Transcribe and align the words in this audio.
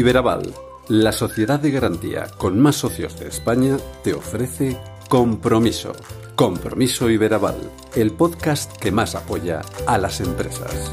Iberaval, 0.00 0.54
la 0.88 1.12
sociedad 1.12 1.60
de 1.60 1.70
garantía 1.70 2.28
con 2.38 2.58
más 2.58 2.76
socios 2.76 3.20
de 3.20 3.28
España, 3.28 3.76
te 4.02 4.14
ofrece 4.14 4.78
Compromiso. 5.10 5.92
Compromiso 6.36 7.10
Iberaval, 7.10 7.56
el 7.94 8.10
podcast 8.12 8.74
que 8.78 8.92
más 8.92 9.14
apoya 9.14 9.60
a 9.86 9.98
las 9.98 10.22
empresas. 10.22 10.90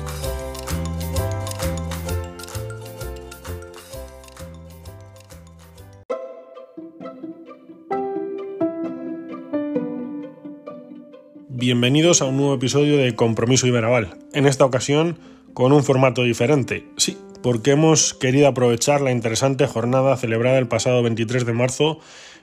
Bienvenidos 11.47 12.21
a 12.21 12.25
un 12.25 12.35
nuevo 12.35 12.55
episodio 12.55 12.97
de 12.97 13.15
Compromiso 13.15 13.67
Iberaval. 13.67 14.17
En 14.33 14.45
esta 14.47 14.65
ocasión 14.65 15.17
con 15.53 15.71
un 15.71 15.83
formato 15.83 16.21
diferente. 16.23 16.87
Sí, 16.97 17.17
porque 17.41 17.71
hemos 17.71 18.13
querido 18.13 18.47
aprovechar 18.47 19.01
la 19.01 19.11
interesante 19.11 19.67
jornada 19.67 20.17
celebrada 20.17 20.57
el 20.57 20.67
pasado 20.67 21.03
23 21.03 21.45
de 21.45 21.53
marzo 21.53 21.99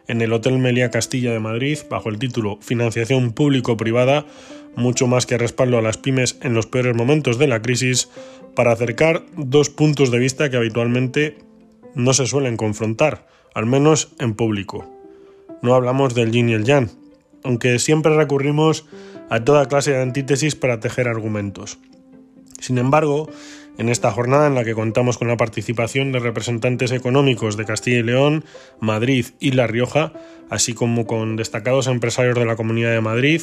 en 0.08 0.20
el 0.20 0.32
Hotel 0.32 0.58
Melia 0.58 0.90
Castilla 0.90 1.32
de 1.32 1.40
Madrid 1.40 1.78
bajo 1.88 2.08
el 2.08 2.18
título 2.18 2.58
Financiación 2.60 3.32
público-privada, 3.32 4.26
mucho 4.76 5.06
más 5.06 5.26
que 5.26 5.38
respaldo 5.38 5.78
a 5.78 5.82
las 5.82 5.98
pymes 5.98 6.38
en 6.42 6.54
los 6.54 6.66
peores 6.66 6.95
momentos 6.95 7.38
de 7.38 7.46
la 7.46 7.62
crisis, 7.62 8.09
para 8.54 8.73
acercar 8.73 9.23
dos 9.36 9.70
puntos 9.70 10.10
de 10.10 10.18
vista 10.18 10.51
que 10.51 10.56
habitualmente 10.56 11.38
no 11.95 12.12
se 12.12 12.26
suelen 12.26 12.56
confrontar, 12.56 13.26
al 13.54 13.66
menos 13.66 14.12
en 14.18 14.34
público. 14.34 14.86
No 15.62 15.74
hablamos 15.74 16.14
del 16.14 16.30
yin 16.30 16.48
y 16.48 16.52
el 16.54 16.64
yang, 16.64 16.90
aunque 17.42 17.79
siempre 17.79 18.14
recurrimos 18.14 18.86
a 19.30 19.45
toda 19.45 19.68
clase 19.68 19.92
de 19.92 20.02
antítesis 20.02 20.54
para 20.54 20.80
tejer 20.80 21.08
argumentos. 21.08 21.79
Sin 22.60 22.79
embargo, 22.79 23.29
en 23.78 23.88
esta 23.88 24.10
jornada 24.12 24.46
en 24.46 24.54
la 24.54 24.64
que 24.64 24.74
contamos 24.74 25.18
con 25.18 25.28
la 25.28 25.36
participación 25.36 26.12
de 26.12 26.20
representantes 26.20 26.92
económicos 26.92 27.56
de 27.56 27.64
Castilla 27.64 27.98
y 27.98 28.02
León, 28.02 28.44
Madrid 28.80 29.26
y 29.40 29.52
La 29.52 29.66
Rioja, 29.66 30.12
así 30.50 30.74
como 30.74 31.06
con 31.06 31.36
destacados 31.36 31.86
empresarios 31.86 32.38
de 32.38 32.46
la 32.46 32.56
Comunidad 32.56 32.92
de 32.92 33.00
Madrid, 33.00 33.42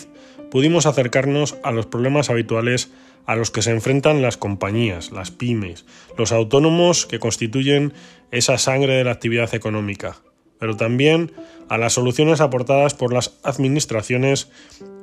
pudimos 0.50 0.86
acercarnos 0.86 1.58
a 1.64 1.72
los 1.72 1.86
problemas 1.86 2.30
habituales 2.30 2.92
a 3.26 3.36
los 3.36 3.52
que 3.52 3.62
se 3.62 3.72
enfrentan 3.72 4.22
las 4.22 4.38
compañías, 4.38 5.12
las 5.12 5.32
pymes, 5.32 5.86
los 6.18 6.32
autónomos 6.32 7.06
que 7.06 7.20
constituyen 7.20 7.94
esa 8.32 8.58
sangre 8.58 8.94
de 8.94 9.04
la 9.04 9.12
actividad 9.12 9.54
económica, 9.54 10.18
pero 10.60 10.76
también 10.76 11.32
a 11.70 11.78
las 11.78 11.94
soluciones 11.94 12.42
aportadas 12.42 12.94
por 12.94 13.14
las 13.14 13.40
administraciones 13.44 14.50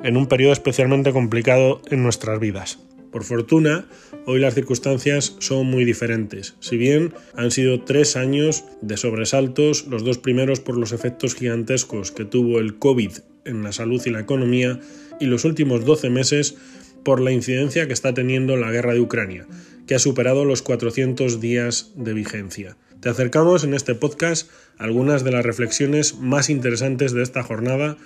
en 0.03 0.17
un 0.17 0.27
periodo 0.27 0.53
especialmente 0.53 1.13
complicado 1.13 1.81
en 1.91 2.03
nuestras 2.03 2.39
vidas. 2.41 2.79
Por 3.11 3.25
fortuna, 3.25 3.87
hoy 4.31 4.41
las 4.41 4.53
circunstancias 4.53 5.37
son 5.39 5.69
muy 5.69 5.87
diferentes. 5.87 6.55
Si 6.61 6.77
bien 6.77 7.15
han 7.35 7.51
sido 7.51 7.81
tres 7.81 8.15
años 8.15 8.63
de 8.83 8.99
sobresaltos, 8.99 9.87
los 9.87 10.05
dos 10.05 10.19
primeros 10.19 10.61
por 10.61 10.77
los 10.77 10.93
efectos 10.93 11.35
gigantescos 11.35 12.13
que 12.13 12.27
tuvo 12.27 12.59
el 12.59 12.79
COVID 12.79 13.13
en 13.47 13.63
la 13.63 13.73
salud 13.73 14.03
y 14.05 14.11
la 14.11 14.21
economía, 14.21 14.81
y 15.19 15.25
los 15.25 15.47
últimos 15.47 15.87
12 15.87 16.11
meses 16.11 16.57
por 17.05 17.21
la 17.23 17.33
incidencia 17.33 17.87
que 17.87 17.95
está 17.95 18.13
teniendo 18.13 18.59
la 18.59 18.71
guerra 18.71 18.93
de 18.93 19.01
Ucrania, 19.01 19.47
que 19.87 19.95
ha 19.95 19.99
superado 19.99 20.45
los 20.45 20.61
400 20.61 21.41
días 21.41 21.93
de 21.97 22.13
vigencia. 22.13 22.77
Te 23.01 23.09
acercamos 23.09 23.65
en 23.65 23.73
este 23.73 23.95
podcast 23.95 24.51
algunas 24.77 25.25
de 25.25 25.33
las 25.33 25.47
reflexiones 25.47 26.19
más 26.19 26.51
interesantes 26.51 27.15
de 27.15 27.23
esta 27.23 27.43
jornada 27.43 27.97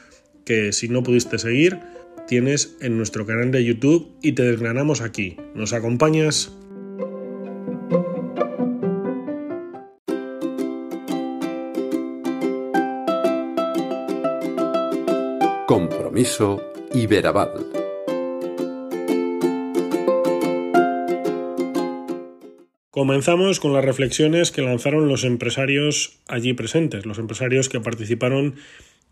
que 0.45 0.73
si 0.73 0.89
no 0.89 1.03
pudiste 1.03 1.39
seguir, 1.41 1.81
tienes 2.27 2.77
en 2.81 2.97
nuestro 2.97 3.27
canal 3.27 3.51
de 3.51 3.65
YouTube 3.65 4.17
y 4.23 4.33
te 4.33 4.43
desgranamos 4.43 5.01
aquí. 5.01 5.37
¿Nos 5.55 5.73
acompañas? 5.73 6.53
Compromiso 15.67 16.61
Iberaval. 16.93 17.83
Comenzamos 22.91 23.59
con 23.59 23.73
las 23.73 23.83
reflexiones 23.83 24.51
que 24.51 24.61
lanzaron 24.61 25.09
los 25.09 25.25
empresarios 25.25 26.21
allí 26.29 26.53
presentes, 26.53 27.07
los 27.07 27.19
empresarios 27.19 27.71
que 27.71 27.81
participaron 27.81 28.45
en 28.45 28.55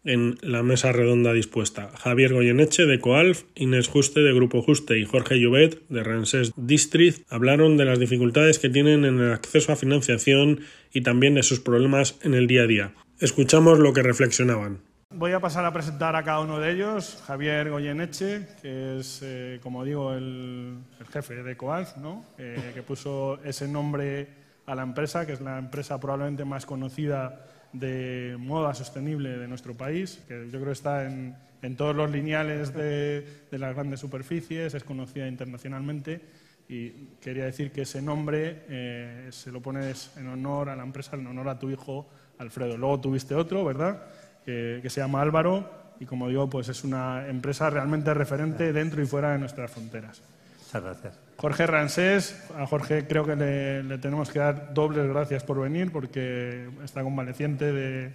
la 0.02 0.62
mesa 0.62 0.92
redonda 0.92 1.32
dispuesta. 1.32 1.90
Javier 1.98 2.32
Goyeneche 2.32 2.86
de 2.86 3.00
Coalf, 3.00 3.44
Inés 3.54 3.88
Juste 3.88 4.20
de 4.20 4.32
Grupo 4.32 4.62
Juste 4.62 4.98
y 4.98 5.04
Jorge 5.04 5.38
Llobet 5.38 5.86
de 5.88 6.02
Ransés 6.02 6.52
District 6.56 7.26
hablaron 7.30 7.76
de 7.76 7.84
las 7.84 7.98
dificultades 7.98 8.58
que 8.58 8.70
tienen 8.70 9.04
en 9.04 9.20
el 9.20 9.32
acceso 9.32 9.72
a 9.72 9.76
financiación 9.76 10.60
y 10.92 11.02
también 11.02 11.34
de 11.34 11.42
sus 11.42 11.60
problemas 11.60 12.18
en 12.22 12.34
el 12.34 12.46
día 12.46 12.62
a 12.62 12.66
día. 12.66 12.92
Escuchamos 13.18 13.78
lo 13.78 13.92
que 13.92 14.02
reflexionaban. 14.02 14.78
Voy 15.12 15.32
a 15.32 15.40
pasar 15.40 15.64
a 15.64 15.72
presentar 15.72 16.14
a 16.14 16.22
cada 16.22 16.40
uno 16.40 16.60
de 16.60 16.70
ellos. 16.72 17.20
Javier 17.26 17.68
Goyeneche, 17.68 18.46
que 18.62 18.98
es, 18.98 19.20
eh, 19.24 19.58
como 19.60 19.84
digo, 19.84 20.14
el, 20.14 20.78
el, 21.00 21.06
jefe 21.08 21.42
de 21.42 21.56
Coalf, 21.56 21.96
¿no? 21.96 22.24
Eh, 22.38 22.70
que 22.72 22.82
puso 22.82 23.40
ese 23.44 23.66
nombre 23.66 24.28
a 24.66 24.74
la 24.76 24.82
empresa, 24.82 25.26
que 25.26 25.32
es 25.32 25.40
la 25.40 25.58
empresa 25.58 25.98
probablemente 25.98 26.44
más 26.44 26.64
conocida 26.64 27.49
de 27.72 28.36
moda 28.38 28.74
sostenible 28.74 29.38
de 29.38 29.48
nuestro 29.48 29.74
país, 29.74 30.20
que 30.26 30.46
yo 30.46 30.52
creo 30.52 30.66
que 30.66 30.72
está 30.72 31.06
en, 31.06 31.36
en 31.62 31.76
todos 31.76 31.94
los 31.94 32.10
lineales 32.10 32.74
de, 32.74 33.44
de, 33.50 33.58
las 33.58 33.74
grandes 33.74 34.00
superficies, 34.00 34.74
es 34.74 34.84
conocida 34.84 35.28
internacionalmente 35.28 36.20
y 36.68 36.90
quería 37.20 37.44
decir 37.44 37.72
que 37.72 37.82
ese 37.82 38.00
nombre 38.00 38.62
eh, 38.68 39.28
se 39.30 39.50
lo 39.50 39.60
pones 39.60 40.12
en 40.16 40.28
honor 40.28 40.68
a 40.68 40.76
la 40.76 40.82
empresa, 40.82 41.16
en 41.16 41.26
honor 41.26 41.48
a 41.48 41.58
tu 41.58 41.70
hijo 41.70 42.08
Alfredo. 42.38 42.76
Luego 42.76 43.00
tuviste 43.00 43.34
otro, 43.34 43.64
¿verdad?, 43.64 44.04
que, 44.44 44.80
que 44.82 44.90
se 44.90 45.00
llama 45.00 45.20
Álvaro 45.20 45.80
y 46.00 46.06
como 46.06 46.28
digo, 46.28 46.48
pues 46.48 46.68
es 46.68 46.82
una 46.82 47.28
empresa 47.28 47.68
realmente 47.68 48.14
referente 48.14 48.72
dentro 48.72 49.02
y 49.02 49.06
fuera 49.06 49.32
de 49.32 49.38
nuestras 49.38 49.70
fronteras. 49.70 50.22
Muchas 50.58 50.82
gracias. 50.82 51.29
Jorge 51.40 51.66
Ransés, 51.66 52.38
a 52.54 52.66
Jorge 52.66 53.06
creo 53.06 53.24
que 53.24 53.34
le, 53.34 53.96
tenemos 53.96 54.28
que 54.28 54.40
dar 54.40 54.74
dobles 54.74 55.08
gracias 55.08 55.42
por 55.42 55.58
venir 55.58 55.90
porque 55.90 56.68
está 56.84 57.02
convaleciente 57.02 57.72
de, 57.72 58.12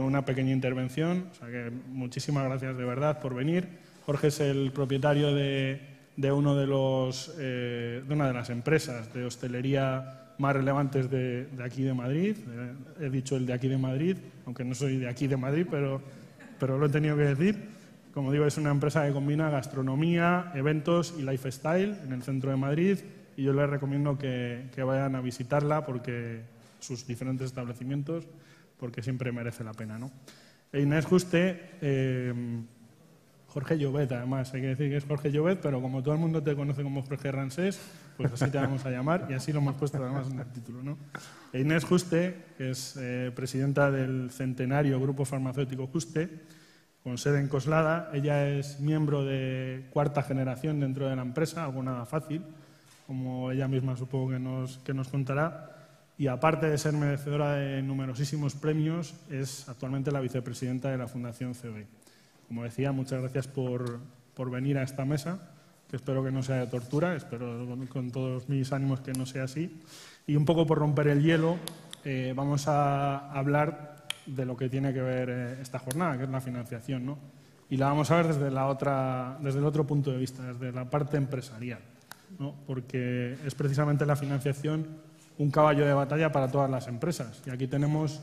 una 0.00 0.26
pequeña 0.26 0.52
intervención. 0.52 1.28
O 1.32 1.34
sea 1.34 1.48
que 1.48 1.72
muchísimas 1.88 2.44
gracias 2.44 2.76
de 2.76 2.84
verdad 2.84 3.20
por 3.20 3.34
venir. 3.34 3.66
Jorge 4.04 4.26
es 4.26 4.40
el 4.40 4.70
propietario 4.72 5.34
de, 5.34 5.80
uno 6.30 6.54
de, 6.56 6.66
los, 6.66 7.34
eh, 7.38 8.02
de 8.06 8.14
una 8.14 8.26
de 8.26 8.34
las 8.34 8.50
empresas 8.50 9.14
de 9.14 9.24
hostelería 9.24 10.34
más 10.36 10.54
relevantes 10.54 11.08
de, 11.08 11.46
de 11.46 11.64
aquí 11.64 11.84
de 11.84 11.94
Madrid. 11.94 12.36
Eh, 12.36 13.06
he 13.06 13.08
dicho 13.08 13.38
el 13.38 13.46
de 13.46 13.54
aquí 13.54 13.68
de 13.68 13.78
Madrid, 13.78 14.18
aunque 14.44 14.62
no 14.62 14.74
soy 14.74 14.98
de 14.98 15.08
aquí 15.08 15.26
de 15.26 15.38
Madrid, 15.38 15.66
pero, 15.70 16.02
pero 16.60 16.76
lo 16.76 16.84
he 16.84 16.90
tenido 16.90 17.16
que 17.16 17.34
decir. 17.34 17.77
Como 18.18 18.32
digo, 18.32 18.46
es 18.46 18.58
una 18.58 18.72
empresa 18.72 19.06
que 19.06 19.12
combina 19.12 19.48
gastronomía, 19.48 20.50
eventos 20.56 21.14
y 21.16 21.22
lifestyle 21.22 21.96
en 22.02 22.12
el 22.12 22.24
centro 22.24 22.50
de 22.50 22.56
Madrid 22.56 22.98
y 23.36 23.44
yo 23.44 23.52
les 23.52 23.70
recomiendo 23.70 24.18
que, 24.18 24.70
que 24.74 24.82
vayan 24.82 25.14
a 25.14 25.20
visitarla 25.20 25.86
porque 25.86 26.42
sus 26.80 27.06
diferentes 27.06 27.46
establecimientos 27.46 28.26
porque 28.76 29.04
siempre 29.04 29.30
merece 29.30 29.62
la 29.62 29.72
pena. 29.72 30.00
¿no? 30.00 30.10
E 30.72 30.80
Inés 30.80 31.06
Juste, 31.06 31.74
eh, 31.80 32.34
Jorge 33.46 33.78
Llobet, 33.78 34.10
además, 34.10 34.52
hay 34.52 34.62
que 34.62 34.66
decir 34.66 34.90
que 34.90 34.96
es 34.96 35.04
Jorge 35.04 35.30
Llobet, 35.30 35.60
pero 35.60 35.80
como 35.80 36.02
todo 36.02 36.14
el 36.14 36.20
mundo 36.20 36.42
te 36.42 36.56
conoce 36.56 36.82
como 36.82 37.04
Jorge 37.04 37.30
Ransés, 37.30 37.80
pues 38.16 38.32
así 38.32 38.50
te 38.50 38.58
vamos 38.58 38.84
a 38.84 38.90
llamar 38.90 39.28
y 39.30 39.34
así 39.34 39.52
lo 39.52 39.60
hemos 39.60 39.76
puesto 39.76 40.02
además 40.02 40.28
en 40.28 40.40
el 40.40 40.46
título. 40.46 40.82
¿no? 40.82 40.98
E 41.52 41.60
Inés 41.60 41.84
Juste, 41.84 42.46
que 42.56 42.70
es 42.70 42.98
eh, 43.00 43.30
presidenta 43.32 43.92
del 43.92 44.32
centenario 44.32 44.98
Grupo 44.98 45.24
Farmacéutico 45.24 45.86
Juste, 45.86 46.57
con 47.08 47.16
sede 47.16 47.40
en 47.40 47.48
Coslada. 47.48 48.10
Ella 48.12 48.46
es 48.50 48.80
miembro 48.80 49.24
de 49.24 49.86
cuarta 49.90 50.22
generación 50.22 50.78
dentro 50.78 51.08
de 51.08 51.16
la 51.16 51.22
empresa, 51.22 51.64
algo 51.64 51.82
nada 51.82 52.04
fácil, 52.04 52.42
como 53.06 53.50
ella 53.50 53.66
misma 53.66 53.96
supongo 53.96 54.32
que 54.32 54.38
nos, 54.38 54.76
que 54.78 54.92
nos 54.92 55.08
contará. 55.08 55.74
Y 56.18 56.26
aparte 56.26 56.68
de 56.68 56.76
ser 56.76 56.92
merecedora 56.92 57.54
de 57.54 57.80
numerosísimos 57.80 58.54
premios, 58.54 59.14
es 59.30 59.66
actualmente 59.70 60.12
la 60.12 60.20
vicepresidenta 60.20 60.90
de 60.90 60.98
la 60.98 61.08
Fundación 61.08 61.54
CB. 61.54 61.86
Como 62.46 62.64
decía, 62.64 62.92
muchas 62.92 63.22
gracias 63.22 63.48
por, 63.48 64.00
por 64.34 64.50
venir 64.50 64.76
a 64.76 64.82
esta 64.82 65.06
mesa, 65.06 65.38
que 65.88 65.96
espero 65.96 66.22
que 66.22 66.30
no 66.30 66.42
sea 66.42 66.56
de 66.56 66.66
tortura, 66.66 67.16
espero 67.16 67.66
con, 67.66 67.86
con 67.86 68.10
todos 68.10 68.50
mis 68.50 68.70
ánimos 68.70 69.00
que 69.00 69.12
no 69.12 69.24
sea 69.24 69.44
así. 69.44 69.80
Y 70.26 70.36
un 70.36 70.44
poco 70.44 70.66
por 70.66 70.76
romper 70.76 71.08
el 71.08 71.22
hielo, 71.22 71.56
eh, 72.04 72.34
vamos 72.36 72.68
a 72.68 73.30
hablar 73.32 73.97
de 74.28 74.44
lo 74.44 74.56
que 74.56 74.68
tiene 74.68 74.92
que 74.92 75.00
ver 75.00 75.30
eh, 75.30 75.58
esta 75.60 75.78
jornada, 75.78 76.16
que 76.16 76.24
es 76.24 76.30
la 76.30 76.40
financiación, 76.40 77.06
¿no? 77.06 77.18
Y 77.70 77.76
la 77.76 77.88
vamos 77.88 78.10
a 78.10 78.16
ver 78.16 78.28
desde, 78.28 78.50
la 78.50 78.66
otra, 78.66 79.38
desde 79.40 79.58
el 79.58 79.64
otro 79.64 79.86
punto 79.86 80.10
de 80.10 80.18
vista, 80.18 80.52
desde 80.52 80.72
la 80.72 80.88
parte 80.88 81.16
empresarial, 81.16 81.80
¿no? 82.38 82.54
Porque 82.66 83.36
es 83.44 83.54
precisamente 83.54 84.06
la 84.06 84.16
financiación 84.16 84.86
un 85.38 85.50
caballo 85.50 85.86
de 85.86 85.92
batalla 85.92 86.32
para 86.32 86.50
todas 86.50 86.70
las 86.70 86.88
empresas. 86.88 87.42
Y 87.46 87.50
aquí 87.50 87.66
tenemos 87.66 88.20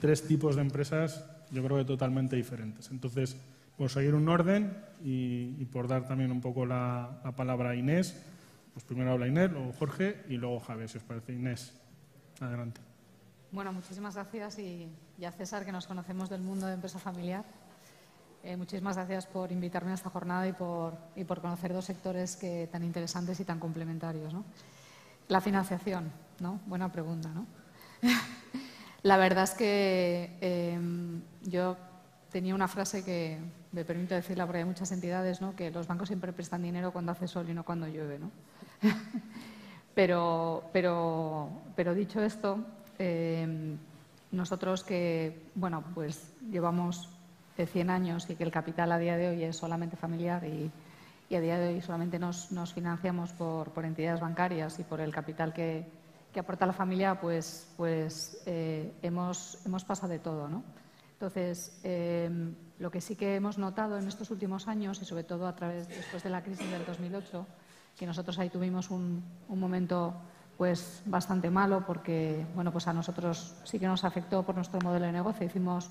tres 0.00 0.26
tipos 0.26 0.56
de 0.56 0.62
empresas, 0.62 1.24
yo 1.50 1.62
creo 1.62 1.78
que 1.78 1.84
totalmente 1.84 2.36
diferentes. 2.36 2.90
Entonces, 2.90 3.36
por 3.76 3.90
seguir 3.90 4.14
un 4.14 4.28
orden 4.28 4.76
y, 5.04 5.54
y 5.58 5.64
por 5.70 5.86
dar 5.88 6.06
también 6.06 6.32
un 6.32 6.40
poco 6.40 6.66
la, 6.66 7.20
la, 7.24 7.32
palabra 7.32 7.70
a 7.70 7.76
Inés, 7.76 8.20
pues 8.72 8.84
primero 8.84 9.12
habla 9.12 9.28
Inés, 9.28 9.50
luego 9.52 9.72
Jorge 9.72 10.22
y 10.28 10.36
luego 10.36 10.60
Javier, 10.60 10.88
si 10.88 10.98
os 10.98 11.04
parece. 11.04 11.32
Inés, 11.32 11.72
adelante. 12.40 12.80
Bueno, 13.52 13.72
muchísimas 13.72 14.14
gracias 14.14 14.58
y, 14.58 14.88
a 15.24 15.32
César, 15.32 15.64
que 15.64 15.72
nos 15.72 15.86
conocemos 15.86 16.30
del 16.30 16.40
mundo 16.40 16.66
de 16.66 16.74
empresa 16.74 16.98
familiar. 16.98 17.44
Eh, 18.42 18.56
muchísimas 18.56 18.96
gracias 18.96 19.26
por 19.26 19.52
invitarme 19.52 19.90
a 19.90 19.94
esta 19.94 20.08
jornada 20.08 20.48
y 20.48 20.52
por, 20.52 20.94
y 21.14 21.24
por 21.24 21.42
conocer 21.42 21.72
dos 21.74 21.84
sectores 21.84 22.36
que, 22.36 22.68
tan 22.72 22.82
interesantes 22.82 23.38
y 23.38 23.44
tan 23.44 23.58
complementarios. 23.58 24.34
La 25.28 25.40
financiación, 25.40 26.10
¿no? 26.40 26.60
Buena 26.66 26.90
pregunta, 26.90 27.28
¿no? 27.28 27.46
La 29.02 29.16
verdad 29.16 29.44
es 29.44 29.50
que 29.50 30.38
em, 30.40 31.22
yo 31.42 31.76
tenía 32.30 32.54
una 32.54 32.68
frase 32.68 33.04
que 33.04 33.38
me 33.72 33.84
permito 33.84 34.14
decirla 34.14 34.46
porque 34.46 34.58
hay 34.58 34.64
muchas 34.64 34.90
entidades, 34.92 35.40
¿no? 35.40 35.54
Que 35.54 35.70
los 35.70 35.86
bancos 35.86 36.08
siempre 36.08 36.32
prestan 36.32 36.62
dinero 36.62 36.92
cuando 36.92 37.12
hace 37.12 37.28
sol 37.28 37.48
y 37.48 37.54
no 37.54 37.64
cuando 37.64 37.86
llueve, 37.86 38.18
¿no? 38.18 38.30
pero, 39.94 40.64
pero, 40.72 41.50
pero 41.76 41.94
dicho 41.94 42.22
esto, 42.22 42.64
em, 42.98 43.78
nosotros 44.32 44.84
que, 44.84 45.50
bueno, 45.54 45.84
pues 45.94 46.32
llevamos 46.50 47.08
100 47.66 47.90
años 47.90 48.28
y 48.30 48.36
que 48.36 48.44
el 48.44 48.50
capital 48.50 48.92
a 48.92 48.98
día 48.98 49.16
de 49.16 49.28
hoy 49.28 49.44
es 49.44 49.56
solamente 49.56 49.96
familiar 49.96 50.44
y, 50.44 50.70
a 51.34 51.40
día 51.40 51.58
de 51.58 51.74
hoy 51.74 51.80
solamente 51.80 52.18
nos, 52.18 52.48
financiamos 52.74 53.32
por, 53.32 53.72
entidades 53.84 54.20
bancarias 54.20 54.78
y 54.80 54.84
por 54.84 55.00
el 55.00 55.12
capital 55.12 55.52
que, 55.52 55.86
aporta 56.36 56.66
la 56.66 56.72
familia, 56.72 57.20
pues, 57.20 57.68
pues 57.76 58.42
eh, 58.46 58.92
hemos, 59.02 59.64
hemos 59.64 59.84
pasado 59.84 60.12
de 60.12 60.18
todo. 60.18 60.48
¿no? 60.48 60.64
Entonces, 61.12 61.78
em, 61.84 62.54
lo 62.78 62.90
que 62.90 63.00
sí 63.00 63.14
que 63.14 63.36
hemos 63.36 63.58
notado 63.58 63.98
en 63.98 64.08
estos 64.08 64.30
últimos 64.30 64.66
años 64.66 65.00
y 65.02 65.04
sobre 65.04 65.22
todo 65.22 65.46
a 65.46 65.54
través 65.54 65.88
después 65.88 66.22
de 66.22 66.30
la 66.30 66.42
crisis 66.42 66.68
del 66.70 66.84
2008, 66.84 67.46
que 67.96 68.06
nosotros 68.06 68.38
ahí 68.38 68.48
tuvimos 68.48 68.90
un, 68.90 69.22
un 69.48 69.60
momento 69.60 70.14
pues 70.60 71.00
bastante 71.06 71.48
malo 71.48 71.84
porque 71.86 72.44
bueno 72.54 72.70
pues 72.70 72.86
a 72.86 72.92
nosotros 72.92 73.54
sí 73.64 73.78
que 73.78 73.86
nos 73.86 74.04
afectó 74.04 74.42
por 74.42 74.54
nuestro 74.54 74.78
modelo 74.84 75.06
de 75.06 75.12
negocio 75.12 75.46
hicimos 75.46 75.88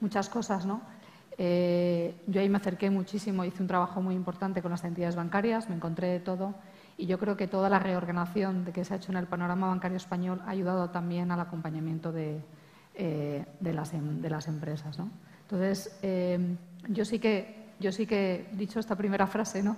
muchas 0.00 0.30
cosas 0.30 0.64
no 0.64 0.80
eh, 1.36 2.14
yo 2.26 2.40
ahí 2.40 2.48
me 2.48 2.56
acerqué 2.56 2.88
muchísimo, 2.88 3.44
hice 3.44 3.60
un 3.60 3.68
trabajo 3.68 4.00
muy 4.00 4.14
importante 4.14 4.62
con 4.62 4.70
las 4.70 4.84
entidades 4.84 5.16
bancarias, 5.16 5.68
me 5.68 5.76
encontré 5.76 6.08
de 6.08 6.20
todo 6.20 6.54
y 6.96 7.04
yo 7.04 7.18
creo 7.18 7.36
que 7.36 7.46
toda 7.46 7.68
la 7.68 7.78
reorganización 7.78 8.64
de 8.64 8.72
que 8.72 8.86
se 8.86 8.94
ha 8.94 8.96
hecho 8.96 9.12
en 9.12 9.18
el 9.18 9.26
panorama 9.26 9.66
bancario 9.66 9.98
español 9.98 10.40
ha 10.46 10.50
ayudado 10.52 10.88
también 10.88 11.30
al 11.30 11.40
acompañamiento 11.40 12.10
de, 12.10 12.40
eh, 12.94 13.44
las, 13.60 13.92
em, 13.92 14.22
de 14.22 14.30
las, 14.30 14.48
empresas. 14.48 14.98
¿no? 14.98 15.10
Entonces, 15.42 15.94
eh, 16.00 16.56
yo, 16.88 17.04
sí 17.04 17.18
que, 17.18 17.66
yo 17.80 17.92
sí 17.92 18.06
que, 18.06 18.48
dicho 18.52 18.80
esta 18.80 18.96
primera 18.96 19.26
frase, 19.26 19.62
¿no? 19.62 19.76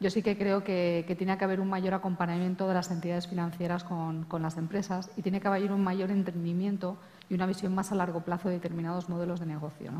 Yo 0.00 0.08
sí 0.08 0.22
que 0.22 0.36
creo 0.36 0.64
que, 0.64 1.14
tiene 1.18 1.36
que 1.36 1.44
haber 1.44 1.60
un 1.60 1.68
mayor 1.68 1.92
acompañamiento 1.92 2.66
de 2.66 2.72
las 2.72 2.90
entidades 2.90 3.28
financieras 3.28 3.84
con, 3.84 4.26
las 4.40 4.56
empresas 4.56 5.10
y 5.16 5.22
tiene 5.22 5.40
que 5.40 5.48
haber 5.48 5.70
un 5.72 5.84
mayor 5.84 6.10
entendimiento 6.10 6.96
y 7.28 7.34
una 7.34 7.44
visión 7.44 7.74
más 7.74 7.92
a 7.92 7.94
largo 7.94 8.22
plazo 8.22 8.48
de 8.48 8.54
determinados 8.54 9.10
modelos 9.10 9.40
de 9.40 9.46
negocio. 9.46 9.92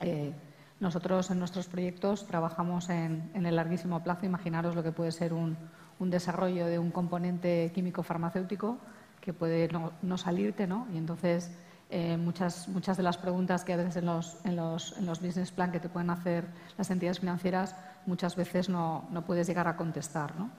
Eh, 0.00 0.32
nosotros 0.78 1.32
en 1.32 1.40
nuestros 1.40 1.66
proyectos 1.66 2.28
trabajamos 2.28 2.88
en, 2.90 3.32
el 3.34 3.56
larguísimo 3.56 4.00
plazo. 4.04 4.24
Imaginaros 4.24 4.76
lo 4.76 4.84
que 4.84 4.92
puede 4.92 5.10
ser 5.10 5.32
un, 5.32 5.56
desarrollo 5.98 6.66
de 6.66 6.78
un 6.78 6.92
componente 6.92 7.72
químico 7.74 8.04
farmacéutico 8.04 8.78
que 9.20 9.32
puede 9.32 9.68
no, 10.00 10.16
salirte, 10.16 10.68
¿no? 10.68 10.86
Y 10.94 10.96
entonces 10.96 11.50
eh, 11.90 12.16
muchas, 12.16 12.68
muchas 12.68 12.96
de 12.96 13.02
las 13.02 13.18
preguntas 13.18 13.64
que 13.64 13.72
a 13.72 13.76
veces 13.76 13.96
en 13.96 14.06
los, 14.06 14.38
en 14.44 14.54
los, 14.54 14.96
en 14.96 15.06
los 15.06 15.20
business 15.20 15.50
plan 15.50 15.72
que 15.72 15.80
te 15.80 15.88
pueden 15.88 16.10
hacer 16.10 16.46
las 16.76 16.88
entidades 16.92 17.18
financieras 17.18 17.74
muchas 18.08 18.34
veces 18.34 18.68
no, 18.68 19.06
no 19.10 19.22
puedes 19.22 19.46
llegar 19.46 19.68
a 19.68 19.76
contestar, 19.76 20.34
¿no? 20.36 20.50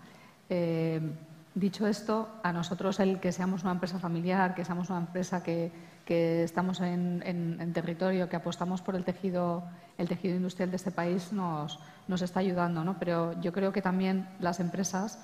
Eh, 0.50 1.02
dicho 1.56 1.88
esto, 1.88 2.30
a 2.44 2.54
nosotros 2.54 3.00
el 3.00 3.20
que 3.20 3.32
seamos 3.32 3.64
una 3.64 3.74
empresa 3.74 4.00
familiar, 4.00 4.54
que 4.54 4.64
seamos 4.64 4.90
una 4.90 5.00
empresa 5.00 5.44
que, 5.44 5.72
que 6.06 6.44
estamos 6.44 6.80
en, 6.80 7.72
territorio, 7.74 8.30
que 8.30 8.36
apostamos 8.36 8.82
por 8.82 8.96
el 8.96 9.04
tejido, 9.04 9.64
el 9.98 10.08
tejido 10.08 10.36
industrial 10.36 10.70
de 10.70 10.78
este 10.78 10.92
país, 10.92 11.34
nos, 11.34 11.80
nos 12.08 12.22
está 12.22 12.40
ayudando. 12.40 12.84
¿no? 12.84 12.98
Pero 12.98 13.40
yo 13.42 13.52
creo 13.52 13.74
que 13.74 13.82
también 13.82 14.28
las 14.40 14.60
empresas 14.60 15.20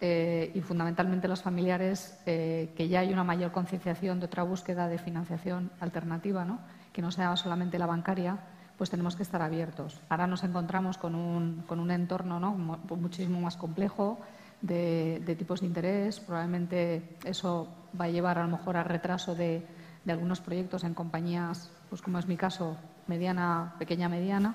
eh, 0.00 0.50
y 0.54 0.60
fundamentalmente 0.60 1.28
los 1.28 1.42
familiares, 1.42 2.18
eh, 2.26 2.72
que 2.76 2.88
ya 2.88 3.00
hay 3.00 3.12
una 3.12 3.24
mayor 3.24 3.52
concienciación 3.52 4.20
de 4.20 4.26
otra 4.26 4.42
búsqueda 4.42 4.88
de 4.88 4.98
financiación 4.98 5.70
alternativa, 5.80 6.44
¿no? 6.44 6.58
que 6.92 7.02
no 7.02 7.10
sea 7.10 7.36
solamente 7.36 7.78
la 7.78 7.86
bancaria, 7.86 8.38
pues 8.76 8.90
tenemos 8.90 9.16
que 9.16 9.22
estar 9.22 9.42
abiertos. 9.42 10.00
Ahora 10.08 10.26
nos 10.26 10.44
encontramos 10.44 10.98
con 10.98 11.14
un, 11.14 11.64
con 11.66 11.80
un 11.80 11.90
entorno 11.90 12.38
¿no? 12.38 12.52
muchísimo 12.96 13.40
más 13.40 13.56
complejo 13.56 14.18
de, 14.60 15.22
de 15.24 15.36
tipos 15.36 15.60
de 15.60 15.66
interés. 15.66 16.20
Probablemente 16.20 17.16
eso 17.24 17.68
va 17.98 18.06
a 18.06 18.10
llevar 18.10 18.38
a 18.38 18.44
lo 18.44 18.50
mejor 18.50 18.76
a 18.76 18.84
retraso 18.84 19.34
de, 19.34 19.66
de 20.06 20.12
algunos 20.12 20.40
proyectos 20.40 20.84
en 20.84 20.94
compañías, 20.94 21.68
pues 21.90 22.00
como 22.00 22.18
es 22.18 22.26
mi 22.26 22.36
caso, 22.36 22.76
mediana, 23.08 23.74
pequeña, 23.78 24.08
mediana, 24.08 24.54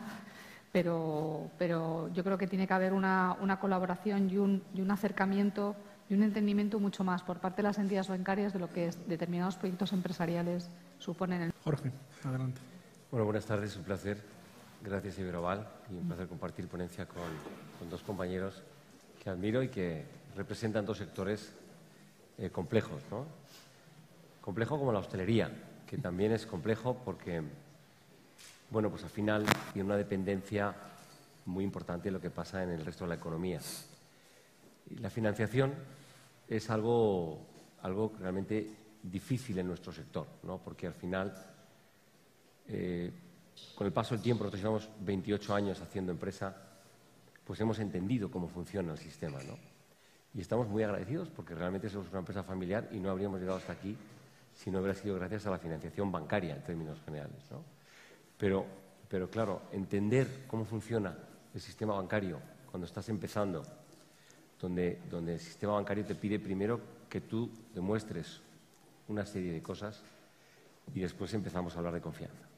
pero, 0.72 1.52
pero 1.58 2.10
yo 2.14 2.24
creo 2.24 2.38
que 2.38 2.48
tiene 2.48 2.66
que 2.66 2.74
haber 2.74 2.94
una, 2.94 3.58
colaboración 3.60 4.30
y 4.30 4.38
un, 4.38 4.64
y 4.74 4.80
un, 4.80 4.90
acercamiento 4.92 5.76
y 6.10 6.14
un 6.14 6.24
entendimiento 6.24 6.80
mucho 6.80 7.04
más 7.04 7.22
por 7.22 7.40
parte 7.40 7.62
de 7.62 7.68
las 7.68 7.78
entidades 7.78 8.08
bancarias 8.08 8.54
de 8.54 8.60
lo 8.60 8.72
que 8.72 8.92
determinados 9.08 9.58
proyectos 9.58 9.92
empresariales 9.92 10.70
suponen. 11.00 11.52
Jorge, 11.66 11.92
adelante. 12.24 12.62
Bueno, 13.12 13.26
buenas 13.26 13.46
tardes, 13.46 13.76
un 13.76 13.84
placer. 13.84 14.24
Gracias, 14.82 15.20
Iberoval, 15.20 15.68
y 15.92 15.96
un 15.96 16.08
placer 16.08 16.30
compartir 16.30 16.70
ponencia 16.70 17.06
con, 17.06 17.28
con 17.78 17.90
dos 17.90 18.02
compañeros 18.04 18.64
que 19.22 19.30
admiro 19.30 19.62
y 19.62 19.68
que 19.68 20.06
representan 20.34 20.86
dos 20.86 21.00
sectores 21.00 21.52
eh, 22.38 22.50
complejos, 22.52 23.02
¿no? 23.12 23.26
Complejo 24.40 24.80
como 24.80 24.94
la 24.94 25.00
hostelería, 25.00 25.52
que 25.86 25.98
también 25.98 26.32
es 26.32 26.46
complejo 26.46 27.02
porque, 27.04 27.44
bueno, 28.70 28.90
pues 28.90 29.04
al 29.04 29.10
final 29.10 29.46
tiene 29.74 29.88
una 29.88 29.98
dependencia 29.98 30.74
muy 31.48 31.66
importante 31.66 32.06
de 32.06 32.12
lo 32.14 32.22
que 32.22 32.30
pasa 32.30 32.64
en 32.64 32.70
el 32.70 32.86
resto 32.86 33.04
de 33.04 33.10
la 33.10 33.16
economía. 33.16 33.60
Y 34.90 35.00
la 35.00 35.10
financiación 35.10 35.74
es 36.48 36.70
algo, 36.70 37.46
algo 37.82 38.14
realmente 38.22 38.72
difícil 39.04 39.60
en 39.60 39.68
nuestro 39.68 39.92
sector, 39.92 40.28
¿no? 40.44 40.60
porque 40.60 40.88
al 40.88 40.94
final, 40.94 41.36
eh, 42.68 43.12
con 43.76 43.88
el 43.88 43.94
paso 43.94 44.16
del 44.16 44.24
tiempo, 44.24 44.44
nosotros 44.44 44.62
llevamos 44.62 44.90
28 45.02 45.56
años 45.56 45.82
haciendo 45.82 46.12
empresa, 46.12 46.56
pues 47.44 47.60
hemos 47.60 47.80
entendido 47.80 48.30
cómo 48.30 48.48
funciona 48.48 48.92
el 48.92 48.98
sistema. 48.98 49.40
¿no? 49.44 49.58
Y 50.34 50.42
estamos 50.42 50.68
muy 50.68 50.84
agradecidos 50.84 51.30
porque 51.30 51.56
realmente 51.56 51.90
somos 51.90 52.10
una 52.10 52.20
empresa 52.20 52.44
familiar 52.44 52.90
y 52.92 53.00
no 53.00 53.10
habríamos 53.10 53.40
llegado 53.40 53.58
hasta 53.58 53.74
aquí 53.74 53.96
si 54.54 54.70
no 54.70 54.80
hubiera 54.80 54.98
sido 54.98 55.16
gracias 55.16 55.46
a 55.48 55.52
la 55.52 55.58
financiación 55.58 56.12
bancaria 56.12 56.56
en 56.56 56.64
términos 56.64 57.00
generales. 57.06 57.40
¿no? 57.52 57.64
Pero, 58.38 58.66
pero 59.08 59.30
claro, 59.30 59.64
entender 59.72 60.46
cómo 60.48 60.66
funciona 60.66 61.18
el 61.54 61.62
sistema 61.62 61.96
bancario 61.96 62.40
cuando 62.70 62.86
estás 62.86 63.10
empezando, 63.10 63.64
donde, 64.60 65.02
donde 65.10 65.34
el 65.34 65.40
sistema 65.40 65.74
bancario 65.74 66.06
te 66.06 66.16
pide 66.16 66.40
primero 66.40 66.80
que 67.10 67.22
tú 67.22 67.50
demuestres 67.74 68.42
una 69.08 69.26
serie 69.26 69.52
de 69.52 69.62
cosas 69.62 70.02
y 70.94 71.02
después 71.02 71.34
empezamos 71.34 71.76
a 71.76 71.80
hablar 71.80 71.94
de 71.94 72.02
confianza. 72.02 72.51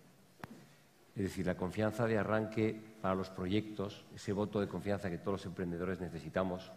Es 1.16 1.24
decir, 1.24 1.46
la 1.46 1.56
confianza 1.56 2.08
de 2.08 2.18
arranque 2.18 2.80
para 3.02 3.14
los 3.14 3.30
proyectos, 3.30 4.06
ese 4.16 4.34
voto 4.34 4.60
de 4.60 4.68
confianza 4.68 5.10
que 5.10 5.20
todos 5.20 5.34
los 5.34 5.46
emprendedores 5.46 6.00
necesitamos, 6.00 6.72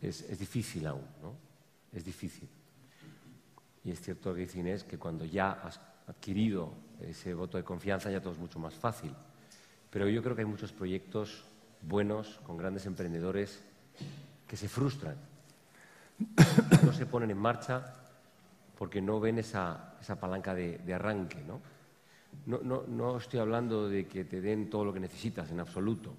es, 0.00 0.38
difícil 0.38 0.86
aún, 0.86 1.06
¿no? 1.20 1.34
Es 1.92 2.04
difícil. 2.04 2.48
Y 3.84 3.90
es 3.90 4.00
cierto 4.00 4.34
que 4.34 4.40
dice 4.40 4.60
Inés 4.60 4.84
que 4.84 4.98
cuando 4.98 5.24
ya 5.24 5.52
has 5.52 5.80
adquirido 6.06 6.72
ese 7.00 7.34
voto 7.34 7.56
de 7.56 7.64
confianza 7.64 8.10
ya 8.10 8.20
todo 8.20 8.32
es 8.32 8.38
mucho 8.38 8.58
más 8.58 8.74
fácil. 8.74 9.14
Pero 9.90 10.08
yo 10.08 10.22
creo 10.22 10.34
que 10.34 10.42
hay 10.42 10.48
muchos 10.48 10.72
proyectos 10.72 11.44
buenos, 11.82 12.40
con 12.44 12.56
grandes 12.56 12.86
emprendedores, 12.86 13.62
que 14.46 14.56
se 14.56 14.68
frustran. 14.68 15.16
No 16.84 16.92
se 16.92 17.06
ponen 17.06 17.30
en 17.30 17.38
marcha 17.38 17.94
porque 18.78 19.00
no 19.00 19.20
ven 19.20 19.38
esa, 19.38 19.96
palanca 20.20 20.54
de, 20.54 20.94
arranque. 20.94 21.42
¿no? 21.42 21.60
No, 22.46 22.84
no, 22.88 23.16
estoy 23.18 23.38
hablando 23.38 23.88
de 23.88 24.06
que 24.06 24.24
te 24.24 24.40
den 24.40 24.68
todo 24.68 24.84
lo 24.84 24.92
que 24.92 25.00
necesitas, 25.00 25.50
en 25.50 25.60
absoluto. 25.60 26.12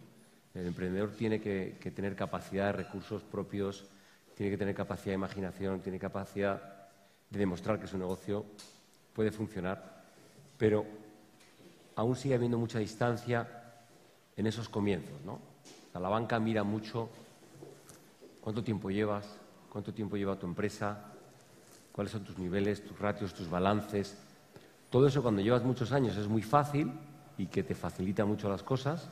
El 0.54 0.68
emprendedor 0.68 1.12
tiene 1.12 1.42
que, 1.42 1.92
tener 1.96 2.16
capacidad 2.16 2.68
de 2.68 2.72
recursos 2.74 3.24
propios, 3.24 3.86
tiene 4.36 4.52
que 4.52 4.58
tener 4.58 4.76
capacidad 4.76 5.12
de 5.12 5.16
imaginación, 5.16 5.82
tiene 5.82 6.00
capacidad 6.00 6.90
de 7.30 7.40
demostrar 7.40 7.80
que 7.80 7.88
su 7.88 7.98
negocio 7.98 8.46
puede 9.14 9.32
funcionar, 9.32 10.04
pero 10.58 10.86
aún 11.96 12.16
sigue 12.16 12.36
habiendo 12.36 12.58
mucha 12.58 12.80
distancia 12.80 13.48
en 14.38 14.48
esos 14.48 14.70
comienzos. 14.70 15.22
¿no? 15.26 15.40
la 16.00 16.10
banca 16.10 16.40
mira 16.40 16.64
mucho 16.64 17.10
cuánto 18.42 18.64
tiempo 18.64 18.90
llevas, 18.90 19.38
cuánto 19.70 19.94
tiempo 19.94 20.16
lleva 20.18 20.40
tu 20.40 20.46
empresa, 20.46 21.14
cuáles 21.92 22.12
son 22.12 22.24
tus 22.24 22.38
niveles, 22.38 22.84
tus 22.84 22.98
ratios, 23.00 23.34
tus 23.34 23.50
balances. 23.50 24.18
Todo 24.94 25.08
eso 25.08 25.24
cuando 25.24 25.42
llevas 25.42 25.64
muchos 25.64 25.92
años 25.92 26.16
es 26.18 26.28
muy 26.28 26.44
fácil 26.44 26.92
y 27.40 27.48
que 27.48 27.64
te 27.64 27.74
facilita 27.74 28.26
mucho 28.26 28.48
las 28.48 28.62
cosas 28.62 29.10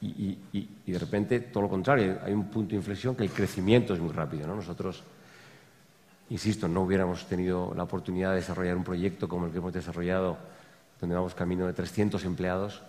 y, 0.00 0.38
de 0.86 0.96
repente 0.96 1.40
todo 1.40 1.64
lo 1.64 1.68
contrario, 1.68 2.20
hay 2.22 2.32
un 2.32 2.44
punto 2.44 2.70
de 2.70 2.76
inflexión 2.76 3.16
que 3.16 3.24
el 3.24 3.32
crecimiento 3.32 3.94
es 3.94 3.98
muy 3.98 4.12
rápido. 4.12 4.46
¿no? 4.46 4.54
Nosotros 4.54 5.02
insisto, 6.30 6.68
no 6.68 6.82
hubiéramos 6.82 7.26
tenido 7.26 7.72
la 7.74 7.82
oportunidad 7.82 8.30
de 8.30 8.36
desarrollar 8.36 8.76
un 8.76 8.84
proyecto 8.84 9.28
como 9.28 9.46
el 9.46 9.50
que 9.50 9.58
hemos 9.58 9.72
desarrollado, 9.72 10.38
donde 11.00 11.16
vamos 11.16 11.34
camino 11.34 11.66
de 11.66 11.72
300 11.72 12.24
empleados 12.24 12.80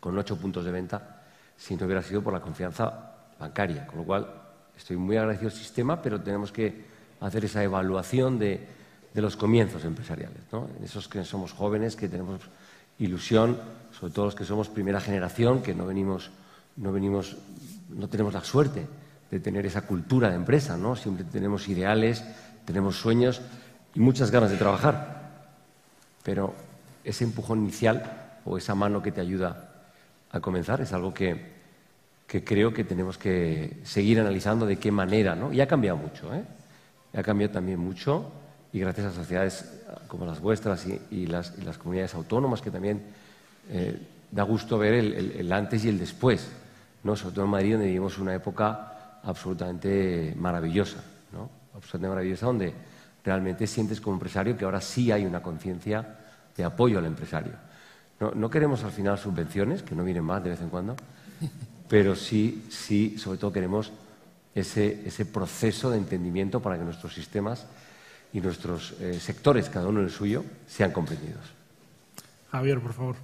con 0.00 0.16
ocho 0.16 0.38
puntos 0.38 0.64
de 0.64 0.72
venta, 0.72 1.24
si 1.58 1.76
no 1.76 1.84
hubiera 1.84 2.00
sido 2.02 2.22
por 2.22 2.32
la 2.32 2.40
confianza 2.40 3.16
bancaria. 3.38 3.86
Con 3.86 3.98
lo 3.98 4.04
cual, 4.04 4.32
estoy 4.74 4.96
muy 4.96 5.18
agradecido 5.18 5.50
al 5.50 5.56
sistema, 5.56 6.00
pero 6.00 6.22
tenemos 6.22 6.50
que 6.50 6.86
hacer 7.20 7.44
esa 7.44 7.62
evaluación 7.62 8.38
de, 8.38 8.77
de 9.14 9.22
los 9.22 9.36
comienzos 9.36 9.84
empresariales. 9.84 10.40
¿no? 10.52 10.68
Esos 10.82 11.08
que 11.08 11.24
somos 11.24 11.52
jóvenes, 11.52 11.96
que 11.96 12.08
tenemos 12.08 12.40
ilusión, 12.98 13.58
sobre 13.98 14.12
todo 14.12 14.26
los 14.26 14.34
que 14.34 14.44
somos 14.44 14.68
primera 14.68 15.00
generación, 15.00 15.62
que 15.62 15.74
no 15.74 15.86
venimos, 15.86 16.30
no 16.76 16.92
venimos, 16.92 17.36
no 17.88 18.08
tenemos 18.08 18.34
la 18.34 18.44
suerte 18.44 18.86
de 19.30 19.40
tener 19.40 19.66
esa 19.66 19.82
cultura 19.82 20.30
de 20.30 20.36
empresa, 20.36 20.76
¿no? 20.76 20.96
Siempre 20.96 21.24
tenemos 21.24 21.68
ideales, 21.68 22.24
tenemos 22.64 22.96
sueños 22.96 23.40
y 23.94 24.00
muchas 24.00 24.30
ganas 24.30 24.50
de 24.50 24.56
trabajar. 24.56 25.48
Pero 26.22 26.54
ese 27.04 27.24
empujón 27.24 27.60
inicial 27.60 28.38
o 28.44 28.58
esa 28.58 28.74
mano 28.74 29.02
que 29.02 29.12
te 29.12 29.20
ayuda 29.20 29.68
a 30.30 30.40
comenzar 30.40 30.80
es 30.80 30.92
algo 30.92 31.12
que, 31.12 31.58
creo 32.26 32.72
que 32.72 32.84
tenemos 32.84 33.18
que 33.18 33.80
seguir 33.84 34.20
analizando 34.20 34.66
de 34.66 34.78
qué 34.78 34.92
manera, 34.92 35.34
¿no? 35.34 35.52
Y 35.52 35.60
ha 35.60 35.66
cambiado 35.66 35.96
mucho, 35.96 36.34
¿eh? 36.34 36.44
Ha 37.14 37.22
cambiado 37.22 37.54
también 37.54 37.78
mucho 37.78 38.30
y 38.72 38.80
gracias 38.80 39.06
a 39.06 39.12
sociedades 39.12 39.64
como 40.08 40.26
las 40.26 40.40
vuestras 40.40 40.86
y, 41.10 41.26
las, 41.26 41.58
las, 41.58 41.78
comunidades 41.78 42.14
autónomas 42.14 42.60
que 42.60 42.70
también 42.70 43.02
eh, 43.70 43.98
da 44.30 44.42
gusto 44.42 44.78
ver 44.78 44.94
el, 44.94 45.32
el, 45.32 45.52
antes 45.52 45.84
y 45.84 45.88
el 45.88 45.98
después, 45.98 46.48
¿no? 47.02 47.16
sobre 47.16 47.34
todo 47.34 47.44
en 47.46 47.50
Madrid 47.50 47.72
donde 47.72 47.86
vivimos 47.86 48.18
una 48.18 48.34
época 48.34 49.20
absolutamente 49.22 50.34
maravillosa, 50.36 50.98
¿no? 51.32 51.48
absolutamente 51.74 52.08
maravillosa 52.08 52.46
donde 52.46 52.74
realmente 53.24 53.66
sientes 53.66 54.00
como 54.00 54.16
empresario 54.16 54.56
que 54.56 54.64
ahora 54.64 54.80
sí 54.80 55.10
hay 55.10 55.24
una 55.24 55.42
conciencia 55.42 56.16
de 56.56 56.64
apoyo 56.64 56.98
al 56.98 57.06
empresario. 57.06 57.52
No, 58.20 58.32
no, 58.32 58.50
queremos 58.50 58.82
al 58.84 58.90
final 58.90 59.16
subvenciones, 59.16 59.82
que 59.82 59.94
no 59.94 60.02
vienen 60.04 60.24
más 60.24 60.42
de 60.42 60.50
vez 60.50 60.60
en 60.60 60.68
cuando, 60.68 60.96
pero 61.88 62.16
sí, 62.16 62.66
sí, 62.68 63.16
sobre 63.16 63.38
todo 63.38 63.52
queremos 63.52 63.92
ese, 64.54 65.06
ese 65.06 65.24
proceso 65.24 65.90
de 65.90 65.98
entendimiento 65.98 66.60
para 66.60 66.76
que 66.76 66.84
nuestros 66.84 67.14
sistemas 67.14 67.66
y 68.32 68.40
nuestros 68.40 68.94
eh, 69.00 69.18
sectores, 69.20 69.68
cada 69.68 69.88
uno 69.88 70.00
en 70.00 70.06
el 70.06 70.12
suyo, 70.12 70.44
sean 70.66 70.92
comprendidos. 70.92 71.44
Javier, 72.50 72.80
por 72.80 72.92
favor. 72.92 73.16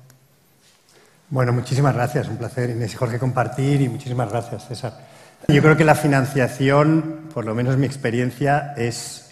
Bueno, 1.30 1.52
muchísimas 1.52 1.94
gracias. 1.94 2.28
Un 2.28 2.36
placer, 2.36 2.70
Inés 2.70 2.92
y 2.92 2.96
Jorge, 2.96 3.18
compartir 3.18 3.80
y 3.80 3.88
muchísimas 3.88 4.30
gracias, 4.30 4.68
César. 4.68 4.98
Yo 5.48 5.60
creo 5.62 5.76
que 5.76 5.84
la 5.84 5.94
financiación, 5.94 7.28
por 7.32 7.44
lo 7.44 7.54
menos 7.54 7.76
mi 7.76 7.86
experiencia, 7.86 8.74
es, 8.76 9.30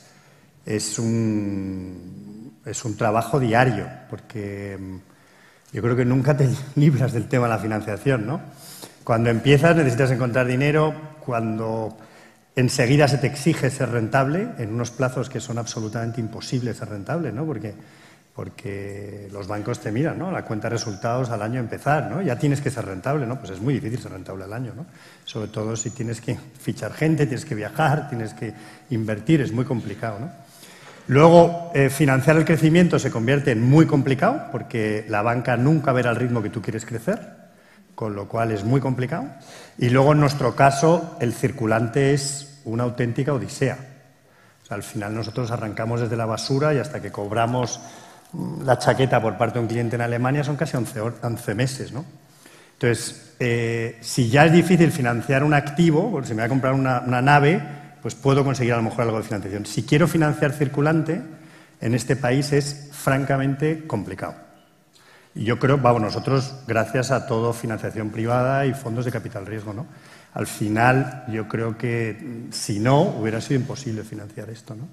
es, 0.66 0.98
un, 0.98 2.58
es 2.66 2.84
un 2.84 2.96
trabajo 2.96 3.40
diario, 3.40 3.88
porque 4.10 4.78
mm, 4.78 4.96
yo 5.74 5.82
creo 5.82 5.96
que 5.96 6.04
nunca 6.04 6.36
te 6.36 6.48
libras 6.76 7.12
del 7.12 7.28
tema 7.28 7.46
de 7.46 7.54
la 7.54 7.58
financiación, 7.58 8.26
¿no? 8.26 8.40
Cuando 9.04 9.30
empiezas 9.30 9.74
necesitas 9.74 10.10
encontrar 10.10 10.46
dinero, 10.46 10.94
cuando 11.24 11.96
enseguida 12.56 13.08
se 13.08 13.18
te 13.18 13.26
exige 13.26 13.70
ser 13.70 13.90
rentable 13.90 14.48
en 14.58 14.72
unos 14.72 14.90
plazos 14.90 15.28
que 15.28 15.40
son 15.40 15.58
absolutamente 15.58 16.20
imposibles 16.20 16.76
ser 16.76 16.90
rentable, 16.90 17.32
¿no? 17.32 17.46
Porque, 17.46 17.74
porque 18.34 19.28
los 19.32 19.46
bancos 19.46 19.80
te 19.80 19.90
miran, 19.90 20.18
¿no? 20.18 20.30
La 20.30 20.44
cuenta 20.44 20.68
de 20.68 20.74
resultados 20.76 21.30
al 21.30 21.42
año 21.42 21.60
empezar, 21.60 22.10
¿no? 22.10 22.20
Ya 22.20 22.38
tienes 22.38 22.60
que 22.60 22.70
ser 22.70 22.84
rentable, 22.84 23.26
¿no? 23.26 23.38
Pues 23.38 23.50
es 23.50 23.60
muy 23.60 23.74
difícil 23.74 23.98
ser 24.00 24.12
rentable 24.12 24.44
al 24.44 24.52
año, 24.52 24.74
¿no? 24.76 24.86
Sobre 25.24 25.48
todo 25.48 25.76
si 25.76 25.90
tienes 25.90 26.20
que 26.20 26.36
fichar 26.60 26.92
gente, 26.92 27.26
tienes 27.26 27.44
que 27.44 27.54
viajar, 27.54 28.08
tienes 28.08 28.34
que 28.34 28.52
invertir, 28.90 29.40
es 29.40 29.52
muy 29.52 29.64
complicado, 29.64 30.18
¿no? 30.20 30.30
Luego, 31.08 31.72
eh, 31.74 31.90
financiar 31.90 32.36
el 32.36 32.44
crecimiento 32.44 32.98
se 32.98 33.10
convierte 33.10 33.50
en 33.50 33.62
muy 33.62 33.86
complicado 33.86 34.46
porque 34.52 35.04
la 35.08 35.20
banca 35.22 35.56
nunca 35.56 35.92
verá 35.92 36.10
el 36.10 36.16
ritmo 36.16 36.42
que 36.42 36.50
tú 36.50 36.62
quieres 36.62 36.86
crecer 36.86 37.41
con 38.02 38.16
lo 38.16 38.26
cual 38.26 38.50
es 38.50 38.64
muy 38.64 38.80
complicado. 38.80 39.26
Y 39.78 39.88
luego, 39.88 40.10
en 40.10 40.18
nuestro 40.18 40.56
caso, 40.56 41.16
el 41.20 41.32
circulante 41.32 42.12
es 42.12 42.60
una 42.64 42.82
auténtica 42.82 43.32
odisea. 43.32 43.78
al 44.70 44.82
final 44.82 45.14
nosotros 45.14 45.50
arrancamos 45.52 46.00
desde 46.00 46.16
la 46.16 46.26
basura 46.26 46.74
y 46.74 46.78
hasta 46.78 47.00
que 47.00 47.12
cobramos 47.12 47.78
mm, 48.32 48.62
la 48.64 48.76
chaqueta 48.76 49.22
por 49.22 49.36
parte 49.36 49.58
de 49.58 49.60
un 49.60 49.68
cliente 49.68 49.94
en 49.94 50.02
Alemania 50.02 50.42
son 50.42 50.56
casi 50.56 50.76
11, 50.76 51.54
meses. 51.54 51.92
¿no? 51.92 52.04
Entonces, 52.72 53.34
eh, 53.38 53.98
si 54.00 54.28
ya 54.28 54.46
es 54.46 54.52
difícil 54.52 54.90
financiar 54.90 55.44
un 55.44 55.54
activo, 55.54 56.10
porque 56.10 56.26
si 56.26 56.34
me 56.34 56.42
voy 56.42 56.46
a 56.46 56.48
comprar 56.48 56.74
una, 56.74 57.02
una 57.06 57.22
nave, 57.22 57.62
pues 58.02 58.16
puedo 58.16 58.42
conseguir 58.42 58.72
a 58.72 58.78
lo 58.78 58.82
mejor 58.82 59.02
algo 59.02 59.18
de 59.18 59.22
financiación. 59.22 59.64
Si 59.64 59.84
quiero 59.84 60.08
financiar 60.08 60.52
circulante, 60.52 61.22
en 61.80 61.94
este 61.94 62.16
país 62.16 62.52
es 62.52 62.88
francamente 62.90 63.86
complicado. 63.86 64.34
Yo 65.34 65.58
creo, 65.58 65.78
vamos, 65.78 66.02
nosotros, 66.02 66.54
gracias 66.66 67.10
a 67.10 67.26
todo 67.26 67.52
financiación 67.52 68.10
privada 68.10 68.66
y 68.66 68.74
fondos 68.74 69.04
de 69.04 69.10
capital 69.10 69.46
riesgo, 69.46 69.72
¿no? 69.72 69.86
Al 70.34 70.46
final, 70.46 71.24
yo 71.28 71.48
creo 71.48 71.76
que 71.76 72.18
mm, 72.20 72.52
si 72.52 72.78
no, 72.78 73.02
hubiera 73.02 73.40
sido 73.40 73.60
imposible 73.60 74.02
financiar 74.02 74.50
esto, 74.50 74.74
¿no? 74.74 74.88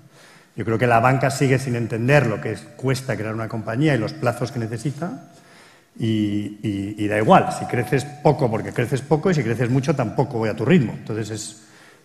Yo 0.56 0.66
creo 0.66 0.78
que 0.78 0.88
la 0.88 1.00
banca 1.00 1.30
sigue 1.30 1.60
sin 1.60 1.76
entender 1.76 2.28
lo 2.28 2.42
que 2.42 2.56
cuesta 2.76 3.16
crear 3.16 3.34
una 3.34 3.48
compañía 3.48 3.96
y 3.96 3.98
los 3.98 4.14
plazos 4.14 4.52
que 4.52 4.60
necesita. 4.60 5.30
Y, 5.98 7.08
da 7.08 7.18
igual, 7.18 7.50
si 7.58 7.66
creces 7.66 8.06
poco 8.06 8.50
porque 8.50 8.72
creces 8.72 9.02
poco 9.02 9.32
y 9.32 9.34
si 9.34 9.44
creces 9.44 9.70
mucho 9.70 9.96
tampoco 9.96 10.38
voy 10.38 10.50
a 10.50 10.56
tu 10.56 10.66
ritmo. 10.66 10.94
Entonces, 10.94 11.30
es, 11.30 11.62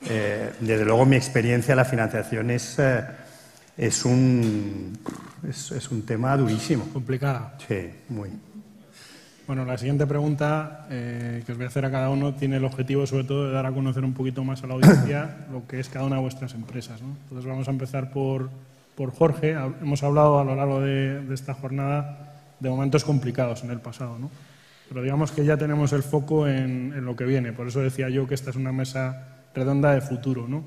eh, 0.08 0.52
desde 0.60 0.84
luego 0.84 1.04
mi 1.04 1.16
experiencia 1.16 1.74
la 1.74 1.84
financiación 1.84 2.50
es, 2.50 2.76
eh, 2.78 3.04
es 3.76 4.04
un, 4.04 4.98
es, 5.48 5.90
un 5.90 6.02
tema 6.02 6.36
durísimo. 6.36 6.84
Complicada. 6.92 7.54
Sí, 7.66 7.90
muy. 8.08 8.30
Bueno, 9.46 9.64
la 9.64 9.76
siguiente 9.76 10.06
pregunta 10.06 10.86
eh, 10.90 11.42
que 11.44 11.52
os 11.52 11.58
voy 11.58 11.66
a 11.66 11.68
hacer 11.68 11.84
a 11.84 11.90
cada 11.90 12.08
uno 12.08 12.34
tiene 12.34 12.56
el 12.56 12.64
objetivo 12.64 13.06
sobre 13.06 13.24
todo 13.24 13.46
de 13.46 13.52
dar 13.52 13.66
a 13.66 13.72
conocer 13.72 14.02
un 14.02 14.14
poquito 14.14 14.42
más 14.42 14.64
a 14.64 14.66
la 14.66 14.74
audiencia 14.74 15.46
lo 15.52 15.66
que 15.66 15.80
es 15.80 15.90
cada 15.90 16.06
una 16.06 16.16
de 16.16 16.22
vuestras 16.22 16.54
empresas. 16.54 17.02
¿no? 17.02 17.08
Entonces 17.24 17.44
vamos 17.44 17.68
a 17.68 17.70
empezar 17.70 18.10
por, 18.10 18.48
por 18.94 19.12
Jorge. 19.12 19.50
Hemos 19.82 20.02
hablado 20.02 20.38
a 20.38 20.44
lo 20.44 20.54
largo 20.54 20.80
de, 20.80 21.20
de, 21.20 21.34
esta 21.34 21.52
jornada 21.52 22.34
de 22.58 22.70
momentos 22.70 23.04
complicados 23.04 23.64
en 23.64 23.70
el 23.70 23.80
pasado, 23.80 24.18
¿no? 24.18 24.30
pero 24.88 25.02
digamos 25.02 25.30
que 25.30 25.44
ya 25.44 25.58
tenemos 25.58 25.92
el 25.92 26.02
foco 26.02 26.48
en, 26.48 26.94
en, 26.96 27.04
lo 27.04 27.14
que 27.14 27.24
viene. 27.24 27.52
Por 27.52 27.68
eso 27.68 27.80
decía 27.80 28.08
yo 28.08 28.26
que 28.26 28.34
esta 28.34 28.48
es 28.48 28.56
una 28.56 28.72
mesa 28.72 29.28
redonda 29.54 29.92
de 29.92 30.00
futuro. 30.00 30.48
¿no? 30.48 30.64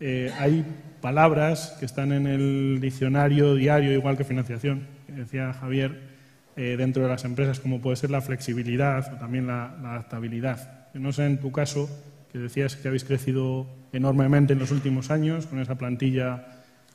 Eh, 0.00 0.32
hay 0.38 0.64
palabras 1.00 1.76
que 1.78 1.86
están 1.86 2.12
en 2.12 2.26
el 2.26 2.78
diccionario 2.80 3.54
diario, 3.54 3.92
igual 3.92 4.16
que 4.16 4.24
financiación, 4.24 4.86
decía 5.08 5.52
Javier, 5.52 6.14
eh, 6.56 6.76
dentro 6.78 7.02
de 7.02 7.08
las 7.08 7.24
empresas, 7.24 7.60
como 7.60 7.80
puede 7.80 7.96
ser 7.96 8.10
la 8.10 8.20
flexibilidad 8.20 9.12
o 9.12 9.16
también 9.18 9.46
la, 9.46 9.66
adaptabilidad. 9.66 10.88
no 10.94 11.12
sé, 11.12 11.26
en 11.26 11.38
tu 11.38 11.50
caso, 11.52 11.88
que 12.32 12.38
decías 12.38 12.76
que 12.76 12.88
habéis 12.88 13.04
crecido 13.04 13.66
enormemente 13.92 14.52
en 14.52 14.58
los 14.58 14.70
últimos 14.70 15.10
años, 15.10 15.46
con 15.46 15.60
esa 15.60 15.76
plantilla 15.76 16.46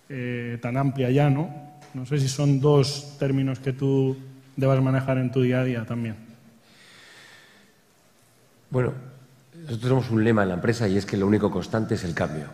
eh, 0.08 0.58
tan 0.62 0.78
amplia 0.78 1.10
ya, 1.12 1.30
¿no? 1.30 1.50
No 1.94 2.06
sé 2.06 2.20
si 2.20 2.28
son 2.28 2.60
dos 2.60 3.18
términos 3.20 3.60
que 3.60 3.74
tú 3.74 4.18
debas 4.56 4.82
manejar 4.82 5.18
en 5.18 5.32
tu 5.32 5.42
día 5.42 5.62
a 5.62 5.64
día 5.64 5.86
también. 5.86 6.16
Bueno, 8.70 8.94
nosotros 9.54 9.82
tenemos 9.82 10.10
un 10.10 10.24
lema 10.24 10.44
en 10.44 10.50
la 10.50 10.56
empresa 10.56 10.88
y 10.88 10.98
es 10.98 11.06
que 11.06 11.18
lo 11.18 11.28
único 11.28 11.50
constante 11.52 11.96
es 11.96 12.04
el 12.04 12.14
cambio. 12.14 12.46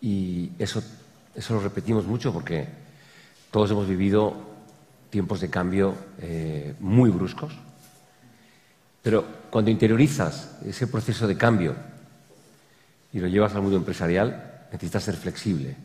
Y 0.00 0.50
eso, 0.58 0.82
eso 1.34 1.54
lo 1.54 1.60
repetimos 1.60 2.06
mucho 2.06 2.32
porque 2.32 2.66
todos 3.50 3.70
hemos 3.70 3.88
vivido 3.88 4.34
tiempos 5.10 5.40
de 5.40 5.50
cambio 5.50 5.94
eh, 6.20 6.74
muy 6.80 7.10
bruscos. 7.10 7.52
Pero 9.02 9.24
cuando 9.50 9.70
interiorizas 9.70 10.58
ese 10.66 10.86
proceso 10.88 11.26
de 11.26 11.36
cambio 11.36 11.74
y 13.12 13.20
lo 13.20 13.28
llevas 13.28 13.54
al 13.54 13.62
mundo 13.62 13.76
empresarial, 13.76 14.66
necesitas 14.72 15.04
ser 15.04 15.16
flexible, 15.16 15.76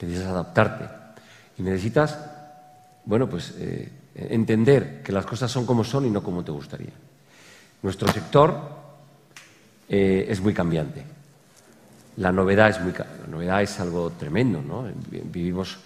necesitas 0.00 0.30
adaptarte 0.30 0.88
y 1.58 1.62
necesitas, 1.62 2.18
bueno, 3.04 3.28
pues 3.28 3.54
eh, 3.58 3.90
entender 4.14 5.02
que 5.02 5.12
las 5.12 5.26
cosas 5.26 5.50
son 5.50 5.66
como 5.66 5.84
son 5.84 6.06
y 6.06 6.10
no 6.10 6.22
como 6.22 6.44
te 6.44 6.52
gustaría. 6.52 6.92
Nuestro 7.82 8.10
sector 8.12 8.58
eh, 9.88 10.26
es 10.28 10.40
muy 10.40 10.54
cambiante 10.54 11.04
la 12.16 12.32
novedad 12.32 12.70
es 12.70 12.80
muy 12.80 12.92
la 12.92 13.26
novedad 13.28 13.62
es 13.62 13.80
algo 13.80 14.10
tremendo, 14.10 14.62
¿no? 14.62 14.86
Vivimos 15.10 15.78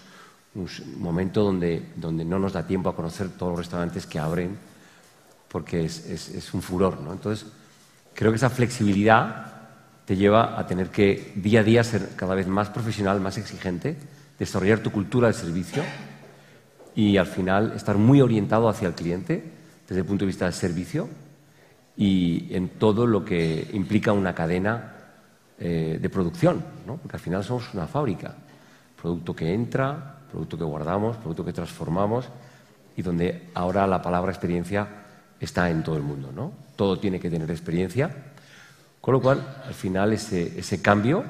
un 0.55 0.67
momento 0.97 1.43
donde, 1.43 1.91
donde 1.95 2.25
no 2.25 2.39
nos 2.39 2.53
da 2.53 2.65
tiempo 2.65 2.89
a 2.89 2.95
conocer 2.95 3.29
todos 3.29 3.51
los 3.51 3.59
restaurantes 3.59 4.05
que 4.05 4.19
abren 4.19 4.57
porque 5.47 5.85
es, 5.85 6.05
es, 6.07 6.53
un 6.53 6.61
furor, 6.61 6.99
¿no? 6.99 7.13
Entonces, 7.13 7.47
creo 8.13 8.31
que 8.31 8.37
esa 8.37 8.49
flexibilidad 8.49 9.53
te 10.05 10.17
lleva 10.17 10.59
a 10.59 10.67
tener 10.67 10.89
que 10.89 11.33
día 11.35 11.61
a 11.61 11.63
día 11.63 11.83
ser 11.83 12.09
cada 12.15 12.35
vez 12.35 12.47
más 12.47 12.69
profesional, 12.69 13.21
más 13.21 13.37
exigente, 13.37 13.95
desarrollar 14.39 14.79
tu 14.79 14.91
cultura 14.91 15.27
de 15.27 15.33
servicio 15.33 15.83
y 16.95 17.17
al 17.17 17.27
final 17.27 17.73
estar 17.75 17.97
muy 17.97 18.21
orientado 18.21 18.67
hacia 18.67 18.87
el 18.87 18.93
cliente 18.93 19.43
desde 19.87 20.01
el 20.01 20.05
punto 20.05 20.25
de 20.25 20.27
vista 20.27 20.45
del 20.45 20.53
servicio 20.53 21.07
y 21.95 22.47
en 22.51 22.69
todo 22.69 23.07
lo 23.07 23.23
que 23.23 23.69
implica 23.73 24.11
una 24.11 24.35
cadena 24.35 24.96
eh, 25.59 25.97
de 25.99 26.09
producción, 26.09 26.63
¿no? 26.85 26.97
porque 26.97 27.17
al 27.17 27.21
final 27.21 27.43
somos 27.43 27.73
una 27.73 27.87
fábrica. 27.87 28.35
producto 29.01 29.35
que 29.35 29.53
entra, 29.53 30.17
producto 30.31 30.57
que 30.57 30.63
guardamos, 30.63 31.17
producto 31.17 31.43
que 31.43 31.53
transformamos 31.53 32.29
y 32.95 33.01
donde 33.01 33.49
ahora 33.53 33.87
la 33.87 34.01
palabra 34.01 34.31
experiencia 34.31 34.87
está 35.39 35.69
en 35.69 35.83
todo 35.83 35.97
el 35.97 36.03
mundo. 36.03 36.31
¿no? 36.31 36.51
Todo 36.75 36.99
tiene 36.99 37.19
que 37.19 37.29
tener 37.29 37.49
experiencia, 37.49 38.11
con 39.01 39.13
lo 39.13 39.21
cual 39.21 39.61
al 39.65 39.73
final 39.73 40.13
ese, 40.13 40.81
cambio 40.81 41.23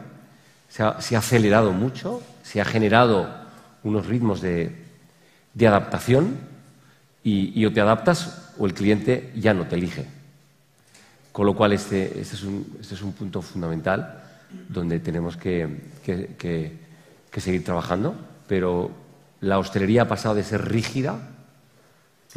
se 0.67 0.83
ha, 0.83 0.97
acelerado 1.17 1.71
mucho, 1.71 2.21
se 2.43 2.59
ha 2.59 2.65
generado 2.65 3.29
unos 3.83 4.07
ritmos 4.07 4.41
de, 4.41 4.87
adaptación 5.59 6.37
y, 7.23 7.65
o 7.65 7.71
te 7.71 7.81
adaptas 7.81 8.53
o 8.57 8.65
el 8.65 8.73
cliente 8.73 9.31
ya 9.35 9.53
no 9.53 9.67
te 9.67 9.75
elige. 9.75 10.16
Con 11.37 11.45
lo 11.45 11.53
cual 11.53 11.73
este, 11.73 12.19
este, 12.19 12.35
es, 12.35 12.41
un, 12.41 12.65
este 12.81 12.95
es, 12.95 13.01
un, 13.03 13.13
punto 13.13 13.43
fundamental 13.43 14.23
donde 14.67 14.99
tenemos 14.99 15.37
que, 15.37 15.91
que 16.03 17.39
seguir 17.39 17.63
trabajando, 17.63 18.15
pero 18.47 18.89
la 19.41 19.59
hostelería 19.59 20.01
ha 20.01 20.07
pasado 20.07 20.33
de 20.33 20.41
ser 20.41 20.67
rígida 20.67 21.19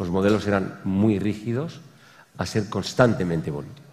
los 0.00 0.08
modelos 0.08 0.46
eran 0.46 0.80
muy 0.84 1.18
rígidos 1.18 1.80
a 2.38 2.46
ser 2.46 2.68
constantemente 2.68 3.50
evolutiva. 3.50 3.88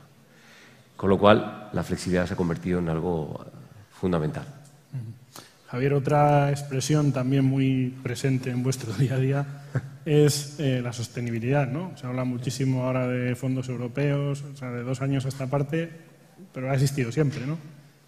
Con 0.95 1.09
lo 1.09 1.17
cual, 1.17 1.69
la 1.73 1.83
flexibilidad 1.83 2.25
se 2.25 2.33
ha 2.33 2.37
convertido 2.37 2.79
en 2.79 2.89
algo 2.89 3.45
fundamental. 3.91 4.45
Javier, 5.67 5.93
otra 5.93 6.49
expresión 6.49 7.11
también 7.11 7.43
muy 7.43 7.93
presente 8.01 8.51
en 8.51 8.63
vuestro 8.63 8.93
día 8.97 9.15
a 9.15 9.19
día 9.19 9.45
es 10.05 10.55
eh, 10.59 10.79
la 10.81 10.93
sostenibilidad. 10.93 11.69
¿no? 11.69 11.91
Se 11.97 12.07
habla 12.07 12.23
muchísimo 12.23 12.85
ahora 12.85 13.07
de 13.07 13.35
fondos 13.35 13.67
europeos, 13.67 14.43
o 14.43 14.55
sea, 14.55 14.71
de 14.71 14.83
dos 14.83 15.01
años 15.01 15.25
a 15.25 15.27
esta 15.27 15.47
parte, 15.47 15.89
pero 16.53 16.71
ha 16.71 16.73
existido 16.73 17.11
siempre. 17.11 17.45
¿no? 17.45 17.57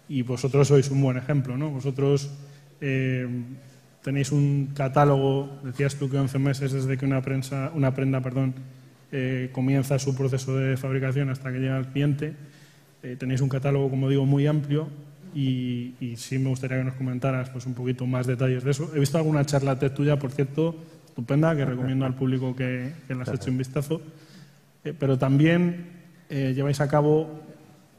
Y 0.08 0.22
vosotros 0.22 0.68
sois 0.68 0.90
un 0.90 1.02
buen 1.02 1.18
ejemplo. 1.18 1.58
¿no? 1.58 1.68
Vosotros 1.68 2.30
eh, 2.80 3.28
tenéis 4.02 4.32
un 4.32 4.72
catálogo, 4.74 5.60
decías 5.62 5.96
tú 5.96 6.08
que 6.08 6.16
11 6.16 6.38
meses 6.38 6.72
desde 6.72 6.96
que 6.96 7.04
una, 7.04 7.20
prensa, 7.20 7.72
una 7.74 7.94
prenda 7.94 8.22
perdón, 8.22 8.54
eh, 9.12 9.50
comienza 9.52 9.98
su 9.98 10.16
proceso 10.16 10.56
de 10.56 10.78
fabricación 10.78 11.28
hasta 11.28 11.52
que 11.52 11.58
llega 11.58 11.76
al 11.76 11.92
cliente. 11.92 12.34
Tenéis 13.18 13.40
un 13.40 13.48
catálogo, 13.48 13.88
como 13.88 14.10
digo, 14.10 14.26
muy 14.26 14.46
amplio 14.46 14.88
y, 15.34 16.14
sí 16.16 16.38
me 16.38 16.48
gustaría 16.48 16.78
que 16.78 16.84
nos 16.84 16.94
comentaras 16.94 17.50
pues, 17.50 17.66
un 17.66 17.74
poquito 17.74 18.06
más 18.06 18.26
detalles 18.26 18.64
de 18.64 18.70
eso. 18.70 18.90
He 18.94 19.00
visto 19.00 19.18
alguna 19.18 19.44
charla 19.44 19.78
TED 19.78 19.92
tuya, 19.92 20.18
por 20.18 20.32
cierto, 20.32 20.76
estupenda, 21.06 21.54
que 21.56 21.64
recomiendo 21.64 22.04
al 22.06 22.14
público 22.14 22.54
que, 22.54 22.92
que 23.06 23.14
le 23.14 23.22
has 23.22 23.28
hecho 23.28 23.50
un 23.50 23.58
vistazo. 23.58 24.00
Eh, 24.84 24.94
pero 24.98 25.18
también 25.18 25.98
lleváis 26.30 26.80
a 26.80 26.86
cabo 26.86 27.40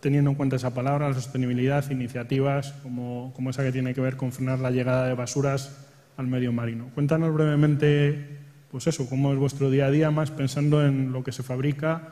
teniendo 0.01 0.31
en 0.31 0.35
cuenta 0.35 0.55
esa 0.55 0.73
palabra, 0.73 1.09
la 1.09 1.13
sostenibilidad, 1.13 1.89
iniciativas 1.89 2.73
como, 2.83 3.31
como, 3.35 3.51
esa 3.51 3.63
que 3.63 3.71
tiene 3.71 3.93
que 3.93 4.01
ver 4.01 4.17
con 4.17 4.31
frenar 4.31 4.59
la 4.59 4.71
llegada 4.71 5.07
de 5.07 5.13
basuras 5.13 5.87
al 6.17 6.27
medio 6.27 6.51
marino. 6.51 6.89
Cuéntanos 6.93 7.33
brevemente, 7.33 8.39
pues 8.71 8.87
eso, 8.87 9.07
cómo 9.07 9.31
es 9.31 9.37
vuestro 9.37 9.69
día 9.69 9.85
a 9.85 9.91
día, 9.91 10.11
más 10.11 10.31
pensando 10.31 10.85
en 10.85 11.11
lo 11.11 11.23
que 11.23 11.31
se 11.31 11.43
fabrica 11.43 12.09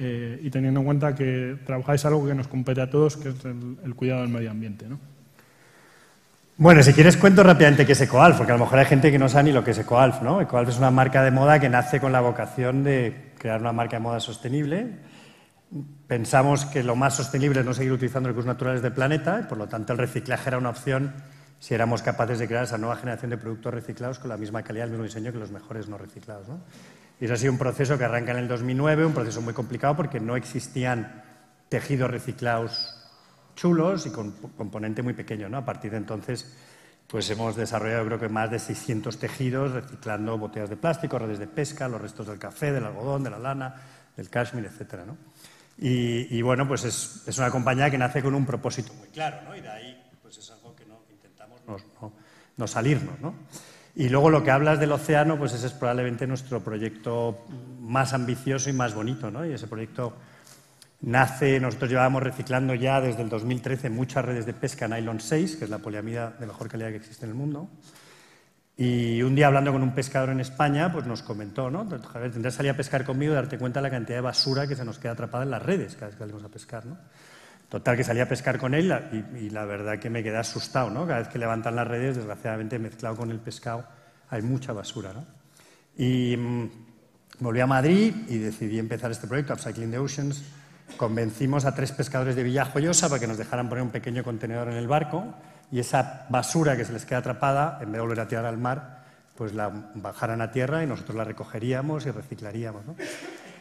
eh, 0.00 0.38
y 0.42 0.48
teniendo 0.50 0.78
en 0.78 0.86
cuenta 0.86 1.12
que 1.12 1.56
trabajáis 1.66 2.04
algo 2.04 2.24
que 2.24 2.32
nos 2.32 2.46
compete 2.46 2.80
a 2.80 2.88
todos, 2.88 3.16
que 3.16 3.30
es 3.30 3.44
el, 3.44 3.94
cuidado 3.96 4.20
del 4.22 4.30
medio 4.30 4.52
ambiente, 4.52 4.88
¿no? 4.88 5.00
Bueno, 6.56 6.84
si 6.84 6.92
quieres 6.92 7.16
cuento 7.16 7.42
rápidamente 7.42 7.84
qué 7.84 7.92
es 7.92 8.00
EcoAlf, 8.00 8.36
porque 8.36 8.52
a 8.52 8.56
lo 8.56 8.64
mejor 8.64 8.78
hay 8.78 8.86
gente 8.86 9.10
que 9.10 9.18
no 9.18 9.28
sabe 9.28 9.44
ni 9.44 9.52
lo 9.52 9.64
que 9.64 9.72
es 9.72 9.78
EcoAlf, 9.78 10.22
¿no? 10.22 10.40
EcoAlf 10.40 10.68
es 10.68 10.78
una 10.78 10.92
marca 10.92 11.22
de 11.24 11.32
moda 11.32 11.58
que 11.58 11.68
nace 11.68 12.00
con 12.00 12.12
la 12.12 12.20
vocación 12.20 12.84
de 12.84 13.32
crear 13.38 13.60
una 13.60 13.72
marca 13.72 13.96
de 13.96 14.00
moda 14.00 14.20
sostenible. 14.20 14.86
Pensamos 16.06 16.64
que 16.64 16.84
lo 16.84 16.94
más 16.94 17.14
sostenible 17.14 17.60
es 17.60 17.66
no 17.66 17.74
seguir 17.74 17.90
utilizando 17.90 18.28
recursos 18.28 18.46
naturales 18.46 18.82
del 18.82 18.92
planeta, 18.92 19.40
y 19.40 19.48
por 19.48 19.58
lo 19.58 19.66
tanto 19.66 19.92
el 19.92 19.98
reciclaje 19.98 20.48
era 20.48 20.58
una 20.58 20.70
opción 20.70 21.12
si 21.58 21.74
éramos 21.74 22.02
capaces 22.02 22.38
de 22.38 22.46
crear 22.46 22.64
esa 22.64 22.78
nueva 22.78 22.96
generación 22.96 23.30
de 23.30 23.36
productos 23.36 23.74
reciclados 23.74 24.20
con 24.20 24.28
la 24.28 24.36
misma 24.36 24.62
calidad, 24.62 24.84
el 24.86 24.92
mismo 24.92 25.04
diseño 25.04 25.32
que 25.32 25.38
los 25.38 25.50
mejores 25.50 25.88
no 25.88 25.98
reciclados. 25.98 26.46
Y 27.20 27.30
ha 27.30 27.36
sido 27.36 27.52
un 27.52 27.58
proceso 27.58 27.98
que 27.98 28.04
arranca 28.04 28.32
en 28.32 28.38
el 28.38 28.48
2009, 28.48 29.06
un 29.06 29.14
proceso 29.14 29.40
muy 29.40 29.54
complicado 29.54 29.96
porque 29.96 30.20
no 30.20 30.36
existían 30.36 31.22
tejidos 31.68 32.10
reciclados 32.10 32.94
chulos 33.56 34.06
y 34.06 34.10
con 34.10 34.32
componente 34.56 35.02
muy 35.02 35.14
pequeño. 35.14 35.48
¿no? 35.48 35.58
A 35.58 35.64
partir 35.64 35.90
de 35.90 35.96
entonces, 35.96 36.56
pues 37.08 37.28
hemos 37.30 37.56
desarrollado 37.56 38.06
creo 38.06 38.20
que 38.20 38.28
más 38.28 38.50
de 38.50 38.58
600 38.58 39.18
tejidos 39.18 39.72
reciclando 39.72 40.38
botellas 40.38 40.70
de 40.70 40.76
plástico, 40.76 41.18
redes 41.18 41.38
de 41.38 41.48
pesca, 41.48 41.88
los 41.88 42.00
restos 42.00 42.26
del 42.28 42.38
café, 42.38 42.70
del 42.70 42.84
algodón, 42.84 43.24
de 43.24 43.30
la 43.30 43.38
lana, 43.38 43.74
del 44.16 44.30
cashmere, 44.30 44.68
etc. 44.68 45.00
Y, 45.80 46.42
bueno, 46.42 46.66
pues 46.66 46.84
es, 46.84 47.22
es, 47.26 47.38
una 47.38 47.50
compañía 47.50 47.90
que 47.90 47.98
nace 47.98 48.22
con 48.22 48.34
un 48.34 48.44
propósito 48.44 48.92
muy 48.94 49.08
claro, 49.08 49.42
¿no? 49.42 49.56
y 49.56 49.60
de 49.60 49.68
ahí 49.68 50.04
pues 50.20 50.38
es 50.38 50.50
algo 50.50 50.74
que 50.74 50.84
no, 50.84 52.66
salirnos. 52.66 53.18
¿no? 53.20 53.34
Y 53.98 54.10
luego 54.10 54.30
lo 54.30 54.44
que 54.44 54.52
hablas 54.52 54.78
del 54.78 54.92
océano, 54.92 55.36
pues 55.36 55.54
ese 55.54 55.66
es 55.66 55.72
probablemente 55.72 56.24
nuestro 56.24 56.62
proyecto 56.62 57.44
más 57.80 58.12
ambicioso 58.12 58.70
y 58.70 58.72
más 58.72 58.94
bonito. 58.94 59.28
¿no? 59.28 59.44
Y 59.44 59.52
ese 59.52 59.66
proyecto 59.66 60.14
nace, 61.00 61.58
nosotros 61.58 61.90
llevábamos 61.90 62.22
reciclando 62.22 62.76
ya 62.76 63.00
desde 63.00 63.22
el 63.22 63.28
2013 63.28 63.90
muchas 63.90 64.24
redes 64.24 64.46
de 64.46 64.52
pesca 64.52 64.86
Nylon 64.86 65.18
6, 65.18 65.56
que 65.56 65.64
es 65.64 65.70
la 65.70 65.78
poliamida 65.78 66.30
de 66.38 66.46
mejor 66.46 66.68
calidad 66.68 66.90
que 66.90 66.96
existe 66.98 67.24
en 67.24 67.32
el 67.32 67.36
mundo. 67.36 67.70
Y 68.76 69.20
un 69.22 69.34
día 69.34 69.48
hablando 69.48 69.72
con 69.72 69.82
un 69.82 69.92
pescador 69.92 70.28
en 70.28 70.38
España, 70.38 70.92
pues 70.92 71.04
nos 71.04 71.24
comentó, 71.24 71.68
¿no? 71.68 71.84
Javier, 71.90 72.30
tendrás 72.30 72.54
que 72.54 72.58
salir 72.58 72.70
a 72.70 72.76
pescar 72.76 73.04
conmigo 73.04 73.32
y 73.32 73.34
darte 73.34 73.58
cuenta 73.58 73.80
de 73.80 73.82
la 73.82 73.90
cantidad 73.90 74.18
de 74.18 74.22
basura 74.22 74.68
que 74.68 74.76
se 74.76 74.84
nos 74.84 75.00
queda 75.00 75.14
atrapada 75.14 75.42
en 75.42 75.50
las 75.50 75.62
redes 75.64 75.94
cada 75.94 76.06
vez 76.06 76.14
que 76.14 76.20
salimos 76.20 76.44
a 76.44 76.48
pescar, 76.48 76.86
¿no? 76.86 76.98
Total, 77.68 77.98
que 77.98 78.04
salí 78.04 78.20
a 78.20 78.28
pescar 78.28 78.58
con 78.58 78.72
él 78.72 78.90
y, 79.38 79.50
la 79.50 79.66
verdad 79.66 79.98
que 79.98 80.08
me 80.08 80.22
quedé 80.22 80.38
asustado, 80.38 80.88
¿no? 80.88 81.06
Cada 81.06 81.18
vez 81.18 81.28
que 81.28 81.38
levantan 81.38 81.76
las 81.76 81.86
redes, 81.86 82.16
desgraciadamente 82.16 82.78
mezclado 82.78 83.16
con 83.16 83.30
el 83.30 83.40
pescado, 83.40 83.84
hay 84.30 84.40
mucha 84.40 84.72
basura, 84.72 85.12
¿no? 85.12 85.26
Y 85.94 86.34
mm, 86.34 86.70
volví 87.40 87.60
a 87.60 87.66
Madrid 87.66 88.14
y 88.28 88.38
decidí 88.38 88.78
empezar 88.78 89.10
este 89.10 89.26
proyecto, 89.26 89.52
Upcycling 89.52 89.90
the 89.90 89.98
Oceans. 89.98 90.42
Convencimos 90.96 91.66
a 91.66 91.74
tres 91.74 91.92
pescadores 91.92 92.36
de 92.36 92.42
Villajoyosa 92.42 93.10
para 93.10 93.20
que 93.20 93.26
nos 93.26 93.36
dejaran 93.36 93.68
poner 93.68 93.84
un 93.84 93.90
pequeño 93.90 94.24
contenedor 94.24 94.68
en 94.68 94.76
el 94.76 94.88
barco 94.88 95.34
y 95.70 95.80
esa 95.80 96.26
basura 96.30 96.74
que 96.74 96.86
se 96.86 96.94
les 96.94 97.04
queda 97.04 97.18
atrapada, 97.18 97.80
en 97.82 97.92
vez 97.92 97.96
de 97.96 98.00
volver 98.00 98.20
a 98.20 98.28
tirar 98.28 98.46
al 98.46 98.56
mar, 98.56 99.04
pues 99.36 99.52
la 99.52 99.70
bajaran 99.94 100.40
a 100.40 100.50
tierra 100.50 100.82
y 100.82 100.86
nosotros 100.86 101.18
la 101.18 101.24
recogeríamos 101.24 102.06
y 102.06 102.12
reciclaríamos. 102.12 102.84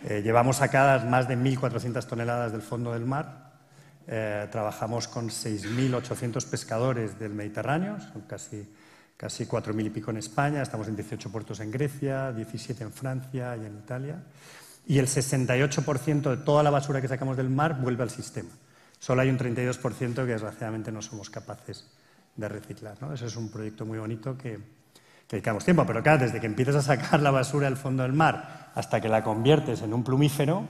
Eh, 0.05 0.21
llevamos 0.23 0.57
sacadas 0.57 1.03
más 1.03 1.27
de 1.27 1.37
1.400 1.37 2.05
toneladas 2.05 2.53
del 2.53 2.61
fondo 2.61 2.93
del 2.93 3.03
mar 3.03 3.46
eh, 4.09 4.47
trabajamos 4.49 5.09
con 5.09 5.27
6.800 5.27 6.49
pescadores 6.49 7.19
del 7.19 7.33
Mediterráneo, 7.33 7.99
son 7.99 8.21
casi, 8.21 8.65
casi 9.17 9.45
4.000 9.45 9.87
y 9.87 9.89
pico 9.89 10.11
en 10.11 10.17
España, 10.17 10.61
estamos 10.61 10.87
en 10.87 10.95
18 10.95 11.29
puertos 11.29 11.59
en 11.59 11.71
Grecia, 11.71 12.31
17 12.31 12.85
en 12.85 12.93
Francia 12.93 13.57
y 13.57 13.65
en 13.65 13.77
Italia. 13.77 14.23
Y 14.85 14.99
el 14.99 15.07
68% 15.07 16.29
de 16.29 16.37
toda 16.37 16.63
la 16.63 16.69
basura 16.69 17.01
que 17.01 17.09
sacamos 17.09 17.35
del 17.35 17.49
mar 17.49 17.81
vuelve 17.81 18.03
al 18.03 18.09
sistema. 18.09 18.49
Solo 18.97 19.21
hay 19.21 19.29
un 19.29 19.37
32% 19.37 20.15
que 20.15 20.23
desgraciadamente 20.23 20.89
no 20.89 21.01
somos 21.01 21.29
capaces 21.29 21.85
de 22.37 22.47
reciclar. 22.47 22.95
¿no? 23.01 23.13
Ese 23.13 23.25
es 23.25 23.35
un 23.35 23.49
proyecto 23.49 23.85
muy 23.85 23.99
bonito 23.99 24.37
que, 24.37 24.57
que 25.27 25.35
dedicamos 25.35 25.65
tiempo. 25.65 25.85
Pero 25.85 26.01
claro, 26.01 26.19
desde 26.19 26.39
que 26.39 26.45
empiezas 26.45 26.75
a 26.77 26.81
sacar 26.81 27.19
la 27.19 27.31
basura 27.31 27.67
del 27.67 27.75
fondo 27.75 28.03
del 28.03 28.13
mar 28.13 28.71
hasta 28.73 29.01
que 29.01 29.09
la 29.09 29.23
conviertes 29.23 29.81
en 29.81 29.93
un 29.93 30.05
plumífero, 30.05 30.65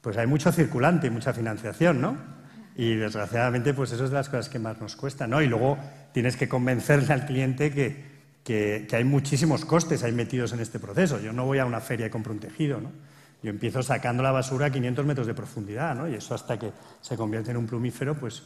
pues 0.00 0.16
hay 0.16 0.26
mucho 0.26 0.50
circulante 0.50 1.08
y 1.08 1.10
mucha 1.10 1.34
financiación, 1.34 2.00
¿no? 2.00 2.39
Y 2.80 2.94
desgraciadamente, 2.94 3.74
pues 3.74 3.92
eso 3.92 4.04
es 4.04 4.10
de 4.10 4.16
las 4.16 4.30
cosas 4.30 4.48
que 4.48 4.58
más 4.58 4.80
nos 4.80 4.96
cuesta, 4.96 5.26
¿no? 5.26 5.42
Y 5.42 5.46
luego 5.46 5.76
tienes 6.14 6.34
que 6.38 6.48
convencerle 6.48 7.12
al 7.12 7.26
cliente 7.26 7.70
que, 7.70 8.06
que, 8.42 8.88
hay 8.96 9.04
muchísimos 9.04 9.66
costes 9.66 10.02
ahí 10.02 10.12
metidos 10.12 10.54
en 10.54 10.60
este 10.60 10.78
proceso. 10.78 11.20
Yo 11.20 11.34
no 11.34 11.44
voy 11.44 11.58
a 11.58 11.66
una 11.66 11.82
feria 11.82 12.06
y 12.06 12.10
compro 12.10 12.32
un 12.32 12.40
tejido, 12.40 12.80
¿no? 12.80 12.90
Yo 13.42 13.50
empiezo 13.50 13.82
sacando 13.82 14.22
la 14.22 14.30
basura 14.30 14.68
a 14.68 14.70
500 14.70 15.04
metros 15.04 15.26
de 15.26 15.34
profundidad, 15.34 15.94
¿no? 15.94 16.08
Y 16.08 16.14
eso 16.14 16.34
hasta 16.34 16.58
que 16.58 16.72
se 17.02 17.18
convierte 17.18 17.50
en 17.50 17.58
un 17.58 17.66
plumífero, 17.66 18.14
pues, 18.14 18.44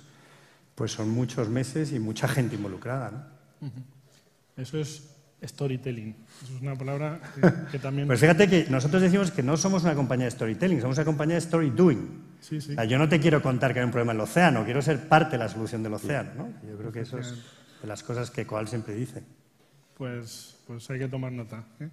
pues 0.75 0.91
son 0.91 1.11
muchos 1.11 1.49
meses 1.49 1.93
y 1.93 2.01
mucha 2.01 2.27
gente 2.27 2.57
involucrada, 2.57 3.13
¿no? 3.13 3.71
Eso 4.57 4.79
es 4.79 5.14
storytelling. 5.47 6.15
Es 6.43 6.61
una 6.61 6.77
palabra 6.77 7.21
que, 7.71 7.79
también... 7.79 8.07
Pues 8.07 8.21
fíjate 8.21 8.49
que 8.49 8.67
nosotros 8.71 9.03
decimos 9.03 9.31
que 9.31 9.43
no 9.43 9.57
somos 9.57 9.83
una 9.85 9.95
compañía 9.95 10.27
de 10.27 10.31
storytelling, 10.31 10.81
somos 10.81 10.97
una 10.97 11.05
compañía 11.05 11.35
de 11.35 11.41
story 11.41 11.71
doing. 11.71 12.23
Sí, 12.41 12.61
sí. 12.61 12.75
yo 12.89 12.99
no 12.99 13.09
te 13.09 13.21
quiero 13.21 13.41
contar 13.43 13.73
que 13.73 13.81
hay 13.81 13.85
un 13.85 13.91
problema 13.91 14.13
en 14.13 14.19
el 14.19 14.23
océano, 14.23 14.65
quiero 14.65 14.83
ser 14.83 15.09
parte 15.09 15.33
de 15.33 15.39
la 15.39 15.49
solución 15.49 15.83
del 15.83 15.95
océano. 15.95 16.31
¿no? 16.37 16.69
Yo 16.69 16.77
creo 16.77 16.93
que 16.93 17.01
eso 17.01 17.19
es 17.19 17.35
de 17.81 17.89
las 17.89 18.03
cosas 18.03 18.31
que 18.31 18.47
Coal 18.47 18.69
siempre 18.69 18.95
dice. 18.95 19.23
Pues, 19.97 20.59
pues 20.67 20.89
hay 20.91 20.99
que 20.99 21.09
tomar 21.09 21.33
nota. 21.33 21.65
¿eh? 21.81 21.89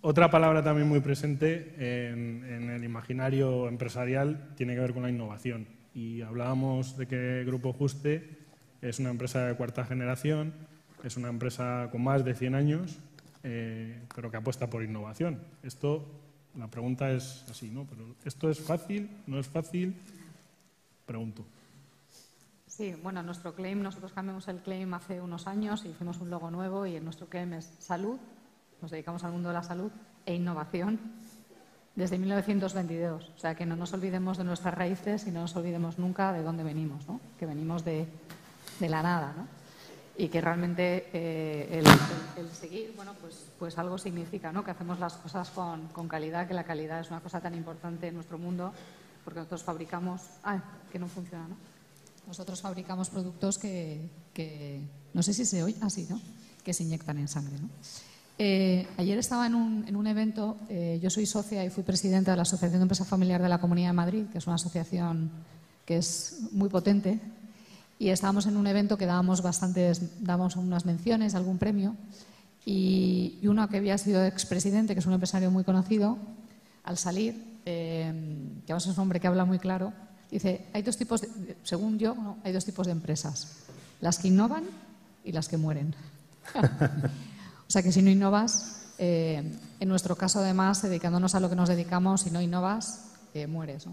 Otra 0.00 0.30
palabra 0.30 0.62
también 0.62 0.88
muy 0.88 1.00
presente 1.00 1.74
en, 1.78 2.44
en, 2.44 2.70
el 2.70 2.84
imaginario 2.84 3.68
empresarial 3.68 4.52
tiene 4.56 4.74
que 4.74 4.80
ver 4.80 4.92
con 4.92 5.02
la 5.02 5.10
innovación. 5.10 5.66
Y 5.94 6.22
hablábamos 6.22 6.96
de 6.96 7.06
que 7.06 7.44
Grupo 7.46 7.72
Juste 7.72 8.38
es 8.80 8.98
una 8.98 9.10
empresa 9.10 9.46
de 9.46 9.54
cuarta 9.54 9.84
generación 9.84 10.54
es 11.02 11.16
una 11.16 11.28
empresa 11.28 11.88
con 11.90 12.02
más 12.02 12.24
de 12.24 12.34
100 12.34 12.54
años, 12.54 12.98
eh, 13.42 14.02
pero 14.14 14.30
que 14.30 14.36
apuesta 14.36 14.68
por 14.68 14.82
innovación. 14.82 15.40
Esto, 15.62 16.06
la 16.56 16.68
pregunta 16.68 17.10
es 17.10 17.44
así, 17.50 17.70
¿no? 17.70 17.86
Pero 17.86 18.14
¿esto 18.24 18.50
es 18.50 18.60
fácil? 18.60 19.10
¿No 19.26 19.38
es 19.38 19.48
fácil? 19.48 19.96
Pregunto. 21.06 21.44
Sí, 22.66 22.94
bueno, 23.02 23.22
nuestro 23.22 23.54
claim, 23.54 23.82
nosotros 23.82 24.12
cambiamos 24.12 24.48
el 24.48 24.60
claim 24.60 24.94
hace 24.94 25.20
unos 25.20 25.46
años 25.46 25.84
y 25.84 25.88
hicimos 25.88 26.18
un 26.20 26.30
logo 26.30 26.50
nuevo 26.50 26.86
y 26.86 26.98
nuestro 27.00 27.28
claim 27.28 27.52
es 27.52 27.70
salud, 27.78 28.18
nos 28.80 28.90
dedicamos 28.90 29.24
al 29.24 29.32
mundo 29.32 29.48
de 29.48 29.54
la 29.54 29.62
salud 29.62 29.90
e 30.24 30.34
innovación 30.34 30.98
desde 31.94 32.16
1922. 32.18 33.32
O 33.36 33.38
sea, 33.38 33.54
que 33.54 33.66
no 33.66 33.76
nos 33.76 33.92
olvidemos 33.92 34.38
de 34.38 34.44
nuestras 34.44 34.74
raíces 34.74 35.26
y 35.26 35.30
no 35.30 35.42
nos 35.42 35.54
olvidemos 35.56 35.98
nunca 35.98 36.32
de 36.32 36.42
dónde 36.42 36.62
venimos, 36.62 37.06
¿no? 37.06 37.20
que 37.38 37.44
venimos 37.44 37.84
de, 37.84 38.06
de 38.80 38.88
la 38.88 39.02
nada. 39.02 39.34
¿no? 39.36 39.61
Y 40.16 40.28
que 40.28 40.40
realmente 40.40 41.08
eh, 41.12 41.82
el, 42.36 42.50
seguir, 42.50 42.92
bueno, 42.94 43.14
pues, 43.20 43.46
pues 43.58 43.78
algo 43.78 43.96
significa, 43.96 44.52
¿no? 44.52 44.62
que 44.62 44.70
hacemos 44.70 45.00
las 45.00 45.14
cosas 45.14 45.50
con, 45.50 46.08
calidad, 46.08 46.46
que 46.46 46.54
la 46.54 46.64
calidad 46.64 47.00
es 47.00 47.10
una 47.10 47.20
cosa 47.20 47.40
tan 47.40 47.54
importante 47.54 48.08
en 48.08 48.14
nuestro 48.14 48.38
mundo, 48.38 48.72
porque 49.24 49.40
nosotros 49.40 49.62
fabricamos. 49.62 50.20
Ah, 50.44 50.60
que 50.90 50.98
no 50.98 51.08
funciona, 51.08 51.48
¿no? 51.48 51.56
Nosotros 52.26 52.60
fabricamos 52.60 53.10
productos 53.10 53.58
que, 53.58 54.08
que 54.34 54.82
no 55.14 55.22
sé 55.22 55.32
si 55.34 55.44
se 55.44 55.62
oye, 55.62 55.76
así, 55.80 56.06
¿no? 56.08 56.20
Que 56.62 56.74
se 56.74 56.84
inyectan 56.84 57.18
en 57.18 57.28
sangre, 57.28 57.58
¿no? 57.58 57.68
Eh, 58.38 58.86
ayer 58.96 59.18
estaba 59.18 59.46
en 59.46 59.54
un, 59.54 59.84
en 59.86 59.94
un 59.94 60.06
evento, 60.06 60.56
eh, 60.68 60.98
yo 61.02 61.10
soy 61.10 61.26
socia 61.26 61.64
y 61.64 61.70
fui 61.70 61.82
presidenta 61.82 62.30
de 62.30 62.36
la 62.36 62.42
Asociación 62.42 62.80
de 62.80 62.84
Empresa 62.84 63.04
Familiar 63.04 63.42
de 63.42 63.48
la 63.48 63.60
Comunidad 63.60 63.90
de 63.90 63.92
Madrid, 63.92 64.24
que 64.32 64.38
es 64.38 64.46
una 64.46 64.56
asociación 64.56 65.30
que 65.84 65.98
es 65.98 66.48
muy 66.52 66.68
potente, 66.68 67.20
y 67.98 68.08
estábamos 68.08 68.46
en 68.46 68.56
un 68.56 68.66
evento 68.66 68.96
que 68.96 69.06
dábamos 69.06 69.42
bastantes, 69.42 70.22
dábamos 70.24 70.56
unas 70.56 70.84
menciones, 70.84 71.34
algún 71.34 71.58
premio, 71.58 71.96
y, 72.64 73.38
uno 73.44 73.68
que 73.68 73.78
había 73.78 73.98
sido 73.98 74.24
expresidente, 74.24 74.94
que 74.94 75.00
es 75.00 75.06
un 75.06 75.12
empresario 75.12 75.50
muy 75.50 75.64
conocido, 75.64 76.18
al 76.84 76.98
salir, 76.98 77.60
eh, 77.64 78.12
que 78.66 78.72
además 78.72 78.86
es 78.86 78.96
un 78.96 79.02
hombre 79.02 79.20
que 79.20 79.26
habla 79.26 79.44
muy 79.44 79.58
claro, 79.58 79.92
dice, 80.30 80.66
hay 80.72 80.82
dos 80.82 80.96
tipos, 80.96 81.22
según 81.62 81.98
yo, 81.98 82.36
hay 82.44 82.52
dos 82.52 82.64
tipos 82.64 82.86
de 82.86 82.92
empresas, 82.92 83.64
las 84.00 84.18
que 84.18 84.28
innovan 84.28 84.64
y 85.24 85.32
las 85.32 85.48
que 85.48 85.56
mueren. 85.56 85.94
O 87.62 87.72
sea 87.72 87.82
que 87.82 87.90
si 87.90 88.02
no 88.02 88.10
innovas, 88.10 88.82
eh, 88.98 89.58
en 89.80 89.88
nuestro 89.88 90.14
caso 90.14 90.40
además, 90.40 90.82
dedicándonos 90.82 91.34
a 91.34 91.40
lo 91.40 91.48
que 91.48 91.56
nos 91.56 91.70
dedicamos, 91.70 92.20
si 92.20 92.30
no 92.30 92.42
innovas, 92.42 93.06
eh, 93.32 93.46
mueres. 93.46 93.86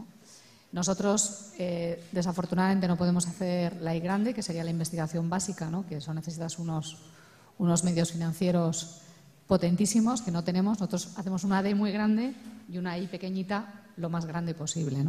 Nosotros, 0.72 1.52
eh, 1.58 2.04
desafortunadamente, 2.12 2.88
no 2.88 2.96
podemos 2.96 3.28
hacer 3.28 3.82
la 3.82 3.96
I 3.96 4.00
grande, 4.00 4.34
que 4.34 4.44
sería 4.44 4.64
la 4.64 4.70
investigación 4.70 5.30
básica, 5.30 5.70
¿no? 5.70 5.86
que 5.88 5.98
eso 5.98 6.14
necesitas 6.14 6.60
unos, 6.60 6.98
unos 7.58 7.84
medios 7.84 8.12
financieros 8.12 9.02
potentísimos 9.48 10.22
que 10.22 10.32
no 10.32 10.44
tenemos. 10.44 10.80
Nosotros 10.80 11.18
hacemos 11.18 11.44
una 11.44 11.64
D 11.64 11.74
muy 11.74 11.92
grande 11.92 12.36
y 12.72 12.78
una 12.78 12.98
I 13.00 13.08
pequeñita 13.08 13.84
lo 13.98 14.10
más 14.10 14.26
grande 14.26 14.54
posible. 14.54 15.04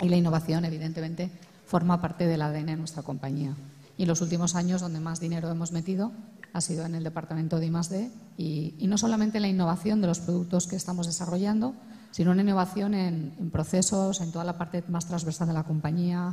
Y 0.00 0.08
la 0.08 0.16
innovación, 0.16 0.64
evidentemente, 0.64 1.30
forma 1.66 2.00
parte 2.00 2.26
del 2.26 2.42
ADN 2.42 2.66
de 2.66 2.76
nuestra 2.76 3.04
compañía. 3.04 3.54
Y 3.96 4.02
en 4.02 4.08
los 4.08 4.20
últimos 4.22 4.56
años, 4.56 4.80
donde 4.80 4.98
más 4.98 5.20
dinero 5.20 5.48
hemos 5.50 5.70
metido, 5.70 6.10
ha 6.52 6.60
sido 6.60 6.84
en 6.84 6.96
el 6.96 7.04
departamento 7.04 7.60
de 7.60 7.66
I+D 7.66 8.10
y 8.36 8.86
no 8.88 8.98
solamente 8.98 9.38
en 9.38 9.42
la 9.42 9.48
innovación 9.48 10.00
de 10.00 10.08
los 10.08 10.18
productos 10.18 10.66
que 10.66 10.74
estamos 10.74 11.06
desarrollando, 11.06 11.74
sino 12.14 12.30
en 12.30 12.38
innovación 12.38 12.94
en, 12.94 13.50
procesos, 13.50 14.20
en 14.20 14.30
toda 14.30 14.44
la 14.44 14.56
parte 14.56 14.84
más 14.86 15.04
transversal 15.04 15.48
de 15.48 15.52
la 15.52 15.64
compañía, 15.64 16.32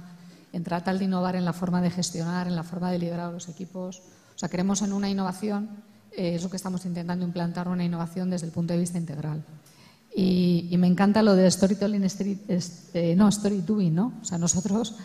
en 0.54 0.64
tratar 0.64 1.00
de 1.00 1.06
innovar 1.06 1.36
en 1.36 1.44
la 1.44 1.54
forma 1.54 1.82
de 1.82 1.90
gestionar, 1.90 2.46
en 2.46 2.56
la 2.56 2.62
forma 2.62 2.92
de 2.92 3.00
liderar 3.00 3.34
los 3.34 3.50
equipos. 3.50 4.04
O 4.36 4.38
sea, 4.38 4.48
queremos 4.48 4.84
en 4.84 4.94
una 4.94 5.10
innovación, 5.10 5.72
eh, 6.12 6.36
es 6.36 6.44
lo 6.44 6.52
que 6.52 6.58
estamos 6.58 6.86
intentando 6.86 7.26
implantar, 7.26 7.68
una 7.68 7.84
innovación 7.84 8.30
desde 8.30 8.46
el 8.46 8.52
punto 8.52 8.74
de 8.74 8.80
vista 8.80 9.00
integral. 9.00 9.44
Y, 10.16 10.70
me 10.78 10.86
encanta 10.86 11.24
lo 11.24 11.36
de 11.36 11.50
storytelling, 11.50 12.06
eh, 12.06 13.16
no, 13.18 13.30
story 13.30 13.64
¿no? 13.90 14.14
O 14.22 14.24
sea, 14.24 14.38
nosotros 14.38 14.98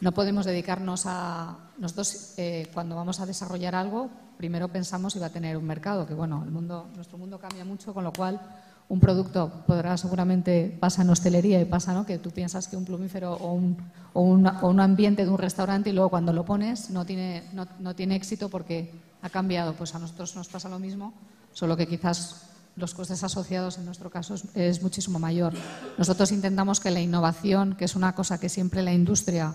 no 0.00 0.10
podemos 0.10 0.46
dedicarnos 0.46 1.04
a... 1.06 1.58
Nosotros, 1.78 2.34
eh, 2.38 2.66
cuando 2.74 2.96
vamos 2.96 3.20
a 3.20 3.26
desarrollar 3.26 3.76
algo, 3.76 4.10
primero 4.36 4.66
pensamos 4.66 5.12
si 5.12 5.20
va 5.20 5.26
a 5.26 5.30
tener 5.30 5.56
un 5.56 5.64
mercado, 5.64 6.08
que 6.08 6.14
bueno, 6.14 6.42
el 6.44 6.50
mundo, 6.50 6.88
nuestro 6.96 7.18
mundo 7.18 7.38
cambia 7.38 7.64
mucho, 7.64 7.94
con 7.94 8.02
lo 8.02 8.12
cual 8.12 8.40
un 8.88 9.00
producto 9.00 9.64
podrá 9.66 9.96
seguramente, 9.96 10.76
pasa 10.80 11.02
en 11.02 11.10
hostelería 11.10 11.60
y 11.60 11.66
pasa, 11.66 11.92
¿no? 11.92 12.06
Que 12.06 12.18
tú 12.18 12.30
piensas 12.30 12.68
que 12.68 12.76
un 12.76 12.84
plumífero 12.84 13.34
o 13.34 13.52
un, 13.52 13.76
o, 14.14 14.22
un 14.22 14.80
ambiente 14.80 15.24
de 15.24 15.30
un 15.30 15.38
restaurante 15.38 15.90
y 15.90 15.92
luego 15.92 16.08
cuando 16.08 16.32
lo 16.32 16.44
pones 16.44 16.90
no 16.90 17.04
tiene, 17.04 17.44
no, 17.52 17.66
no 17.80 17.94
tiene 17.94 18.16
éxito 18.16 18.48
porque 18.48 18.90
ha 19.20 19.28
cambiado. 19.28 19.74
Pues 19.74 19.94
a 19.94 19.98
nosotros 19.98 20.34
nos 20.36 20.48
pasa 20.48 20.68
lo 20.68 20.78
mismo, 20.78 21.12
solo 21.52 21.76
que 21.76 21.86
quizás 21.86 22.48
los 22.76 22.94
costes 22.94 23.22
asociados 23.24 23.76
en 23.76 23.84
nuestro 23.84 24.08
caso 24.08 24.36
es, 24.54 24.82
muchísimo 24.82 25.18
mayor. 25.18 25.52
Nosotros 25.98 26.32
intentamos 26.32 26.80
que 26.80 26.90
la 26.90 27.00
innovación, 27.00 27.74
que 27.74 27.84
es 27.84 27.96
una 27.96 28.14
cosa 28.14 28.38
que 28.38 28.48
siempre 28.48 28.82
la 28.82 28.92
industria 28.92 29.54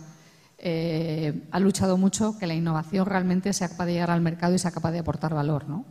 eh, 0.60 1.48
ha 1.52 1.60
luchado 1.60 1.98
mucho 1.98 2.38
que 2.38 2.48
la 2.48 2.54
innovación 2.54 3.06
realmente 3.06 3.54
sea 3.54 3.70
capaz 3.70 3.86
de 3.86 3.94
llegar 3.94 4.12
al 4.12 4.22
mercado 4.22 4.54
y 4.54 4.60
sea 4.60 4.72
capaz 4.72 4.92
de 4.92 5.00
aportar 5.00 5.34
valor. 5.34 5.68
¿no? 5.68 5.86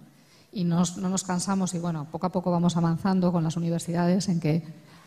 Y 0.52 0.64
no 0.64 0.84
nos 0.96 1.24
cansamos 1.24 1.74
y 1.74 1.78
bueno, 1.78 2.06
poco 2.10 2.26
a 2.26 2.32
poco 2.32 2.50
vamos 2.50 2.76
avanzando 2.76 3.32
con 3.32 3.42
las 3.42 3.56
universidades 3.56 4.28
en 4.28 4.38
que 4.38 4.62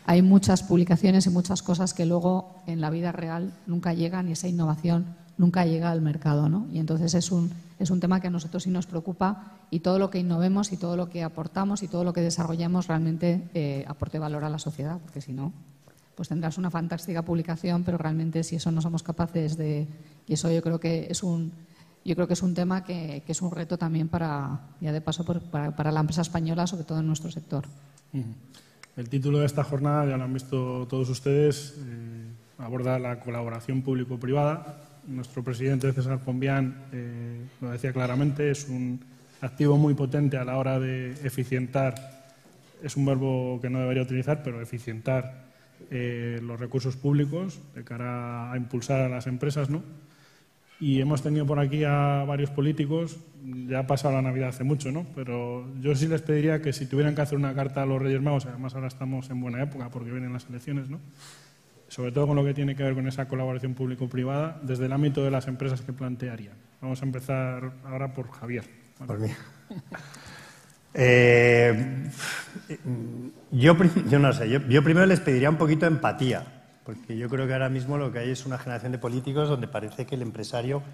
hay 0.06 0.22
muchas 0.22 0.62
publicaciones 0.62 1.26
y 1.26 1.30
muchas 1.30 1.62
cosas 1.62 1.92
que 1.92 2.06
luego 2.06 2.62
en 2.66 2.80
la 2.80 2.90
vida 2.90 3.12
real 3.12 3.52
nunca 3.66 3.92
llegan 3.92 4.28
y 4.28 4.32
esa 4.32 4.48
innovación 4.48 5.16
nunca 5.36 5.66
llega 5.66 5.90
al 5.90 6.00
mercado. 6.00 6.48
¿no? 6.48 6.66
Y 6.72 6.78
entonces 6.78 7.14
es 7.14 7.32
un, 7.32 7.50
es 7.78 7.90
un 7.90 8.00
tema 8.00 8.20
que 8.20 8.28
a 8.28 8.30
nosotros 8.30 8.62
sí 8.62 8.70
nos 8.70 8.86
preocupa 8.86 9.58
y 9.70 9.80
todo 9.80 9.98
lo 9.98 10.08
que 10.10 10.20
innovemos 10.20 10.72
y 10.72 10.76
todo 10.76 10.96
lo 10.96 11.10
que 11.10 11.24
aportamos 11.24 11.82
y 11.82 11.88
todo 11.88 12.04
lo 12.04 12.12
que 12.12 12.20
desarrollamos 12.20 12.86
realmente 12.86 13.48
eh, 13.54 13.84
aporte 13.88 14.18
valor 14.18 14.44
a 14.44 14.48
la 14.48 14.60
sociedad, 14.60 14.98
porque 15.02 15.20
si 15.20 15.32
no, 15.32 15.52
pues 16.14 16.28
tendrás 16.28 16.56
una 16.56 16.70
fantástica 16.70 17.22
publicación, 17.22 17.82
pero 17.82 17.98
realmente 17.98 18.44
si 18.44 18.56
eso 18.56 18.70
no 18.70 18.80
somos 18.80 19.02
capaces 19.02 19.56
de... 19.56 19.86
Y 20.28 20.34
eso 20.34 20.50
yo 20.50 20.62
creo 20.62 20.80
que 20.80 21.08
es 21.10 21.22
un, 21.22 21.52
yo 22.06 22.14
creo 22.14 22.26
que 22.26 22.34
es 22.34 22.42
un 22.42 22.54
tema 22.54 22.84
que, 22.84 23.22
es 23.26 23.42
un 23.42 23.50
reto 23.50 23.76
también 23.76 24.08
para, 24.08 24.60
ya 24.80 24.92
de 24.92 25.00
paso, 25.00 25.24
para, 25.24 25.92
la 25.92 26.00
empresa 26.00 26.22
española, 26.22 26.66
sobre 26.66 26.84
todo 26.84 27.00
en 27.00 27.06
nuestro 27.06 27.30
sector. 27.30 27.64
El 28.96 29.08
título 29.08 29.40
de 29.40 29.46
esta 29.46 29.64
jornada, 29.64 30.06
ya 30.06 30.16
lo 30.16 30.24
han 30.24 30.32
visto 30.32 30.86
todos 30.88 31.10
ustedes, 31.10 31.74
eh, 31.78 32.26
aborda 32.58 32.98
la 32.98 33.20
colaboración 33.20 33.82
público-privada. 33.82 34.82
Nuestro 35.06 35.44
presidente 35.44 35.92
César 35.92 36.20
Pombián 36.20 36.86
eh, 36.92 37.44
lo 37.60 37.70
decía 37.70 37.92
claramente, 37.92 38.50
es 38.50 38.68
un 38.68 39.00
activo 39.40 39.76
muy 39.76 39.94
potente 39.94 40.36
a 40.36 40.44
la 40.44 40.56
hora 40.56 40.80
de 40.80 41.12
eficientar, 41.24 41.94
es 42.82 42.96
un 42.96 43.04
verbo 43.04 43.58
que 43.60 43.68
no 43.68 43.80
debería 43.80 44.02
utilizar, 44.02 44.42
pero 44.42 44.62
eficientar 44.62 45.46
eh, 45.90 46.38
los 46.42 46.58
recursos 46.58 46.96
públicos 46.96 47.60
de 47.74 47.84
cara 47.84 48.52
a 48.52 48.56
impulsar 48.56 49.02
a 49.02 49.08
las 49.08 49.26
empresas, 49.26 49.68
¿no? 49.68 49.82
Y 50.78 51.00
hemos 51.00 51.22
tenido 51.22 51.46
por 51.46 51.58
aquí 51.58 51.84
a 51.84 52.24
varios 52.26 52.50
políticos, 52.50 53.18
ya 53.68 53.80
ha 53.80 53.86
pasado 53.86 54.14
la 54.14 54.22
Navidad 54.22 54.50
hace 54.50 54.64
mucho, 54.64 54.92
¿no? 54.92 55.06
Pero 55.14 55.66
yo 55.80 55.94
sí 55.94 56.06
les 56.06 56.20
pediría 56.22 56.60
que 56.60 56.72
si 56.72 56.86
tuvieran 56.86 57.14
que 57.14 57.22
hacer 57.22 57.38
una 57.38 57.54
carta 57.54 57.82
a 57.82 57.86
los 57.86 58.00
Reyes 58.00 58.20
Magos, 58.20 58.46
además 58.46 58.74
ahora 58.74 58.88
estamos 58.88 59.30
en 59.30 59.40
buena 59.40 59.62
época 59.62 59.88
porque 59.88 60.10
vienen 60.10 60.32
las 60.32 60.46
elecciones, 60.48 60.90
¿no? 60.90 61.00
Sobre 61.88 62.12
todo 62.12 62.26
con 62.26 62.36
lo 62.36 62.44
que 62.44 62.52
tiene 62.52 62.74
que 62.76 62.82
ver 62.82 62.94
con 62.94 63.06
esa 63.06 63.26
colaboración 63.28 63.74
público-privada, 63.74 64.60
desde 64.62 64.86
el 64.86 64.92
ámbito 64.92 65.24
de 65.24 65.30
las 65.30 65.48
empresas 65.48 65.80
que 65.80 65.92
plantearían. 65.92 66.54
Vamos 66.82 67.00
a 67.00 67.06
empezar 67.06 67.72
ahora 67.84 68.12
por 68.12 68.30
Javier. 68.30 68.64
Por 69.06 69.18
mí. 69.18 69.28
Eh, 70.98 72.08
yo, 73.50 73.76
yo, 74.08 74.18
no 74.18 74.32
sé, 74.32 74.48
yo, 74.48 74.82
primero 74.82 75.04
les 75.04 75.20
pediría 75.20 75.50
un 75.50 75.56
poquito 75.56 75.80
de 75.84 75.88
empatía, 75.88 76.55
porque 76.86 77.16
yo 77.18 77.28
creo 77.28 77.48
que 77.48 77.52
ahora 77.52 77.68
mismo 77.68 77.98
lo 77.98 78.12
que 78.12 78.20
hay 78.20 78.30
es 78.30 78.46
una 78.46 78.58
generación 78.58 78.92
de 78.92 78.98
políticos 78.98 79.48
donde 79.48 79.66
parece 79.66 80.06
que 80.06 80.14
el 80.14 80.22
empresario 80.22 80.84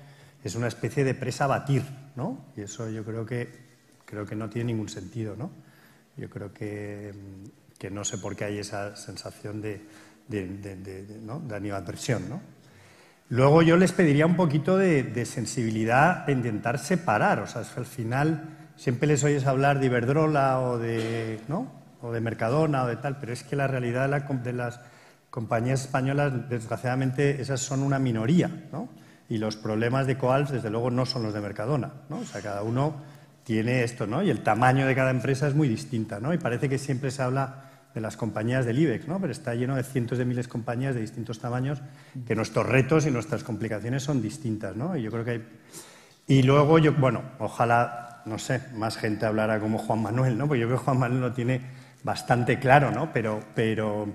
es 0.43 0.55
una 0.55 0.67
especie 0.67 1.05
de 1.05 1.15
presa 1.15 1.45
a 1.45 1.49
batir, 1.49 1.83
¿no? 2.17 2.47
Y 2.57 2.63
eso 2.63 2.89
yo 2.89 3.05
creo 3.05 3.27
que, 3.27 3.49
creo 4.07 4.25
que 4.25 4.35
no 4.35 4.49
tiene 4.49 4.73
ningún 4.73 4.89
sentido, 4.89 5.37
¿no? 5.37 5.51
Yo 6.17 6.31
creo 6.31 6.53
que, 6.53 7.13
que 7.79 7.91
no 7.91 8.05
sé 8.05 8.17
por 8.17 8.35
qué 8.35 8.45
hay 8.45 8.59
esa 8.59 8.97
sensación 8.97 9.61
de, 9.61 9.83
de, 10.29 10.49
de, 10.49 10.77
de 10.77 11.19
¿no? 11.19 11.41
de 11.41 11.55
animadversión, 11.55 12.27
¿no? 12.29 12.41
Luego 13.29 13.63
yo 13.63 13.77
les 13.77 13.93
pediría 13.93 14.27
un 14.27 14.37
poquito 14.37 14.77
de, 14.77 15.25
sensibilidad 15.27 16.29
a 16.29 16.33
intentar 16.33 16.79
separar, 16.79 17.41
o 17.41 17.47
sea, 17.47 17.63
es 17.63 17.69
que 17.69 17.81
al 17.81 17.87
final 17.87 18.49
siempre 18.77 19.09
les 19.09 19.25
oyes 19.25 19.47
hablar 19.47 19.79
de 19.79 19.87
Iberdrola 19.87 20.61
o 20.61 20.79
de, 20.79 21.41
¿no? 21.49 21.71
o 22.03 22.13
de 22.13 22.21
Mercadona 22.21 22.85
o 22.85 22.87
de 22.89 22.97
tal, 22.97 23.19
pero 23.19 23.33
es 23.33 23.43
que 23.43 23.57
la 23.57 23.69
realidad 23.69 24.09
de, 24.43 24.53
las 24.53 24.81
compañías 25.33 25.81
españolas, 25.81 26.51
desgraciadamente, 26.51 27.41
esas 27.41 27.59
son 27.59 27.83
una 27.83 27.99
minoría, 27.99 28.51
¿no? 28.71 28.91
Y 29.31 29.39
los 29.39 29.57
problemas 29.57 30.07
de 30.07 30.19
Coals, 30.19 30.51
desde 30.51 30.69
luego, 30.69 30.91
no 30.91 31.07
son 31.07 31.23
los 31.23 31.33
de 31.33 31.41
Mercadona, 31.41 31.91
¿no? 32.11 32.19
O 32.19 32.25
sea, 32.27 32.43
cada 32.43 32.63
uno 32.63 32.97
tiene 33.43 33.83
esto, 33.83 34.07
¿no? 34.07 34.23
Y 34.23 34.29
el 34.29 34.43
tamaño 34.43 34.87
de 34.87 34.95
cada 34.95 35.11
empresa 35.11 35.49
es 35.49 35.55
muy 35.55 35.69
distinta, 35.69 36.21
¿no? 36.21 36.35
Y 36.35 36.39
parece 36.39 36.69
que 36.69 36.77
siempre 36.77 37.11
se 37.11 37.23
habla 37.23 37.65
de 37.95 38.03
las 38.03 38.19
compañías 38.19 38.67
del 38.67 38.79
IBEX, 38.79 39.09
¿no? 39.09 39.19
Pero 39.21 39.33
está 39.33 39.55
lleno 39.55 39.75
de 39.75 39.85
cientos 39.85 40.19
de 40.19 40.27
miles 40.27 40.49
de 40.49 40.53
compañías 40.53 40.95
de 40.95 41.01
distintos 41.01 41.39
tamaños, 41.39 41.81
que 42.27 42.35
nuestros 42.35 42.67
retos 42.67 43.07
y 43.07 43.11
nuestras 43.11 43.43
complicaciones 43.43 44.03
son 44.03 44.21
distintas, 44.21 44.77
¿no? 44.77 44.95
Y 44.99 45.03
yo 45.03 45.11
creo 45.11 45.25
que 45.25 45.31
hay... 45.31 45.49
Y 46.27 46.43
luego, 46.43 46.79
yo, 46.79 46.93
bueno, 46.93 47.23
ojalá, 47.39 48.21
no 48.27 48.39
sé, 48.39 48.61
más 48.75 48.99
gente 48.99 49.25
hablara 49.25 49.61
como 49.61 49.79
Juan 49.79 50.03
Manuel, 50.03 50.37
¿no? 50.37 50.47
Porque 50.47 50.61
yo 50.61 50.67
creo 50.67 50.79
que 50.79 50.85
Juan 50.85 50.99
Manuel 50.99 51.23
lo 51.23 51.33
tiene 51.33 51.63
bastante 52.05 52.59
claro, 52.59 52.91
¿no? 52.91 53.15
Pero, 53.15 53.41
pero, 53.55 54.07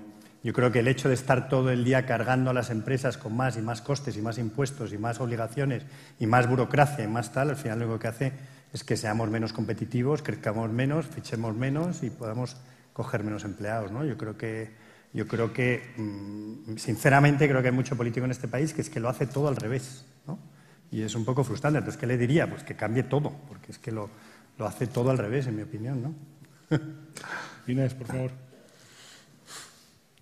Yo 0.42 0.52
creo 0.52 0.70
que 0.70 0.78
el 0.78 0.88
hecho 0.88 1.08
de 1.08 1.14
estar 1.14 1.48
todo 1.48 1.70
el 1.70 1.84
día 1.84 2.06
cargando 2.06 2.50
a 2.50 2.54
las 2.54 2.70
empresas 2.70 3.18
con 3.18 3.36
más 3.36 3.56
y 3.56 3.62
más 3.62 3.82
costes 3.82 4.16
y 4.16 4.22
más 4.22 4.38
impuestos 4.38 4.92
y 4.92 4.98
más 4.98 5.20
obligaciones 5.20 5.82
y 6.20 6.26
más 6.26 6.48
burocracia 6.48 7.04
y 7.04 7.08
más 7.08 7.32
tal, 7.32 7.50
al 7.50 7.56
final 7.56 7.80
lo 7.80 7.86
único 7.86 7.98
que 7.98 8.08
hace 8.08 8.32
es 8.72 8.84
que 8.84 8.96
seamos 8.96 9.30
menos 9.30 9.52
competitivos, 9.52 10.22
crezcamos 10.22 10.70
menos, 10.70 11.06
fichemos 11.06 11.56
menos 11.56 12.02
y 12.04 12.10
podamos 12.10 12.56
coger 12.92 13.24
menos 13.24 13.44
empleados. 13.44 13.90
¿no? 13.90 14.04
Yo 14.04 14.16
creo 14.16 14.36
que, 14.36 14.70
yo 15.12 15.26
creo 15.26 15.52
que 15.52 15.82
mm, 15.96 16.76
sinceramente, 16.76 17.48
creo 17.48 17.60
que 17.60 17.68
hay 17.68 17.74
mucho 17.74 17.96
político 17.96 18.24
en 18.24 18.30
este 18.30 18.46
país 18.46 18.72
que 18.72 18.82
es 18.82 18.90
que 18.90 19.00
lo 19.00 19.08
hace 19.08 19.26
todo 19.26 19.48
al 19.48 19.56
revés. 19.56 20.04
¿no? 20.26 20.38
Y 20.92 21.02
es 21.02 21.16
un 21.16 21.24
poco 21.24 21.42
frustrante. 21.42 21.78
Entonces, 21.78 21.98
¿qué 21.98 22.06
le 22.06 22.16
diría? 22.16 22.48
Pues 22.48 22.62
que 22.62 22.76
cambie 22.76 23.02
todo, 23.02 23.32
porque 23.48 23.72
es 23.72 23.78
que 23.78 23.90
lo, 23.90 24.08
lo 24.56 24.66
hace 24.66 24.86
todo 24.86 25.10
al 25.10 25.18
revés, 25.18 25.48
en 25.48 25.56
mi 25.56 25.62
opinión. 25.62 26.00
¿no? 26.00 26.14
Inés, 27.66 27.94
por 27.94 28.06
favor. 28.06 28.47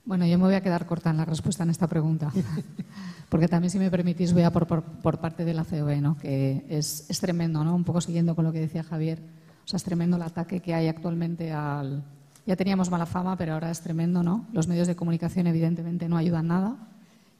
Bueno, 0.07 0.25
yo 0.25 0.39
me 0.39 0.45
voy 0.45 0.55
a 0.55 0.61
quedar 0.61 0.87
corta 0.87 1.11
en 1.11 1.17
la 1.17 1.25
respuesta 1.25 1.65
en 1.65 1.71
esta 1.71 1.89
pregunta, 1.89 2.31
porque 3.29 3.49
también, 3.49 3.71
si 3.73 3.79
me 3.81 3.91
permitís, 3.91 4.33
voy 4.33 4.45
a 4.45 4.53
por, 4.53 4.67
por, 4.67 5.19
parte 5.19 5.45
de 5.45 5.53
la 5.53 5.65
COE, 5.65 6.01
¿no? 6.01 6.17
que 6.17 6.65
es, 6.69 7.11
es, 7.11 7.19
tremendo, 7.19 7.65
¿no? 7.65 7.75
un 7.75 7.83
poco 7.83 8.01
siguiendo 8.01 8.37
con 8.37 8.45
lo 8.45 8.53
que 8.53 8.61
decía 8.61 8.85
Javier, 8.85 9.21
o 9.65 9.69
sea, 9.69 9.79
es 9.79 9.83
tremendo 9.83 10.17
el 10.17 10.23
ataque 10.23 10.61
que 10.61 10.75
hay 10.75 10.87
actualmente 10.87 11.53
al... 11.53 12.05
Ya 12.47 12.55
teníamos 12.55 12.89
mala 12.89 13.05
fama, 13.05 13.37
pero 13.37 13.55
ahora 13.55 13.73
es 13.73 13.81
tremendo, 13.81 14.23
¿no? 14.23 14.47
Los 14.53 14.69
medios 14.69 14.87
de 14.87 14.95
comunicación, 14.95 15.49
evidentemente, 15.49 16.09
no 16.09 16.17
ayudan 16.17 16.47
nada 16.47 16.77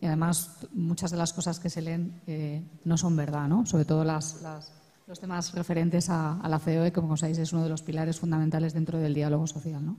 y, 0.01 0.07
además, 0.07 0.67
muchas 0.75 1.13
de 1.13 1.19
las 1.19 1.33
cosas 1.33 1.61
que 1.61 1.71
se 1.71 1.81
leen 1.81 2.21
eh, 2.27 2.65
no 2.85 2.99
son 2.99 3.15
verdad, 3.15 3.47
¿no? 3.47 3.65
Sobre 3.65 3.85
todo 3.85 4.03
las, 4.03 4.43
las, 4.43 4.73
los 5.07 5.21
temas 5.21 5.55
referentes 5.55 6.11
a, 6.11 6.41
a 6.41 6.49
la 6.49 6.59
COE, 6.59 6.91
que, 6.91 7.01
como 7.01 7.17
sabéis, 7.17 7.39
es 7.39 7.53
uno 7.53 7.63
de 7.63 7.69
los 7.69 7.83
pilares 7.83 8.19
fundamentales 8.19 8.75
dentro 8.75 8.99
del 8.99 9.15
diálogo 9.15 9.47
social, 9.47 9.87
¿no? 9.87 9.97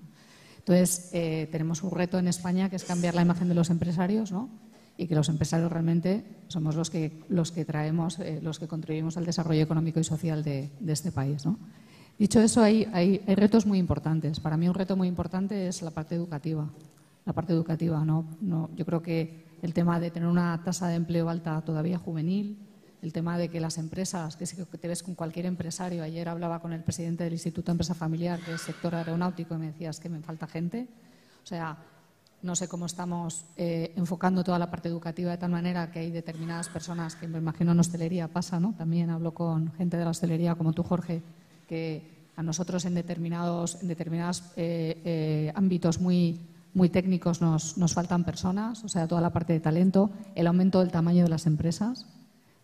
Entonces, 0.67 1.11
eh, 1.13 1.47
tenemos 1.49 1.81
un 1.81 1.91
reto 1.91 2.19
en 2.19 2.27
España 2.27 2.69
que 2.69 2.75
es 2.75 2.83
cambiar 2.83 3.15
la 3.15 3.21
imagen 3.21 3.47
de 3.47 3.55
los 3.55 3.69
empresarios, 3.69 4.33
¿no? 4.33 4.49
Y 4.97 5.07
que 5.07 5.15
los 5.15 5.29
empresarios 5.29 5.71
realmente 5.71 6.25
somos 6.49 6.75
los 6.75 6.89
que, 6.89 7.23
los 7.29 7.53
que 7.53 7.63
traemos, 7.63 8.19
eh, 8.19 8.41
los 8.43 8.59
que 8.59 8.67
contribuimos 8.67 9.15
al 9.15 9.25
desarrollo 9.25 9.61
económico 9.61 10.01
y 10.01 10.03
social 10.03 10.43
de, 10.43 10.69
este 10.85 11.13
país, 11.13 11.45
¿no? 11.45 11.57
Dicho 12.19 12.41
eso, 12.41 12.61
hay, 12.61 12.85
hay, 12.91 13.19
retos 13.27 13.65
muy 13.65 13.79
importantes. 13.79 14.41
Para 14.41 14.57
mí 14.57 14.67
un 14.67 14.73
reto 14.73 14.97
muy 14.97 15.07
importante 15.07 15.69
es 15.69 15.81
la 15.83 15.91
parte 15.91 16.15
educativa. 16.15 16.69
La 17.23 17.31
parte 17.31 17.53
educativa, 17.53 18.03
¿no? 18.03 18.25
no 18.41 18.69
yo 18.75 18.85
creo 18.85 19.01
que 19.01 19.45
el 19.61 19.73
tema 19.73 20.01
de 20.01 20.11
tener 20.11 20.27
una 20.27 20.61
tasa 20.65 20.89
de 20.89 20.95
empleo 20.95 21.29
alta 21.29 21.61
todavía 21.61 21.97
juvenil, 21.97 22.57
el 23.01 23.13
tema 23.13 23.37
de 23.37 23.49
que 23.49 23.59
las 23.59 23.77
empresas, 23.77 24.35
que 24.35 24.45
te 24.45 24.87
ves 24.87 25.03
con 25.03 25.15
cualquier 25.15 25.45
empresario, 25.45 26.03
ayer 26.03 26.27
hablaba 26.29 26.59
con 26.59 26.73
el 26.73 26.83
presidente 26.83 27.23
del 27.23 27.33
Instituto 27.33 27.67
de 27.67 27.73
Empresa 27.73 27.93
Familiar 27.93 28.39
del 28.45 28.57
sector 28.57 28.95
aeronáutico 28.95 29.55
y 29.55 29.57
me 29.57 29.67
decías 29.67 29.99
que 29.99 30.09
me 30.09 30.19
falta 30.21 30.47
gente. 30.47 30.87
O 31.43 31.45
sea, 31.45 31.77
no 32.41 32.55
sé 32.55 32.67
cómo 32.67 32.85
estamos 32.85 33.45
eh, 33.55 33.93
enfocando 33.95 34.43
toda 34.43 34.59
la 34.59 34.69
parte 34.69 34.89
educativa 34.89 35.31
de 35.31 35.37
tal 35.37 35.51
manera 35.51 35.91
que 35.91 35.99
hay 35.99 36.11
determinadas 36.11 36.69
personas 36.69 37.15
que 37.15 37.27
me 37.27 37.39
imagino 37.39 37.71
en 37.71 37.79
hostelería 37.79 38.27
pasa, 38.27 38.59
¿no? 38.59 38.73
También 38.77 39.09
hablo 39.09 39.33
con 39.33 39.71
gente 39.73 39.97
de 39.97 40.03
la 40.03 40.11
hostelería 40.11 40.55
como 40.55 40.73
tú, 40.73 40.83
Jorge, 40.83 41.21
que 41.67 42.29
a 42.35 42.43
nosotros 42.43 42.85
en 42.85 42.93
determinados, 42.93 43.81
en 43.81 43.87
determinados 43.87 44.43
eh, 44.55 45.01
eh, 45.03 45.51
ámbitos 45.55 45.99
muy, 45.99 46.39
muy 46.73 46.89
técnicos 46.89 47.41
nos, 47.41 47.77
nos 47.77 47.93
faltan 47.93 48.23
personas, 48.23 48.83
o 48.83 48.89
sea, 48.89 49.07
toda 49.07 49.21
la 49.21 49.33
parte 49.33 49.53
de 49.53 49.59
talento, 49.59 50.11
el 50.35 50.45
aumento 50.45 50.79
del 50.79 50.91
tamaño 50.91 51.23
de 51.23 51.29
las 51.29 51.47
empresas. 51.47 52.05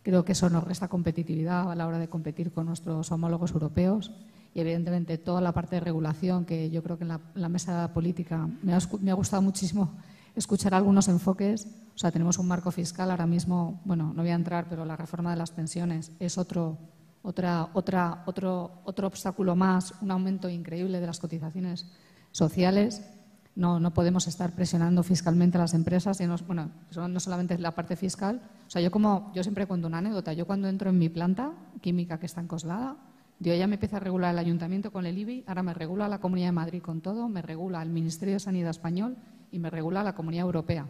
Creo 0.04 0.26
que 0.26 0.34
eso 0.34 0.50
nos 0.50 0.66
resta 0.66 0.90
competitividad 0.90 1.72
a 1.72 1.76
la 1.76 1.88
hora 1.88 1.98
de 1.98 2.10
competir 2.10 2.52
con 2.52 2.66
nuestros 2.66 3.10
homólogos 3.12 3.52
europeos 3.52 4.12
y, 4.54 4.60
evidentemente, 4.60 5.18
toda 5.18 5.40
la 5.40 5.54
parte 5.54 5.78
de 5.78 5.80
regulación, 5.80 6.44
que 6.44 6.70
yo 6.70 6.84
creo 6.84 6.98
que 6.98 7.06
en 7.06 7.20
la, 7.34 7.50
mesa 7.50 7.94
política 7.94 8.50
me 8.62 8.74
ha, 8.74 9.14
gustado 9.14 9.42
muchísimo 9.42 9.94
escuchar 10.36 10.74
algunos 10.74 11.08
enfoques. 11.08 11.68
O 11.96 11.98
sea, 11.98 12.12
tenemos 12.12 12.38
un 12.38 12.50
marco 12.50 12.70
fiscal 12.70 13.10
ahora 13.12 13.26
mismo, 13.26 13.82
bueno, 13.86 14.12
no 14.14 14.24
voy 14.24 14.32
a 14.32 14.36
entrar, 14.36 14.68
pero 14.70 14.84
la 14.84 14.98
reforma 14.98 15.32
de 15.32 15.38
las 15.38 15.52
pensiones 15.52 16.12
es 16.20 16.38
otro, 16.38 16.78
obstáculo 19.06 19.56
más, 19.56 19.94
un 20.02 20.12
aumento 20.12 20.50
increíble 20.50 21.00
de 21.00 21.08
las 21.08 21.20
cotizaciones 21.20 21.88
sociales. 22.32 23.02
No, 23.56 23.80
no 23.80 23.94
podemos 23.94 24.28
estar 24.28 24.52
presionando 24.52 25.04
fiscalmente 25.04 25.58
a 25.58 25.62
las 25.62 25.74
empresas, 25.74 26.20
y 26.22 26.26
no, 26.26 26.36
bueno, 26.48 26.72
no 26.96 27.20
solamente 27.20 27.58
la 27.60 27.76
parte 27.76 27.96
fiscal. 27.96 28.42
O 28.68 28.70
sea, 28.70 28.82
yo 28.82 28.90
como 28.90 29.32
yo 29.36 29.44
siempre 29.44 29.68
cuento 29.68 29.88
una 29.88 30.00
anécdota. 30.00 30.34
Yo 30.34 30.48
cuando 30.48 30.68
entro 30.68 30.90
en 30.90 30.98
mi 30.98 31.10
planta 31.10 31.52
química 31.82 32.20
que 32.20 32.26
está 32.26 32.42
en 32.42 32.48
Coslada, 32.48 32.98
yo 33.40 33.54
ya 33.54 33.68
me 33.68 33.76
empieza 33.76 33.98
a 33.98 34.00
regular 34.00 34.32
el 34.32 34.40
ayuntamiento 34.40 34.92
con 34.92 35.06
el 35.06 35.18
IBI, 35.18 35.44
ahora 35.48 35.64
me 35.64 35.74
regula 35.74 36.08
la 36.08 36.20
Comunidad 36.20 36.48
de 36.48 36.54
Madrid 36.54 36.82
con 36.82 37.02
todo, 37.02 37.28
me 37.28 37.42
regula 37.42 37.82
el 37.82 37.90
Ministerio 37.90 38.36
de 38.36 38.40
Sanidad 38.40 38.70
español 38.70 39.18
y 39.52 39.60
me 39.60 39.70
regula 39.70 40.04
la 40.04 40.16
Comunidad 40.16 40.46
Europea. 40.46 40.88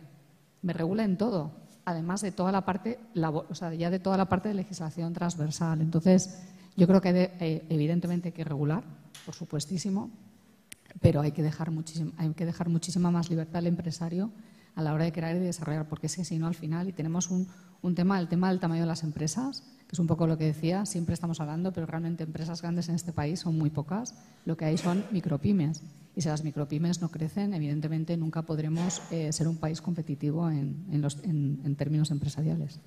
Me 0.61 0.71
regula 0.71 1.03
en 1.03 1.17
todo, 1.17 1.51
además 1.83 2.21
de 2.21 2.31
toda 2.31 2.51
la 2.51 2.63
parte, 2.63 2.99
o 3.15 3.55
sea, 3.55 3.73
ya 3.73 3.89
de 3.89 3.99
toda 3.99 4.17
la 4.17 4.29
parte 4.29 4.49
de 4.49 4.55
legislación 4.55 5.13
transversal. 5.13 5.81
Entonces, 5.81 6.43
yo 6.77 6.87
creo 6.87 7.01
que 7.01 7.31
eh, 7.39 7.65
evidentemente 7.69 8.29
hay 8.29 8.33
que 8.33 8.43
regular, 8.43 8.83
por 9.25 9.35
supuestísimo, 9.35 10.09
pero 11.01 11.21
hay 11.21 11.31
que 11.31 11.43
dejar, 11.43 11.71
hay 12.17 12.33
que 12.33 12.45
dejar 12.45 12.69
muchísima 12.69 13.11
más 13.11 13.29
libertad 13.29 13.57
al 13.57 13.67
empresario 13.67 14.31
a 14.75 14.81
la 14.81 14.93
hora 14.93 15.05
de 15.05 15.11
crear 15.11 15.35
y 15.35 15.39
desarrollar, 15.39 15.87
porque 15.87 16.07
es 16.07 16.15
que 16.15 16.25
si 16.25 16.39
no, 16.39 16.47
al 16.47 16.55
final, 16.55 16.89
y 16.89 16.93
tenemos 16.93 17.29
un, 17.29 17.47
un, 17.81 17.95
tema, 17.95 18.19
el 18.19 18.27
tema 18.27 18.49
del 18.49 18.59
tamaño 18.59 18.81
de 18.81 18.87
las 18.87 19.03
empresas, 19.03 19.63
que 19.87 19.93
es 19.93 19.99
un 19.99 20.07
poco 20.07 20.25
lo 20.25 20.37
que 20.37 20.45
decía, 20.45 20.85
siempre 20.85 21.13
estamos 21.13 21.39
hablando, 21.39 21.71
pero 21.71 21.85
realmente 21.85 22.23
empresas 22.23 22.61
grandes 22.61 22.89
en 22.89 22.95
este 22.95 23.13
país 23.13 23.41
son 23.41 23.57
muy 23.57 23.69
pocas, 23.69 24.15
lo 24.45 24.57
que 24.57 24.65
hay 24.65 24.77
son 24.77 25.05
micropymes. 25.11 25.83
Y 26.15 26.21
si 26.21 26.29
las 26.29 26.43
micropymes 26.43 27.01
no 27.01 27.09
crecen, 27.09 27.53
evidentemente 27.53 28.15
nunca 28.17 28.43
podremos 28.43 29.01
eh, 29.11 29.31
ser 29.33 29.47
un 29.47 29.57
país 29.57 29.81
competitivo 29.81 30.49
en, 30.49 30.85
en, 30.91 31.01
los, 31.01 31.23
en, 31.23 31.75
términos 31.75 32.11
empresariales. 32.11 32.79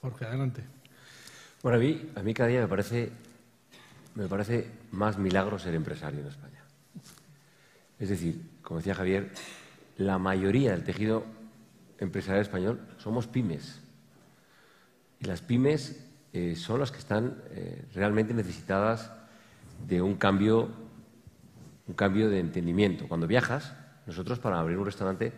Jorge, 0.00 0.24
adelante. 0.24 0.62
Bueno, 1.62 1.78
a 1.78 1.80
mí, 1.80 2.10
a 2.14 2.22
mí 2.22 2.34
cada 2.34 2.48
día 2.48 2.60
me 2.60 2.68
parece, 2.68 3.12
me 4.14 4.26
parece 4.26 4.66
más 4.92 5.18
milagro 5.18 5.58
ser 5.58 5.74
empresario 5.74 6.20
en 6.20 6.26
España. 6.26 6.64
Es 7.98 8.08
decir, 8.08 8.40
como 8.62 8.78
decía 8.78 8.94
Javier, 8.94 9.32
la 9.96 10.18
mayoría 10.18 10.70
del 10.72 10.84
tejido 10.84 11.24
empresarial 11.98 12.42
español 12.42 12.80
somos 12.98 13.26
pymes. 13.26 13.80
Y 15.20 15.24
las 15.24 15.40
pymes 15.40 16.04
eh, 16.32 16.54
son 16.54 16.80
las 16.80 16.92
que 16.92 16.98
están 16.98 17.42
eh, 17.50 17.84
realmente 17.94 18.32
necesitadas 18.34 19.10
de 19.86 20.00
un 20.00 20.14
cambio, 20.14 20.68
un 21.88 21.94
cambio 21.94 22.28
de 22.30 22.38
entendimiento. 22.38 23.08
Cuando 23.08 23.26
viajas, 23.26 23.74
nosotros 24.06 24.38
para 24.38 24.60
abrir 24.60 24.78
un 24.78 24.86
restaurante, 24.86 25.32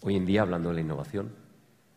hoy 0.00 0.16
en 0.16 0.24
día 0.24 0.42
hablando 0.42 0.70
de 0.70 0.76
la 0.76 0.80
innovación, 0.80 1.30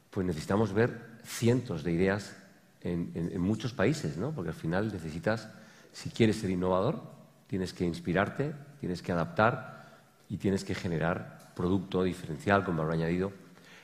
pues 0.09 0.25
necesitamos 0.27 0.73
ver 0.73 1.19
cientos 1.23 1.83
de 1.83 1.91
ideas 1.93 2.35
en, 2.81 3.11
en 3.15 3.41
muchos 3.41 3.73
países, 3.73 4.17
¿no? 4.17 4.31
Porque 4.31 4.49
al 4.49 4.55
final 4.55 4.91
necesitas, 4.91 5.49
si 5.91 6.09
quieres 6.09 6.37
ser 6.37 6.49
innovador, 6.49 7.16
tienes 7.47 7.73
que 7.73 7.85
inspirarte, 7.85 8.53
tienes 8.79 9.01
que 9.01 9.11
adaptar 9.11 9.85
y 10.29 10.37
tienes 10.37 10.63
que 10.63 10.75
generar 10.75 11.53
producto 11.55 12.03
diferencial 12.03 12.63
con 12.63 12.77
valor 12.77 12.93
añadido. 12.93 13.31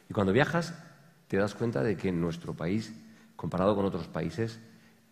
Y 0.10 0.14
cuando 0.14 0.34
viajas 0.34 0.74
te 1.28 1.38
das 1.38 1.56
cuenta 1.56 1.82
de 1.82 1.98
que 1.98 2.12
nuestro 2.12 2.54
país, 2.54 2.94
comparado 3.36 3.76
con 3.76 3.86
otros 3.86 4.08
países, 4.08 4.60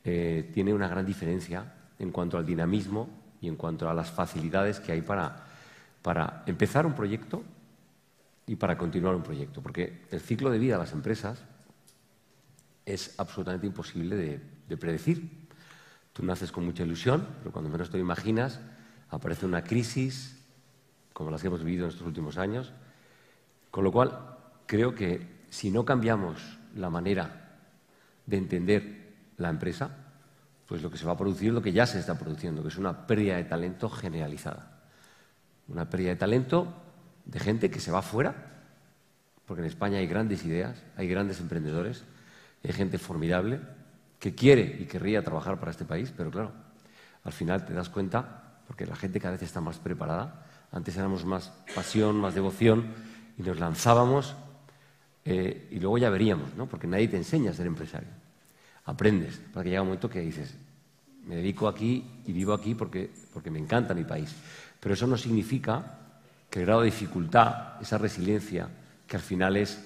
eh, 0.03 0.49
tiene 0.53 0.73
una 0.73 0.87
gran 0.87 1.05
diferencia 1.05 1.73
en 1.97 2.11
cuanto 2.11 2.37
al 2.37 2.45
dinamismo 2.45 3.09
y 3.39 3.47
en 3.47 3.55
cuanto 3.55 3.89
a 3.89 3.93
las 3.93 4.11
facilidades 4.11 4.79
que 4.79 4.91
hay 4.91 5.01
para, 5.01 5.47
para 6.01 6.43
empezar 6.45 6.85
un 6.85 6.93
proyecto 6.93 7.43
y 8.45 8.55
para 8.55 8.77
continuar 8.77 9.15
un 9.15 9.23
proyecto. 9.23 9.61
Porque 9.61 10.05
el 10.11 10.19
ciclo 10.19 10.51
de 10.51 10.59
vida 10.59 10.73
de 10.73 10.79
las 10.79 10.93
empresas 10.93 11.43
es 12.85 13.19
absolutamente 13.19 13.67
imposible 13.67 14.15
de, 14.15 14.41
de 14.67 14.77
predecir. 14.77 15.40
Tú 16.21 16.27
naces 16.27 16.51
con 16.51 16.65
mucha 16.65 16.83
ilusión, 16.83 17.25
pero 17.39 17.51
cuando 17.51 17.71
menos 17.71 17.89
te 17.89 17.97
imaginas, 17.97 18.59
aparece 19.09 19.47
una 19.47 19.63
crisis, 19.63 20.39
como 21.13 21.31
las 21.31 21.41
que 21.41 21.47
hemos 21.47 21.63
vivido 21.63 21.85
en 21.85 21.89
estos 21.89 22.05
últimos 22.05 22.37
años, 22.37 22.71
con 23.71 23.83
lo 23.83 23.91
cual 23.91 24.37
creo 24.67 24.93
que 24.93 25.45
si 25.49 25.71
no 25.71 25.83
cambiamos 25.83 26.59
la 26.75 26.91
manera 26.91 27.57
de 28.27 28.37
entender 28.37 29.15
la 29.37 29.49
empresa, 29.49 29.97
pues 30.67 30.83
lo 30.83 30.91
que 30.91 30.99
se 30.99 31.07
va 31.07 31.13
a 31.13 31.17
producir 31.17 31.47
es 31.47 31.55
lo 31.55 31.61
que 31.63 31.71
ya 31.71 31.87
se 31.87 31.97
está 31.97 32.19
produciendo, 32.19 32.61
que 32.61 32.67
es 32.67 32.77
una 32.77 33.07
pérdida 33.07 33.37
de 33.37 33.45
talento 33.45 33.89
generalizada. 33.89 34.79
Una 35.69 35.89
pérdida 35.89 36.09
de 36.09 36.17
talento 36.17 36.71
de 37.25 37.39
gente 37.39 37.71
que 37.71 37.79
se 37.79 37.89
va 37.89 38.03
fuera, 38.03 38.61
porque 39.47 39.61
en 39.61 39.67
España 39.67 39.97
hay 39.97 40.05
grandes 40.05 40.45
ideas, 40.45 40.83
hay 40.97 41.07
grandes 41.07 41.39
emprendedores, 41.39 42.03
hay 42.63 42.73
gente 42.73 42.99
formidable 42.99 43.59
que 44.21 44.35
quiere 44.35 44.77
y 44.79 44.85
querría 44.85 45.23
trabajar 45.23 45.59
para 45.59 45.71
este 45.71 45.83
país, 45.83 46.13
pero 46.15 46.29
claro, 46.29 46.51
al 47.23 47.33
final 47.33 47.65
te 47.65 47.73
das 47.73 47.89
cuenta 47.89 48.53
porque 48.67 48.85
la 48.85 48.95
gente 48.95 49.19
cada 49.19 49.31
vez 49.31 49.41
está 49.41 49.61
más 49.61 49.79
preparada. 49.79 50.45
Antes 50.71 50.95
éramos 50.95 51.25
más 51.25 51.51
pasión, 51.73 52.21
más 52.21 52.35
devoción 52.35 52.85
y 53.39 53.41
nos 53.41 53.59
lanzábamos 53.59 54.35
eh, 55.25 55.67
y 55.71 55.79
luego 55.79 55.97
ya 55.97 56.11
veríamos, 56.11 56.53
¿no? 56.55 56.67
Porque 56.67 56.85
nadie 56.85 57.07
te 57.07 57.17
enseña 57.17 57.49
a 57.49 57.55
ser 57.55 57.65
empresario. 57.65 58.09
Aprendes, 58.85 59.41
para 59.51 59.63
que 59.63 59.71
llega 59.71 59.81
un 59.81 59.87
momento 59.87 60.07
que 60.07 60.21
dices, 60.21 60.55
me 61.25 61.37
dedico 61.37 61.67
aquí 61.67 62.21
y 62.23 62.31
vivo 62.31 62.53
aquí 62.53 62.75
porque, 62.75 63.09
porque 63.33 63.49
me 63.49 63.57
encanta 63.57 63.95
mi 63.95 64.03
país. 64.03 64.35
Pero 64.79 64.93
eso 64.93 65.07
no 65.07 65.17
significa 65.17 65.97
que 66.47 66.59
el 66.59 66.67
grado 66.67 66.81
de 66.81 66.91
dificultad, 66.91 67.81
esa 67.81 67.97
resiliencia, 67.97 68.69
que 69.07 69.15
al 69.15 69.23
final 69.23 69.57
es 69.57 69.83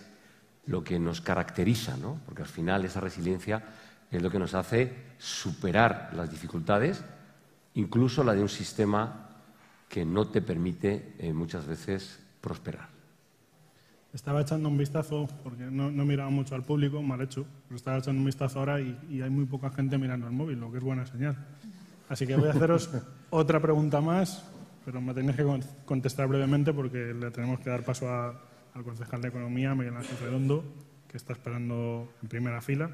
lo 0.65 0.84
que 0.84 1.00
nos 1.00 1.21
caracteriza, 1.21 1.95
¿no? 1.95 2.19
porque 2.26 2.41
al 2.41 2.48
final 2.50 2.84
esa 2.84 3.00
resiliencia 3.00 3.63
es 4.12 4.22
lo 4.22 4.30
que 4.30 4.39
nos 4.39 4.54
hace 4.54 4.94
superar 5.18 6.12
las 6.15 6.30
dificultades, 6.30 7.04
incluso 7.74 8.24
la 8.24 8.34
de 8.34 8.41
un 8.41 8.50
sistema 8.50 9.30
que 9.89 10.06
no 10.06 10.28
te 10.28 10.41
permite 10.41 11.13
eh, 11.20 11.34
muchas 11.34 11.65
veces 11.65 12.20
prosperar. 12.41 12.89
Estaba 14.13 14.41
echando 14.41 14.70
un 14.70 14.78
vistazo, 14.78 15.28
porque 15.44 15.63
no, 15.63 15.91
no, 15.91 16.06
miraba 16.06 16.30
mucho 16.30 16.56
al 16.56 16.63
público, 16.63 17.02
mal 17.02 17.20
hecho, 17.22 17.46
pero 17.68 17.76
estaba 17.76 17.98
echando 17.98 18.20
un 18.20 18.26
vistazo 18.26 18.60
ahora 18.60 18.80
y, 18.80 18.98
y 19.10 19.22
hay 19.22 19.30
muy 19.30 19.46
poca 19.46 19.70
gente 19.72 19.98
mirando 19.98 20.26
al 20.26 20.32
móvil, 20.32 20.60
lo 20.60 20.72
que 20.72 20.78
es 20.78 20.84
buena 20.84 21.06
señal. 21.06 21.36
Así 22.08 22.26
que 22.26 22.36
voy 22.36 22.48
a 22.48 22.52
haceros 22.52 22.89
otra 23.30 23.60
pregunta 23.60 24.00
más, 24.00 24.46
pero 24.86 25.02
me 25.02 25.13
tenéis 25.13 25.36
que 25.36 25.46
contestar 25.86 26.28
brevemente 26.28 26.72
porque 26.72 27.13
le 27.13 27.32
tenemos 27.32 27.60
que 27.60 27.70
dar 27.70 27.84
paso 27.84 28.08
a, 28.10 28.39
al 28.74 28.84
concejal 28.84 29.22
de 29.22 29.30
Economía, 29.30 29.74
Miguel 29.74 29.98
Ángel 29.98 30.18
Redondo, 30.22 30.63
que 31.08 31.18
está 31.18 31.34
esperando 31.34 32.13
en 32.22 32.30
primera 32.30 32.62
fila, 32.62 32.91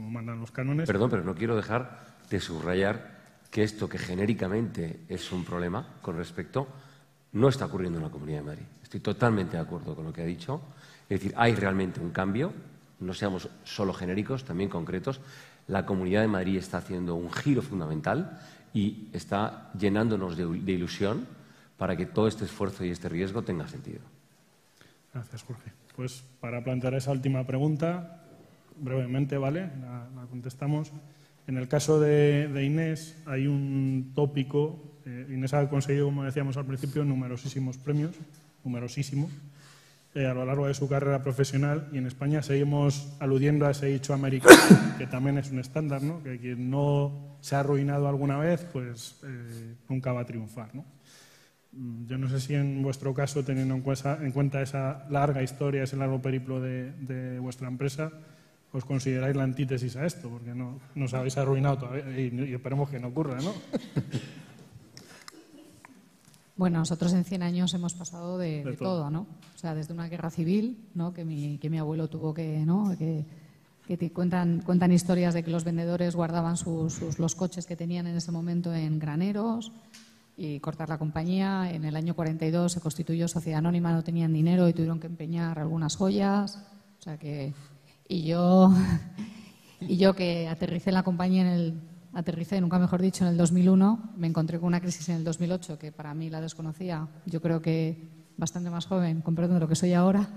como 0.00 0.10
mandan 0.10 0.40
los 0.40 0.50
cánones. 0.50 0.86
Perdón, 0.86 1.10
pero 1.10 1.22
no 1.22 1.34
quiero 1.34 1.54
dejar 1.54 2.00
de 2.30 2.40
subrayar 2.40 3.20
que 3.50 3.62
esto 3.62 3.86
que 3.86 3.98
genéricamente 3.98 5.00
es 5.08 5.30
un 5.30 5.44
problema 5.44 5.86
con 6.00 6.16
respecto 6.16 6.66
no 7.32 7.48
está 7.48 7.66
ocurriendo 7.66 7.98
en 7.98 8.04
la 8.04 8.10
Comunidad 8.10 8.38
de 8.38 8.44
Madrid. 8.44 8.64
Estoy 8.82 9.00
totalmente 9.00 9.56
de 9.56 9.62
acuerdo 9.62 9.94
con 9.94 10.04
lo 10.04 10.12
que 10.12 10.22
ha 10.22 10.24
dicho. 10.24 10.62
Es 11.08 11.20
decir, 11.20 11.34
hay 11.36 11.54
realmente 11.54 12.00
un 12.00 12.10
cambio, 12.10 12.52
no 12.98 13.12
seamos 13.12 13.48
solo 13.62 13.92
genéricos, 13.92 14.44
también 14.44 14.70
concretos. 14.70 15.20
La 15.68 15.84
Comunidad 15.84 16.22
de 16.22 16.28
Madrid 16.28 16.56
está 16.56 16.78
haciendo 16.78 17.14
un 17.14 17.30
giro 17.30 17.60
fundamental 17.60 18.40
y 18.72 19.08
está 19.12 19.70
llenándonos 19.78 20.36
de, 20.36 20.46
de 20.46 20.72
ilusión 20.72 21.26
para 21.76 21.94
que 21.94 22.06
todo 22.06 22.26
este 22.26 22.46
esfuerzo 22.46 22.84
y 22.84 22.90
este 22.90 23.08
riesgo 23.08 23.42
tenga 23.42 23.68
sentido. 23.68 24.00
Gracias, 25.12 25.42
Jorge. 25.42 25.72
Pues 25.94 26.24
para 26.40 26.64
plantear 26.64 26.94
esa 26.94 27.10
última 27.10 27.46
pregunta, 27.46 28.19
brevemente, 28.80 29.38
¿vale? 29.38 29.70
La, 29.80 30.08
la 30.14 30.26
contestamos. 30.28 30.92
En 31.46 31.56
el 31.56 31.66
caso 31.66 31.98
de, 31.98 32.46
de, 32.46 32.64
Inés 32.64 33.16
hay 33.26 33.48
un 33.48 34.12
tópico. 34.14 35.00
Eh, 35.04 35.26
Inés 35.30 35.52
ha 35.52 35.68
conseguido, 35.68 36.06
como 36.06 36.22
decíamos 36.22 36.56
al 36.56 36.64
principio, 36.64 37.04
numerosísimos 37.04 37.76
premios, 37.76 38.14
numerosísimos, 38.62 39.30
eh, 40.14 40.26
a 40.26 40.34
lo 40.34 40.44
largo 40.44 40.68
de 40.68 40.74
su 40.74 40.88
carrera 40.88 41.24
profesional. 41.24 41.88
Y 41.92 41.98
en 41.98 42.06
España 42.06 42.40
seguimos 42.42 43.16
aludiendo 43.18 43.66
a 43.66 43.72
ese 43.72 43.86
dicho 43.86 44.14
americano, 44.14 44.56
que 44.98 45.08
también 45.08 45.38
es 45.38 45.50
un 45.50 45.58
estándar, 45.58 46.02
¿no? 46.02 46.22
Que 46.22 46.38
quien 46.38 46.70
no 46.70 47.36
se 47.40 47.56
ha 47.56 47.60
arruinado 47.60 48.06
alguna 48.06 48.38
vez, 48.38 48.64
pues 48.72 49.18
eh, 49.24 49.74
nunca 49.88 50.12
va 50.12 50.20
a 50.20 50.26
triunfar, 50.26 50.72
¿no? 50.72 50.84
Yo 52.06 52.18
no 52.18 52.28
sé 52.28 52.40
si 52.40 52.54
en 52.54 52.80
vuestro 52.82 53.14
caso, 53.14 53.44
teniendo 53.44 53.74
en 53.74 53.80
cuenta, 53.80 54.18
en 54.22 54.30
cuenta 54.32 54.62
esa 54.62 55.06
larga 55.08 55.42
historia, 55.42 55.84
ese 55.84 55.96
largo 55.96 56.20
periplo 56.20 56.60
de, 56.60 56.92
de 56.92 57.38
vuestra 57.38 57.68
empresa, 57.68 58.12
os 58.72 58.84
consideráis 58.84 59.34
la 59.36 59.44
antítesis 59.44 59.96
a 59.96 60.06
esto, 60.06 60.28
porque 60.28 60.54
no 60.54 60.78
nos 60.94 61.12
habéis 61.14 61.36
arruinado 61.36 61.78
todavía 61.78 62.18
y, 62.18 62.34
y 62.50 62.54
esperemos 62.54 62.88
que 62.88 63.00
no 63.00 63.08
ocurra, 63.08 63.40
¿no? 63.40 63.52
Bueno, 66.60 66.80
nosotros 66.80 67.14
en 67.14 67.24
100 67.24 67.42
años 67.42 67.72
hemos 67.72 67.94
pasado 67.94 68.36
de, 68.36 68.62
de, 68.62 68.72
de 68.72 68.76
todo. 68.76 68.98
todo. 68.98 69.10
¿no? 69.10 69.20
O 69.54 69.58
sea, 69.58 69.74
desde 69.74 69.94
una 69.94 70.10
guerra 70.10 70.28
civil, 70.28 70.90
¿no? 70.94 71.14
Que 71.14 71.24
mi, 71.24 71.56
que 71.56 71.70
mi 71.70 71.78
abuelo 71.78 72.08
tuvo 72.08 72.34
que, 72.34 72.66
¿no? 72.66 72.94
Que, 72.98 73.24
que 73.86 73.96
te 73.96 74.12
cuentan, 74.12 74.60
cuentan 74.60 74.92
historias 74.92 75.32
de 75.32 75.42
que 75.42 75.50
los 75.50 75.64
vendedores 75.64 76.14
guardaban 76.14 76.58
sus, 76.58 76.92
sus, 76.92 77.18
los 77.18 77.34
coches 77.34 77.64
que 77.64 77.76
tenían 77.76 78.06
en 78.08 78.14
ese 78.14 78.30
momento 78.30 78.74
en 78.74 78.98
graneros 78.98 79.72
y 80.36 80.60
cortar 80.60 80.90
la 80.90 80.98
compañía. 80.98 81.72
En 81.72 81.86
el 81.86 81.96
año 81.96 82.14
42 82.14 82.72
se 82.72 82.80
constituyó 82.82 83.26
sociedad 83.26 83.60
anónima, 83.60 83.94
no 83.94 84.04
tenían 84.04 84.34
dinero 84.34 84.68
y 84.68 84.74
tuvieron 84.74 85.00
que 85.00 85.06
empeñar 85.06 85.58
algunas 85.58 85.96
joyas. 85.96 86.62
O 86.98 87.02
sea 87.02 87.16
que 87.16 87.54
y 88.10 88.24
yo, 88.24 88.74
y 89.80 89.96
yo 89.96 90.14
que 90.14 90.48
aterricé 90.48 90.90
en 90.90 90.94
la 90.94 91.04
compañía 91.04 91.42
en 91.42 91.48
el, 91.48 91.80
aterricé, 92.12 92.60
nunca 92.60 92.78
mejor 92.78 93.00
dicho, 93.00 93.24
en 93.24 93.30
el 93.30 93.36
2001, 93.36 94.14
me 94.16 94.26
encontré 94.26 94.58
con 94.58 94.66
una 94.66 94.80
crisis 94.80 95.08
en 95.08 95.16
el 95.16 95.24
2008 95.24 95.78
que 95.78 95.92
para 95.92 96.12
mí 96.12 96.28
la 96.28 96.40
desconocía, 96.40 97.06
yo 97.24 97.40
creo 97.40 97.62
que 97.62 98.08
bastante 98.36 98.68
más 98.68 98.86
joven, 98.86 99.20
con 99.20 99.36
lo 99.36 99.68
que 99.68 99.76
soy 99.76 99.92
ahora, 99.94 100.28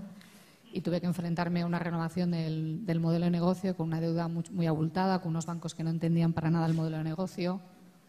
y 0.71 0.81
tuve 0.81 1.01
que 1.01 1.07
enfrentarme 1.07 1.61
a 1.61 1.65
una 1.65 1.79
renovación 1.79 2.31
del, 2.31 2.85
del 2.85 2.99
modelo 2.99 3.25
de 3.25 3.31
negocio 3.31 3.75
con 3.75 3.87
una 3.87 3.99
deuda 3.99 4.27
muy, 4.27 4.43
muy, 4.51 4.67
abultada, 4.67 5.19
con 5.21 5.31
unos 5.31 5.45
bancos 5.45 5.73
que 5.73 5.83
no 5.83 5.89
entendían 5.89 6.33
para 6.33 6.51
nada 6.51 6.65
el 6.67 6.73
modelo 6.73 6.97
de 6.97 7.03
negocio. 7.03 7.59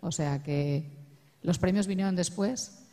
O 0.01 0.11
sea 0.11 0.43
que 0.43 0.91
los 1.43 1.59
premios 1.59 1.87
vinieron 1.87 2.17
después. 2.17 2.85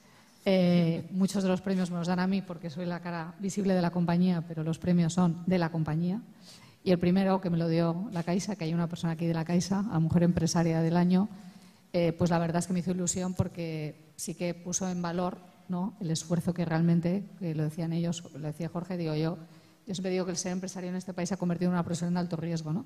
Eh, 0.43 1.07
muchos 1.11 1.43
de 1.43 1.49
los 1.49 1.61
premios 1.61 1.91
me 1.91 1.97
los 1.97 2.07
dan 2.07 2.19
a 2.19 2.27
mí 2.27 2.41
porque 2.41 2.69
soy 2.69 2.85
la 2.85 2.99
cara 2.99 3.35
visible 3.39 3.75
de 3.75 3.81
la 3.81 3.91
compañía, 3.91 4.43
pero 4.47 4.63
los 4.63 4.79
premios 4.79 5.13
son 5.13 5.43
de 5.45 5.57
la 5.57 5.71
compañía. 5.71 6.21
Y 6.83 6.91
el 6.91 6.99
primero 6.99 7.41
que 7.41 7.49
me 7.49 7.57
lo 7.57 7.67
dio 7.67 8.09
la 8.11 8.23
Caixa, 8.23 8.55
que 8.55 8.65
hay 8.65 8.73
una 8.73 8.87
persona 8.87 9.13
aquí 9.13 9.27
de 9.27 9.33
la 9.33 9.45
Caixa, 9.45 9.85
a 9.91 9.99
Mujer 9.99 10.23
Empresaria 10.23 10.81
del 10.81 10.97
Año, 10.97 11.29
eh, 11.93 12.13
pues 12.13 12.29
la 12.29 12.39
verdad 12.39 12.59
es 12.59 12.67
que 12.67 12.73
me 12.73 12.79
hizo 12.79 12.91
ilusión 12.91 13.33
porque 13.33 14.13
sí 14.15 14.33
que 14.33 14.53
puso 14.53 14.89
en 14.89 15.01
valor 15.01 15.37
¿no? 15.67 15.95
el 15.99 16.09
esfuerzo 16.09 16.53
que 16.53 16.65
realmente, 16.65 17.25
que 17.39 17.53
lo 17.53 17.63
decían 17.63 17.93
ellos, 17.93 18.23
lo 18.33 18.47
decía 18.47 18.69
Jorge, 18.69 18.97
digo 18.97 19.15
yo, 19.15 19.37
yo 19.85 19.95
siempre 19.95 20.11
digo 20.11 20.25
que 20.25 20.31
el 20.31 20.37
ser 20.37 20.51
empresario 20.51 20.89
en 20.89 20.95
este 20.95 21.13
país 21.13 21.29
se 21.29 21.35
ha 21.35 21.37
convertido 21.37 21.69
en 21.69 21.73
una 21.73 21.83
profesión 21.83 22.13
de 22.13 22.19
alto 22.19 22.35
riesgo, 22.35 22.71
¿no? 22.71 22.85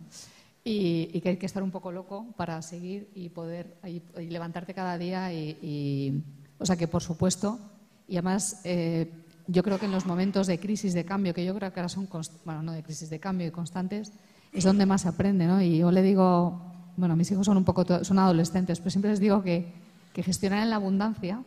Y, 0.64 1.10
y, 1.14 1.22
que 1.22 1.30
hay 1.30 1.38
que 1.38 1.46
estar 1.46 1.62
un 1.62 1.70
poco 1.70 1.92
loco 1.92 2.34
para 2.38 2.60
seguir 2.64 3.12
y 3.14 3.30
poder 3.30 3.78
y, 3.86 4.02
y 4.20 4.30
levantarte 4.32 4.74
cada 4.74 4.98
día. 4.98 5.32
Y, 5.32 6.24
o 6.58 6.66
sea 6.66 6.76
que, 6.76 6.88
por 6.88 7.04
supuesto, 7.04 7.60
y 8.08 8.16
además 8.16 8.62
eh, 8.64 9.25
yo 9.48 9.64
creo 9.64 9.80
que 9.80 9.86
en 9.86 9.92
los 9.92 10.06
momentos 10.06 10.48
de 10.48 10.60
crisis, 10.60 10.94
de 10.94 11.06
cambio, 11.06 11.34
que 11.34 11.46
yo 11.46 11.54
creo 11.56 11.72
que 11.72 11.80
ahora 11.80 11.90
son, 11.90 12.08
bueno, 12.46 12.64
no 12.64 12.72
de 12.72 12.84
crisis, 12.84 13.10
de 13.10 13.20
cambio 13.20 13.48
y 13.48 13.52
constantes, 13.52 14.12
es 14.52 14.64
donde 14.64 14.86
más 14.86 15.02
se 15.02 15.10
aprende, 15.10 15.46
¿no? 15.46 15.62
Y 15.62 15.78
yo 15.78 15.92
le 15.92 16.02
digo, 16.02 16.62
bueno, 16.98 17.16
mis 17.16 17.30
hijos 17.32 17.46
son 17.46 17.58
un 17.58 17.66
poco, 17.66 18.04
son 18.04 18.20
adolescentes, 18.20 18.80
pero 18.80 18.90
siempre 18.90 19.12
les 19.12 19.20
digo 19.20 19.44
que, 19.44 19.86
gestionar 20.16 20.64
en 20.64 20.70
la 20.70 20.78
abundancia 20.78 21.44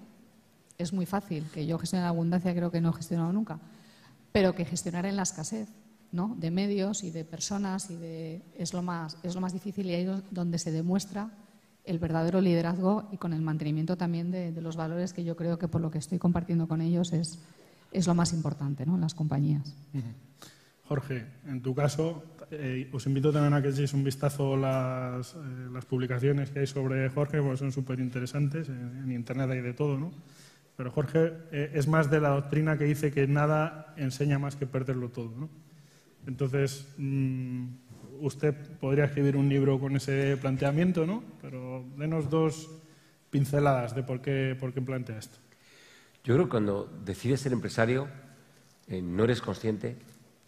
es 0.77 0.93
muy 0.93 1.07
fácil, 1.07 1.47
que 1.55 1.67
yo 1.67 1.79
gestionar 1.79 2.05
la 2.05 2.11
abundancia 2.11 2.55
creo 2.55 2.71
que 2.71 2.83
no 2.83 2.91
he 2.91 2.93
gestionado 2.93 3.33
nunca, 3.33 3.59
pero 4.31 4.55
que 4.55 4.67
gestionar 4.67 5.07
en 5.07 5.17
la 5.17 5.23
escasez, 5.23 5.69
¿no? 6.13 6.37
De 6.39 6.51
medios 6.51 7.03
y 7.03 7.11
de 7.11 7.25
personas 7.25 7.91
y 7.91 7.97
de, 7.97 8.43
es, 8.59 8.75
lo 8.75 8.83
más, 8.83 9.17
es 9.23 9.35
lo 9.35 9.41
más 9.41 9.55
difícil 9.55 9.87
y 9.87 9.95
ahí 9.95 10.03
es 10.03 10.23
donde 10.31 10.59
se 10.59 10.71
demuestra 10.71 11.31
el 11.85 11.99
verdadero 11.99 12.43
liderazgo 12.43 13.09
y 13.11 13.17
con 13.17 13.33
el 13.33 13.41
mantenimiento 13.41 13.97
también 13.97 14.31
de 14.31 14.53
los 14.61 14.77
valores 14.77 15.15
que 15.15 15.25
yo 15.25 15.35
creo 15.35 15.59
que 15.59 15.69
por 15.69 15.81
lo 15.81 15.91
que 15.91 15.97
estoy 15.97 16.19
compartiendo 16.19 16.69
con 16.69 16.83
ellos 16.83 17.15
es, 17.15 17.39
es 17.93 18.07
lo 18.07 18.15
más 18.15 18.33
importante 18.33 18.85
¿no? 18.87 18.95
en 18.95 19.01
las 19.01 19.15
compañías. 19.15 19.77
Jorge, 20.85 21.27
en 21.47 21.61
tu 21.61 21.75
caso, 21.75 22.23
eh, 22.51 22.89
os 22.93 23.07
invito 23.07 23.31
también 23.31 23.53
a 23.53 23.61
que 23.61 23.69
echéis 23.69 23.93
un 23.93 24.03
vistazo 24.03 24.57
las, 24.57 25.35
eh, 25.35 25.39
las 25.71 25.85
publicaciones 25.85 26.51
que 26.51 26.61
hay 26.61 26.67
sobre 26.67 27.09
Jorge, 27.11 27.43
porque 27.43 27.59
son 27.59 27.73
súper 27.73 28.01
interesantes. 28.01 28.69
En, 28.69 29.13
Internet 29.13 29.51
hay 29.51 29.61
de 29.61 29.75
todo, 29.75 29.99
¿no? 29.99 30.11
Pero 30.77 30.91
Jorge 30.91 31.33
eh, 31.53 31.73
es 31.75 31.89
más 31.89 32.11
de 32.11 32.21
la 32.21 32.31
doctrina 32.31 32.79
que 32.79 32.85
dice 32.85 33.13
que 33.13 33.27
nada 33.27 33.93
enseña 33.97 34.39
más 34.39 34.57
que 34.57 34.67
perderlo 34.67 35.11
todo, 35.11 35.33
¿no? 35.37 35.49
Entonces, 36.27 36.89
mmm, 36.97 37.67
usted 38.21 38.55
podría 38.81 39.05
escribir 39.05 39.37
un 39.37 39.49
libro 39.49 39.79
con 39.79 39.97
ese 39.97 40.37
planteamiento, 40.39 41.07
¿no? 41.07 41.23
Pero 41.43 41.85
denos 41.99 42.31
dos 42.31 42.71
pinceladas 43.31 43.95
de 43.95 44.03
por 44.03 44.23
qué, 44.23 44.57
por 44.59 44.73
qué 44.73 44.81
plantea 44.81 45.19
esto. 45.19 45.39
Yo 46.25 46.35
creo 46.35 46.47
que 46.47 46.51
cuando 46.51 46.91
decides 47.05 47.41
ser 47.41 47.53
empresario 47.53 48.09
eh, 48.89 49.03
no 49.03 49.25
eres 49.25 49.41
consciente 49.41 49.97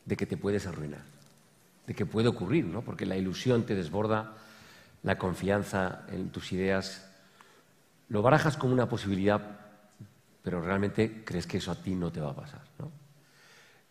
de 0.04 0.16
que 0.16 0.26
te 0.26 0.36
puedes 0.36 0.66
arruinar, 0.66 1.02
de 1.86 1.94
que 1.94 2.06
puede 2.06 2.28
ocurrir, 2.28 2.64
¿no? 2.64 2.82
porque 2.82 3.06
la 3.06 3.16
ilusión 3.16 3.64
te 3.64 3.74
desborda, 3.74 4.36
la 5.02 5.18
confianza 5.18 6.04
en 6.08 6.30
tus 6.30 6.52
ideas, 6.52 7.06
lo 8.08 8.22
barajas 8.22 8.56
como 8.56 8.72
una 8.72 8.88
posibilidad, 8.88 9.60
pero 10.42 10.60
realmente 10.60 11.22
crees 11.24 11.46
que 11.46 11.58
eso 11.58 11.70
a 11.70 11.76
ti 11.76 11.94
no 11.94 12.10
te 12.10 12.20
va 12.20 12.30
a 12.30 12.36
pasar. 12.36 12.62
¿no? 12.78 12.90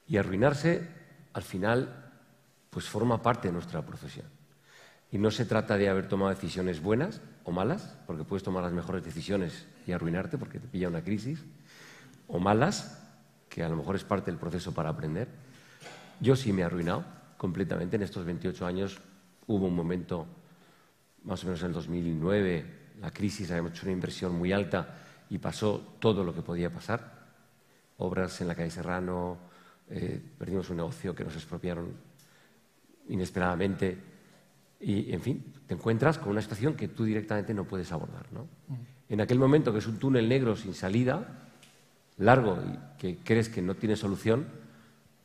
Y 0.08 0.18
arruinarse, 0.18 0.88
al 1.34 1.44
final, 1.44 2.12
pues 2.70 2.86
forma 2.86 3.22
parte 3.22 3.48
de 3.48 3.54
nuestra 3.54 3.82
profesión. 3.86 4.26
Y 5.12 5.18
no 5.18 5.32
se 5.32 5.46
trata 5.46 5.78
de 5.78 5.90
haber 5.90 6.08
tomado 6.08 6.30
decisiones 6.30 6.82
buenas 6.82 7.22
o 7.44 7.52
malas, 7.52 7.96
porque 8.06 8.24
puedes 8.24 8.44
tomar 8.44 8.64
las 8.64 8.74
mejores 8.74 9.04
decisiones 9.04 9.66
y 9.88 9.92
arruinarte 9.92 10.38
porque 10.38 10.60
te 10.60 10.68
pilla 10.68 10.88
una 10.88 11.04
crisis, 11.04 11.44
o 12.30 12.40
malas, 12.40 12.98
que 13.50 13.64
a 13.64 13.70
lo 13.70 13.76
mejor 13.76 13.96
es 13.96 14.04
parte 14.04 14.32
del 14.32 14.40
proceso 14.40 14.74
para 14.74 14.90
aprender. 14.90 15.28
Yo 16.22 16.36
sí 16.36 16.54
me 16.54 16.62
he 16.62 16.66
arruinado 16.66 17.04
completamente. 17.38 17.96
En 17.96 18.04
estos 18.04 18.26
28 18.26 18.66
años 18.66 19.00
hubo 19.48 19.66
un 19.66 19.76
momento, 19.76 20.28
más 21.24 21.44
o 21.44 21.48
menos 21.48 21.62
en 21.62 21.68
el 21.68 21.74
2009, 21.74 22.66
la 23.02 23.12
crisis, 23.12 23.50
habíamos 23.50 23.72
hecho 23.72 23.86
una 23.86 23.94
inversión 23.94 24.38
muy 24.38 24.52
alta 24.52 24.96
y 25.30 25.38
pasó 25.40 25.96
todo 26.00 26.24
lo 26.24 26.34
que 26.34 26.42
podía 26.42 26.72
pasar. 26.72 27.20
Obras 27.98 28.40
en 28.42 28.48
la 28.48 28.56
calle 28.56 28.70
Serrano, 28.70 29.38
eh, 29.90 30.22
perdimos 30.38 30.70
un 30.70 30.78
negocio 30.78 31.16
que 31.16 31.24
nos 31.24 31.34
expropiaron 31.36 31.92
inesperadamente 33.10 33.98
y, 34.80 35.12
en 35.12 35.22
fin, 35.22 35.54
te 35.66 35.74
encuentras 35.74 36.20
con 36.20 36.30
una 36.30 36.42
situación 36.42 36.76
que 36.76 36.90
tú 36.90 37.04
directamente 37.06 37.54
no 37.54 37.66
puedes 37.66 37.92
abordar. 37.92 38.32
¿no? 38.32 38.48
En 39.10 39.20
aquel 39.20 39.40
momento, 39.40 39.74
que 39.74 39.80
es 39.80 39.88
un 39.88 39.98
túnel 39.98 40.30
negro 40.30 40.56
sin 40.56 40.74
salida, 40.74 41.49
largo 42.20 42.60
y 42.62 42.98
que 43.00 43.18
crees 43.18 43.50
que 43.50 43.62
no 43.62 43.76
tiene 43.76 43.96
solución, 43.96 44.46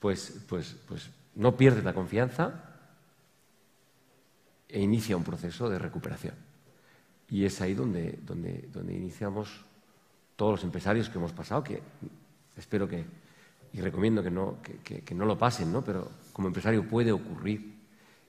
pues, 0.00 0.44
pues, 0.48 0.76
pues 0.88 1.10
no 1.34 1.56
pierdes 1.56 1.84
la 1.84 1.92
confianza 1.92 2.70
e 4.68 4.80
inicia 4.80 5.16
un 5.16 5.24
proceso 5.24 5.68
de 5.68 5.78
recuperación. 5.78 6.34
Y 7.28 7.44
es 7.44 7.60
ahí 7.60 7.74
donde, 7.74 8.18
donde, 8.24 8.68
donde 8.72 8.94
iniciamos 8.94 9.64
todos 10.36 10.52
los 10.52 10.64
empresarios 10.64 11.08
que 11.08 11.18
hemos 11.18 11.32
pasado, 11.32 11.62
que 11.62 11.82
espero 12.56 12.88
que, 12.88 13.04
y 13.72 13.80
recomiendo 13.80 14.22
que 14.22 14.30
no, 14.30 14.58
que, 14.62 15.02
que 15.02 15.14
no 15.14 15.26
lo 15.26 15.38
pasen, 15.38 15.72
¿no? 15.72 15.82
pero 15.82 16.10
como 16.32 16.48
empresario 16.48 16.88
puede 16.88 17.12
ocurrir 17.12 17.74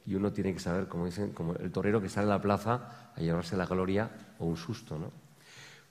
y 0.05 0.15
uno 0.15 0.31
tiene 0.31 0.53
que 0.53 0.59
saber, 0.59 0.87
como 0.87 1.05
dicen, 1.05 1.31
como 1.31 1.55
el 1.55 1.71
torero 1.71 2.01
que 2.01 2.09
sale 2.09 2.27
a 2.27 2.35
la 2.35 2.41
plaza 2.41 3.11
a 3.15 3.19
llevarse 3.19 3.57
la 3.57 3.65
gloria 3.65 4.09
o 4.39 4.45
un 4.45 4.57
susto, 4.57 4.99
¿no? 4.99 5.24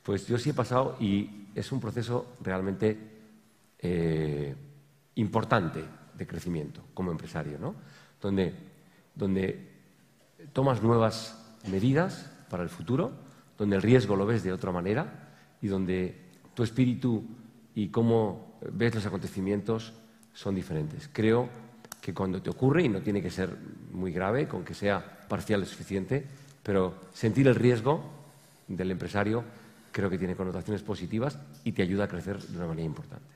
Pues 0.04 0.26
yo 0.26 0.38
sí 0.38 0.50
he 0.50 0.54
pasado 0.54 0.96
y 1.00 1.46
es 1.54 1.72
un 1.72 1.80
proceso 1.80 2.36
realmente 2.42 2.96
eh, 3.78 4.54
importante 5.14 5.82
de 6.16 6.26
crecimiento 6.26 6.82
como 6.92 7.10
empresario, 7.10 7.58
¿no? 7.58 7.74
Donde, 8.20 9.72
tomas 10.52 10.82
nuevas 10.82 11.56
medidas 11.70 12.30
para 12.50 12.62
el 12.62 12.68
futuro, 12.68 13.12
donde 13.56 13.76
el 13.76 13.82
riesgo 13.82 14.14
lo 14.14 14.26
ves 14.26 14.42
de 14.42 14.52
otra 14.52 14.72
manera 14.72 15.30
y 15.62 15.68
donde 15.68 16.20
tu 16.52 16.62
espíritu 16.62 17.24
y 17.74 17.88
cómo 17.88 18.58
ves 18.72 18.94
los 18.94 19.06
acontecimientos 19.06 19.94
son 20.34 20.54
diferentes. 20.54 21.08
Creo 21.12 21.48
que 22.00 22.12
cuando 22.12 22.42
te 22.42 22.50
ocurre, 22.50 22.82
y 22.82 22.88
no 22.90 23.00
tiene 23.00 23.22
que 23.22 23.30
ser 23.30 23.56
muy 23.92 24.12
grave, 24.12 24.46
con 24.46 24.64
que 24.64 24.74
sea 24.74 25.26
parcial 25.28 25.62
es 25.62 25.70
suficiente, 25.70 26.26
pero 26.62 26.94
sentir 27.14 27.48
el 27.48 27.54
riesgo 27.54 28.04
del 28.68 28.90
empresario 28.90 29.44
creo 29.94 30.10
que 30.10 30.18
tiene 30.18 30.34
connotaciones 30.34 30.82
positivas 30.82 31.38
y 31.62 31.70
te 31.70 31.82
ayuda 31.82 32.04
a 32.04 32.08
crecer 32.08 32.42
de 32.42 32.56
una 32.56 32.66
manera 32.66 32.84
importante. 32.84 33.28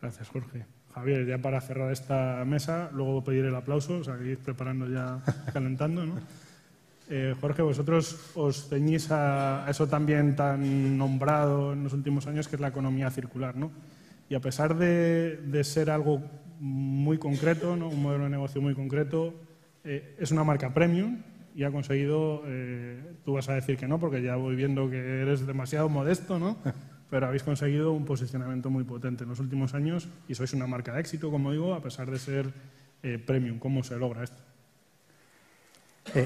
Gracias, 0.00 0.28
Jorge. 0.28 0.66
Javier, 0.94 1.26
ya 1.26 1.38
para 1.38 1.58
cerrar 1.62 1.90
esta 1.90 2.44
mesa, 2.44 2.90
luego 2.92 3.24
pedir 3.24 3.46
el 3.46 3.54
aplauso, 3.54 3.98
o 3.98 4.04
sea, 4.04 4.18
ir 4.18 4.38
preparando 4.38 4.86
ya, 4.86 5.22
calentando, 5.52 6.04
¿no? 6.04 6.20
Eh, 7.08 7.34
Jorge, 7.40 7.62
vosotros 7.62 8.32
os 8.34 8.68
ceñís 8.68 9.10
a 9.10 9.64
eso 9.68 9.88
también 9.88 10.36
tan 10.36 10.98
nombrado 10.98 11.72
en 11.72 11.84
los 11.84 11.94
últimos 11.94 12.26
años, 12.26 12.46
que 12.46 12.56
es 12.56 12.60
la 12.60 12.68
economía 12.68 13.10
circular, 13.10 13.56
¿no? 13.56 13.70
Y 14.28 14.34
a 14.34 14.40
pesar 14.40 14.76
de, 14.76 15.38
de 15.38 15.64
ser 15.64 15.90
algo 15.90 16.22
muy 16.60 17.16
concreto, 17.18 17.74
¿no? 17.74 17.88
un 17.88 18.02
modelo 18.02 18.24
de 18.24 18.30
negocio 18.30 18.60
muy 18.60 18.74
concreto. 18.74 19.34
Eh, 19.82 20.14
es 20.20 20.30
una 20.30 20.44
marca 20.44 20.72
premium 20.72 21.22
y 21.54 21.64
ha 21.64 21.70
conseguido, 21.70 22.42
eh, 22.46 23.14
tú 23.24 23.34
vas 23.34 23.48
a 23.48 23.54
decir 23.54 23.76
que 23.76 23.86
no, 23.86 23.98
porque 23.98 24.22
ya 24.22 24.36
voy 24.36 24.56
viendo 24.56 24.88
que 24.88 25.22
eres 25.22 25.46
demasiado 25.46 25.88
modesto, 25.88 26.38
¿no? 26.38 26.56
pero 27.10 27.26
habéis 27.26 27.42
conseguido 27.42 27.92
un 27.92 28.06
posicionamiento 28.06 28.70
muy 28.70 28.84
potente 28.84 29.24
en 29.24 29.30
los 29.30 29.38
últimos 29.38 29.74
años 29.74 30.08
y 30.28 30.34
sois 30.34 30.54
una 30.54 30.66
marca 30.66 30.94
de 30.94 31.00
éxito, 31.00 31.30
como 31.30 31.52
digo, 31.52 31.74
a 31.74 31.82
pesar 31.82 32.10
de 32.10 32.18
ser 32.18 32.52
eh, 33.02 33.18
premium. 33.18 33.58
¿Cómo 33.58 33.84
se 33.84 33.98
logra 33.98 34.24
esto? 34.24 34.38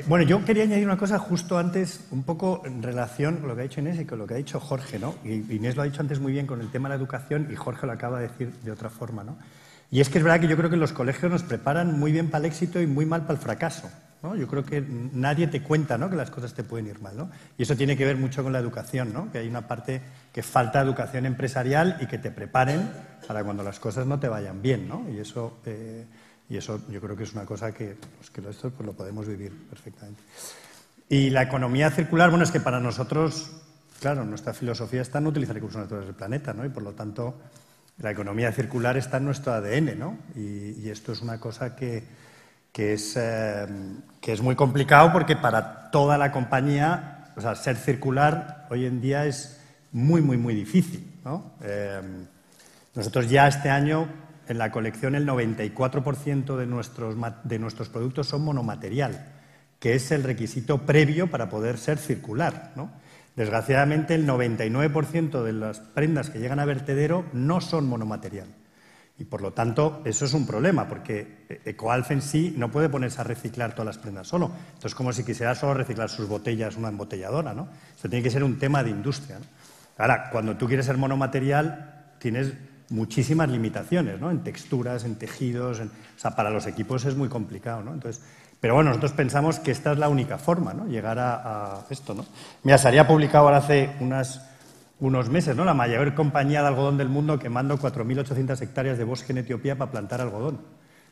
bueno, 0.09 0.25
yo 0.25 0.43
quería 0.45 0.63
añadir 0.63 0.87
una 0.87 0.97
cosa 0.97 1.19
justo 1.19 1.59
antes, 1.59 2.07
un 2.11 2.23
poco 2.23 2.63
en 2.65 2.83
relación 2.83 3.37
con 3.37 3.49
lo 3.49 3.55
que 3.55 3.61
ha 3.61 3.65
dicho 3.65 3.81
Inés 3.81 4.01
y 4.01 4.05
con 4.05 4.19
lo 4.19 4.27
que 4.27 4.35
ha 4.35 4.37
dicho 4.39 4.59
Jorge, 4.59 4.99
¿no? 4.99 5.15
Y 5.23 5.55
Inés 5.55 5.77
lo 5.77 5.83
ha 5.83 5.85
dicho 5.85 6.01
antes 6.01 6.19
muy 6.19 6.33
bien 6.33 6.47
con 6.47 6.61
el 6.61 6.71
tema 6.71 6.89
de 6.89 6.95
la 6.95 6.99
educación 6.99 7.49
y 7.53 7.57
Jorge 7.57 7.87
lo 7.87 7.93
acaba 7.93 8.19
de 8.19 8.29
decir 8.29 8.53
de 8.65 8.71
otra 8.71 8.89
forma, 8.89 9.23
¿no? 9.23 9.37
Y 9.91 10.01
es 10.01 10.09
que 10.09 10.19
es 10.19 10.25
verdad 10.25 10.41
que 10.41 10.49
yo 10.49 10.57
creo 10.57 10.71
que 10.71 10.77
los 10.77 10.93
colegios 10.93 11.31
nos 11.31 11.43
preparan 11.43 11.99
muy 11.99 12.11
bien 12.11 12.31
para 12.31 12.45
el 12.45 12.51
éxito 12.51 12.81
y 12.81 12.87
muy 12.87 13.07
mal 13.07 13.23
para 13.23 13.35
el 13.35 13.39
fracaso. 13.39 13.91
¿No? 14.23 14.37
Yo 14.37 14.47
creo 14.47 14.65
que 14.65 14.81
nadie 14.81 15.47
te 15.47 15.63
cuenta 15.63 15.99
¿no? 15.99 16.11
que 16.11 16.17
las 16.17 16.31
cosas 16.31 16.55
te 16.55 16.65
pueden 16.65 16.87
ir 16.87 17.01
mal. 17.01 17.17
¿no? 17.17 17.31
Y 17.59 17.63
eso 17.63 17.77
tiene 17.77 17.97
que 17.97 18.05
ver 18.05 18.17
mucho 18.17 18.43
con 18.43 18.53
la 18.53 18.59
educación, 18.59 19.13
¿no? 19.13 19.31
que 19.31 19.39
hay 19.39 19.49
una 19.49 19.67
parte 19.67 20.01
que 20.33 20.43
falta 20.43 20.81
educación 20.81 21.27
empresarial 21.27 21.99
y 22.01 22.07
que 22.07 22.19
te 22.19 22.31
preparen 22.31 22.91
para 23.27 23.45
cuando 23.45 23.63
las 23.63 23.79
cosas 23.81 24.07
no 24.07 24.19
te 24.19 24.29
vayan 24.29 24.63
bien. 24.63 24.89
¿no? 24.89 25.07
Y, 25.11 25.19
eso, 25.19 25.59
eh, 25.65 26.07
yo 26.49 27.01
creo 27.01 27.17
que 27.17 27.25
es 27.25 27.33
una 27.33 27.45
cosa 27.45 27.73
que, 27.73 27.97
pues, 28.17 28.31
que 28.31 28.49
esto 28.49 28.71
pues, 28.71 28.87
lo 28.87 28.93
podemos 28.93 29.27
vivir 29.27 29.53
perfectamente. 29.69 30.23
Y 31.09 31.31
la 31.31 31.43
economía 31.43 31.91
circular, 31.91 32.31
bueno, 32.31 32.45
es 32.45 32.51
que 32.51 32.61
para 32.61 32.81
nosotros, 32.81 33.53
claro, 34.01 34.25
nuestra 34.25 34.53
filosofía 34.53 35.03
está 35.03 35.19
en 35.19 35.29
utilizar 35.29 35.55
recursos 35.55 35.81
naturales 35.81 36.09
del 36.09 36.17
planeta, 36.17 36.53
¿no? 36.53 36.65
y 36.65 36.69
por 36.69 36.83
lo 36.83 36.93
tanto 36.93 37.37
la 37.99 38.11
economía 38.11 38.53
circular 38.53 38.97
está 38.97 39.17
en 39.17 39.25
nuestro 39.25 39.53
ADN, 39.53 39.99
¿no? 39.99 40.19
Y, 40.35 40.89
esto 40.91 41.13
es 41.13 41.23
una 41.23 41.41
cosa 41.41 41.75
que, 41.75 42.05
es, 42.79 43.15
eh, 43.17 43.67
que 44.21 44.33
es 44.33 44.41
muy 44.43 44.55
complicado 44.55 45.13
porque 45.13 45.37
para 45.37 45.91
toda 45.91 46.19
la 46.19 46.33
compañía, 46.33 47.33
o 47.37 47.41
sea, 47.41 47.55
ser 47.55 47.77
circular 47.77 48.67
hoy 48.71 48.87
en 48.87 49.01
día 49.01 49.25
es 49.27 49.61
muy, 49.93 50.21
muy, 50.21 50.37
muy 50.37 50.55
difícil, 50.55 51.21
¿no? 51.25 51.53
Eh, 51.63 52.01
nosotros 52.95 53.31
ya 53.31 53.49
este 53.49 53.71
año 53.71 54.09
en 54.49 54.59
la 54.59 54.71
colección 54.71 55.15
el 55.15 55.27
94% 55.27 56.57
de 56.57 56.67
nuestros, 56.67 57.17
de 57.45 57.59
nuestros 57.59 57.89
productos 57.89 58.29
son 58.29 58.43
monomaterial, 58.43 59.33
que 59.79 59.95
es 59.95 60.11
el 60.13 60.23
requisito 60.23 60.79
previo 60.79 61.31
para 61.31 61.49
poder 61.49 61.79
ser 61.79 61.99
circular, 61.99 62.73
¿no? 62.77 62.91
Desgraciadamente, 63.37 64.15
el 64.15 64.27
99% 64.27 65.43
de 65.43 65.53
las 65.53 65.81
prendas 65.81 66.31
que 66.31 66.39
llegan 66.39 66.59
a 66.59 66.65
vertedero 66.65 67.27
no 67.35 67.61
son 67.61 67.87
monomaterial. 67.87 68.49
Y 69.19 69.25
por 69.25 69.41
lo 69.41 69.53
tanto, 69.53 70.03
eso 70.05 70.27
es 70.27 70.35
un 70.35 70.47
problema, 70.47 70.87
porque 70.89 71.47
Ecoalf 71.65 72.11
en 72.11 72.21
sí 72.21 72.55
no 72.57 72.71
puede 72.71 72.91
ponerse 72.91 73.21
a 73.21 73.25
reciclar 73.25 73.73
todas 73.73 73.87
las 73.87 73.99
prendas 73.99 74.29
solo. 74.29 74.51
Esto 74.75 74.89
es 74.89 74.95
como 74.95 75.13
si 75.13 75.25
quisiera 75.25 75.55
solo 75.55 75.73
reciclar 75.73 76.11
sus 76.11 76.29
botellas 76.29 76.77
una 76.77 76.89
embotelladora, 76.89 77.55
¿no? 77.55 77.69
Esto 77.95 78.11
tiene 78.11 78.23
que 78.23 78.31
ser 78.31 78.45
un 78.45 78.59
tema 78.59 78.83
de 78.83 78.91
industria. 78.91 79.39
Ahora, 79.97 80.29
cuando 80.31 80.57
tú 80.57 80.67
quieres 80.67 80.85
ser 80.85 80.99
monomaterial, 80.99 82.15
tienes 82.19 82.53
muchísimas 82.91 83.49
limitaciones, 83.49 84.21
¿no? 84.21 84.31
En 84.31 84.45
texturas, 84.45 85.05
en 85.05 85.17
tejidos, 85.17 85.81
o 85.81 86.19
sea, 86.19 86.37
para 86.37 86.51
los 86.51 86.67
equipos 86.67 87.05
es 87.07 87.17
muy 87.17 87.31
complicado, 87.31 87.83
¿no? 87.83 87.95
Entonces, 87.95 88.23
pero 88.61 88.75
bueno, 88.75 88.91
nosotros 88.91 89.13
pensamos 89.13 89.59
que 89.59 89.71
esta 89.71 89.93
es 89.93 89.99
la 89.99 90.09
única 90.09 90.39
forma, 90.39 90.73
¿no? 90.75 90.87
Llegar 90.87 91.19
a, 91.19 91.85
esto, 91.91 92.15
¿no? 92.15 92.25
Mira, 92.63 92.79
se 92.79 92.89
había 92.89 93.07
publicado 93.07 93.45
ahora 93.45 93.59
hace 93.59 93.91
unos 94.99 95.29
meses, 95.29 95.57
¿no? 95.57 95.65
La 95.65 95.75
mayor 95.75 96.15
compañía 96.15 96.63
de 96.63 96.69
algodón 96.69 96.97
del 96.97 97.09
mundo 97.09 97.39
quemando 97.39 97.79
4.800 97.79 98.61
hectáreas 98.63 98.99
de 98.99 99.05
bosque 99.05 99.33
en 99.33 99.39
Etiopía 99.39 99.77
para 99.77 99.91
plantar 99.91 100.21
algodón. 100.21 100.61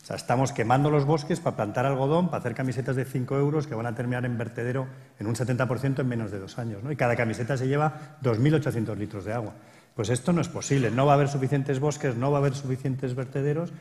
O 0.02 0.06
sea, 0.06 0.16
estamos 0.16 0.52
quemando 0.52 0.90
los 0.90 1.06
bosques 1.06 1.40
para 1.40 1.56
plantar 1.56 1.86
algodón, 1.86 2.26
para 2.26 2.38
hacer 2.38 2.54
camisetas 2.54 2.96
de 2.96 3.04
5 3.04 3.38
euros 3.38 3.66
que 3.66 3.74
van 3.74 3.86
a 3.86 3.94
terminar 3.94 4.26
en 4.26 4.36
vertedero 4.36 4.86
en 5.18 5.26
un 5.26 5.34
70% 5.34 6.00
en 6.00 6.08
menos 6.08 6.30
de 6.30 6.38
dos 6.38 6.58
años, 6.58 6.82
¿no? 6.82 6.92
Y 6.92 6.96
cada 6.96 7.16
camiseta 7.16 7.56
se 7.56 7.68
lleva 7.68 8.18
2.800 8.22 8.96
litros 8.96 9.24
de 9.24 9.32
agua. 9.32 9.54
Pues 9.94 10.10
esto 10.10 10.32
no 10.32 10.40
es 10.40 10.48
posible. 10.48 10.90
No 10.90 11.06
va 11.06 11.12
a 11.12 11.14
haber 11.14 11.28
suficientes 11.28 11.80
bosques, 11.80 12.16
no 12.16 12.30
va 12.30 12.38
a 12.38 12.40
haber 12.40 12.54
suficientes 12.54 13.14
vertederos 13.14 13.72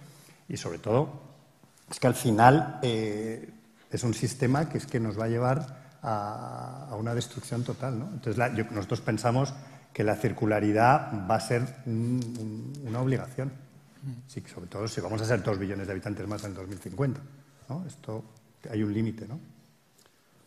y, 0.47 0.58
sobre 0.58 0.80
todo, 0.80 1.22
es 1.89 1.99
que 1.99 2.08
al 2.08 2.16
final 2.16 2.80
eh, 2.84 3.49
es 3.91 4.04
un 4.04 4.14
sistema 4.14 4.70
que 4.70 4.78
es 4.78 4.86
que 4.86 4.99
nos 4.99 5.20
va 5.20 5.26
a 5.26 5.30
llevar 5.30 5.84
a, 6.04 6.95
una 6.97 7.16
destrucción 7.16 7.64
total. 7.64 7.99
¿no? 7.99 8.10
Entonces, 8.14 8.72
nosotros 8.72 9.01
pensamos 9.01 9.54
que 9.94 10.04
la 10.04 10.16
circularidad 10.16 11.28
va 11.30 11.36
a 11.36 11.39
ser 11.39 11.62
una 11.86 13.00
obligación. 13.00 13.52
Sí, 14.28 14.44
sobre 14.54 14.68
todo 14.68 14.88
si 14.88 15.00
vamos 15.00 15.22
a 15.22 15.26
ser 15.26 15.41
dos 15.44 15.58
billones 15.58 15.88
de 15.88 15.94
habitantes 15.94 16.28
más 16.28 16.44
en 16.44 16.54
2050. 16.54 17.22
¿no? 17.70 17.86
Esto 17.88 18.24
hay 18.70 18.84
un 18.84 18.94
límite, 18.94 19.28
¿no? 19.28 19.39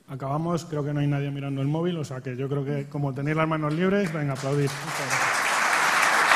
Acabamos, 0.08 0.66
creo 0.66 0.84
que 0.84 0.92
no 0.92 1.00
hay 1.00 1.06
nadie 1.06 1.30
mirando 1.30 1.62
el 1.62 1.68
móvil, 1.68 1.96
o 1.98 2.04
sea 2.04 2.20
que 2.20 2.36
yo 2.36 2.48
creo 2.48 2.64
que 2.64 2.88
como 2.88 3.12
tenéis 3.12 3.36
las 3.36 3.48
manos 3.48 3.72
libres, 3.72 4.12
venga, 4.12 4.34
aplaudir. 4.34 4.70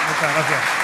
Muchas 0.09 0.35
gracias. 0.35 0.80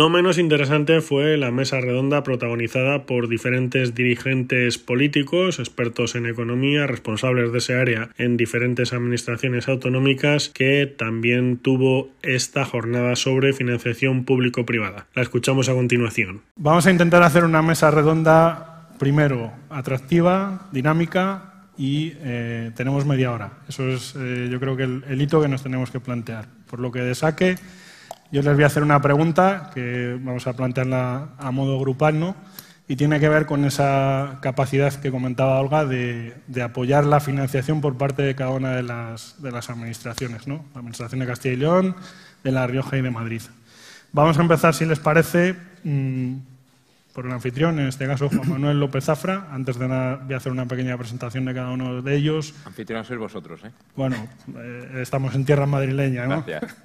No 0.00 0.08
menos 0.08 0.38
interesante 0.38 1.02
fue 1.02 1.36
la 1.36 1.50
mesa 1.50 1.78
redonda 1.78 2.22
protagonizada 2.22 3.04
por 3.04 3.28
diferentes 3.28 3.94
dirigentes 3.94 4.78
políticos, 4.78 5.58
expertos 5.58 6.14
en 6.14 6.24
economía, 6.24 6.86
responsables 6.86 7.52
de 7.52 7.58
ese 7.58 7.74
área 7.74 8.08
en 8.16 8.38
diferentes 8.38 8.94
administraciones 8.94 9.68
autonómicas, 9.68 10.48
que 10.48 10.86
también 10.86 11.58
tuvo 11.58 12.08
esta 12.22 12.64
jornada 12.64 13.14
sobre 13.14 13.52
financiación 13.52 14.24
público-privada. 14.24 15.06
La 15.12 15.20
escuchamos 15.20 15.68
a 15.68 15.74
continuación. 15.74 16.40
Vamos 16.56 16.86
a 16.86 16.90
intentar 16.90 17.22
hacer 17.22 17.44
una 17.44 17.60
mesa 17.60 17.90
redonda, 17.90 18.88
primero, 18.98 19.52
atractiva, 19.68 20.70
dinámica 20.72 21.66
y 21.76 22.14
eh, 22.20 22.70
tenemos 22.74 23.04
media 23.04 23.32
hora. 23.32 23.58
Eso 23.68 23.86
es, 23.90 24.14
eh, 24.16 24.48
yo 24.50 24.58
creo 24.60 24.78
que 24.78 24.84
el, 24.84 25.04
el 25.10 25.20
hito 25.20 25.42
que 25.42 25.48
nos 25.48 25.62
tenemos 25.62 25.90
que 25.90 26.00
plantear. 26.00 26.46
Por 26.70 26.80
lo 26.80 26.90
que 26.90 27.00
de 27.00 27.14
saque 27.14 27.56
yo 28.32 28.42
les 28.42 28.54
voy 28.54 28.64
a 28.64 28.68
hacer 28.68 28.82
una 28.82 29.00
pregunta 29.00 29.70
que 29.74 30.18
vamos 30.20 30.46
a 30.46 30.52
plantearla 30.52 31.30
a 31.38 31.50
modo 31.50 31.78
grupal, 31.80 32.18
¿no? 32.20 32.36
Y 32.86 32.96
tiene 32.96 33.20
que 33.20 33.28
ver 33.28 33.46
con 33.46 33.64
esa 33.64 34.38
capacidad 34.40 34.92
que 34.92 35.10
comentaba 35.10 35.60
Olga 35.60 35.84
de, 35.84 36.34
apoyar 36.62 37.04
la 37.04 37.20
financiación 37.20 37.80
por 37.80 37.96
parte 37.96 38.22
de 38.22 38.34
cada 38.34 38.50
una 38.50 38.72
de 38.72 38.82
las, 38.82 39.40
de 39.40 39.52
las 39.52 39.70
administraciones, 39.70 40.46
¿no? 40.48 40.64
La 40.74 40.80
Administración 40.80 41.20
de 41.20 41.26
Castilla 41.26 41.54
y 41.54 41.56
León, 41.58 41.96
de 42.42 42.52
La 42.52 42.66
Rioja 42.66 42.96
y 42.98 43.02
de 43.02 43.10
Madrid. 43.10 43.42
Vamos 44.12 44.38
a 44.38 44.42
empezar, 44.42 44.74
si 44.74 44.86
les 44.86 44.98
parece, 44.98 45.54
mm, 45.84 46.34
por 47.12 47.26
el 47.26 47.32
anfitrión, 47.32 47.78
en 47.78 47.86
este 47.86 48.06
caso 48.06 48.28
Juan 48.28 48.48
Manuel 48.48 48.80
López 48.80 49.04
Zafra. 49.04 49.48
Antes 49.52 49.78
de 49.78 49.86
nada 49.86 50.16
voy 50.24 50.34
a 50.34 50.38
hacer 50.38 50.50
una 50.50 50.66
pequeña 50.66 50.96
presentación 50.98 51.44
de 51.44 51.54
cada 51.54 51.70
uno 51.70 52.02
de 52.02 52.16
ellos. 52.16 52.54
Anfitrión 52.64 53.04
sois 53.04 53.20
vosotros, 53.20 53.60
¿eh? 53.64 53.70
Bueno, 53.94 54.16
eh, 54.56 54.98
estamos 55.00 55.34
en 55.34 55.44
tierra 55.44 55.66
madrileña, 55.66 56.26
¿no? 56.26 56.42
Gracias. 56.42 56.76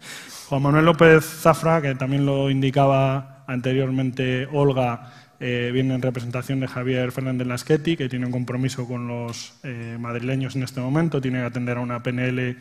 Juan 0.48 0.62
Manuel 0.62 0.86
López 0.86 1.26
Zafra, 1.26 1.82
que 1.82 1.96
también 1.96 2.24
lo 2.24 2.52
indicaba 2.52 3.44
anteriormente 3.48 4.48
Olga, 4.52 5.12
eh, 5.40 5.72
viene 5.74 5.96
en 5.96 6.04
representación 6.04 6.60
de 6.60 6.68
Javier 6.68 7.12
Fernández 7.12 7.48
Lasqueti, 7.48 7.98
que 7.98 8.08
tiene 8.08 8.28
un 8.28 8.32
compromiso 8.32 8.88
con 8.88 9.08
los 9.08 9.56
eh, 9.64 9.98
madrileños 10.00 10.56
en 10.56 10.62
este 10.62 10.82
momento, 10.82 11.20
tiene 11.20 11.40
que 11.40 11.46
atender 11.46 11.78
a 11.78 11.82
una 11.82 12.04
PNL 12.04 12.58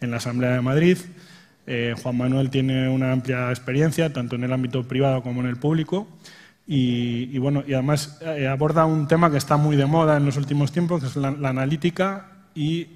en 0.00 0.10
la 0.10 0.18
Asamblea 0.18 0.50
de 0.50 0.60
Madrid. 0.60 0.98
Eh, 1.66 1.94
Juan 2.02 2.18
Manuel 2.18 2.50
tiene 2.50 2.90
una 2.90 3.12
amplia 3.12 3.48
experiencia, 3.48 4.12
tanto 4.12 4.36
en 4.36 4.44
el 4.44 4.52
ámbito 4.52 4.86
privado 4.86 5.22
como 5.22 5.40
en 5.40 5.46
el 5.46 5.56
público. 5.56 6.06
Y, 6.66 7.36
bueno, 7.38 7.64
y 7.66 7.74
además 7.74 8.20
aborda 8.48 8.86
un 8.86 9.08
tema 9.08 9.30
que 9.30 9.36
está 9.36 9.56
muy 9.56 9.76
de 9.76 9.84
moda 9.84 10.16
en 10.16 10.24
los 10.24 10.36
últimos 10.36 10.70
tiempos, 10.70 11.00
que 11.00 11.08
es 11.08 11.16
la, 11.16 11.32
la 11.32 11.48
analítica. 11.48 12.28
Y 12.54 12.86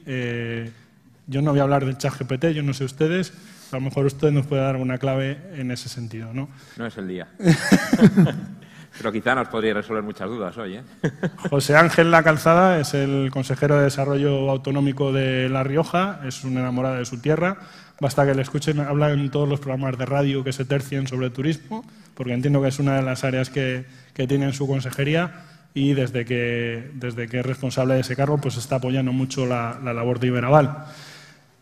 yo 1.26 1.42
no 1.42 1.50
voy 1.50 1.60
a 1.60 1.64
hablar 1.64 1.84
del 1.84 1.98
chat 1.98 2.14
GPT, 2.18 2.52
yo 2.52 2.62
no 2.62 2.72
sé 2.72 2.84
ustedes, 2.84 3.34
a 3.72 3.76
lo 3.76 3.80
mejor 3.80 4.06
usted 4.06 4.30
nos 4.30 4.46
puede 4.46 4.62
dar 4.62 4.76
una 4.76 4.98
clave 4.98 5.38
en 5.54 5.70
ese 5.70 5.88
sentido, 5.88 6.32
¿no? 6.32 6.48
No 6.76 6.86
es 6.86 6.96
el 6.96 7.08
día. 7.08 7.28
Pero 8.98 9.12
quizá 9.12 9.34
nos 9.34 9.48
podría 9.48 9.74
resolver 9.74 10.02
muchas 10.02 10.28
dudas 10.28 10.56
hoy, 10.56 10.76
¿eh? 10.76 10.82
José 11.50 11.76
Ángel 11.76 12.10
La 12.10 12.22
Calzada 12.22 12.80
es 12.80 12.94
el 12.94 13.30
consejero 13.30 13.76
de 13.76 13.84
Desarrollo 13.84 14.50
Autonómico 14.50 15.12
de 15.12 15.48
La 15.48 15.62
Rioja, 15.64 16.20
es 16.24 16.44
un 16.44 16.56
enamorado 16.56 16.96
de 16.96 17.04
su 17.04 17.20
tierra. 17.20 17.58
Basta 18.00 18.26
que 18.26 18.34
le 18.34 18.42
escuchen 18.42 18.80
hablar 18.80 19.12
en 19.12 19.30
todos 19.30 19.48
los 19.48 19.60
programas 19.60 19.96
de 19.98 20.06
radio 20.06 20.44
que 20.44 20.52
se 20.52 20.64
tercien 20.64 21.06
sobre 21.06 21.30
turismo, 21.30 21.84
porque 22.14 22.32
entiendo 22.32 22.60
que 22.62 22.68
es 22.68 22.78
una 22.78 22.96
de 22.96 23.02
las 23.02 23.24
áreas 23.24 23.50
que, 23.50 23.86
que 24.12 24.26
tiene 24.26 24.46
en 24.46 24.52
su 24.52 24.66
consejería 24.66 25.44
y 25.72 25.92
desde 25.92 26.24
que, 26.24 26.90
desde 26.94 27.28
que 27.28 27.40
es 27.40 27.46
responsable 27.46 27.94
de 27.94 28.00
ese 28.00 28.16
cargo 28.16 28.38
pues 28.38 28.56
está 28.56 28.76
apoyando 28.76 29.12
mucho 29.12 29.44
la, 29.44 29.78
la 29.82 29.92
labor 29.92 30.20
de 30.20 30.28
Iberaval. 30.28 30.86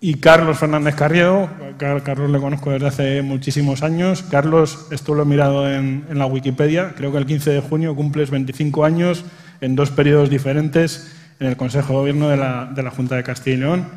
Y 0.01 0.16
Carlos 0.16 0.59
Fernández 0.59 0.95
Carriedo, 0.95 1.49
Car- 1.78 2.03
Carlos 2.03 2.30
le 2.30 2.38
conozco 2.38 2.70
desde 2.70 2.86
hace 2.86 3.22
muchísimos 3.22 3.82
años. 3.82 4.22
Carlos, 4.30 4.86
esto 4.90 5.14
lo 5.14 5.22
he 5.22 5.26
mirado 5.26 5.70
en, 5.70 6.05
la 6.11 6.26
Wikipedia, 6.26 6.92
creo 6.97 7.11
que 7.11 7.18
el 7.18 7.26
15 7.26 7.51
de 7.51 7.61
junio 7.61 7.97
cumples 7.97 8.30
25 8.30 8.84
años 8.84 9.24
en 9.61 9.76
dos 9.76 9.90
periodos 9.90 10.28
diferentes 10.28 11.16
en 11.40 11.47
el 11.47 11.57
Consejo 11.57 11.95
de 11.95 11.99
Gobierno 11.99 12.28
de 12.28 12.36
la, 12.36 12.92
Junta 12.95 13.16
de 13.16 13.22
Castilla 13.22 13.57
y 13.57 13.61
León. 13.61 13.88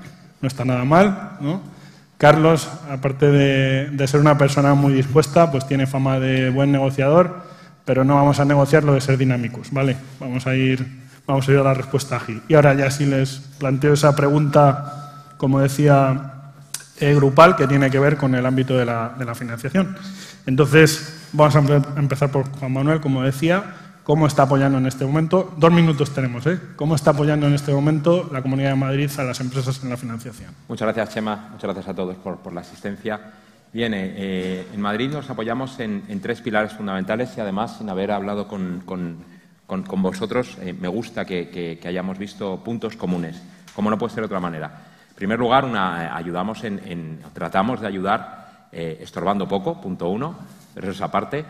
No 0.42 0.48
está 0.48 0.64
nada 0.64 0.86
mal, 0.86 1.38
¿no? 1.42 1.62
Carlos, 2.18 2.70
aparte 2.90 3.30
de, 3.30 4.08
ser 4.08 4.20
una 4.20 4.38
persona 4.38 4.74
muy 4.74 4.94
dispuesta, 4.94 5.52
pues 5.52 5.68
tiene 5.68 5.88
fama 5.88 6.20
de 6.20 6.50
buen 6.50 6.72
negociador, 6.72 7.44
pero 7.86 8.04
no 8.04 8.16
vamos 8.16 8.40
a 8.40 8.46
negociar 8.46 8.84
lo 8.84 8.94
de 8.94 9.02
ser 9.02 9.18
dinámicos, 9.18 9.72
¿vale? 9.72 9.98
Vamos 10.20 10.48
a 10.48 10.56
ir, 10.56 10.86
vamos 11.28 11.48
a 11.48 11.52
ir 11.52 11.58
a 11.60 11.64
la 11.64 11.74
respuesta 11.74 12.16
ágil. 12.16 12.42
Y 12.48 12.56
ahora 12.56 12.74
ya 12.74 12.90
sí 12.90 13.06
les 13.06 13.42
planteo 13.60 13.94
esa 13.94 14.16
pregunta 14.16 14.97
como 15.38 15.60
decía, 15.60 16.34
eh, 17.00 17.14
grupal 17.16 17.56
que 17.56 17.68
tiene 17.68 17.90
que 17.90 18.00
ver 18.00 18.18
con 18.18 18.36
el 18.36 18.46
ámbito 18.46 18.78
de 18.78 18.86
la, 18.86 19.16
de 19.18 19.26
la 19.26 19.36
financiación. 19.36 19.96
Entonces, 20.46 21.30
vamos 21.34 21.56
a 21.56 21.62
empe- 21.62 21.98
empezar 21.98 22.32
por 22.32 22.50
Juan 22.58 22.74
Manuel, 22.74 23.02
como 23.02 23.22
decía, 23.24 23.64
cómo 24.04 24.26
está 24.26 24.44
apoyando 24.44 24.78
en 24.78 24.86
este 24.88 25.06
momento, 25.06 25.54
dos 25.58 25.72
minutos 25.72 26.12
tenemos, 26.14 26.46
¿eh? 26.48 26.58
¿Cómo 26.78 26.96
está 26.96 27.12
apoyando 27.12 27.46
en 27.46 27.54
este 27.54 27.74
momento 27.74 28.30
la 28.32 28.42
Comunidad 28.42 28.70
de 28.70 28.76
Madrid 28.76 29.12
a 29.18 29.24
las 29.24 29.40
empresas 29.42 29.84
en 29.84 29.90
la 29.90 29.98
financiación? 29.98 30.50
Muchas 30.70 30.86
gracias, 30.86 31.14
Chema. 31.14 31.50
Muchas 31.52 31.64
gracias 31.64 31.88
a 31.90 31.94
todos 31.94 32.16
por, 32.16 32.54
la 32.54 32.62
asistencia. 32.62 33.20
Bien, 33.74 33.94
eh, 33.94 34.14
eh, 34.16 34.68
en 34.74 34.80
Madrid 34.82 35.12
nos 35.12 35.30
apoyamos 35.30 35.78
en, 35.82 36.04
tres 36.22 36.40
pilares 36.40 36.72
fundamentales 36.72 37.32
y 37.38 37.42
además, 37.42 37.78
sin 37.78 37.90
haber 37.90 38.12
hablado 38.12 38.48
con, 38.48 38.82
vosotros, 40.02 40.58
eh, 40.62 40.74
me 40.80 40.88
gusta 40.88 41.26
que- 41.26 41.50
que 41.50 41.88
hayamos 41.88 42.18
visto 42.18 42.64
puntos 42.64 42.96
comunes, 42.96 43.42
como 43.76 43.90
no 43.90 43.98
puede 43.98 44.14
ser 44.14 44.22
de 44.22 44.28
otra 44.28 44.40
manera. 44.40 44.84
Primer 45.18 45.40
lugar, 45.40 45.66
una, 45.66 46.22
eh, 46.22 47.18
tratamos 47.34 47.82
de 47.82 47.88
ayudar 47.88 48.68
eh, 48.72 49.00
estorbando 49.02 49.48
poco, 49.48 49.82
punto 49.82 50.10
uno, 50.10 50.38
eso 50.76 50.92
es 50.92 51.02
aparte. 51.02 51.44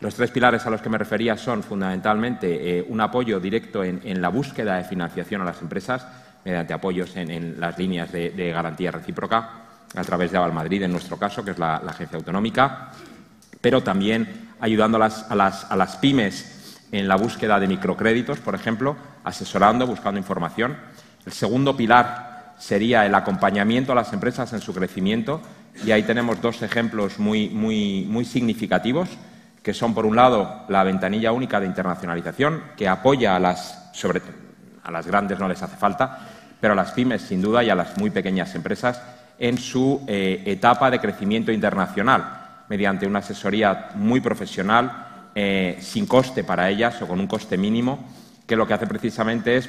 Los 0.00 0.14
tres 0.14 0.30
pilares 0.30 0.66
a 0.66 0.70
los 0.70 0.82
que 0.82 0.90
me 0.90 0.98
refería 0.98 1.38
son 1.38 1.62
fundamentalmente 1.62 2.78
eh, 2.80 2.86
un 2.86 3.00
apoyo 3.00 3.40
directo 3.40 3.82
en, 3.82 4.02
en 4.04 4.20
la 4.20 4.28
búsqueda 4.28 4.76
de 4.76 4.84
financiación 4.84 5.40
a 5.40 5.46
las 5.46 5.62
empresas 5.62 6.06
mediante 6.44 6.74
apoyos 6.74 7.16
en, 7.16 7.30
en 7.30 7.58
las 7.58 7.78
líneas 7.78 8.12
de, 8.12 8.52
garantía 8.52 8.90
recíproca 8.90 9.50
a 9.96 10.04
través 10.04 10.30
de 10.30 10.36
Aval 10.36 10.52
Madrid, 10.52 10.82
en 10.82 10.92
nuestro 10.92 11.16
caso, 11.16 11.42
que 11.42 11.52
es 11.52 11.58
la, 11.58 11.80
la 11.82 11.92
agencia 11.92 12.18
autonómica, 12.18 12.90
pero 13.62 13.82
también 13.82 14.50
ayudando 14.60 14.98
a 14.98 15.00
las, 15.00 15.30
a 15.30 15.34
las- 15.34 15.64
a 15.70 15.76
las 15.76 15.96
pymes 15.96 16.76
en 16.92 17.08
la 17.08 17.16
búsqueda 17.16 17.58
de 17.58 17.68
microcréditos, 17.68 18.38
por 18.40 18.54
ejemplo, 18.54 18.96
asesorando, 19.24 19.86
buscando 19.86 20.18
información. 20.20 20.76
El 21.24 21.32
segundo 21.32 21.74
pilar 21.74 22.27
sería 22.58 23.06
el 23.06 23.14
acompañamiento 23.14 23.92
a 23.92 23.94
las 23.94 24.12
empresas 24.12 24.52
en 24.52 24.60
su 24.60 24.74
crecimiento. 24.74 25.40
Y 25.84 25.92
ahí 25.92 26.02
tenemos 26.02 26.40
dos 26.40 26.62
ejemplos 26.62 27.18
muy, 27.18 27.48
muy, 27.48 28.04
muy 28.08 28.24
significativos 28.24 29.08
que 29.62 29.74
son, 29.74 29.94
por 29.94 30.06
un 30.06 30.16
lado, 30.16 30.64
la 30.68 30.82
ventanilla 30.82 31.32
única 31.32 31.60
de 31.60 31.66
internacionalización, 31.66 32.62
que 32.74 32.88
apoya 32.88 33.36
a 33.36 33.38
las, 33.38 33.90
sobre, 33.92 34.22
a 34.82 34.90
las 34.90 35.06
grandes 35.06 35.38
no 35.38 35.46
les 35.46 35.62
hace 35.62 35.76
falta, 35.76 36.20
pero 36.58 36.72
a 36.72 36.76
las 36.76 36.92
pymes, 36.92 37.20
sin 37.20 37.42
duda, 37.42 37.62
y 37.62 37.68
a 37.68 37.74
las 37.74 37.98
muy 37.98 38.08
pequeñas 38.08 38.54
empresas 38.54 39.02
en 39.38 39.58
su 39.58 40.02
eh, 40.06 40.42
etapa 40.46 40.90
de 40.90 41.00
crecimiento 41.00 41.52
internacional, 41.52 42.64
mediante 42.68 43.06
una 43.06 43.18
asesoría 43.18 43.90
muy 43.94 44.20
profesional, 44.20 45.30
eh, 45.34 45.76
sin 45.80 46.06
coste 46.06 46.44
para 46.44 46.70
ellas 46.70 47.00
o 47.02 47.06
con 47.06 47.20
un 47.20 47.26
coste 47.26 47.58
mínimo, 47.58 48.08
que 48.48 48.56
lo 48.56 48.66
que 48.66 48.72
hace 48.72 48.86
precisamente 48.86 49.56
es 49.58 49.68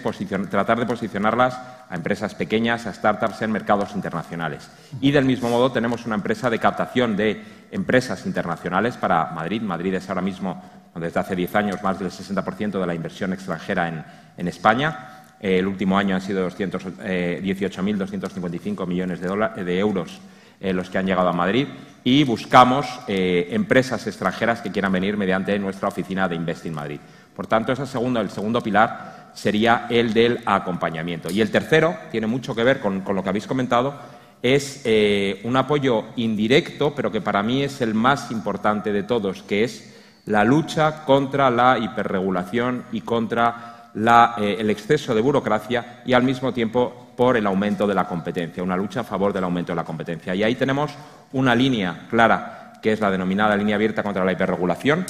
tratar 0.50 0.80
de 0.80 0.86
posicionarlas 0.86 1.54
a 1.90 1.96
empresas 1.96 2.34
pequeñas, 2.34 2.88
a 2.88 2.94
startups 2.94 3.42
en 3.42 3.52
mercados 3.52 3.94
internacionales. 3.94 4.72
Y 5.02 5.12
del 5.12 5.26
mismo 5.26 5.50
modo 5.50 5.70
tenemos 5.74 6.06
una 6.06 6.16
empresa 6.16 6.50
de 6.50 6.60
captación 6.60 7.18
de 7.18 7.44
empresas 7.72 8.26
internacionales 8.26 8.96
para 8.96 9.26
Madrid. 9.32 9.62
Madrid 9.62 9.94
es 9.96 10.08
ahora 10.08 10.22
mismo, 10.22 10.64
desde 10.96 11.20
hace 11.20 11.36
10 11.36 11.56
años, 11.56 11.84
más 11.84 12.00
del 12.00 12.10
60% 12.10 12.80
de 12.80 12.88
la 12.88 12.96
inversión 12.96 13.34
extranjera 13.34 14.06
en, 14.38 14.48
España. 14.48 15.26
El 15.42 15.68
último 15.68 15.98
año 15.98 16.16
han 16.16 16.22
sido 16.22 16.42
200, 16.44 16.84
eh, 17.04 17.42
18.255 17.44 18.88
millones 18.88 19.20
de, 19.20 19.28
dola- 19.28 19.50
de 19.50 19.78
euros 19.78 20.22
eh, 20.62 20.74
los 20.74 20.90
que 20.90 20.98
han 20.98 21.06
llegado 21.06 21.28
a 21.30 21.34
Madrid 21.34 21.68
y 22.04 22.24
buscamos 22.24 22.86
eh, 23.08 23.48
empresas 23.52 24.08
extranjeras 24.08 24.62
que 24.62 24.72
quieran 24.72 24.92
venir 24.92 25.18
mediante 25.18 25.58
nuestra 25.60 25.90
oficina 25.90 26.28
de 26.28 26.36
Investing 26.36 26.74
Madrid. 26.74 27.00
Por 27.36 27.48
tanto, 27.48 27.72
ese 27.72 27.86
segundo, 27.86 28.20
el 28.20 28.30
segundo 28.30 28.62
pilar 28.62 29.32
sería 29.34 29.88
el 29.90 30.14
del 30.14 30.42
acompañamiento. 30.46 31.30
Y 31.32 31.42
el 31.42 31.52
tercero 31.52 31.96
tiene 32.12 32.28
mucho 32.28 32.56
que 32.56 32.64
ver 32.64 32.80
con, 32.80 33.04
lo 33.06 33.24
que 33.24 33.30
habéis 33.30 33.48
comentado, 33.48 33.96
es 34.42 34.82
eh, 34.86 35.42
un 35.44 35.56
apoyo 35.58 36.06
indirecto, 36.16 36.94
pero 36.96 37.12
que 37.12 37.22
para 37.22 37.44
mí 37.44 37.64
es 37.64 37.82
el 37.82 37.94
más 37.94 38.32
importante 38.32 38.92
de 38.92 39.04
todos, 39.04 39.44
que 39.44 39.64
es 39.64 39.96
la 40.26 40.44
lucha 40.44 41.06
contra 41.06 41.50
la 41.50 41.78
hiperregulación 41.78 42.84
y 42.92 43.02
contra 43.02 43.92
eh, 43.96 44.58
el 44.60 44.70
exceso 44.70 45.16
de 45.16 45.22
burocracia 45.22 46.04
y 46.06 46.14
al 46.14 46.24
mismo 46.24 46.54
tiempo 46.54 47.10
por 47.18 47.36
el 47.36 47.48
aumento 47.48 47.88
de 47.88 47.96
la 47.96 48.08
competencia, 48.08 48.64
una 48.64 48.78
lucha 48.78 49.02
a 49.02 49.04
favor 49.04 49.34
del 49.34 49.44
aumento 49.44 49.72
de 49.72 49.76
la 49.76 49.84
competencia. 49.84 50.36
Y 50.36 50.44
ahí 50.44 50.56
tenemos 50.56 50.94
una 51.34 51.56
línea 51.56 52.08
clara, 52.10 52.74
que 52.82 52.94
es 52.94 53.02
la 53.02 53.12
denominada 53.12 53.58
línea 53.58 53.76
abierta 53.76 54.04
contra 54.04 54.24
la 54.24 54.32
hiperregulación, 54.32 55.06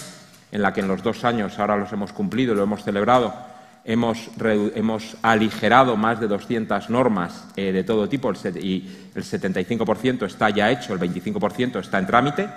en 0.51 0.61
la 0.61 0.73
que 0.73 0.81
en 0.81 0.87
los 0.87 1.03
dos 1.03 1.23
años, 1.25 1.57
ahora 1.59 1.77
los 1.77 1.91
hemos 1.93 2.11
cumplido 2.13 2.55
lo 2.55 2.63
hemos 2.63 2.83
celebrado, 2.83 3.33
hemos, 3.85 4.29
aligerado 5.21 5.95
más 5.95 6.19
de 6.19 6.27
200 6.27 6.89
normas 6.89 7.47
eh, 7.55 7.71
de 7.71 7.83
todo 7.83 8.07
tipo 8.09 8.31
y 8.31 8.87
el 9.15 9.23
75% 9.23 10.25
está 10.25 10.49
ya 10.49 10.69
hecho, 10.71 10.93
el 10.93 10.99
25% 10.99 11.79
está 11.79 11.99
en 11.99 12.05
trámite. 12.05 12.49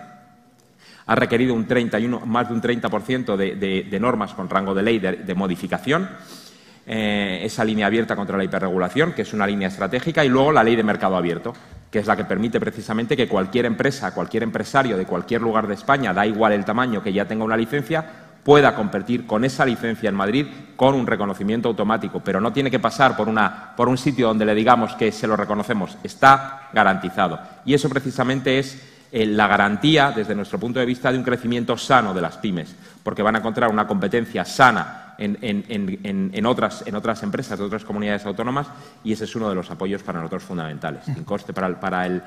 Ha 1.06 1.14
requerido 1.16 1.54
un 1.54 1.66
31, 1.66 2.20
más 2.26 2.48
de 2.48 2.54
un 2.54 2.62
30% 2.62 3.36
de, 3.36 3.56
de- 3.90 4.00
normas 4.00 4.34
con 4.34 4.48
rango 4.48 4.72
de 4.74 4.82
ley 4.82 4.98
de, 4.98 5.12
de 5.16 5.34
modificación. 5.34 6.08
Eh, 6.86 7.40
esa 7.44 7.64
línea 7.64 7.86
abierta 7.86 8.14
contra 8.16 8.36
la 8.36 8.44
hiperregulación, 8.44 9.12
que 9.12 9.22
es 9.22 9.32
una 9.32 9.46
línea 9.46 9.68
estratégica, 9.68 10.24
y 10.24 10.28
luego 10.28 10.52
la 10.52 10.62
ley 10.64 10.76
de 10.76 10.82
mercado 10.82 11.16
abierto, 11.16 11.54
que 11.92 11.98
es 11.98 12.06
la 12.06 12.16
que 12.16 12.24
permite 12.24 12.58
precisamente 12.58 13.18
que 13.18 13.28
cualquier 13.28 13.66
empresa, 13.66 14.14
cualquier 14.14 14.44
empresario 14.44 14.96
de 14.96 15.04
cualquier 15.04 15.42
lugar 15.42 15.66
de 15.66 15.74
España, 15.74 16.14
da 16.14 16.26
igual 16.26 16.52
el 16.52 16.64
tamaño 16.64 17.02
que 17.02 17.12
ya 17.12 17.26
tenga 17.26 17.44
una 17.44 17.56
licencia, 17.56 18.02
pueda 18.42 18.74
competir 18.74 19.26
con 19.26 19.44
esa 19.44 19.66
licencia 19.66 20.08
en 20.08 20.14
Madrid 20.14 20.46
con 20.74 20.94
un 20.94 21.06
reconocimiento 21.06 21.68
automático, 21.68 22.22
pero 22.24 22.40
no 22.40 22.50
tiene 22.50 22.70
que 22.70 22.78
pasar 22.78 23.14
por, 23.14 23.28
una, 23.28 23.74
por 23.76 23.90
un 23.90 23.98
sitio 23.98 24.28
donde 24.28 24.46
le 24.46 24.54
digamos 24.54 24.94
que 24.94 25.12
se 25.12 25.26
lo 25.26 25.36
reconocemos, 25.36 25.98
está 26.02 26.70
garantizado. 26.72 27.38
Y 27.66 27.74
eso 27.74 27.90
precisamente 27.90 28.58
es 28.58 28.82
eh, 29.12 29.26
la 29.26 29.46
garantía, 29.46 30.12
desde 30.16 30.34
nuestro 30.34 30.58
punto 30.58 30.80
de 30.80 30.86
vista, 30.86 31.12
de 31.12 31.18
un 31.18 31.24
crecimiento 31.24 31.76
sano 31.76 32.14
de 32.14 32.22
las 32.22 32.38
pymes, 32.38 32.74
porque 33.02 33.22
van 33.22 33.36
a 33.36 33.40
encontrar 33.40 33.70
una 33.70 33.86
competencia 33.86 34.46
sana 34.46 35.01
en, 35.18 36.46
otras, 36.46 36.84
en 36.86 36.94
otras 36.94 37.22
empresas 37.22 37.58
de 37.58 37.64
otras 37.64 37.84
comunidades 37.84 38.24
autónomas 38.26 38.68
y 39.04 39.12
ese 39.12 39.24
es 39.24 39.36
uno 39.36 39.48
de 39.48 39.54
los 39.54 39.70
apoyos 39.70 40.02
para 40.02 40.18
nosotros 40.18 40.42
fundamentales. 40.42 41.06
El 41.08 41.24
coste 41.24 41.52
para 41.52 41.66
el, 41.66 41.76
para 41.76 42.06
el, 42.06 42.22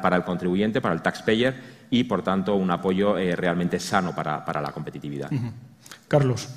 para 0.00 0.16
el 0.16 0.24
contribuyente, 0.24 0.80
para 0.80 0.94
el 0.94 1.02
taxpayer 1.02 1.82
y, 1.90 2.04
por 2.04 2.22
tanto, 2.22 2.54
un 2.54 2.70
apoyo 2.70 3.18
eh, 3.18 3.36
realmente 3.36 3.78
sano 3.78 4.14
para, 4.14 4.60
la 4.60 4.72
competitividad. 4.72 5.30
Carlos. 6.08 6.48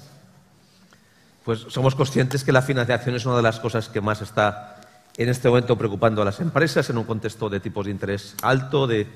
Pues 1.44 1.60
somos 1.70 1.94
conscientes 1.94 2.44
que 2.44 2.52
la 2.52 2.62
financiación 2.62 3.16
es 3.16 3.26
una 3.26 3.38
de 3.38 3.44
las 3.44 3.60
cosas 3.60 3.88
que 3.90 4.02
más 4.02 4.22
está 4.22 4.82
en 5.18 5.30
este 5.30 5.48
momento 5.48 5.78
preocupando 5.78 6.22
a 6.22 6.26
las 6.26 6.40
empresas 6.40 6.90
en 6.90 6.98
un 6.98 7.04
contexto 7.04 7.50
de 7.50 7.60
tipos 7.60 7.86
de 7.86 7.92
interés 7.92 8.36
alto, 8.42 8.88
de 8.88 9.08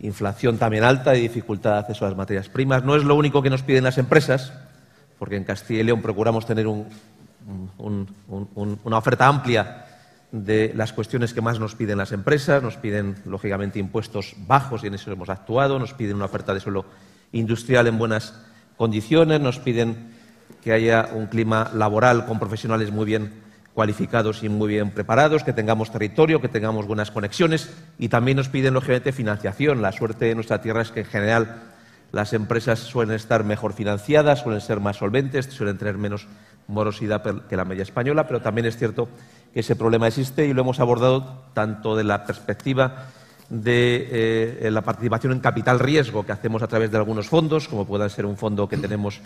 inflación 0.00 0.58
también 0.58 0.84
alta 0.84 1.16
y 1.16 1.22
dificultad 1.22 1.72
de 1.72 1.78
acceso 1.78 2.04
a 2.04 2.08
las 2.08 2.18
materias 2.18 2.48
primas. 2.48 2.84
No 2.84 2.96
es 2.96 3.04
lo 3.04 3.14
único 3.14 3.42
que 3.42 3.50
nos 3.50 3.62
piden 3.62 3.84
las 3.84 3.98
empresas, 3.98 4.52
porque 5.18 5.36
en 5.36 5.44
Castilla 5.44 5.80
y 5.80 5.84
León 5.84 6.02
procuramos 6.02 6.46
tener 6.46 6.66
una 6.66 6.88
oferta 8.98 9.26
amplia 9.26 9.86
de 10.32 10.72
las 10.74 10.92
cuestiones 10.92 11.32
que 11.32 11.40
más 11.40 11.58
nos 11.60 11.74
piden 11.74 11.98
las 11.98 12.12
empresas. 12.12 12.62
Nos 12.62 12.76
piden, 12.76 13.16
lógicamente, 13.24 13.78
impuestos 13.78 14.34
bajos 14.46 14.84
y 14.84 14.88
en 14.88 14.94
eso 14.94 15.10
hemos 15.12 15.28
actuado. 15.28 15.78
Nos 15.78 15.94
piden 15.94 16.16
una 16.16 16.26
oferta 16.26 16.52
de 16.52 16.60
suelo 16.60 16.84
industrial 17.32 17.86
en 17.86 17.98
buenas 17.98 18.34
condiciones. 18.76 19.40
Nos 19.40 19.58
piden 19.58 20.14
que 20.62 20.72
haya 20.72 21.08
un 21.12 21.26
clima 21.26 21.70
laboral 21.74 22.26
con 22.26 22.38
profesionales 22.38 22.90
muy 22.90 23.06
bien 23.06 23.46
cualificados 23.72 24.42
y 24.42 24.48
muy 24.48 24.68
bien 24.68 24.90
preparados, 24.90 25.44
que 25.44 25.52
tengamos 25.52 25.92
territorio, 25.92 26.40
que 26.40 26.48
tengamos 26.48 26.86
buenas 26.86 27.10
conexiones 27.10 27.70
y 27.98 28.08
también 28.08 28.38
nos 28.38 28.48
piden, 28.48 28.72
lógicamente, 28.72 29.12
financiación. 29.12 29.82
La 29.82 29.92
suerte 29.92 30.24
de 30.24 30.34
nuestra 30.34 30.62
tierra 30.62 30.80
es 30.80 30.90
que, 30.90 31.00
en 31.00 31.06
general, 31.06 31.62
las 32.16 32.32
empresas 32.32 32.78
suelen 32.78 33.14
estar 33.14 33.44
mejor 33.44 33.74
financiadas, 33.74 34.40
suelen 34.40 34.62
ser 34.62 34.80
más 34.80 34.96
solventes, 34.96 35.44
suelen 35.46 35.76
tener 35.76 35.98
menos 35.98 36.26
morosidad 36.66 37.22
que 37.46 37.56
la 37.56 37.66
media 37.66 37.82
española, 37.82 38.26
pero 38.26 38.40
también 38.40 38.66
es 38.66 38.78
cierto 38.78 39.06
que 39.52 39.60
ese 39.60 39.76
problema 39.76 40.08
existe 40.08 40.46
y 40.46 40.54
lo 40.54 40.62
hemos 40.62 40.80
abordado 40.80 41.44
tanto 41.52 41.94
de 41.94 42.04
la 42.04 42.24
perspectiva 42.24 43.08
de 43.50 44.08
eh, 44.62 44.70
la 44.70 44.80
participación 44.80 45.32
en 45.32 45.40
capital 45.40 45.78
riesgo 45.78 46.24
que 46.24 46.32
hacemos 46.32 46.62
a 46.62 46.68
través 46.68 46.90
de 46.90 46.96
algunos 46.96 47.28
fondos, 47.28 47.68
como 47.68 47.86
pueda 47.86 48.08
ser 48.08 48.24
un 48.24 48.38
fondo 48.38 48.66
que 48.66 48.78
tenemos 48.78 49.20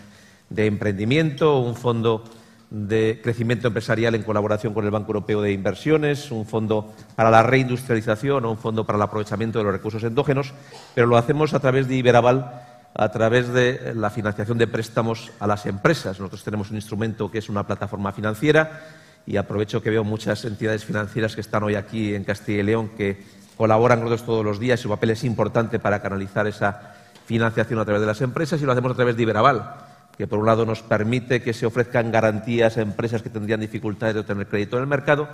de 0.49 0.65
emprendimiento, 0.65 1.59
un 1.59 1.75
fondo 1.75 2.25
de 2.71 3.19
crecimiento 3.23 3.67
empresarial 3.67 4.15
en 4.15 4.23
colaboración 4.23 4.73
con 4.73 4.83
el 4.83 4.91
Banco 4.91 5.09
Europeo 5.11 5.41
de 5.41 5.53
Inversiones, 5.53 6.29
un 6.29 6.45
fondo 6.45 6.93
para 7.15 7.29
la 7.29 7.43
reindustrialización 7.43 8.43
o 8.43 8.51
un 8.51 8.57
fondo 8.57 8.85
para 8.85 8.97
el 8.97 9.03
aprovechamiento 9.03 9.59
de 9.59 9.65
los 9.65 9.73
recursos 9.73 10.03
endógenos, 10.03 10.53
pero 10.93 11.07
lo 11.07 11.17
hacemos 11.17 11.53
a 11.53 11.59
través 11.59 11.87
de 11.87 11.95
Iberaval, 11.95 12.70
a 12.93 13.09
través 13.09 13.49
de 13.49 13.93
la 13.95 14.09
financiación 14.09 14.57
de 14.57 14.67
préstamos 14.67 15.31
a 15.39 15.47
las 15.47 15.65
empresas. 15.65 16.19
Nosotros 16.19 16.43
tenemos 16.43 16.69
un 16.71 16.75
instrumento 16.75 17.31
que 17.31 17.39
es 17.39 17.49
una 17.49 17.65
plataforma 17.65 18.11
financiera 18.11 18.81
y 19.25 19.37
aprovecho 19.37 19.81
que 19.81 19.89
veo 19.89 20.03
muchas 20.03 20.43
entidades 20.45 20.83
financieras 20.83 21.35
que 21.35 21.41
están 21.41 21.63
hoy 21.63 21.75
aquí 21.75 22.15
en 22.15 22.23
Castilla 22.23 22.59
y 22.59 22.63
León 22.63 22.91
que 22.97 23.23
colaboran 23.55 23.99
con 23.99 24.09
nosotros 24.09 24.25
todos 24.25 24.45
los 24.45 24.59
días 24.59 24.79
y 24.79 24.83
su 24.83 24.89
papel 24.89 25.11
es 25.11 25.23
importante 25.23 25.79
para 25.79 26.01
canalizar 26.01 26.47
esa 26.47 26.95
financiación 27.25 27.79
a 27.79 27.85
través 27.85 28.01
de 28.01 28.07
las 28.07 28.21
empresas 28.21 28.61
y 28.61 28.65
lo 28.65 28.71
hacemos 28.71 28.91
a 28.91 28.95
través 28.95 29.15
de 29.15 29.23
Iberaval 29.23 29.75
que 30.17 30.27
por 30.27 30.39
un 30.39 30.45
lado 30.45 30.65
nos 30.65 30.81
permite 30.81 31.41
que 31.41 31.53
se 31.53 31.65
ofrezcan 31.65 32.11
garantías 32.11 32.77
a 32.77 32.81
empresas 32.81 33.21
que 33.21 33.29
tendrían 33.29 33.59
dificultades 33.59 34.15
de 34.15 34.21
obtener 34.21 34.47
crédito 34.47 34.77
en 34.77 34.83
el 34.83 34.87
mercado 34.87 35.27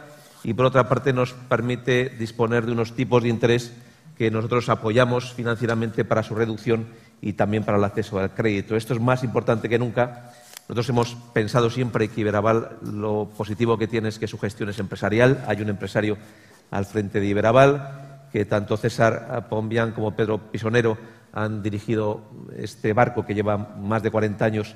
y 0.43 0.53
por 0.53 0.65
otra 0.65 0.87
parte 0.87 1.13
nos 1.13 1.33
permite 1.33 2.09
disponer 2.09 2.65
de 2.65 2.73
unos 2.73 2.95
tipos 2.95 3.23
de 3.23 3.29
interés 3.29 3.73
que 4.17 4.31
nosotros 4.31 4.69
apoyamos 4.69 5.33
financieramente 5.33 6.05
para 6.05 6.23
su 6.23 6.35
reducción 6.35 6.87
y 7.21 7.33
también 7.33 7.63
para 7.63 7.77
el 7.77 7.83
acceso 7.83 8.19
al 8.19 8.33
crédito. 8.33 8.75
Esto 8.75 8.93
es 8.93 8.99
más 8.99 9.23
importante 9.23 9.69
que 9.69 9.79
nunca. 9.79 10.31
Nosotros 10.67 10.89
hemos 10.89 11.15
pensado 11.33 11.69
siempre 11.69 12.09
que 12.09 12.21
Iberaval 12.21 12.77
lo 12.81 13.29
positivo 13.37 13.77
que 13.77 13.87
tiene 13.87 14.09
es 14.09 14.19
que 14.19 14.27
su 14.27 14.37
gestión 14.37 14.69
es 14.69 14.79
empresarial. 14.79 15.43
Hay 15.47 15.61
un 15.61 15.69
empresario 15.69 16.17
al 16.71 16.85
frente 16.85 17.19
de 17.19 17.27
Iberaval, 17.27 18.27
que 18.31 18.45
tanto 18.45 18.75
César 18.75 19.47
Pombian 19.49 19.93
como 19.93 20.15
Pedro 20.15 20.51
Pisonero 20.51 20.97
han 21.33 21.63
dirigido 21.63 22.21
este 22.57 22.93
barco 22.93 23.25
que 23.25 23.33
lleva 23.33 23.57
más 23.57 24.03
de 24.03 24.11
40 24.11 24.43
años, 24.43 24.75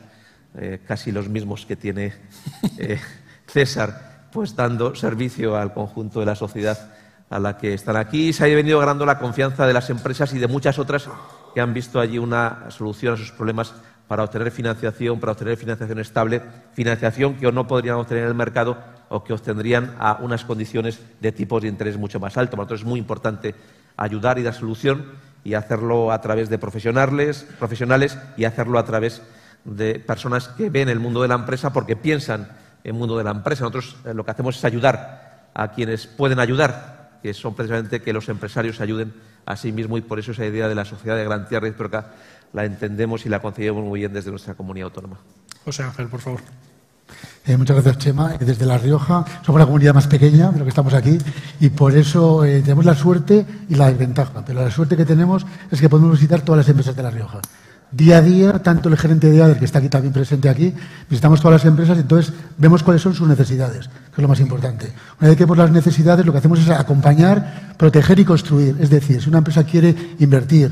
eh, 0.57 0.79
casi 0.85 1.11
los 1.11 1.27
mismos 1.27 1.65
que 1.65 1.75
tiene 1.75 2.13
eh, 2.77 2.99
César, 3.47 4.29
pues 4.31 4.55
dando 4.55 4.95
servicio 4.95 5.57
al 5.57 5.73
conjunto 5.73 6.21
de 6.21 6.25
la 6.25 6.35
sociedad 6.35 6.93
a 7.29 7.39
la 7.39 7.57
que 7.57 7.73
están 7.73 7.97
aquí. 7.97 8.31
Se 8.31 8.45
ha 8.45 8.55
venido 8.55 8.79
ganando 8.79 9.05
la 9.05 9.19
confianza 9.19 9.67
de 9.67 9.73
las 9.73 9.89
empresas 9.89 10.33
y 10.33 10.39
de 10.39 10.47
muchas 10.47 10.79
otras 10.79 11.09
que 11.53 11.61
han 11.61 11.73
visto 11.73 11.99
allí 11.99 12.17
una 12.17 12.69
solución 12.69 13.13
a 13.13 13.17
sus 13.17 13.31
problemas 13.31 13.73
para 14.07 14.23
obtener 14.23 14.51
financiación, 14.51 15.19
para 15.19 15.31
obtener 15.31 15.55
financiación 15.55 15.99
estable, 15.99 16.41
financiación 16.73 17.35
que 17.35 17.47
o 17.47 17.51
no 17.51 17.65
podrían 17.65 17.95
obtener 17.95 18.23
en 18.23 18.29
el 18.29 18.35
mercado 18.35 18.77
o 19.07 19.23
que 19.23 19.31
obtendrían 19.31 19.95
a 19.99 20.17
unas 20.21 20.43
condiciones 20.43 20.99
de 21.19 21.31
tipos 21.31 21.61
de 21.61 21.69
interés 21.69 21.97
mucho 21.97 22.19
más 22.19 22.35
altos. 22.35 22.51
Para 22.51 22.63
nosotros 22.63 22.81
es 22.81 22.87
muy 22.87 22.99
importante 22.99 23.55
ayudar 23.95 24.37
y 24.37 24.43
dar 24.43 24.53
solución 24.53 25.05
y 25.43 25.53
hacerlo 25.53 26.11
a 26.11 26.19
través 26.19 26.49
de 26.49 26.57
profesionales, 26.57 27.47
profesionales 27.57 28.17
y 28.37 28.43
hacerlo 28.43 28.79
a 28.79 28.85
través 28.85 29.21
de 29.63 29.99
personas 29.99 30.49
que 30.49 30.69
ven 30.69 30.89
el 30.89 30.99
mundo 30.99 31.21
de 31.21 31.27
la 31.27 31.35
empresa 31.35 31.71
porque 31.71 31.95
piensan 31.95 32.49
en 32.83 32.93
el 32.93 32.99
mundo 32.99 33.17
de 33.17 33.23
la 33.23 33.31
empresa. 33.31 33.63
Nosotros 33.63 33.95
eh, 34.05 34.13
lo 34.13 34.25
que 34.25 34.31
hacemos 34.31 34.57
es 34.57 34.65
ayudar 34.65 35.49
a 35.53 35.71
quienes 35.71 36.07
pueden 36.07 36.39
ayudar, 36.39 37.19
que 37.21 37.33
son 37.33 37.55
precisamente 37.55 38.01
que 38.01 38.13
los 38.13 38.29
empresarios 38.29 38.81
ayuden 38.81 39.13
a 39.45 39.55
sí 39.55 39.71
mismos 39.71 39.99
y 39.99 40.01
por 40.01 40.19
eso 40.19 40.31
esa 40.31 40.45
idea 40.45 40.67
de 40.67 40.75
la 40.75 40.85
sociedad 40.85 41.17
de 41.17 41.23
garantía 41.23 41.59
recíproca 41.59 42.11
la 42.53 42.65
entendemos 42.65 43.25
y 43.25 43.29
la 43.29 43.41
concebimos 43.41 43.83
muy 43.83 44.01
bien 44.01 44.13
desde 44.13 44.29
nuestra 44.29 44.53
comunidad 44.53 44.85
autónoma. 44.85 45.17
José 45.63 45.83
Ángel, 45.83 46.07
por 46.07 46.19
favor. 46.19 46.41
Eh, 47.45 47.57
muchas 47.57 47.75
gracias, 47.75 47.97
Chema. 47.97 48.35
Eh, 48.35 48.37
desde 48.45 48.65
La 48.65 48.77
Rioja 48.77 49.25
somos 49.45 49.59
la 49.59 49.65
comunidad 49.65 49.93
más 49.93 50.07
pequeña 50.07 50.51
de 50.51 50.59
lo 50.59 50.65
que 50.65 50.69
estamos 50.69 50.93
aquí 50.93 51.17
y 51.59 51.69
por 51.69 51.95
eso 51.95 52.45
eh, 52.45 52.61
tenemos 52.61 52.85
la 52.85 52.95
suerte 52.95 53.45
y 53.67 53.75
la 53.75 53.87
desventaja. 53.87 54.43
Pero 54.45 54.63
la 54.63 54.71
suerte 54.71 54.95
que 54.95 55.05
tenemos 55.05 55.45
es 55.69 55.81
que 55.81 55.89
podemos 55.89 56.11
visitar 56.11 56.41
todas 56.41 56.59
las 56.59 56.69
empresas 56.69 56.95
de 56.95 57.03
La 57.03 57.11
Rioja 57.11 57.41
día 57.91 58.17
a 58.17 58.21
día, 58.21 58.59
tanto 58.59 58.89
el 58.89 58.97
gerente 58.97 59.29
de 59.29 59.41
ADER, 59.41 59.59
que 59.59 59.65
está 59.65 59.79
aquí 59.79 59.89
también 59.89 60.13
presente 60.13 60.47
aquí, 60.49 60.73
visitamos 61.09 61.41
todas 61.41 61.61
las 61.61 61.65
empresas 61.65 61.97
y 61.97 62.01
entonces 62.01 62.33
vemos 62.57 62.83
cuáles 62.83 63.01
son 63.01 63.13
sus 63.13 63.27
necesidades, 63.27 63.87
que 63.87 64.15
es 64.15 64.21
lo 64.21 64.27
más 64.27 64.39
importante. 64.39 64.93
Una 65.19 65.29
vez 65.29 65.37
que 65.37 65.43
vemos 65.43 65.57
las 65.57 65.71
necesidades, 65.71 66.25
lo 66.25 66.31
que 66.31 66.37
hacemos 66.37 66.59
es 66.59 66.69
acompañar, 66.69 67.73
proteger 67.77 68.19
y 68.19 68.25
construir. 68.25 68.77
Es 68.79 68.89
decir, 68.89 69.21
si 69.21 69.29
una 69.29 69.39
empresa 69.39 69.63
quiere 69.63 70.15
invertir, 70.19 70.71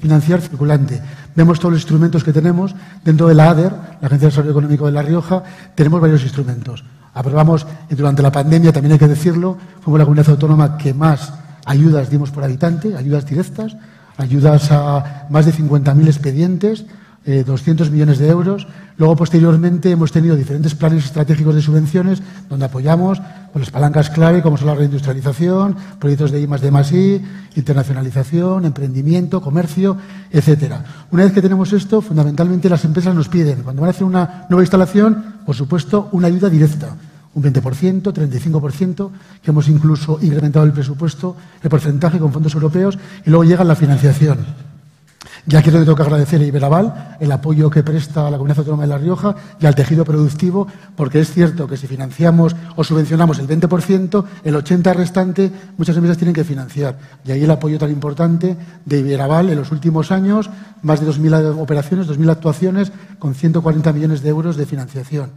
financiar 0.00 0.40
circulante, 0.40 1.00
vemos 1.36 1.58
todos 1.58 1.72
los 1.72 1.82
instrumentos 1.82 2.24
que 2.24 2.32
tenemos. 2.32 2.74
Dentro 3.04 3.28
de 3.28 3.34
la 3.34 3.50
ADER, 3.50 3.72
la 4.00 4.06
Agencia 4.06 4.18
de 4.18 4.26
Desarrollo 4.26 4.52
Económico 4.52 4.86
de 4.86 4.92
La 4.92 5.02
Rioja, 5.02 5.42
tenemos 5.74 6.00
varios 6.00 6.22
instrumentos. 6.22 6.84
Aprobamos, 7.12 7.66
y 7.90 7.94
durante 7.94 8.22
la 8.22 8.32
pandemia, 8.32 8.72
también 8.72 8.92
hay 8.92 8.98
que 8.98 9.08
decirlo, 9.08 9.56
fuimos 9.82 9.98
la 9.98 10.04
comunidad 10.04 10.30
autónoma 10.30 10.76
que 10.78 10.94
más 10.94 11.32
ayudas 11.66 12.10
dimos 12.10 12.30
por 12.30 12.42
habitante, 12.42 12.96
ayudas 12.96 13.26
directas, 13.26 13.76
ayudas 14.16 14.70
a 14.70 15.26
más 15.30 15.46
de 15.46 15.52
50.000 15.52 16.06
expedientes, 16.06 16.84
200 17.24 17.88
eh, 17.88 17.90
millones 17.90 18.18
de 18.18 18.28
euros. 18.28 18.66
Luego, 18.96 19.16
posteriormente, 19.16 19.90
hemos 19.90 20.12
tenido 20.12 20.36
diferentes 20.36 20.74
planes 20.74 21.04
estratégicos 21.04 21.54
de 21.54 21.62
subvenciones 21.62 22.22
donde 22.48 22.66
apoyamos 22.66 23.20
con 23.52 23.60
las 23.60 23.70
palancas 23.70 24.10
clave, 24.10 24.42
como 24.42 24.56
son 24.56 24.66
la 24.66 24.74
reindustrialización, 24.74 25.76
proyectos 25.98 26.30
de 26.30 26.40
I 26.40 26.46
más 26.46 26.92
I, 26.92 27.22
internacionalización, 27.56 28.66
emprendimiento, 28.66 29.40
comercio, 29.40 29.96
etcétera. 30.30 30.84
Una 31.10 31.24
vez 31.24 31.32
que 31.32 31.42
tenemos 31.42 31.72
esto, 31.72 32.02
fundamentalmente 32.02 32.68
las 32.68 32.84
empresas 32.84 33.14
nos 33.14 33.28
piden, 33.28 33.62
cuando 33.62 33.80
van 33.80 33.88
a 33.88 33.90
hacer 33.90 34.04
una 34.04 34.46
nueva 34.50 34.62
instalación, 34.62 35.36
por 35.46 35.56
supuesto, 35.56 36.08
una 36.12 36.26
ayuda 36.26 36.50
directa 36.50 36.94
un 37.34 37.42
20%, 37.42 38.02
35%, 38.02 39.10
que 39.42 39.50
hemos 39.50 39.68
incluso 39.68 40.18
incrementado 40.22 40.64
el 40.64 40.72
presupuesto, 40.72 41.36
el 41.62 41.70
porcentaje 41.70 42.18
con 42.18 42.32
fondos 42.32 42.54
europeos, 42.54 42.98
y 43.26 43.30
luego 43.30 43.44
llega 43.44 43.64
la 43.64 43.76
financiación. 43.76 44.38
Ya 45.46 45.62
quiero 45.62 45.80
tengo 45.80 45.94
que 45.94 46.02
agradecer 46.02 46.40
a 46.40 46.44
Iberaval 46.44 47.16
el 47.20 47.30
apoyo 47.30 47.68
que 47.68 47.82
presta 47.82 48.26
a 48.26 48.30
la 48.30 48.38
Comunidad 48.38 48.60
Autónoma 48.60 48.84
de 48.84 48.88
La 48.88 48.96
Rioja 48.96 49.34
y 49.60 49.66
al 49.66 49.74
tejido 49.74 50.02
productivo, 50.02 50.66
porque 50.96 51.20
es 51.20 51.30
cierto 51.30 51.68
que 51.68 51.76
si 51.76 51.86
financiamos 51.86 52.56
o 52.76 52.82
subvencionamos 52.82 53.38
el 53.38 53.46
20%, 53.46 54.24
el 54.42 54.54
80% 54.54 54.94
restante 54.94 55.52
muchas 55.76 55.96
empresas 55.96 56.16
tienen 56.16 56.34
que 56.34 56.44
financiar. 56.44 56.98
Y 57.26 57.32
ahí 57.32 57.44
el 57.44 57.50
apoyo 57.50 57.78
tan 57.78 57.90
importante 57.90 58.56
de 58.86 58.98
Iberaval 58.98 59.50
en 59.50 59.56
los 59.56 59.70
últimos 59.70 60.12
años, 60.12 60.48
más 60.80 61.00
de 61.00 61.06
2.000 61.12 61.60
operaciones, 61.60 62.08
2.000 62.08 62.30
actuaciones, 62.30 62.92
con 63.18 63.34
140 63.34 63.92
millones 63.92 64.22
de 64.22 64.30
euros 64.30 64.56
de 64.56 64.64
financiación. 64.64 65.30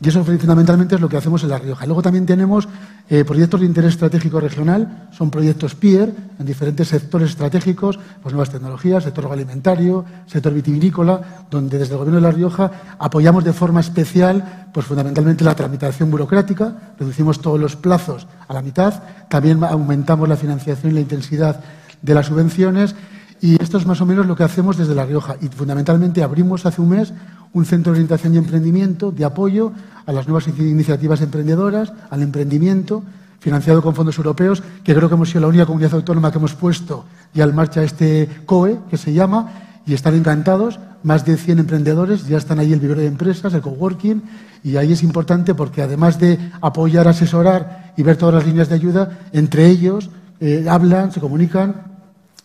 Y 0.00 0.08
eso 0.08 0.24
fundamentalmente 0.24 0.94
es 0.94 1.00
lo 1.00 1.08
que 1.08 1.16
hacemos 1.16 1.42
en 1.42 1.48
La 1.48 1.58
Rioja. 1.58 1.84
Luego 1.84 2.02
también 2.02 2.24
tenemos 2.24 2.68
eh, 3.10 3.24
proyectos 3.24 3.60
de 3.60 3.66
interés 3.66 3.94
estratégico 3.94 4.38
regional, 4.38 5.08
son 5.10 5.28
proyectos 5.28 5.74
PIER 5.74 6.14
en 6.38 6.46
diferentes 6.46 6.86
sectores 6.86 7.30
estratégicos, 7.30 7.98
pues 8.22 8.32
nuevas 8.32 8.50
tecnologías, 8.50 9.02
sector 9.02 9.24
agroalimentario, 9.24 10.04
sector 10.26 10.54
vitivinícola, 10.54 11.46
donde 11.50 11.78
desde 11.78 11.94
el 11.94 11.98
Gobierno 11.98 12.20
de 12.20 12.28
La 12.28 12.30
Rioja 12.30 12.70
apoyamos 13.00 13.42
de 13.42 13.52
forma 13.52 13.80
especial, 13.80 14.68
pues 14.72 14.86
fundamentalmente 14.86 15.42
la 15.42 15.56
tramitación 15.56 16.12
burocrática, 16.12 16.94
reducimos 16.96 17.40
todos 17.40 17.58
los 17.58 17.74
plazos 17.74 18.28
a 18.46 18.54
la 18.54 18.62
mitad, 18.62 19.02
también 19.28 19.64
aumentamos 19.64 20.28
la 20.28 20.36
financiación 20.36 20.92
y 20.92 20.94
la 20.94 21.00
intensidad 21.00 21.60
de 22.02 22.14
las 22.14 22.26
subvenciones 22.26 22.94
Y 23.40 23.62
esto 23.62 23.78
es 23.78 23.86
más 23.86 24.00
o 24.00 24.06
menos 24.06 24.26
lo 24.26 24.36
que 24.36 24.42
hacemos 24.42 24.76
desde 24.76 24.94
La 24.94 25.06
Rioja. 25.06 25.36
Y 25.40 25.48
fundamentalmente 25.48 26.22
abrimos 26.22 26.66
hace 26.66 26.80
un 26.80 26.90
mes 26.90 27.12
un 27.52 27.64
centro 27.64 27.92
de 27.92 27.98
orientación 27.98 28.34
y 28.34 28.38
emprendimiento 28.38 29.10
de 29.10 29.24
apoyo 29.24 29.72
a 30.06 30.12
las 30.12 30.26
nuevas 30.26 30.48
iniciativas 30.48 31.20
emprendedoras, 31.20 31.92
al 32.10 32.22
emprendimiento, 32.22 33.02
financiado 33.40 33.82
con 33.82 33.94
fondos 33.94 34.18
europeos, 34.18 34.62
que 34.84 34.94
creo 34.94 35.08
que 35.08 35.14
hemos 35.14 35.28
sido 35.28 35.42
la 35.42 35.48
única 35.48 35.66
comunidad 35.66 35.94
autónoma 35.94 36.30
que 36.30 36.38
hemos 36.38 36.54
puesto 36.54 37.04
ya 37.32 37.44
en 37.44 37.54
marcha 37.54 37.82
este 37.82 38.28
COE, 38.46 38.80
que 38.90 38.96
se 38.96 39.12
llama, 39.12 39.52
y 39.86 39.94
están 39.94 40.14
encantados. 40.14 40.78
Más 41.04 41.24
de 41.24 41.36
100 41.36 41.60
emprendedores, 41.60 42.26
ya 42.26 42.38
están 42.38 42.58
ahí 42.58 42.72
el 42.72 42.80
vivero 42.80 43.00
de 43.00 43.06
empresas, 43.06 43.54
el 43.54 43.60
coworking, 43.60 44.22
y 44.64 44.76
ahí 44.76 44.92
es 44.92 45.04
importante 45.04 45.54
porque 45.54 45.80
además 45.80 46.18
de 46.18 46.38
apoyar, 46.60 47.06
asesorar 47.06 47.94
y 47.96 48.02
ver 48.02 48.16
todas 48.16 48.34
las 48.34 48.46
líneas 48.46 48.68
de 48.68 48.74
ayuda, 48.74 49.20
entre 49.32 49.68
ellos 49.68 50.10
eh, 50.40 50.66
hablan, 50.68 51.12
se 51.12 51.20
comunican 51.20 51.97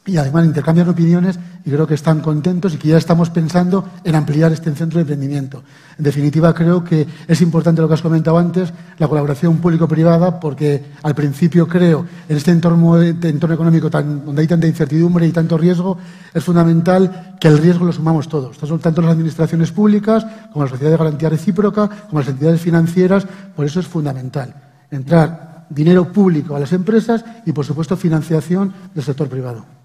y 0.06 0.18
además 0.18 0.45
intercambian 0.45 0.89
opiniones 0.89 1.39
y 1.64 1.70
creo 1.70 1.88
que 1.88 1.93
están 1.93 2.20
contentos 2.20 2.74
y 2.74 2.78
que 2.78 2.89
ya 2.89 2.97
estamos 2.97 3.30
pensando 3.30 3.88
en 4.04 4.16
ampliar 4.16 4.51
este 4.51 4.70
centro 4.74 4.97
de 4.97 5.01
emprendimiento. 5.01 5.64
En 5.97 6.04
definitiva, 6.04 6.54
creo 6.54 6.84
que 6.84 7.08
es 7.26 7.41
importante 7.41 7.82
lo 7.82 7.88
que 7.88 7.93
has 7.93 8.01
comentado 8.01 8.38
antes, 8.38 8.74
la 8.97 9.08
colaboración 9.08 9.58
público-privada, 9.58 10.39
porque 10.39 10.84
al 11.04 11.16
principio 11.16 11.68
creo, 11.68 12.06
en 12.28 12.36
este 12.36 12.51
entorno, 12.51 13.01
económico 13.01 13.89
donde 13.89 14.41
hay 14.41 14.47
tanta 14.47 14.68
incertidumbre 14.68 15.26
y 15.26 15.32
tanto 15.32 15.58
riesgo, 15.58 15.97
es 16.34 16.43
fundamental 16.43 17.38
que 17.39 17.47
el 17.47 17.60
riesgo 17.60 17.86
lo 17.86 17.93
sumamos 17.93 18.28
todos, 18.28 18.58
tanto 18.82 19.01
las 19.01 19.12
administraciones 19.12 19.72
públicas 19.72 20.26
como 20.51 20.66
la 20.66 20.70
sociedad 20.70 20.91
de 20.91 20.97
garantía 20.97 21.30
recíproca, 21.30 21.89
como 22.10 22.20
las 22.20 22.28
entidades 22.28 22.60
financieras, 22.60 23.26
por 23.56 23.66
eso 23.66 23.80
es 23.80 23.88
fundamental 23.88 24.54
entrar 24.91 25.66
dinero 25.70 26.12
público 26.12 26.56
a 26.56 26.60
las 26.60 26.74
empresas 26.74 27.24
y, 27.45 27.51
por 27.51 27.66
supuesto, 27.66 27.97
financiación 27.97 28.74
del 28.93 29.04
sector 29.04 29.28
privado. 29.28 29.82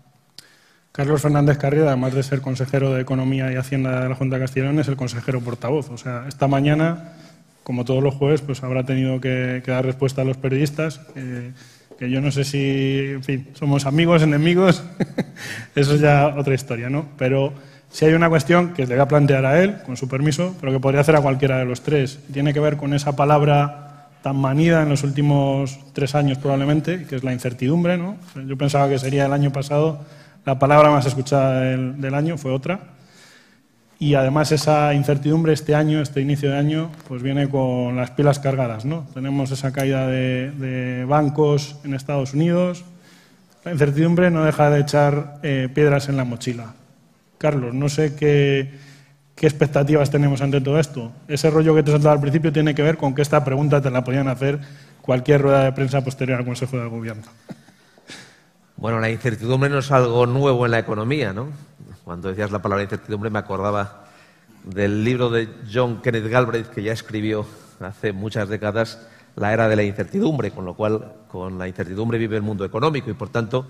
Carlos 0.99 1.22
Fernández 1.22 1.59
Carriera, 1.59 1.86
además 1.86 2.12
de 2.12 2.24
ser 2.24 2.40
consejero 2.40 2.92
de 2.92 3.03
Economía 3.03 3.53
y 3.53 3.55
Hacienda 3.55 4.01
de 4.01 4.09
la 4.09 4.16
Junta 4.16 4.34
de 4.34 4.42
Castellón, 4.42 4.80
es 4.80 4.88
el 4.88 4.96
consejero 4.96 5.40
portavoz. 5.40 5.90
O 5.90 5.96
sea, 5.96 6.24
esta 6.26 6.49
mañana, 6.49 7.12
como 7.62 7.84
todos 7.84 8.03
los 8.03 8.16
jueves, 8.16 8.40
pues 8.40 8.64
habrá 8.64 8.82
tenido 8.82 9.20
que, 9.20 9.62
dar 9.64 9.86
respuesta 9.86 10.22
a 10.22 10.24
los 10.24 10.38
periodistas, 10.38 11.01
que 12.01 12.11
yo 12.11 12.20
no 12.20 12.32
sé 12.32 12.42
si, 12.42 13.12
en 13.12 13.22
fin, 13.22 13.46
somos 13.55 13.86
amigos, 13.86 14.24
enemigos, 14.24 14.82
eso 15.76 15.94
es 15.94 16.01
ya 16.01 16.34
otra 16.36 16.55
historia, 16.55 16.90
¿no? 16.90 17.07
Pero 17.16 17.53
si 17.92 18.07
hay 18.07 18.14
una 18.14 18.28
cuestión 18.28 18.74
que 18.74 18.84
le 18.84 18.96
voy 18.96 19.03
a 19.03 19.07
plantear 19.07 19.46
a 19.46 19.62
él, 19.62 19.76
con 19.86 19.96
su 19.96 20.09
permiso, 20.09 20.57
pero 20.61 20.72
que 20.72 20.80
podría 20.80 21.03
hacer 21.03 21.14
a 21.14 21.20
cualquiera 21.20 21.59
de 21.59 21.64
los 21.64 21.82
tres. 21.82 22.18
Tiene 22.32 22.53
que 22.53 22.59
ver 22.59 22.76
con 22.76 22.92
esa 22.92 23.14
palabra 23.14 24.09
tan 24.24 24.34
manida 24.34 24.82
en 24.82 24.88
los 24.88 25.05
últimos 25.05 25.78
tres 25.92 26.16
años 26.16 26.38
probablemente, 26.38 27.05
que 27.05 27.14
es 27.14 27.22
la 27.22 27.32
incertidumbre, 27.32 27.96
¿no? 27.99 28.16
Yo 28.49 28.59
pensaba 28.59 28.88
que 28.88 28.99
sería 28.99 29.26
el 29.26 29.32
año 29.32 29.53
pasado 29.53 30.05
la 30.49 30.59
palabra 30.59 30.88
más 30.88 31.05
escuchada 31.05 31.61
del, 31.61 32.14
año 32.14 32.38
fue 32.38 32.51
otra. 32.53 32.80
Y 33.99 34.14
además 34.14 34.51
esa 34.51 34.94
incertidumbre 34.94 35.53
este 35.53 35.74
año, 35.74 36.01
este 36.01 36.22
inicio 36.22 36.51
de 36.51 36.57
año, 36.57 36.90
pues 37.07 37.22
viene 37.22 37.51
con 37.51 37.96
las 37.96 38.12
pilas 38.12 38.38
cargadas. 38.38 38.86
¿no? 38.86 39.07
Tenemos 39.12 39.51
esa 39.51 39.72
caída 39.72 40.07
de, 40.07 41.05
bancos 41.07 41.76
en 41.84 41.92
Estados 41.92 42.32
Unidos. 42.32 42.86
La 43.62 43.72
incertidumbre 43.72 44.30
no 44.30 44.42
deja 44.42 44.70
de 44.70 44.80
echar 44.80 45.34
eh, 45.42 45.68
piedras 45.74 46.09
en 46.09 46.16
la 46.16 46.24
mochila. 46.24 46.72
Carlos, 47.36 47.74
no 47.74 47.90
sé 47.90 48.14
qué, 48.14 48.72
qué, 49.34 49.46
expectativas 49.46 50.11
tenemos 50.11 50.40
ante 50.40 50.62
todo 50.62 50.80
esto. 50.80 51.12
Ese 51.28 51.51
rollo 51.51 51.74
que 51.74 51.82
te 51.82 51.90
he 51.90 51.92
saltado 51.92 52.14
al 52.14 52.22
principio 52.22 52.55
tiene 52.55 52.74
que 52.74 52.82
ver 52.82 52.96
con 52.96 53.14
que 53.14 53.20
esta 53.20 53.44
pregunta 53.44 53.82
te 53.82 53.90
la 53.90 54.03
podían 54.03 54.28
hacer 54.28 54.61
cualquier 55.03 55.42
rueda 55.42 55.64
de 55.64 55.72
prensa 55.72 56.03
posterior 56.03 56.38
al 56.38 56.46
Consejo 56.46 56.78
de 56.78 56.86
Gobierno. 56.86 57.24
Bueno, 58.79 59.01
la 59.01 59.11
incertidumbre 59.11 59.68
no 59.68 59.81
es 59.81 59.91
algo 59.91 60.24
nuevo 60.26 60.64
en 60.64 60.70
la 60.70 60.79
economía, 60.79 61.33
¿no? 61.33 61.49
Cuando 62.05 62.29
decías 62.29 62.53
la 62.53 62.62
palabra 62.62 62.85
incertidumbre 62.85 63.29
me 63.29 63.41
acordaba 63.41 64.05
del 64.62 65.03
libro 65.03 65.31
de 65.31 65.49
John 65.70 66.01
Kenneth 66.01 66.29
Galbraith 66.29 66.68
que 66.68 66.85
ya 66.85 66.93
escribió 66.93 67.45
hace 67.81 68.12
muchas 68.12 68.49
décadas 68.49 69.05
la 69.35 69.53
era 69.53 69.68
de 69.68 69.74
la 69.74 69.83
incertidumbre, 69.83 70.53
con 70.53 70.64
lo 70.64 70.74
cual 70.74 71.12
con 71.26 71.59
la 71.59 71.66
incertidumbre 71.66 72.18
vive 72.18 72.37
el 72.37 72.43
mundo 72.43 72.64
económico 72.64 73.11
y 73.11 73.14
por 73.14 73.31
tanto 73.31 73.66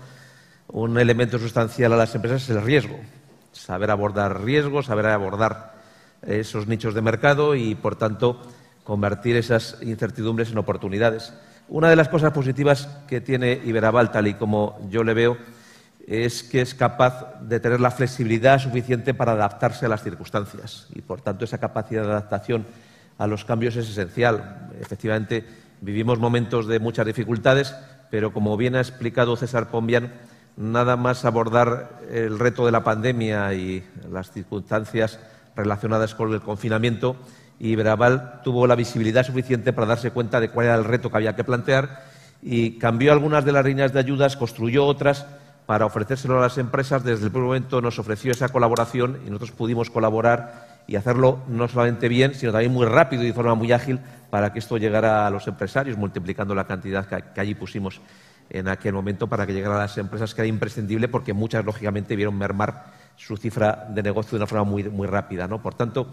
un 0.67 0.99
elemento 0.99 1.39
sustancial 1.39 1.91
a 1.93 1.97
las 1.97 2.13
empresas 2.13 2.43
es 2.43 2.49
el 2.51 2.61
riesgo, 2.61 2.99
saber 3.51 3.89
abordar 3.89 4.43
riesgos, 4.43 4.85
saber 4.85 5.07
abordar 5.07 5.73
esos 6.21 6.67
nichos 6.67 6.93
de 6.93 7.01
mercado 7.01 7.55
y 7.55 7.73
por 7.73 7.95
tanto 7.95 8.39
convertir 8.83 9.37
esas 9.37 9.79
incertidumbres 9.81 10.51
en 10.51 10.59
oportunidades. 10.59 11.33
Una 11.69 11.89
de 11.89 11.95
las 11.95 12.09
cosas 12.09 12.33
positivas 12.33 12.89
que 13.07 13.21
tiene 13.21 13.61
Iberaval, 13.63 14.11
tal 14.11 14.25
y 14.25 14.33
como 14.33 14.79
yo 14.89 15.03
le 15.03 15.13
veo, 15.13 15.37
es 16.07 16.41
que 16.41 16.61
es 16.61 16.73
capaz 16.73 17.39
de 17.41 17.59
tener 17.59 17.79
la 17.79 17.91
flexibilidad 17.91 18.57
suficiente 18.57 19.13
para 19.13 19.33
adaptarse 19.33 19.85
a 19.85 19.89
las 19.89 20.01
circunstancias 20.01 20.87
y, 20.95 21.01
por 21.01 21.21
tanto, 21.21 21.45
esa 21.45 21.59
capacidad 21.59 22.01
de 22.01 22.09
adaptación 22.09 22.65
a 23.19 23.27
los 23.27 23.45
cambios 23.45 23.75
es 23.75 23.87
esencial. 23.87 24.71
Efectivamente, 24.81 25.45
vivimos 25.81 26.17
momentos 26.17 26.65
de 26.65 26.79
muchas 26.79 27.05
dificultades, 27.05 27.75
pero, 28.09 28.33
como 28.33 28.57
bien 28.57 28.75
ha 28.75 28.81
explicado 28.81 29.35
César 29.35 29.69
Pombian, 29.69 30.11
nada 30.57 30.97
más 30.97 31.23
abordar 31.23 31.99
el 32.09 32.39
reto 32.39 32.65
de 32.65 32.71
la 32.71 32.83
pandemia 32.83 33.53
y 33.53 33.87
las 34.11 34.31
circunstancias 34.31 35.19
relacionadas 35.55 36.15
con 36.15 36.33
el 36.33 36.41
confinamiento, 36.41 37.15
y 37.59 37.75
Braval 37.75 38.41
tuvo 38.43 38.65
la 38.65 38.75
visibilidad 38.75 39.25
suficiente 39.25 39.73
para 39.73 39.87
darse 39.87 40.11
cuenta 40.11 40.39
de 40.39 40.49
cuál 40.49 40.67
era 40.67 40.75
el 40.75 40.85
reto 40.85 41.11
que 41.11 41.17
había 41.17 41.35
que 41.35 41.43
plantear 41.43 42.03
y 42.41 42.79
cambió 42.79 43.11
algunas 43.11 43.43
de 43.43 43.51
las 43.51 43.65
líneas 43.65 43.91
de 43.91 43.99
ayudas, 43.99 44.37
construyó 44.37 44.85
otras 44.85 45.25
para 45.65 45.85
ofrecérselo 45.85 46.39
a 46.39 46.41
las 46.41 46.57
empresas. 46.57 47.03
Desde 47.03 47.25
el 47.25 47.31
primer 47.31 47.47
momento 47.47 47.81
nos 47.81 47.99
ofreció 47.99 48.31
esa 48.31 48.49
colaboración 48.49 49.19
y 49.25 49.29
nosotros 49.29 49.51
pudimos 49.51 49.89
colaborar 49.89 50.79
y 50.87 50.95
hacerlo 50.95 51.43
no 51.47 51.67
solamente 51.67 52.07
bien, 52.07 52.33
sino 52.33 52.53
también 52.53 52.73
muy 52.73 52.85
rápido 52.85 53.23
y 53.23 53.27
de 53.27 53.33
forma 53.33 53.55
muy 53.55 53.71
ágil 53.73 53.99
para 54.29 54.53
que 54.53 54.59
esto 54.59 54.77
llegara 54.77 55.27
a 55.27 55.29
los 55.29 55.47
empresarios, 55.47 55.97
multiplicando 55.97 56.55
la 56.55 56.65
cantidad 56.65 57.05
que, 57.05 57.39
allí 57.39 57.55
pusimos 57.55 58.01
en 58.49 58.67
aquel 58.67 58.93
momento 58.93 59.27
para 59.27 59.45
que 59.45 59.53
llegara 59.53 59.75
a 59.75 59.79
las 59.79 59.97
empresas, 59.97 60.33
que 60.33 60.41
era 60.41 60.47
imprescindible 60.47 61.07
porque 61.07 61.33
muchas, 61.33 61.63
lógicamente, 61.63 62.15
vieron 62.15 62.37
mermar 62.37 62.85
su 63.15 63.37
cifra 63.37 63.85
de 63.89 64.01
negocio 64.01 64.31
de 64.31 64.37
una 64.37 64.47
forma 64.47 64.63
muy, 64.63 64.83
muy 64.85 65.07
rápida. 65.07 65.47
¿no? 65.47 65.61
Por 65.61 65.75
tanto, 65.75 66.07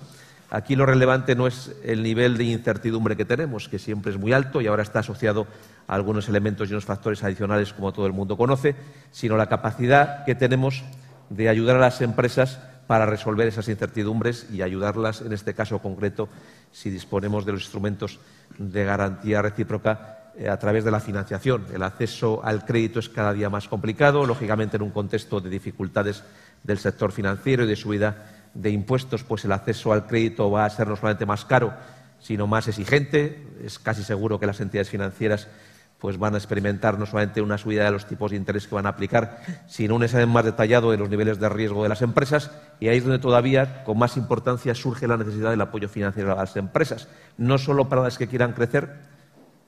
Aquí 0.50 0.76
lo 0.76 0.86
relevante 0.86 1.34
no 1.34 1.46
es 1.46 1.74
el 1.82 2.02
nivel 2.02 2.36
de 2.36 2.44
incertidumbre 2.44 3.16
que 3.16 3.24
tenemos, 3.24 3.68
que 3.68 3.78
siempre 3.78 4.12
es 4.12 4.18
muy 4.18 4.32
alto 4.32 4.60
y 4.60 4.68
ahora 4.68 4.82
está 4.82 5.00
asociado 5.00 5.46
a 5.88 5.94
algunos 5.94 6.28
elementos 6.28 6.68
y 6.68 6.72
unos 6.72 6.84
factores 6.84 7.24
adicionales, 7.24 7.72
como 7.72 7.92
todo 7.92 8.06
el 8.06 8.12
mundo 8.12 8.36
conoce, 8.36 8.76
sino 9.10 9.36
la 9.36 9.48
capacidad 9.48 10.24
que 10.24 10.34
tenemos 10.34 10.84
de 11.30 11.48
ayudar 11.48 11.76
a 11.76 11.80
las 11.80 12.00
empresas 12.00 12.60
para 12.86 13.06
resolver 13.06 13.48
esas 13.48 13.68
incertidumbres 13.68 14.46
y 14.52 14.62
ayudarlas, 14.62 15.20
en 15.20 15.32
este 15.32 15.54
caso 15.54 15.80
concreto, 15.80 16.28
si 16.70 16.90
disponemos 16.90 17.44
de 17.44 17.52
los 17.52 17.62
instrumentos 17.62 18.20
de 18.58 18.84
garantía 18.84 19.42
recíproca 19.42 20.32
eh, 20.38 20.48
a 20.48 20.58
través 20.58 20.84
de 20.84 20.90
la 20.90 21.00
financiación. 21.00 21.66
El 21.72 21.82
acceso 21.82 22.40
al 22.44 22.64
crédito 22.64 23.00
es 23.00 23.08
cada 23.08 23.32
día 23.32 23.50
más 23.50 23.66
complicado, 23.66 24.24
lógicamente 24.24 24.76
en 24.76 24.82
un 24.82 24.90
contexto 24.90 25.40
de 25.40 25.50
dificultades 25.50 26.22
del 26.62 26.78
sector 26.78 27.10
financiero 27.10 27.64
y 27.64 27.66
de 27.66 27.76
subida 27.76 28.35
de 28.60 28.70
impuestos, 28.70 29.22
pues 29.22 29.44
el 29.44 29.52
acceso 29.52 29.92
al 29.92 30.06
crédito 30.06 30.50
va 30.50 30.64
a 30.64 30.70
ser 30.70 30.88
no 30.88 30.96
solamente 30.96 31.26
más 31.26 31.44
caro, 31.44 31.74
sino 32.18 32.46
más 32.46 32.68
exigente. 32.68 33.46
Es 33.64 33.78
casi 33.78 34.02
seguro 34.02 34.40
que 34.40 34.46
las 34.46 34.60
entidades 34.60 34.90
financieras 34.90 35.48
pues 35.98 36.18
van 36.18 36.34
a 36.34 36.38
experimentar 36.38 36.98
no 36.98 37.06
solamente 37.06 37.40
una 37.40 37.56
subida 37.56 37.84
de 37.84 37.90
los 37.90 38.06
tipos 38.06 38.30
de 38.30 38.36
interés 38.36 38.66
que 38.66 38.74
van 38.74 38.86
a 38.86 38.90
aplicar, 38.90 39.40
sino 39.66 39.94
un 39.94 40.04
examen 40.04 40.28
más 40.28 40.44
detallado 40.44 40.90
de 40.90 40.98
los 40.98 41.08
niveles 41.08 41.40
de 41.40 41.48
riesgo 41.48 41.82
de 41.82 41.88
las 41.88 42.02
empresas. 42.02 42.50
Y 42.80 42.88
ahí 42.88 42.98
es 42.98 43.04
donde 43.04 43.18
todavía, 43.18 43.82
con 43.84 43.98
más 43.98 44.16
importancia, 44.16 44.74
surge 44.74 45.06
la 45.06 45.16
necesidad 45.16 45.50
del 45.50 45.60
apoyo 45.60 45.88
financiero 45.88 46.32
a 46.32 46.36
las 46.36 46.56
empresas, 46.56 47.08
no 47.38 47.56
solo 47.56 47.88
para 47.88 48.02
las 48.02 48.18
que 48.18 48.28
quieran 48.28 48.52
crecer, 48.52 48.94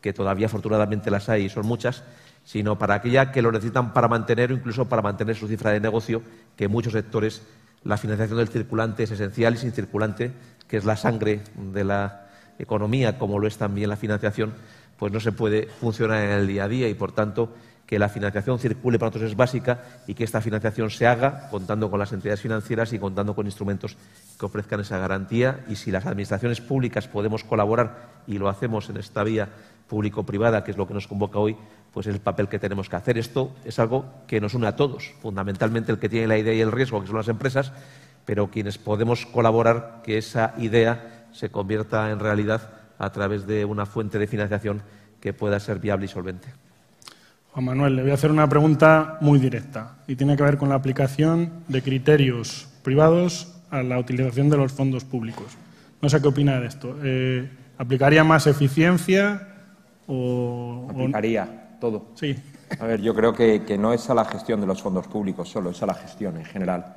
que 0.03 0.13
todavía 0.13 0.47
afortunadamente 0.47 1.11
las 1.11 1.29
hay 1.29 1.47
y 1.47 1.49
son 1.49 1.67
muchas, 1.67 2.05
sino 2.45 2.79
para 2.79 2.95
aquellas 2.95 3.29
que 3.29 3.43
lo 3.43 3.51
necesitan 3.51 3.93
para 3.93 4.09
mantener 4.09 4.53
o 4.53 4.55
incluso 4.55 4.89
para 4.89 5.03
mantener 5.03 5.35
su 5.35 5.49
cifra 5.49 5.71
de 5.71 5.81
negocio, 5.81 6.23
que 6.57 6.69
muchos 6.69 6.93
sectores 6.93 7.43
la 7.85 7.97
financiación 7.97 8.39
del 8.39 8.49
circulante 8.49 9.05
es 9.05 9.11
esencial 9.11 9.55
y 9.55 9.59
sin 9.59 9.73
circulante, 9.73 10.33
que 10.67 10.77
es 10.77 10.85
la 10.85 10.97
sangre 10.97 11.41
de 11.57 11.85
la 11.85 12.29
economía, 12.59 13.19
como 13.19 13.39
lo 13.39 13.47
es 13.47 13.57
también 13.57 13.89
la 13.89 13.97
financiación, 13.97 14.55
pues 14.99 15.13
no 15.13 15.21
se 15.21 15.33
puede 15.33 15.67
funcionar 15.67 16.23
en 16.25 16.31
el 16.31 16.47
día 16.47 16.65
a 16.65 16.69
día 16.69 16.89
y, 16.89 16.95
por 16.95 17.13
tanto, 17.13 17.55
que 17.87 17.99
la 17.99 18.11
financiación 18.11 18.59
circule 18.59 18.99
para 18.99 19.09
nosotros 19.09 19.31
es 19.31 19.37
básica 19.37 19.83
y 20.07 20.13
que 20.13 20.25
esta 20.25 20.43
financiación 20.43 20.91
se 20.91 21.07
haga 21.07 21.49
contando 21.51 21.91
con 21.91 21.99
las 21.99 22.13
entidades 22.13 22.43
financieras 22.43 22.93
y 22.93 22.99
contando 22.99 23.35
con 23.35 23.47
instrumentos 23.47 23.97
que 24.39 24.45
ofrezcan 24.45 24.81
esa 24.81 24.99
garantía. 24.99 25.65
Y 25.69 25.77
si 25.77 25.91
las 25.91 26.05
administraciones 26.05 26.61
públicas 26.61 27.09
podemos 27.09 27.45
colaborar 27.45 28.23
y 28.27 28.37
lo 28.37 28.51
hacemos 28.51 28.91
en 28.91 28.99
esta 28.99 29.25
vía 29.25 29.49
público-privada, 29.89 30.63
que 30.63 30.71
es 30.71 30.77
lo 30.77 30.87
que 30.87 30.95
nos 30.95 31.09
convoca 31.09 31.39
hoy, 31.39 31.57
pues 31.93 32.07
es 32.07 32.15
el 32.15 32.21
papel 32.21 32.49
que 32.49 32.59
tenemos 32.59 32.89
que 32.89 32.97
hacer. 32.97 33.19
Esto 33.19 33.53
es 33.65 33.79
algo 33.79 34.07
que 34.27 34.41
nos 34.41 34.55
une 34.55 34.67
a 34.67 34.77
todos, 34.77 35.13
fundamentalmente 35.21 35.91
el 35.91 35.99
que 35.99 36.09
tiene 36.09 36.27
la 36.27 36.39
idea 36.39 36.55
y 36.55 36.61
el 36.61 36.73
riesgo, 36.73 37.01
que 37.01 37.07
son 37.07 37.17
las 37.17 37.29
empresas, 37.29 37.73
pero 38.25 38.51
quienes 38.51 38.79
podemos 38.79 39.27
colaborar 39.27 40.03
que 40.05 40.19
esa 40.19 40.55
idea 40.59 41.27
se 41.33 41.51
convierta 41.51 42.11
en 42.11 42.21
realidad 42.21 42.71
a 42.99 43.11
través 43.11 43.47
de 43.47 43.65
una 43.65 43.87
fuente 43.87 44.19
de 44.19 44.27
financiación 44.27 44.83
que 45.21 45.33
pueda 45.33 45.59
ser 45.61 45.79
viable 45.79 46.07
y 46.07 46.09
solvente. 46.09 46.49
Juan 47.53 47.65
Manuel, 47.65 47.97
le 47.97 48.03
voy 48.03 48.11
a 48.11 48.15
hacer 48.15 48.31
una 48.31 48.49
pregunta 48.49 49.19
muy 49.21 49.39
directa 49.39 49.97
y 50.07 50.17
tiene 50.17 50.37
que 50.37 50.43
ver 50.43 50.59
con 50.59 50.69
la 50.69 50.75
aplicación 50.75 51.65
de 51.69 51.83
criterios 51.83 52.69
privados 52.83 53.55
a 53.71 53.83
la 53.83 53.99
utilización 53.99 54.49
de 54.51 54.57
los 54.57 54.73
fondos 54.73 55.05
públicos. 55.05 55.57
No 56.01 56.09
sé 56.09 56.21
qué 56.21 56.29
opina 56.29 56.61
de 56.61 56.67
esto. 56.67 56.97
Eh, 57.03 57.51
¿Aplicaría 57.79 58.25
más 58.25 58.47
eficiencia 58.47 59.58
o...? 60.09 60.89
Aplicaría 60.91 61.77
todo. 61.81 62.07
Sí. 62.15 62.37
A 62.81 62.87
ver, 62.87 63.01
yo 63.01 63.15
creo 63.15 63.33
que, 63.33 63.63
que, 63.65 63.79
no 63.79 63.93
es 63.93 64.11
a 64.11 64.15
la 64.15 64.25
gestión 64.25 64.61
de 64.61 64.67
los 64.67 64.83
fondos 64.83 65.07
públicos 65.07 65.49
solo, 65.49 65.71
es 65.71 65.83
a 65.83 65.87
la 65.87 65.95
gestión 65.95 66.37
en 66.37 66.45
general. 66.45 66.97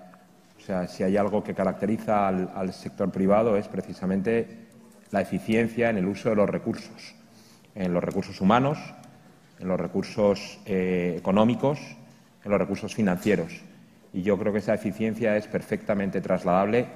O 0.57 0.59
sea, 0.59 0.88
si 0.88 1.03
hay 1.03 1.18
algo 1.18 1.43
que 1.43 1.53
caracteriza 1.53 2.28
al, 2.28 2.51
al 2.55 2.74
sector 2.74 3.12
privado 3.12 3.55
es 3.57 3.68
precisamente 3.68 4.68
la 5.12 5.22
eficiencia 5.22 5.89
en 5.89 5.97
el 5.97 6.07
uso 6.07 6.30
de 6.30 6.36
los 6.36 6.49
recursos, 6.49 7.16
en 7.76 7.93
los 7.93 8.03
recursos 8.03 8.41
humanos, 8.41 8.80
en 9.62 9.68
los 9.68 9.80
recursos 9.80 10.59
eh, 10.66 11.16
económicos, 11.18 11.80
en 12.43 12.51
los 12.51 12.59
recursos 12.59 12.95
financieros. 12.95 13.62
Y 14.14 14.24
yo 14.24 14.38
creo 14.38 14.51
que 14.51 14.59
esa 14.59 14.74
eficiencia 14.74 15.38
es 15.38 15.47
perfectamente 15.47 16.20
trasladable 16.20 16.88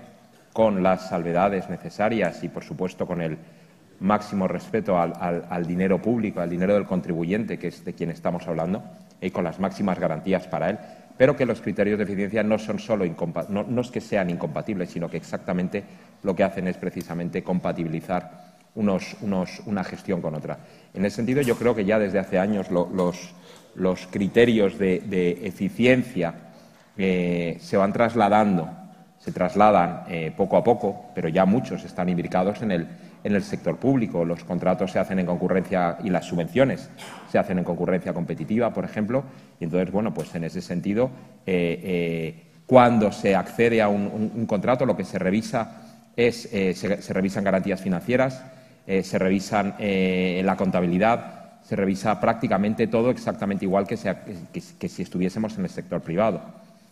con 0.52 0.82
las 0.82 1.10
salvedades 1.10 1.70
necesarias 1.70 2.44
y, 2.44 2.50
por 2.50 2.64
supuesto, 2.64 3.06
con 3.06 3.22
el 3.22 3.38
máximo 4.00 4.48
respeto 4.48 4.98
al, 4.98 5.66
dinero 5.66 6.02
público, 6.02 6.42
al 6.42 6.50
dinero 6.50 6.74
del 6.74 6.86
contribuyente, 6.86 7.58
que 7.58 7.68
es 7.68 7.84
de 7.84 7.94
quien 7.94 8.10
estamos 8.10 8.48
hablando, 8.48 8.84
y 9.22 9.32
con 9.32 9.44
las 9.44 9.60
máximas 9.60 10.00
garantías 10.00 10.48
para 10.48 10.70
él, 10.70 10.78
pero 11.18 11.36
que 11.36 11.46
los 11.46 11.62
criterios 11.62 11.98
de 11.98 12.04
eficiencia 12.04 12.44
no 12.44 12.58
son 12.58 12.80
solo 12.80 13.06
no, 13.50 13.64
no 13.64 13.82
es 13.82 13.90
que 13.90 14.02
sean 14.02 14.30
incompatibles, 14.30 14.90
sino 14.90 15.10
que 15.10 15.18
exactamente 15.18 15.84
lo 16.24 16.36
que 16.36 16.44
hacen 16.44 16.68
es 16.68 16.78
precisamente 16.78 17.44
compatibilizar 17.44 18.56
una 18.76 19.84
gestión 19.84 20.22
con 20.22 20.36
otra. 20.36 20.60
En 20.94 21.06
ese 21.06 21.18
sentido, 21.18 21.42
yo 21.42 21.56
creo 21.56 21.74
que 21.74 21.86
ya 21.86 21.98
desde 21.98 22.20
hace 22.20 22.38
años 22.38 22.70
lo, 22.70 22.90
los, 23.76 24.08
criterios 24.08 24.78
de, 24.78 25.00
de 25.00 25.48
eficiencia 25.48 26.34
eh, 26.98 27.58
se 27.62 27.78
van 27.78 27.94
trasladando, 27.94 28.70
se 29.20 29.32
trasladan 29.32 30.04
eh, 30.10 30.34
poco 30.36 30.58
a 30.58 30.64
poco, 30.64 31.12
pero 31.16 31.30
ya 31.30 31.46
muchos 31.46 31.84
están 31.84 32.10
imbricados 32.10 32.62
en 32.62 32.72
el, 32.72 32.88
en 33.26 33.34
el 33.34 33.44
sector 33.44 33.78
público. 33.78 34.24
Los 34.24 34.44
contratos 34.44 34.92
se 34.92 35.00
hacen 35.00 35.18
en 35.18 35.26
concurrencia 35.26 35.98
y 36.04 36.12
las 36.12 36.26
subvenciones 36.26 36.90
se 37.32 37.40
hacen 37.40 37.58
en 37.58 37.64
concurrencia 37.64 38.14
competitiva, 38.14 38.72
por 38.72 38.86
ejemplo. 38.86 39.24
Y 39.60 39.64
entonces, 39.64 39.92
bueno, 39.92 40.14
pues 40.14 40.34
en 40.36 40.44
ese 40.44 40.62
sentido, 40.62 41.10
eh, 41.48 41.82
eh, 41.84 42.44
cuando 42.68 43.12
se 43.12 43.36
accede 43.36 43.82
a 43.82 43.88
un, 43.88 44.46
contrato, 44.46 44.86
lo 44.86 44.96
que 44.96 45.04
se 45.04 45.18
revisa 45.18 45.82
es 46.16 46.48
eh, 46.54 46.76
se, 46.76 47.14
revisan 47.14 47.44
garantías 47.44 47.82
financieras, 47.82 48.44
se 48.86 49.18
revisan 49.18 49.74
la 49.80 50.56
contabilidad, 50.56 51.62
se 51.64 51.76
revisa 51.76 52.22
prácticamente 52.22 52.86
todo 52.86 53.10
exactamente 53.10 53.66
igual 53.66 53.88
que, 53.88 53.98
sea, 53.98 54.24
que, 54.24 54.88
si 54.88 55.02
estuviésemos 55.02 55.58
en 55.58 55.64
el 55.64 55.72
sector 55.72 56.02
privado. 56.02 56.42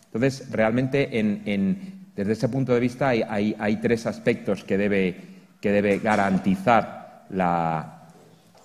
Entonces, 0.06 0.50
realmente, 0.50 1.20
en, 1.20 2.10
desde 2.16 2.32
ese 2.32 2.48
punto 2.48 2.74
de 2.74 2.80
vista, 2.80 3.10
hay, 3.10 3.54
hay 3.56 3.76
tres 3.76 4.06
aspectos 4.06 4.64
que 4.64 4.76
debe 4.76 5.33
que 5.64 5.72
debe 5.72 5.98
garantizar 5.98 7.24
la, 7.30 8.02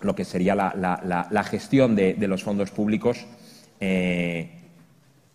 lo 0.02 0.14
que 0.14 0.26
sería 0.26 0.54
la, 0.54 1.44
gestión 1.50 1.96
de, 1.96 2.28
los 2.28 2.44
fondos 2.44 2.72
públicos 2.72 3.26
eh, 3.80 4.50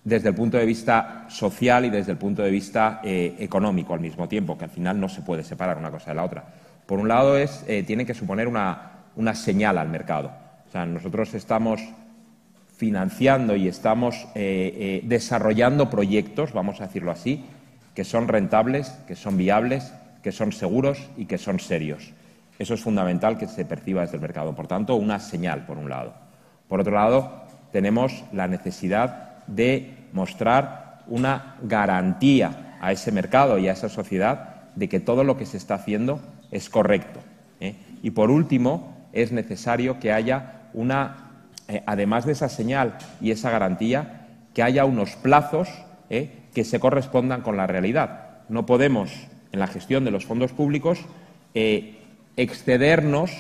desde 0.04 0.28
el 0.28 0.34
punto 0.34 0.58
de 0.58 0.66
vista 0.66 1.24
social 1.30 1.86
y 1.86 1.88
desde 1.88 2.12
el 2.12 2.18
punto 2.18 2.42
de 2.42 2.50
vista 2.50 3.00
eh, 3.02 3.36
económico 3.38 3.94
al 3.94 4.00
mismo 4.00 4.28
tiempo, 4.28 4.58
que 4.58 4.66
al 4.66 4.70
final 4.70 5.00
no 5.00 5.08
se 5.08 5.22
puede 5.22 5.42
separar 5.42 5.78
una 5.78 5.90
cosa 5.90 6.10
de 6.10 6.16
la 6.16 6.24
otra. 6.24 6.44
Por 6.84 6.98
un 6.98 7.08
lado, 7.08 7.38
eh, 7.38 7.82
tiene 7.86 8.04
que 8.04 8.12
suponer 8.12 8.46
una, 8.46 9.06
una, 9.16 9.34
señal 9.34 9.78
al 9.78 9.88
mercado. 9.88 10.32
O 10.68 10.70
sea, 10.70 10.84
nosotros 10.84 11.32
estamos 11.32 11.80
financiando 12.76 13.56
y 13.56 13.68
estamos 13.68 14.26
desarrollando 14.34 15.88
proyectos, 15.88 16.52
vamos 16.52 16.82
a 16.82 16.88
decirlo 16.88 17.10
así, 17.10 17.42
que 17.94 18.04
son 18.04 18.28
rentables, 18.28 18.90
que 19.06 19.16
son 19.16 19.38
viables, 19.38 19.94
que 20.24 20.32
son 20.32 20.52
seguros 20.52 21.10
y 21.18 21.26
que 21.26 21.36
son 21.36 21.60
serios. 21.60 22.14
Eso 22.58 22.72
es 22.72 22.80
fundamental 22.80 23.36
que 23.36 23.46
se 23.46 23.66
perciba 23.66 24.00
desde 24.00 24.16
el 24.16 24.22
mercado. 24.22 24.54
Por 24.54 24.66
tanto, 24.66 24.96
una 24.96 25.20
señal, 25.20 25.66
por 25.66 25.76
un 25.76 25.90
lado. 25.90 26.14
Por 26.66 26.80
otro 26.80 26.94
lado, 26.94 27.44
tenemos 27.72 28.24
la 28.32 28.48
necesidad 28.48 29.44
de 29.46 30.08
mostrar 30.14 31.02
una 31.08 31.56
garantía 31.62 32.78
a 32.80 32.90
ese 32.90 33.12
mercado 33.12 33.58
y 33.58 33.68
a 33.68 33.72
esa 33.72 33.90
sociedad 33.90 34.70
de 34.74 34.88
que 34.88 34.98
todo 34.98 35.24
lo 35.24 35.36
que 35.36 35.44
se 35.44 35.58
está 35.58 35.74
haciendo 35.74 36.22
es 36.50 36.70
correcto. 36.70 37.20
¿eh? 37.60 37.74
Y 38.02 38.12
por 38.12 38.30
último, 38.30 38.96
es 39.12 39.30
necesario 39.30 40.00
que 40.00 40.10
haya 40.10 40.70
una, 40.72 41.32
eh, 41.68 41.82
además 41.84 42.24
de 42.24 42.32
esa 42.32 42.48
señal 42.48 42.96
y 43.20 43.30
esa 43.30 43.50
garantía, 43.50 44.26
que 44.54 44.62
haya 44.62 44.86
unos 44.86 45.16
plazos 45.16 45.68
¿eh? 46.08 46.44
que 46.54 46.64
se 46.64 46.80
correspondan 46.80 47.42
con 47.42 47.58
la 47.58 47.66
realidad. 47.66 48.38
No 48.48 48.64
podemos 48.64 49.10
en 49.54 49.60
la 49.60 49.68
gestión 49.68 50.04
de 50.04 50.10
los 50.10 50.26
fondos 50.26 50.52
públicos, 50.52 50.98
eh, 51.54 51.94
excedernos 52.36 53.30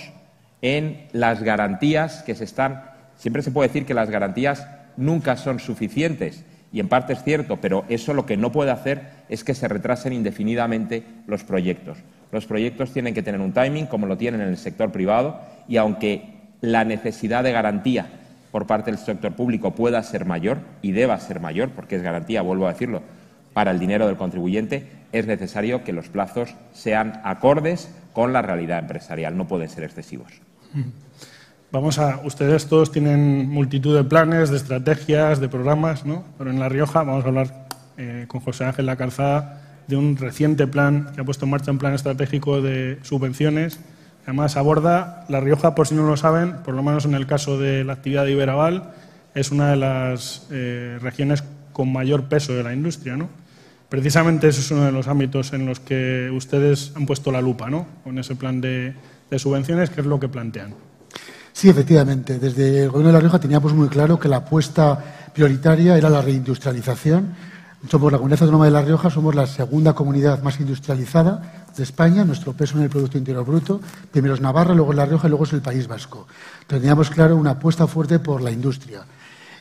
en 0.62 1.08
las 1.12 1.42
garantías 1.42 2.22
que 2.22 2.36
se 2.36 2.44
están. 2.44 2.84
Siempre 3.16 3.42
se 3.42 3.50
puede 3.50 3.68
decir 3.68 3.84
que 3.84 3.94
las 3.94 4.10
garantías 4.10 4.64
nunca 4.96 5.36
son 5.36 5.58
suficientes, 5.58 6.44
y 6.72 6.78
en 6.78 6.88
parte 6.88 7.14
es 7.14 7.24
cierto, 7.24 7.58
pero 7.60 7.84
eso 7.88 8.14
lo 8.14 8.26
que 8.26 8.36
no 8.36 8.52
puede 8.52 8.70
hacer 8.70 9.02
es 9.28 9.42
que 9.42 9.54
se 9.54 9.66
retrasen 9.66 10.12
indefinidamente 10.12 11.02
los 11.26 11.42
proyectos. 11.42 11.98
Los 12.30 12.46
proyectos 12.46 12.92
tienen 12.92 13.12
que 13.12 13.22
tener 13.22 13.40
un 13.40 13.52
timing, 13.52 13.86
como 13.86 14.06
lo 14.06 14.16
tienen 14.16 14.40
en 14.40 14.48
el 14.48 14.56
sector 14.56 14.92
privado, 14.92 15.40
y 15.66 15.78
aunque 15.78 16.22
la 16.60 16.84
necesidad 16.84 17.42
de 17.42 17.52
garantía 17.52 18.06
por 18.52 18.68
parte 18.68 18.92
del 18.92 19.00
sector 19.00 19.32
público 19.32 19.74
pueda 19.74 20.00
ser 20.04 20.26
mayor 20.26 20.58
y 20.80 20.92
deba 20.92 21.18
ser 21.18 21.40
mayor, 21.40 21.70
porque 21.70 21.96
es 21.96 22.02
garantía, 22.02 22.40
vuelvo 22.42 22.68
a 22.68 22.72
decirlo, 22.72 23.02
para 23.54 23.70
el 23.70 23.78
dinero 23.78 24.06
del 24.06 24.16
contribuyente, 24.16 24.86
es 25.12 25.26
necesario 25.26 25.84
que 25.84 25.92
los 25.92 26.08
plazos 26.08 26.54
sean 26.72 27.20
acordes 27.24 27.88
con 28.12 28.32
la 28.32 28.42
realidad 28.42 28.80
empresarial, 28.80 29.36
no 29.36 29.48
pueden 29.48 29.68
ser 29.68 29.84
excesivos. 29.84 30.32
Vamos 31.70 31.98
a, 31.98 32.20
ustedes 32.24 32.66
todos 32.66 32.92
tienen 32.92 33.48
multitud 33.48 33.96
de 33.96 34.04
planes, 34.04 34.50
de 34.50 34.56
estrategias, 34.56 35.40
de 35.40 35.48
programas, 35.48 36.04
¿no? 36.04 36.24
Pero 36.38 36.50
en 36.50 36.60
La 36.60 36.68
Rioja 36.68 37.02
vamos 37.02 37.24
a 37.24 37.28
hablar 37.28 37.68
eh, 37.96 38.26
con 38.28 38.40
José 38.40 38.64
Ángel 38.64 38.86
La 38.86 38.96
Calzada 38.96 39.60
de 39.86 39.96
un 39.96 40.16
reciente 40.16 40.66
plan 40.66 41.10
que 41.14 41.20
ha 41.20 41.24
puesto 41.24 41.44
en 41.44 41.50
marcha 41.50 41.70
un 41.70 41.78
plan 41.78 41.94
estratégico 41.94 42.60
de 42.60 42.98
subvenciones. 43.02 43.80
Además 44.24 44.56
aborda 44.56 45.24
La 45.28 45.40
Rioja, 45.40 45.74
por 45.74 45.86
si 45.86 45.94
no 45.94 46.06
lo 46.06 46.16
saben, 46.16 46.54
por 46.64 46.74
lo 46.74 46.82
menos 46.82 47.04
en 47.04 47.14
el 47.14 47.26
caso 47.26 47.58
de 47.58 47.84
la 47.84 47.94
actividad 47.94 48.24
de 48.24 48.32
Iberaval, 48.32 48.92
es 49.34 49.50
una 49.50 49.70
de 49.70 49.76
las 49.76 50.46
eh, 50.50 50.98
regiones 51.00 51.44
con 51.72 51.92
mayor 51.92 52.24
peso 52.28 52.52
de 52.52 52.62
la 52.62 52.72
industria, 52.72 53.16
¿no? 53.16 53.28
Precisamente 53.88 54.48
ese 54.48 54.60
es 54.60 54.70
uno 54.70 54.84
de 54.84 54.92
los 54.92 55.08
ámbitos 55.08 55.52
en 55.52 55.66
los 55.66 55.80
que 55.80 56.30
ustedes 56.32 56.92
han 56.96 57.06
puesto 57.06 57.30
la 57.30 57.40
lupa, 57.40 57.70
¿no? 57.70 57.86
Con 58.02 58.18
ese 58.18 58.34
plan 58.34 58.60
de, 58.60 58.94
subvenciones, 59.36 59.90
¿qué 59.90 60.00
es 60.00 60.06
lo 60.06 60.20
que 60.20 60.28
plantean? 60.28 60.74
Sí, 61.52 61.68
efectivamente. 61.68 62.38
Desde 62.38 62.84
el 62.84 62.90
Gobierno 62.90 63.08
de 63.08 63.12
La 63.14 63.20
Rioja 63.20 63.38
teníamos 63.38 63.74
muy 63.74 63.88
claro 63.88 64.18
que 64.18 64.28
la 64.28 64.36
apuesta 64.36 65.30
prioritaria 65.32 65.96
era 65.96 66.08
la 66.08 66.22
reindustrialización. 66.22 67.34
Somos 67.88 68.10
la 68.10 68.18
comunidad 68.18 68.42
autónoma 68.42 68.64
de 68.64 68.70
La 68.70 68.82
Rioja, 68.82 69.10
somos 69.10 69.34
la 69.34 69.46
segunda 69.46 69.92
comunidad 69.92 70.42
más 70.42 70.58
industrializada 70.58 71.66
de 71.76 71.82
España, 71.82 72.24
nuestro 72.24 72.52
peso 72.52 72.78
en 72.78 72.84
el 72.84 72.90
Producto 72.90 73.18
Interior 73.18 73.44
Bruto. 73.44 73.80
Primero 74.10 74.34
es 74.34 74.40
Navarra, 74.40 74.74
luego 74.74 74.92
es 74.92 74.96
La 74.96 75.06
Rioja 75.06 75.26
y 75.26 75.30
luego 75.30 75.44
es 75.44 75.52
el 75.52 75.60
País 75.60 75.86
Vasco. 75.86 76.26
Teníamos 76.66 77.10
claro 77.10 77.36
una 77.36 77.50
apuesta 77.50 77.86
fuerte 77.86 78.18
por 78.18 78.40
la 78.40 78.50
industria. 78.50 79.04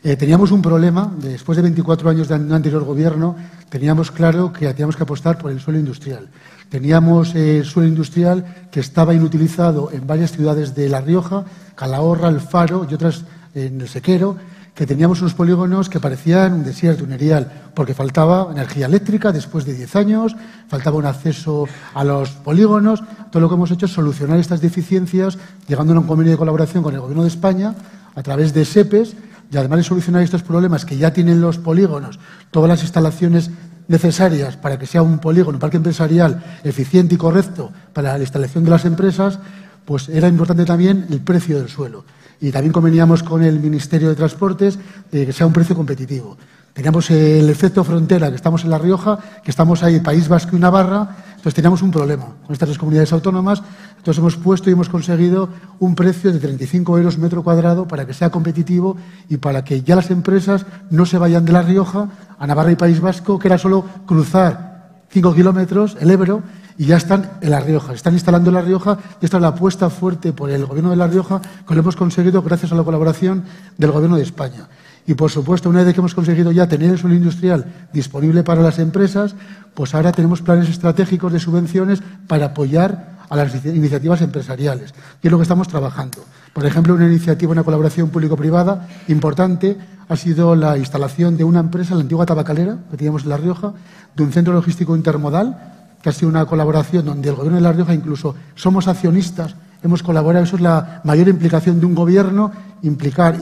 Eh, 0.05 0.17
teníamos 0.17 0.51
un 0.51 0.61
problema, 0.61 1.09
después 1.17 1.55
de 1.55 1.61
24 1.61 2.09
años 2.09 2.27
de 2.27 2.35
un 2.35 2.51
anterior 2.51 2.83
gobierno, 2.83 3.37
teníamos 3.69 4.11
claro 4.11 4.51
que 4.51 4.67
teníamos 4.73 4.97
que 4.97 5.03
apostar 5.03 5.37
por 5.37 5.49
el 5.49 5.61
suelo 5.61 5.79
industrial. 5.79 6.27
Teníamos 6.67 7.33
eh, 7.35 7.63
suelo 7.63 7.87
industrial 7.87 8.67
que 8.69 8.81
estaba 8.81 9.13
inutilizado 9.13 9.91
en 9.93 10.05
varias 10.05 10.33
ciudades 10.33 10.75
de 10.75 10.89
La 10.89 10.99
Rioja, 10.99 11.45
Calahorra, 11.75 12.27
El 12.27 12.41
Faro 12.41 12.85
y 12.89 12.93
otras 12.93 13.23
en 13.55 13.79
el 13.79 13.87
Sequero, 13.87 14.35
que 14.75 14.85
teníamos 14.85 15.21
unos 15.21 15.35
polígonos 15.35 15.87
que 15.87 16.01
parecían 16.01 16.51
un 16.51 16.63
desierto, 16.65 17.05
un 17.05 17.13
erial, 17.13 17.69
porque 17.73 17.93
faltaba 17.93 18.49
energía 18.51 18.87
eléctrica 18.87 19.31
después 19.31 19.63
de 19.63 19.73
10 19.73 19.95
años, 19.95 20.35
faltaba 20.67 20.97
un 20.97 21.05
acceso 21.05 21.65
a 21.93 22.03
los 22.03 22.31
polígonos. 22.31 23.01
Todo 23.31 23.39
lo 23.39 23.47
que 23.47 23.55
hemos 23.55 23.71
hecho 23.71 23.85
es 23.85 23.93
solucionar 23.93 24.37
estas 24.37 24.59
deficiencias, 24.59 25.37
llegando 25.65 25.93
a 25.93 25.99
un 25.99 26.07
convenio 26.07 26.31
de 26.31 26.37
colaboración 26.37 26.83
con 26.83 26.93
el 26.93 26.99
Gobierno 26.99 27.23
de 27.23 27.29
España 27.29 27.73
a 28.15 28.21
través 28.21 28.53
de 28.53 28.65
SEPES, 28.65 29.15
y 29.51 29.57
además 29.57 29.77
de 29.77 29.83
solucionar 29.83 30.23
estos 30.23 30.43
problemas 30.43 30.85
que 30.85 30.97
ya 30.97 31.13
tienen 31.13 31.41
los 31.41 31.57
polígonos, 31.57 32.19
todas 32.51 32.69
las 32.69 32.81
instalaciones 32.81 33.51
necesarias 33.87 34.57
para 34.57 34.79
que 34.79 34.85
sea 34.85 35.01
un 35.01 35.19
polígono, 35.19 35.57
un 35.57 35.59
parque 35.59 35.77
empresarial 35.77 36.43
eficiente 36.63 37.15
y 37.15 37.17
correcto 37.17 37.71
para 37.93 38.17
la 38.17 38.23
instalación 38.23 38.63
de 38.63 38.69
las 38.69 38.85
empresas, 38.85 39.39
pues 39.85 40.09
era 40.09 40.27
importante 40.27 40.65
también 40.65 41.05
el 41.09 41.21
precio 41.21 41.57
del 41.57 41.69
suelo. 41.69 42.05
Y 42.39 42.51
también 42.51 42.73
conveníamos 42.73 43.23
con 43.23 43.43
el 43.43 43.59
Ministerio 43.59 44.09
de 44.09 44.15
Transportes 44.15 44.77
de 45.11 45.25
que 45.25 45.33
sea 45.33 45.45
un 45.45 45.53
precio 45.53 45.75
competitivo. 45.75 46.37
Teníamos 46.73 47.11
el 47.11 47.47
efecto 47.49 47.83
frontera, 47.83 48.29
que 48.29 48.35
estamos 48.35 48.63
en 48.63 48.71
La 48.71 48.79
Rioja, 48.79 49.19
que 49.43 49.51
estamos 49.51 49.83
ahí, 49.83 49.99
País 49.99 50.27
Vasco 50.27 50.57
y 50.57 50.59
Navarra, 50.59 51.32
entonces 51.43 51.55
teníamos 51.55 51.81
un 51.81 51.91
problema 51.91 52.27
con 52.45 52.53
estas 52.53 52.69
dos 52.69 52.77
comunidades 52.77 53.11
autónomas. 53.11 53.61
Entonces 53.97 54.17
hemos 54.17 54.37
puesto 54.37 54.69
y 54.69 54.73
hemos 54.73 54.87
conseguido 54.87 55.49
un 55.77 55.93
precio 55.93 56.31
de 56.31 56.39
35 56.39 56.97
euros 56.97 57.17
metro 57.17 57.43
cuadrado 57.43 57.85
para 57.85 58.07
que 58.07 58.13
sea 58.13 58.29
competitivo 58.29 58.95
y 59.27 59.35
para 59.35 59.65
que 59.65 59.81
ya 59.81 59.97
las 59.97 60.09
empresas 60.09 60.65
no 60.89 61.05
se 61.05 61.17
vayan 61.17 61.43
de 61.43 61.51
La 61.51 61.61
Rioja 61.61 62.07
a 62.39 62.47
Navarra 62.47 62.71
y 62.71 62.77
País 62.77 63.01
Vasco, 63.01 63.39
que 63.39 63.49
era 63.49 63.57
solo 63.57 63.83
cruzar 64.05 65.03
5 65.09 65.35
kilómetros, 65.35 65.97
el 65.99 66.11
Ebro, 66.11 66.43
y 66.77 66.85
ya 66.85 66.95
están 66.95 67.31
en 67.41 67.49
La 67.49 67.59
Rioja. 67.59 67.91
Están 67.91 68.13
instalando 68.13 68.49
en 68.49 68.53
La 68.53 68.61
Rioja 68.61 68.97
y 69.21 69.25
esta 69.25 69.35
es 69.35 69.41
la 69.41 69.49
apuesta 69.49 69.89
fuerte 69.89 70.31
por 70.31 70.49
el 70.49 70.65
Gobierno 70.65 70.91
de 70.91 70.95
La 70.95 71.07
Rioja 71.07 71.41
que 71.67 71.73
lo 71.73 71.81
hemos 71.81 71.97
conseguido 71.97 72.41
gracias 72.41 72.71
a 72.71 72.75
la 72.75 72.83
colaboración 72.85 73.43
del 73.77 73.91
Gobierno 73.91 74.15
de 74.15 74.23
España. 74.23 74.69
Y, 75.05 75.15
por 75.15 75.29
supuesto, 75.31 75.69
una 75.69 75.83
vez 75.83 75.93
que 75.93 75.99
hemos 75.99 76.15
conseguido 76.15 76.51
ya 76.51 76.67
tener 76.67 76.91
el 76.91 76.97
suelo 76.97 77.15
industrial 77.15 77.65
disponible 77.91 78.43
para 78.43 78.61
las 78.61 78.79
empresas, 78.79 79.35
pues 79.73 79.93
ahora 79.95 80.11
tenemos 80.11 80.41
planes 80.41 80.69
estratégicos 80.69 81.33
de 81.33 81.39
subvenciones 81.39 82.01
para 82.27 82.47
apoyar 82.47 83.13
a 83.29 83.35
las 83.35 83.65
iniciativas 83.65 84.21
empresariales, 84.21 84.93
que 85.21 85.27
es 85.27 85.31
lo 85.31 85.37
que 85.37 85.43
estamos 85.43 85.67
trabajando. 85.67 86.19
Por 86.53 86.65
ejemplo, 86.65 86.93
una 86.93 87.07
iniciativa, 87.07 87.51
una 87.51 87.63
colaboración 87.63 88.09
público-privada 88.09 88.87
importante 89.07 89.77
ha 90.07 90.15
sido 90.15 90.55
la 90.55 90.77
instalación 90.77 91.37
de 91.37 91.43
una 91.43 91.59
empresa, 91.59 91.95
la 91.95 92.01
antigua 92.01 92.25
tabacalera, 92.25 92.77
que 92.91 92.97
teníamos 92.97 93.23
en 93.23 93.29
La 93.29 93.37
Rioja, 93.37 93.73
de 94.15 94.23
un 94.23 94.31
centro 94.31 94.53
logístico 94.53 94.95
intermodal, 94.95 95.97
que 96.01 96.09
ha 96.09 96.13
sido 96.13 96.29
una 96.29 96.45
colaboración 96.45 97.05
donde 97.05 97.29
el 97.29 97.35
Gobierno 97.35 97.57
de 97.57 97.63
La 97.63 97.71
Rioja 97.71 97.93
incluso 97.93 98.35
somos 98.55 98.87
accionistas, 98.87 99.55
hemos 99.83 100.01
colaborado, 100.01 100.43
eso 100.43 100.55
es 100.55 100.61
la 100.61 101.01
mayor 101.03 101.27
implicación 101.27 101.79
de 101.79 101.85
un 101.85 101.93
gobierno, 101.93 102.51
implicar, 102.81 103.37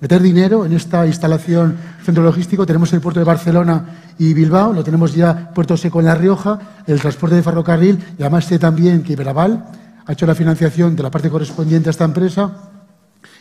meter 0.00 0.22
dinero 0.22 0.64
en 0.64 0.72
esta 0.72 1.06
instalación 1.06 1.76
centro 2.02 2.22
logístico. 2.22 2.64
Tenemos 2.64 2.92
el 2.92 3.00
puerto 3.00 3.20
de 3.20 3.24
Barcelona 3.24 3.84
y 4.18 4.32
Bilbao, 4.32 4.72
lo 4.72 4.84
tenemos 4.84 5.14
ya 5.14 5.50
Puerto 5.52 5.76
Seco 5.76 6.00
en 6.00 6.06
La 6.06 6.14
Rioja, 6.14 6.58
el 6.86 7.00
transporte 7.00 7.36
de 7.36 7.42
ferrocarril 7.42 7.98
y 8.18 8.22
además 8.22 8.44
sé 8.44 8.58
también 8.58 9.02
que 9.02 9.14
Iberaval 9.14 9.64
ha 10.06 10.12
hecho 10.12 10.26
la 10.26 10.34
financiación 10.34 10.94
de 10.94 11.02
la 11.02 11.10
parte 11.10 11.30
correspondiente 11.30 11.88
a 11.88 11.92
esta 11.92 12.04
empresa 12.04 12.52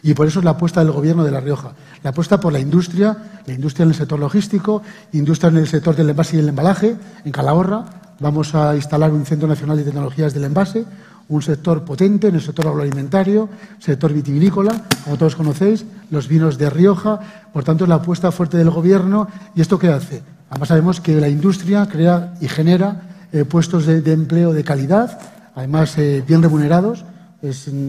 y 0.02 0.14
por 0.14 0.28
eso 0.28 0.40
es 0.40 0.46
la 0.46 0.52
apuesta 0.52 0.84
del 0.84 0.92
Gobierno 0.92 1.24
de 1.24 1.32
La 1.32 1.40
Rioja. 1.40 1.72
La 2.02 2.10
apuesta 2.10 2.40
por 2.40 2.52
la 2.52 2.60
industria, 2.60 3.16
la 3.46 3.54
industria 3.54 3.84
en 3.84 3.90
el 3.90 3.96
sector 3.96 4.20
logístico, 4.20 4.82
industria 5.12 5.50
en 5.50 5.58
el 5.58 5.68
sector 5.68 5.96
del 5.96 6.10
envase 6.10 6.38
y 6.38 6.40
el 6.40 6.50
embalaje, 6.50 6.96
en 7.24 7.32
Calahorra, 7.32 7.86
Vamos 8.20 8.54
a 8.56 8.76
instalar 8.76 9.12
un 9.12 9.26
Centro 9.26 9.48
Nacional 9.48 9.76
de 9.76 9.84
Tecnologías 9.84 10.34
del 10.34 10.46
Envase, 10.46 10.86
un 11.30 11.42
sector 11.42 11.84
potente 11.84 12.28
en 12.28 12.36
el 12.36 12.42
sector 12.42 12.68
agroalimentario, 12.68 13.50
sector 13.80 14.14
vitivinícola, 14.14 14.84
como 15.04 15.18
todos 15.18 15.36
conocéis, 15.36 15.86
los 16.12 16.28
vinos 16.28 16.58
de 16.58 16.70
Rioja. 16.70 17.20
Por 17.52 17.64
tanto, 17.64 17.86
es 17.86 17.90
la 17.90 17.96
apuesta 17.96 18.32
fuerte 18.32 18.58
del 18.58 18.70
Gobierno. 18.70 19.28
¿Y 19.56 19.62
esto 19.62 19.80
qué 19.80 19.90
hace? 19.90 20.22
Además, 20.50 20.70
sabemos 20.70 21.02
que 21.02 21.20
la 21.20 21.30
industria 21.30 21.88
crea 21.88 22.36
y 22.40 22.48
genera 22.48 23.28
eh, 23.32 23.46
puestos 23.46 23.86
de, 23.86 24.12
empleo 24.12 24.54
de 24.54 24.64
calidad, 24.64 25.20
además 25.56 25.98
eh, 25.98 26.24
bien 26.28 26.44
remunerados. 26.44 27.06
Es, 27.42 27.68
mm, 27.68 27.88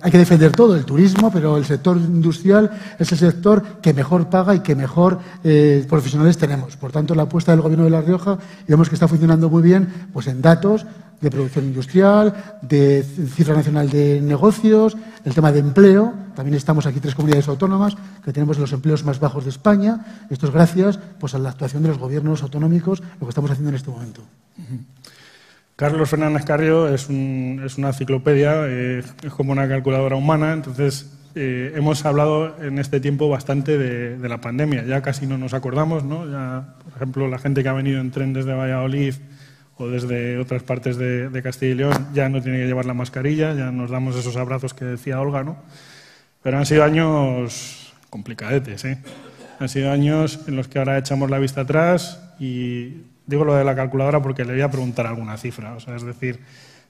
hay 0.00 0.10
que 0.12 0.18
defender 0.18 0.52
todo, 0.52 0.76
el 0.76 0.84
turismo, 0.84 1.30
pero 1.32 1.56
el 1.56 1.64
sector 1.64 1.96
industrial 1.96 2.70
es 2.98 3.10
el 3.10 3.18
sector 3.18 3.80
que 3.82 3.92
mejor 3.92 4.30
paga 4.30 4.54
y 4.54 4.60
que 4.60 4.76
mejor 4.76 5.18
eh, 5.42 5.84
profesionales 5.88 6.38
tenemos. 6.38 6.76
Por 6.76 6.92
tanto, 6.92 7.16
la 7.16 7.22
apuesta 7.22 7.50
del 7.50 7.60
Gobierno 7.60 7.84
de 7.84 7.90
La 7.90 8.00
Rioja, 8.00 8.38
vemos 8.68 8.88
que 8.88 8.94
está 8.94 9.08
funcionando 9.08 9.50
muy 9.50 9.62
bien, 9.62 10.08
pues 10.12 10.28
en 10.28 10.40
datos 10.40 10.86
de 11.20 11.30
producción 11.30 11.66
industrial, 11.66 12.58
de 12.62 13.02
cifra 13.02 13.54
nacional 13.54 13.90
de 13.90 14.20
negocios, 14.20 14.96
el 15.24 15.34
tema 15.34 15.52
de 15.52 15.58
empleo. 15.58 16.14
También 16.34 16.56
estamos 16.56 16.86
aquí 16.86 17.00
tres 17.00 17.14
comunidades 17.14 17.48
autónomas 17.48 17.96
que 18.24 18.32
tenemos 18.32 18.56
los 18.58 18.72
empleos 18.72 19.04
más 19.04 19.18
bajos 19.18 19.44
de 19.44 19.50
España. 19.50 20.26
Esto 20.30 20.46
es 20.46 20.52
gracias 20.52 20.98
pues, 21.18 21.34
a 21.34 21.38
la 21.38 21.50
actuación 21.50 21.82
de 21.82 21.88
los 21.88 21.98
gobiernos 21.98 22.42
autonómicos, 22.42 23.02
lo 23.20 23.26
que 23.26 23.30
estamos 23.30 23.50
haciendo 23.50 23.70
en 23.70 23.76
este 23.76 23.90
momento. 23.90 24.22
Carlos 25.80 26.10
Fernández 26.10 26.44
Carrio 26.44 26.94
es, 26.94 27.08
una 27.08 27.88
enciclopedia, 27.88 28.66
eh, 28.66 28.98
es 28.98 29.32
como 29.32 29.52
una 29.52 29.66
calculadora 29.66 30.14
humana, 30.14 30.52
entonces 30.52 31.10
eh, 31.34 31.72
hemos 31.74 32.04
hablado 32.04 32.62
en 32.62 32.78
este 32.78 33.00
tiempo 33.00 33.30
bastante 33.30 33.78
de, 33.78 34.28
la 34.28 34.42
pandemia, 34.42 34.84
ya 34.84 35.00
casi 35.00 35.26
no 35.26 35.38
nos 35.38 35.54
acordamos, 35.54 36.04
¿no? 36.04 36.30
Ya, 36.30 36.74
por 36.84 36.92
ejemplo, 36.96 37.28
la 37.28 37.38
gente 37.38 37.62
que 37.62 37.70
ha 37.70 37.72
venido 37.72 37.98
en 37.98 38.10
tren 38.10 38.34
desde 38.34 38.52
Valladolid 38.52 39.14
o 39.78 39.88
desde 39.88 40.36
otras 40.36 40.62
partes 40.64 40.98
de, 40.98 41.40
Castilla 41.42 41.72
y 41.72 41.76
León 41.76 42.08
ya 42.12 42.28
no 42.28 42.42
tiene 42.42 42.58
que 42.58 42.66
llevar 42.66 42.84
la 42.84 42.92
mascarilla, 42.92 43.54
ya 43.54 43.72
nos 43.72 43.90
damos 43.90 44.16
esos 44.16 44.36
abrazos 44.36 44.74
que 44.74 44.84
decía 44.84 45.18
Olga, 45.18 45.44
¿no? 45.44 45.56
Pero 46.42 46.58
han 46.58 46.66
sido 46.66 46.84
años 46.84 47.94
complicadetes, 48.10 48.84
¿eh? 48.84 48.98
Han 49.58 49.70
sido 49.70 49.90
años 49.92 50.40
en 50.46 50.56
los 50.56 50.68
que 50.68 50.78
ahora 50.78 50.98
echamos 50.98 51.30
la 51.30 51.38
vista 51.38 51.62
atrás 51.62 52.20
y 52.38 53.04
Digo 53.30 53.44
lo 53.44 53.54
de 53.54 53.62
la 53.62 53.76
calculadora 53.76 54.20
porque 54.20 54.44
le 54.44 54.54
voy 54.54 54.62
a 54.62 54.72
preguntar 54.72 55.06
alguna 55.06 55.36
cifra. 55.36 55.76
Es 55.76 56.02
decir, 56.02 56.40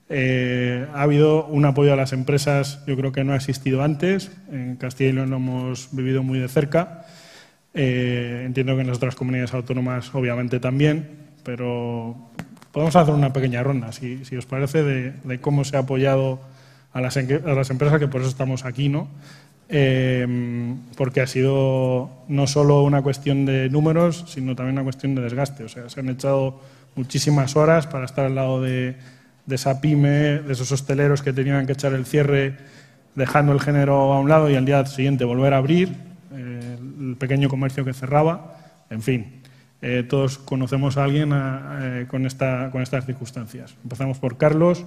eh, 0.09 0.86
ha 0.95 1.03
habido 1.03 1.45
un 1.45 1.66
apoyo 1.66 1.93
a 1.93 1.97
las 1.97 2.14
empresas, 2.14 2.82
yo 2.86 2.97
creo 2.97 3.12
que 3.12 3.24
no 3.24 3.34
ha 3.34 3.36
existido 3.36 3.82
antes. 3.82 4.32
En 4.51 4.76
Castilla 4.76 5.11
y 5.11 5.12
León 5.12 5.28
lo 5.28 5.36
hemos 5.36 5.91
vivido 5.93 6.22
muy 6.22 6.38
de 6.38 6.49
cerca. 6.49 7.05
Eh, 7.74 8.45
entiendo 8.47 8.74
que 8.74 8.80
en 8.80 8.86
las 8.86 8.97
otras 8.97 9.16
comunidades 9.16 9.53
autónomas, 9.53 10.14
obviamente, 10.14 10.61
también. 10.61 11.11
Pero 11.45 12.16
podemos 12.72 12.97
hacer 12.97 13.12
una 13.12 13.34
pequeña 13.34 13.62
ronda, 13.62 13.93
si, 13.93 14.22
os 14.34 14.47
parece, 14.47 14.82
de, 14.82 15.41
cómo 15.43 15.64
se 15.64 15.76
ha 15.76 15.80
apoyado 15.80 16.41
a 16.95 17.03
las 17.03 17.18
empresas, 17.18 17.99
que 17.99 18.09
por 18.09 18.22
eso 18.22 18.30
estamos 18.30 18.64
aquí, 18.64 18.88
¿no? 18.88 19.09
Em, 19.73 20.79
porque 20.97 21.21
ha 21.21 21.29
sido 21.29 22.11
no 22.27 22.49
solo 22.49 22.83
una 22.83 23.03
cuestión 23.03 23.47
de 23.47 23.71
números, 23.71 24.25
sino 24.27 24.57
también 24.57 24.75
una 24.75 24.83
cuestión 24.83 25.14
de 25.14 25.23
desgaste. 25.23 25.62
O 25.62 25.68
sea, 25.68 25.89
se 25.89 26.01
han 26.01 26.09
echado 26.09 26.61
muchísimas 26.97 27.55
horas 27.55 27.87
para 27.87 28.05
estar 28.05 28.25
al 28.25 28.35
lado 28.35 28.61
de, 28.61 28.97
esa 29.49 29.81
pyme, 29.81 30.41
de 30.41 30.53
esos 30.53 30.73
hosteleros 30.73 31.23
que 31.23 31.33
tenían 31.33 31.66
que 31.66 31.73
echar 31.75 31.93
el 31.93 32.05
cierre 32.05 32.57
dejando 33.14 33.53
el 33.53 33.61
género 33.61 34.12
a 34.12 34.18
un 34.18 34.29
lado 34.29 34.51
y 34.51 34.57
al 34.57 34.64
día 34.64 34.85
siguiente 34.87 35.25
volver 35.25 35.55
a 35.55 35.59
abrir, 35.59 35.95
eh, 36.33 36.77
el 37.01 37.16
pequeño 37.16 37.49
comercio 37.49 37.85
que 37.85 37.93
cerraba, 37.93 38.57
en 38.91 39.03
fin. 39.03 39.41
Eh, 39.83 40.05
todos 40.09 40.39
conocemos 40.39 40.97
a 40.97 41.05
alguien 41.05 41.31
eh, 41.33 42.07
con, 42.09 42.27
esta, 42.27 42.71
con 42.73 42.83
estas 42.83 43.07
circunstancias. 43.07 43.77
Empezamos 43.85 44.18
por 44.18 44.37
Carlos. 44.37 44.85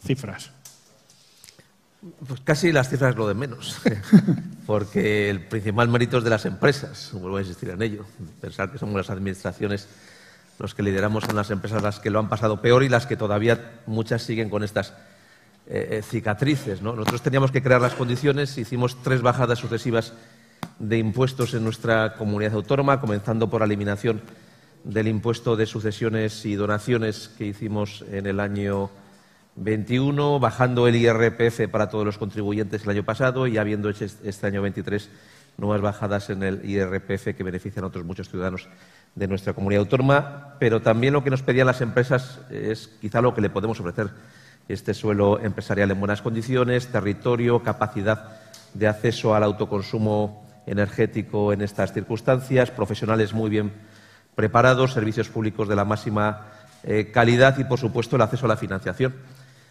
Cifras. 0.00 0.52
Pues 2.26 2.40
casi 2.40 2.70
las 2.70 2.90
cifras 2.90 3.16
lo 3.16 3.26
de 3.26 3.34
menos, 3.34 3.80
porque 4.66 5.30
el 5.30 5.46
principal 5.46 5.88
mérito 5.88 6.18
es 6.18 6.24
de 6.24 6.30
las 6.30 6.44
empresas, 6.44 7.10
vuelvo 7.14 7.38
a 7.38 7.40
insistir 7.40 7.70
en 7.70 7.80
ello, 7.80 8.04
pensar 8.40 8.70
que 8.70 8.78
somos 8.78 8.94
las 8.94 9.08
administraciones 9.10 9.88
los 10.58 10.74
que 10.74 10.82
lideramos 10.82 11.24
son 11.24 11.36
las 11.36 11.50
empresas 11.50 11.82
las 11.82 12.00
que 12.00 12.10
lo 12.10 12.18
han 12.18 12.28
pasado 12.28 12.60
peor 12.60 12.82
y 12.84 12.88
las 12.88 13.06
que 13.06 13.16
todavía 13.16 13.80
muchas 13.86 14.22
siguen 14.22 14.50
con 14.50 14.62
estas 14.62 14.90
eh, 15.66 15.88
eh, 15.90 16.02
cicatrices. 16.02 16.80
Nosotros 16.82 17.22
teníamos 17.22 17.50
que 17.50 17.62
crear 17.62 17.80
las 17.80 17.94
condiciones, 17.94 18.56
hicimos 18.58 19.02
tres 19.02 19.22
bajadas 19.22 19.58
sucesivas 19.58 20.12
de 20.78 20.98
impuestos 20.98 21.54
en 21.54 21.64
nuestra 21.64 22.14
comunidad 22.14 22.54
autónoma, 22.54 23.00
comenzando 23.00 23.50
por 23.50 23.60
la 23.60 23.66
eliminación 23.66 24.22
del 24.84 25.08
impuesto 25.08 25.56
de 25.56 25.66
sucesiones 25.66 26.44
y 26.44 26.54
donaciones 26.54 27.30
que 27.36 27.46
hicimos 27.46 28.04
en 28.10 28.26
el 28.26 28.38
año 28.38 28.90
21, 29.56 30.40
bajando 30.40 30.88
el 30.88 30.96
IRPF 30.96 31.68
para 31.70 31.88
todos 31.88 32.04
los 32.04 32.18
contribuyentes 32.18 32.84
el 32.84 32.90
año 32.90 33.04
pasado 33.04 33.46
y 33.46 33.58
habiendo 33.58 33.88
hecho 33.88 34.04
este 34.04 34.46
año 34.46 34.62
23 34.62 35.10
nuevas 35.56 35.80
bajadas 35.80 36.30
en 36.30 36.42
el 36.42 36.68
IRPF 36.68 37.36
que 37.36 37.42
benefician 37.44 37.84
a 37.84 37.88
otros 37.88 38.04
muchos 38.04 38.28
ciudadanos 38.28 38.68
de 39.14 39.28
nuestra 39.28 39.52
comunidad 39.52 39.82
autónoma. 39.82 40.56
Pero 40.58 40.82
también 40.82 41.12
lo 41.12 41.22
que 41.22 41.30
nos 41.30 41.42
pedían 41.42 41.66
las 41.66 41.80
empresas 41.80 42.40
es 42.50 42.88
quizá 43.00 43.20
lo 43.20 43.34
que 43.34 43.40
le 43.40 43.50
podemos 43.50 43.78
ofrecer. 43.78 44.10
Este 44.68 44.94
suelo 44.94 45.38
empresarial 45.40 45.90
en 45.90 46.00
buenas 46.00 46.22
condiciones, 46.22 46.88
territorio, 46.88 47.62
capacidad 47.62 48.40
de 48.72 48.88
acceso 48.88 49.34
al 49.34 49.44
autoconsumo 49.44 50.44
energético 50.66 51.52
en 51.52 51.60
estas 51.60 51.92
circunstancias, 51.92 52.70
profesionales 52.70 53.34
muy 53.34 53.50
bien 53.50 53.72
preparados, 54.34 54.92
servicios 54.92 55.28
públicos 55.28 55.68
de 55.68 55.76
la 55.76 55.84
máxima 55.84 56.46
eh, 56.82 57.10
calidad 57.12 57.56
y, 57.58 57.64
por 57.64 57.78
supuesto, 57.78 58.16
el 58.16 58.22
acceso 58.22 58.46
a 58.46 58.48
la 58.48 58.56
financiación. 58.56 59.14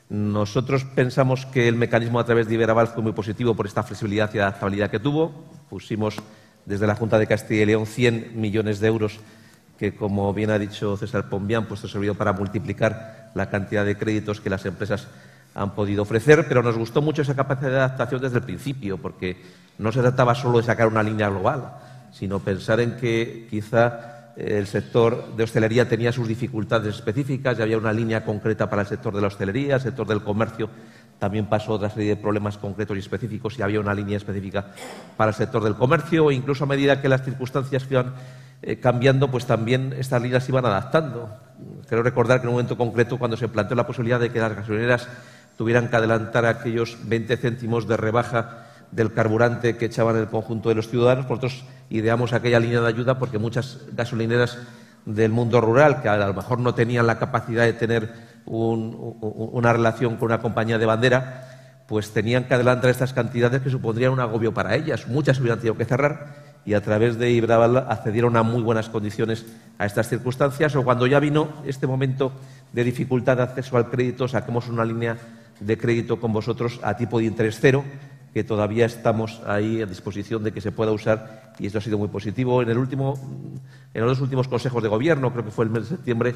Nosotros 0.10 0.84
pensamos 0.84 1.46
que 1.46 1.68
el 1.68 1.76
mecanismo 1.76 2.20
a 2.20 2.26
través 2.26 2.48
de 2.48 2.56
Iberaval 2.56 2.88
fue 2.88 3.02
muy 3.02 3.14
positivo 3.14 3.56
por 3.56 3.66
esta 3.66 3.84
flexibilidad 3.84 4.34
y 4.34 4.40
adaptabilidad 4.40 4.92
que 4.92 5.00
tuvo. 5.00 5.32
Pusimos 5.70 6.18
desde 6.66 6.88
la 6.88 6.96
Junta 6.96 7.18
de 7.18 7.28
Castilla 7.28 7.64
y 7.64 7.66
León 7.66 7.86
100 7.86 8.40
millones 8.40 8.80
de 8.80 8.88
euros 8.88 9.20
que, 9.78 9.96
como 9.96 10.34
bien 10.34 10.52
ha 10.52 10.60
dicho 10.60 10.96
César 10.98 11.30
Pombián, 11.30 11.66
pues 11.66 11.80
servido 11.82 12.16
para 12.16 12.34
multiplicar 12.34 13.32
la 13.36 13.50
cantidad 13.50 13.86
de 13.86 13.98
créditos 13.98 14.40
que 14.40 14.50
las 14.50 14.66
empresas 14.66 15.08
han 15.56 15.76
podido 15.76 16.04
ofrecer, 16.04 16.48
pero 16.48 16.64
nos 16.64 16.78
gustó 16.78 17.02
mucho 17.02 17.22
esa 17.22 17.36
capacidad 17.36 17.70
de 17.70 17.78
adaptación 17.78 18.22
desde 18.22 18.38
el 18.38 18.44
principio, 18.44 18.98
porque 18.98 19.42
no 19.78 19.92
se 19.92 20.02
trataba 20.02 20.36
solo 20.36 20.60
de 20.60 20.64
sacar 20.66 20.88
una 20.88 21.04
línea 21.04 21.30
global, 21.30 21.74
sino 22.12 22.40
pensar 22.40 22.80
en 22.80 22.98
que 22.98 23.48
quizá 23.50 24.13
el 24.36 24.66
sector 24.66 25.36
de 25.36 25.44
hostelería 25.44 25.88
tenía 25.88 26.12
sus 26.12 26.28
dificultades 26.28 26.96
específicas 26.96 27.58
y 27.58 27.62
había 27.62 27.78
una 27.78 27.94
línea 27.94 28.26
concreta 28.26 28.70
para 28.70 28.82
el 28.82 28.88
sector 28.88 29.14
de 29.14 29.22
la 29.22 29.28
hostelería, 29.28 29.76
el 29.76 29.82
sector 29.82 30.08
del 30.08 30.24
comercio 30.24 30.70
también 31.20 31.46
pasó 31.46 31.74
otra 31.74 31.90
serie 31.90 32.10
de 32.10 32.16
problemas 32.18 32.58
concretos 32.58 32.98
y 32.98 33.00
específicos 33.00 33.58
y 33.58 33.62
había 33.62 33.80
una 33.80 33.94
línea 33.94 34.18
específica 34.18 34.72
para 35.16 35.30
el 35.30 35.36
sector 35.36 35.64
del 35.64 35.76
comercio 35.76 36.30
e 36.30 36.34
incluso 36.34 36.66
a 36.66 36.68
medida 36.68 37.02
que 37.02 37.08
las 37.08 37.24
circunstancias 37.24 37.86
iban 37.90 38.14
eh, 38.62 38.80
cambiando, 38.80 39.30
pues 39.30 39.46
también 39.46 39.94
estas 39.98 40.22
líneas 40.22 40.44
se 40.44 40.52
iban 40.52 40.66
adaptando. 40.66 41.30
Quiero 41.88 42.04
recordar 42.04 42.40
que 42.40 42.44
en 42.44 42.50
un 42.50 42.56
momento 42.56 42.78
concreto, 42.78 43.18
cuando 43.18 43.38
se 43.38 43.48
planteó 43.48 43.76
la 43.76 43.88
posibilidad 43.88 44.20
de 44.20 44.32
que 44.32 44.40
las 44.40 44.56
gasolineras 44.56 45.08
tuvieran 45.58 45.90
que 45.90 45.96
adelantar 45.96 46.46
aquellos 46.46 46.98
20 47.04 47.38
céntimos 47.38 47.88
de 47.88 47.96
rebaja 47.96 48.63
del 48.96 49.14
carburante 49.14 49.78
que 49.78 49.86
echaban 49.86 50.18
el 50.18 50.28
conjunto 50.28 50.70
de 50.70 50.76
los 50.76 50.90
ciudadanos, 50.90 51.26
nosotros 51.26 51.66
ideamos 51.90 52.34
aquella 52.34 52.60
línea 52.60 52.82
de 52.82 52.88
ayuda 52.88 53.18
porque 53.18 53.38
muchas 53.38 53.80
gasolineras 53.94 54.58
del 55.06 55.32
mundo 55.32 55.60
rural, 55.62 56.02
que 56.02 56.10
a 56.10 56.28
lo 56.28 56.34
mejor 56.34 56.60
no 56.60 56.74
tenían 56.74 57.08
la 57.08 57.20
capacidad 57.20 57.64
de 57.66 57.74
tener 57.74 58.14
una 58.46 59.74
relación 59.74 60.18
con 60.18 60.28
una 60.28 60.40
compañía 60.40 60.78
de 60.78 60.86
bandera, 60.86 61.84
pues 61.88 62.12
tenían 62.12 62.46
que 62.46 62.54
adelantar 62.54 62.90
estas 62.90 63.14
cantidades 63.14 63.62
que 63.62 63.70
supondrían 63.70 64.14
un 64.14 64.20
agobio 64.20 64.54
para 64.54 64.76
ellas. 64.76 65.08
Muchas 65.08 65.40
hubieran 65.40 65.60
tenido 65.60 65.78
que 65.78 65.86
cerrar 65.86 66.54
y 66.66 66.74
a 66.74 66.82
través 66.82 67.18
de 67.18 67.32
Ibraval 67.32 67.78
accedieron 67.90 68.38
a 68.38 68.44
muy 68.44 68.62
buenas 68.62 68.90
condiciones 68.90 69.46
a 69.78 69.86
estas 69.86 70.08
circunstancias. 70.08 70.76
O 70.76 70.84
cuando 70.84 71.08
ya 71.08 71.20
vino 71.20 71.50
este 71.66 71.88
momento 71.88 72.32
de 72.72 72.84
dificultad 72.84 73.38
de 73.38 73.44
acceso 73.44 73.76
al 73.78 73.90
crédito, 73.90 74.28
saquemos 74.28 74.70
una 74.70 74.86
línea 74.86 75.18
de 75.60 75.78
crédito 75.78 76.20
con 76.20 76.32
vosotros 76.32 76.80
a 76.84 76.96
tipo 76.96 77.20
de 77.20 77.26
interés 77.26 77.58
cero, 77.60 77.84
que 78.34 78.44
todavía 78.44 78.86
estamos 78.86 79.42
ahí 79.46 79.82
a 79.82 79.86
disposición 79.86 80.44
de 80.44 80.52
que 80.52 80.60
se 80.60 80.72
pueda 80.72 80.92
usar 80.92 81.54
y 81.60 81.68
esto 81.68 81.78
ha 81.78 81.82
sido 81.82 82.00
muy 82.00 82.08
positivo. 82.08 82.62
En, 82.62 82.70
el 82.70 82.78
último, 82.78 83.14
en 83.94 84.02
los 84.02 84.18
dos 84.18 84.22
últimos 84.22 84.48
consejos 84.48 84.82
de 84.82 84.90
gobierno, 84.90 85.32
creo 85.32 85.46
que 85.46 85.52
fue 85.52 85.66
el 85.66 85.72
mes 85.72 85.84
de 85.84 85.90
septiembre, 85.90 86.34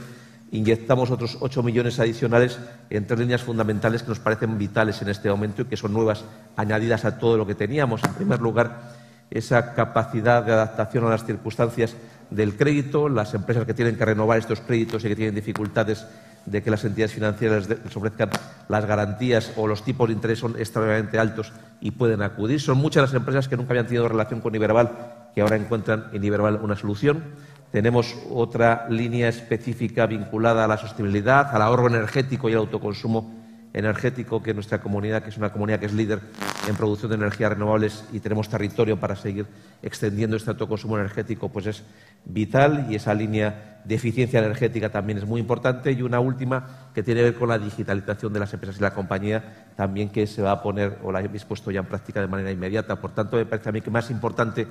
inyectamos 0.52 1.10
otros 1.10 1.38
8 1.42 1.64
millones 1.64 2.00
adicionales 2.00 2.60
en 2.90 3.08
tres 3.08 3.20
líneas 3.20 3.42
fundamentales 3.42 4.04
que 4.04 4.10
nos 4.10 4.20
parecen 4.20 4.58
vitales 4.58 5.02
en 5.02 5.10
este 5.10 5.30
momento 5.30 5.64
y 5.64 5.66
que 5.66 5.76
son 5.76 5.92
nuevas, 5.92 6.24
añadidas 6.56 7.04
a 7.04 7.18
todo 7.18 7.36
lo 7.36 7.48
que 7.48 7.56
teníamos. 7.56 8.04
En 8.04 8.14
primer 8.14 8.42
lugar, 8.42 8.94
esa 9.32 9.74
capacidad 9.74 10.44
de 10.44 10.54
adaptación 10.54 11.06
a 11.06 11.10
las 11.10 11.26
circunstancias 11.26 11.96
del 12.30 12.56
crédito, 12.56 13.10
las 13.10 13.34
empresas 13.34 13.66
que 13.66 13.74
tienen 13.74 13.96
que 13.96 14.06
renovar 14.06 14.38
estos 14.38 14.62
créditos 14.62 15.04
y 15.04 15.08
que 15.08 15.16
tienen 15.16 15.36
dificultades 15.36 16.06
de 16.48 16.64
que 16.64 16.72
las 16.72 16.84
entidades 16.86 17.14
financieras 17.14 17.68
les 17.68 17.96
ofrezcan 17.96 18.30
las 18.70 18.86
garantías 18.86 19.52
o 19.58 19.68
los 19.68 19.84
tipos 19.84 20.08
de 20.08 20.14
interés 20.14 20.40
son 20.40 20.56
extremadamente 20.58 21.20
altos 21.20 21.52
y 21.82 21.92
pueden 21.92 22.22
acudir. 22.22 22.62
Son 22.62 22.78
muchas 22.78 23.04
las 23.04 23.14
empresas 23.14 23.48
que 23.48 23.58
nunca 23.58 23.72
habían 23.72 23.86
tenido 23.86 24.08
relación 24.08 24.40
con 24.40 24.56
Iberval 24.56 24.92
que 25.36 25.42
ahora 25.42 25.58
encuentran 25.58 26.06
en 26.14 26.24
Iberval 26.24 26.60
una 26.64 26.76
solución. 26.76 27.24
Tenemos 27.72 28.16
otra 28.32 28.88
línea 28.90 29.28
específica 29.28 30.06
vinculada 30.08 30.64
a 30.64 30.68
la 30.68 30.78
sostenibilidad, 30.78 31.54
al 31.54 31.62
ahorro 31.62 31.88
energético 31.88 32.50
y 32.50 32.54
al 32.54 32.60
autoconsumo 32.60 33.37
energético 33.78 34.42
que 34.42 34.54
nuestra 34.54 34.82
comunidad, 34.82 35.24
que 35.24 35.30
es 35.30 35.38
una 35.38 35.52
comunidad 35.52 35.80
que 35.80 35.86
es 35.86 35.94
líder 35.94 36.20
en 36.68 36.76
producción 36.76 37.12
de 37.12 37.18
energías 37.18 37.52
renovables 37.52 38.04
y 38.12 38.20
tenemos 38.20 38.50
territorio 38.50 39.00
para 39.00 39.16
seguir 39.16 39.46
extendiendo 39.84 40.36
este 40.36 40.50
autoconsumo 40.50 40.98
energético, 40.98 41.50
pues 41.50 41.68
es 41.68 41.84
vital 42.26 42.88
y 42.90 42.96
esa 42.96 43.14
línea 43.14 43.82
de 43.86 43.96
eficiencia 43.96 44.40
energética 44.40 44.90
también 44.90 45.20
es 45.20 45.26
muy 45.26 45.40
importante. 45.40 45.92
Y 45.92 46.02
una 46.02 46.20
última 46.20 46.90
que 46.94 47.04
tiene 47.04 47.22
que 47.22 47.26
ver 47.26 47.36
con 47.36 47.50
la 47.50 47.60
digitalización 47.60 48.34
de 48.34 48.40
las 48.40 48.54
empresas 48.54 48.80
y 48.80 48.82
la 48.82 48.94
compañía, 48.94 49.68
también 49.76 50.10
que 50.10 50.26
se 50.26 50.42
va 50.42 50.52
a 50.52 50.62
poner 50.64 50.98
o 51.04 51.12
la 51.12 51.20
habéis 51.20 51.46
puesto 51.46 51.70
ya 51.70 51.82
en 51.82 51.86
práctica 51.86 52.20
de 52.20 52.28
manera 52.28 52.52
inmediata. 52.52 53.00
Por 53.00 53.12
tanto, 53.12 53.38
me 53.38 53.46
parece 53.46 53.70
a 53.70 53.72
mí 53.72 53.82
que 53.82 53.92
más 53.92 54.10
importante 54.10 54.68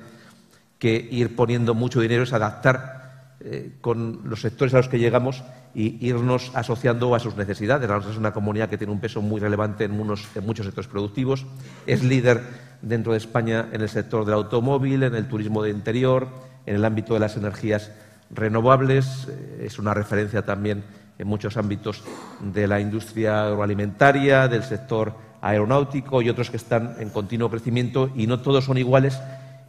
que 0.77 1.07
ir 1.09 1.35
poniendo 1.35 1.73
mucho 1.73 2.01
dinero 2.01 2.23
es 2.23 2.33
adaptar 2.33 3.06
eh, 3.39 3.73
con 3.81 4.21
los 4.25 4.41
sectores 4.41 4.73
a 4.73 4.77
los 4.77 4.89
que 4.89 4.99
llegamos 4.99 5.43
y 5.75 6.05
irnos 6.05 6.51
asociando 6.55 7.13
a 7.13 7.19
sus 7.19 7.35
necesidades. 7.35 7.87
La 7.87 7.97
es 7.97 8.17
una 8.17 8.33
comunidad 8.33 8.69
que 8.69 8.77
tiene 8.77 8.93
un 8.93 8.99
peso 8.99 9.21
muy 9.21 9.39
relevante 9.39 9.83
en, 9.83 9.91
en 9.91 10.45
muchos 10.45 10.65
sectores 10.65 10.87
productivos, 10.87 11.45
es 11.85 12.03
líder 12.03 12.41
dentro 12.81 13.11
de 13.11 13.19
España 13.19 13.67
en 13.71 13.81
el 13.81 13.89
sector 13.89 14.25
del 14.25 14.35
automóvil, 14.35 15.03
en 15.03 15.15
el 15.15 15.27
turismo 15.27 15.61
de 15.61 15.69
interior, 15.69 16.27
en 16.65 16.75
el 16.75 16.85
ámbito 16.85 17.13
de 17.13 17.19
las 17.19 17.37
energías 17.37 17.91
renovables, 18.29 19.27
eh, 19.29 19.65
es 19.65 19.79
una 19.79 19.93
referencia 19.93 20.43
también 20.43 20.83
en 21.17 21.27
muchos 21.27 21.57
ámbitos 21.57 22.03
de 22.41 22.67
la 22.67 22.79
industria 22.79 23.47
agroalimentaria, 23.47 24.47
del 24.47 24.63
sector 24.63 25.13
aeronáutico 25.41 26.21
y 26.21 26.29
otros 26.29 26.49
que 26.49 26.57
están 26.57 26.95
en 26.99 27.09
continuo 27.09 27.49
crecimiento. 27.49 28.11
Y 28.15 28.27
no 28.27 28.39
todos 28.41 28.65
son 28.65 28.77
iguales 28.77 29.19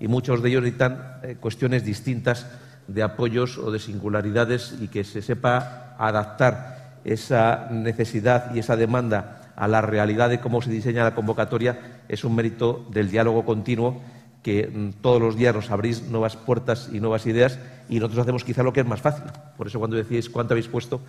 y 0.01 0.09
muchos 0.09 0.43
de 0.43 0.49
ellos 0.51 0.63
necesitan 0.63 1.19
eh, 1.23 1.37
cuestiones 1.41 1.85
distintas 1.85 2.47
de 2.89 3.03
apoyos 3.03 3.59
o 3.59 3.71
de 3.71 3.79
singularidades 3.79 4.75
y 4.81 4.89
que 4.89 5.05
se 5.05 5.23
sepa 5.23 5.95
adaptar 5.99 6.99
esa 7.05 7.69
necesidad 7.71 8.55
y 8.55 8.59
esa 8.59 8.77
demanda 8.77 9.53
a 9.57 9.69
la 9.69 9.81
realidad 9.81 10.29
de 10.29 10.41
cómo 10.41 10.63
se 10.63 10.71
diseña 10.71 11.05
la 11.05 11.15
convocatoria 11.15 12.03
es 12.09 12.25
un 12.25 12.35
mérito 12.35 12.87
del 12.91 13.11
diálogo 13.11 13.45
continuo 13.45 14.01
que 14.43 14.67
mm, 14.67 15.01
todos 15.01 15.21
los 15.21 15.37
días 15.37 15.55
nos 15.55 15.71
abrís 15.71 16.03
nuevas 16.03 16.37
puertas 16.37 16.89
y 16.93 17.01
nuevas 17.01 17.27
ideas 17.27 17.59
y 17.89 17.97
nosotros 18.01 18.23
hacemos 18.23 18.45
quizá 18.45 18.63
lo 18.63 18.73
que 18.73 18.81
es 18.81 18.87
más 18.87 19.01
fácil. 19.01 19.25
Por 19.57 19.67
eso 19.67 19.79
cuando 19.79 19.97
decís 19.97 20.31
cuánto 20.31 20.55
habéis 20.55 20.69
puesto, 20.69 21.01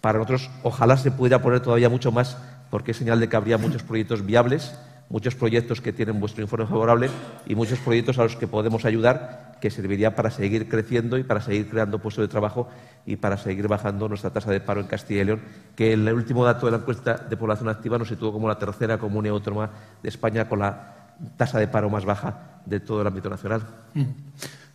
para 0.00 0.18
nosotros 0.18 0.50
ojalá 0.62 0.96
se 0.96 1.10
pudiera 1.10 1.42
poner 1.42 1.60
todavía 1.60 1.88
mucho 1.88 2.12
más 2.12 2.36
porque 2.70 2.92
es 2.92 2.96
señal 2.96 3.20
de 3.20 3.28
que 3.28 3.36
habría 3.36 3.58
muchos 3.58 3.82
proyectos 3.82 4.24
viables 4.24 4.74
muchos 5.12 5.34
proyectos 5.34 5.82
que 5.82 5.92
tienen 5.92 6.18
vuestro 6.18 6.42
informe 6.42 6.66
favorable 6.66 7.10
y 7.46 7.54
muchos 7.54 7.78
proyectos 7.80 8.18
a 8.18 8.22
los 8.22 8.34
que 8.34 8.46
podemos 8.46 8.86
ayudar 8.86 9.51
que 9.62 9.70
serviría 9.70 10.16
para 10.16 10.32
seguir 10.32 10.68
creciendo 10.68 11.16
y 11.18 11.22
para 11.22 11.40
seguir 11.40 11.70
creando 11.70 12.00
puestos 12.00 12.22
de 12.22 12.28
trabajo 12.28 12.68
y 13.06 13.14
para 13.14 13.36
seguir 13.36 13.68
bajando 13.68 14.08
nuestra 14.08 14.30
tasa 14.30 14.50
de 14.50 14.58
paro 14.58 14.80
en 14.80 14.88
Castilla 14.88 15.22
y 15.22 15.24
León, 15.24 15.40
que 15.76 15.92
en 15.92 16.08
el 16.08 16.14
último 16.14 16.44
dato 16.44 16.66
de 16.66 16.72
la 16.72 16.78
encuesta 16.78 17.14
de 17.14 17.36
población 17.36 17.68
activa 17.68 17.96
nos 17.96 18.08
situó 18.08 18.32
como 18.32 18.48
la 18.48 18.58
tercera 18.58 18.98
comunidad 18.98 19.36
autónoma 19.36 19.70
de 20.02 20.08
España 20.08 20.48
con 20.48 20.58
la 20.58 21.14
tasa 21.36 21.60
de 21.60 21.68
paro 21.68 21.88
más 21.88 22.04
baja 22.04 22.60
de 22.66 22.80
todo 22.80 23.02
el 23.02 23.06
ámbito 23.06 23.30
nacional. 23.30 23.62
Mm. 23.94 24.02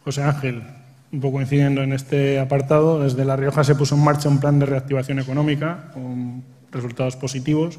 José 0.06 0.24
Ángel, 0.24 0.64
un 1.12 1.20
poco 1.20 1.42
incidiendo 1.42 1.84
en 1.84 1.92
este 1.92 2.40
apartado, 2.40 3.04
desde 3.04 3.26
La 3.26 3.36
Rioja 3.36 3.66
se 3.66 3.76
puso 3.76 3.96
en 3.96 4.06
marcha 4.06 4.30
un 4.30 4.40
plan 4.40 4.58
de 4.58 4.68
reactivación 4.68 5.20
económica 5.20 5.92
con 5.94 6.46
resultados 6.72 7.18
positivos 7.18 7.78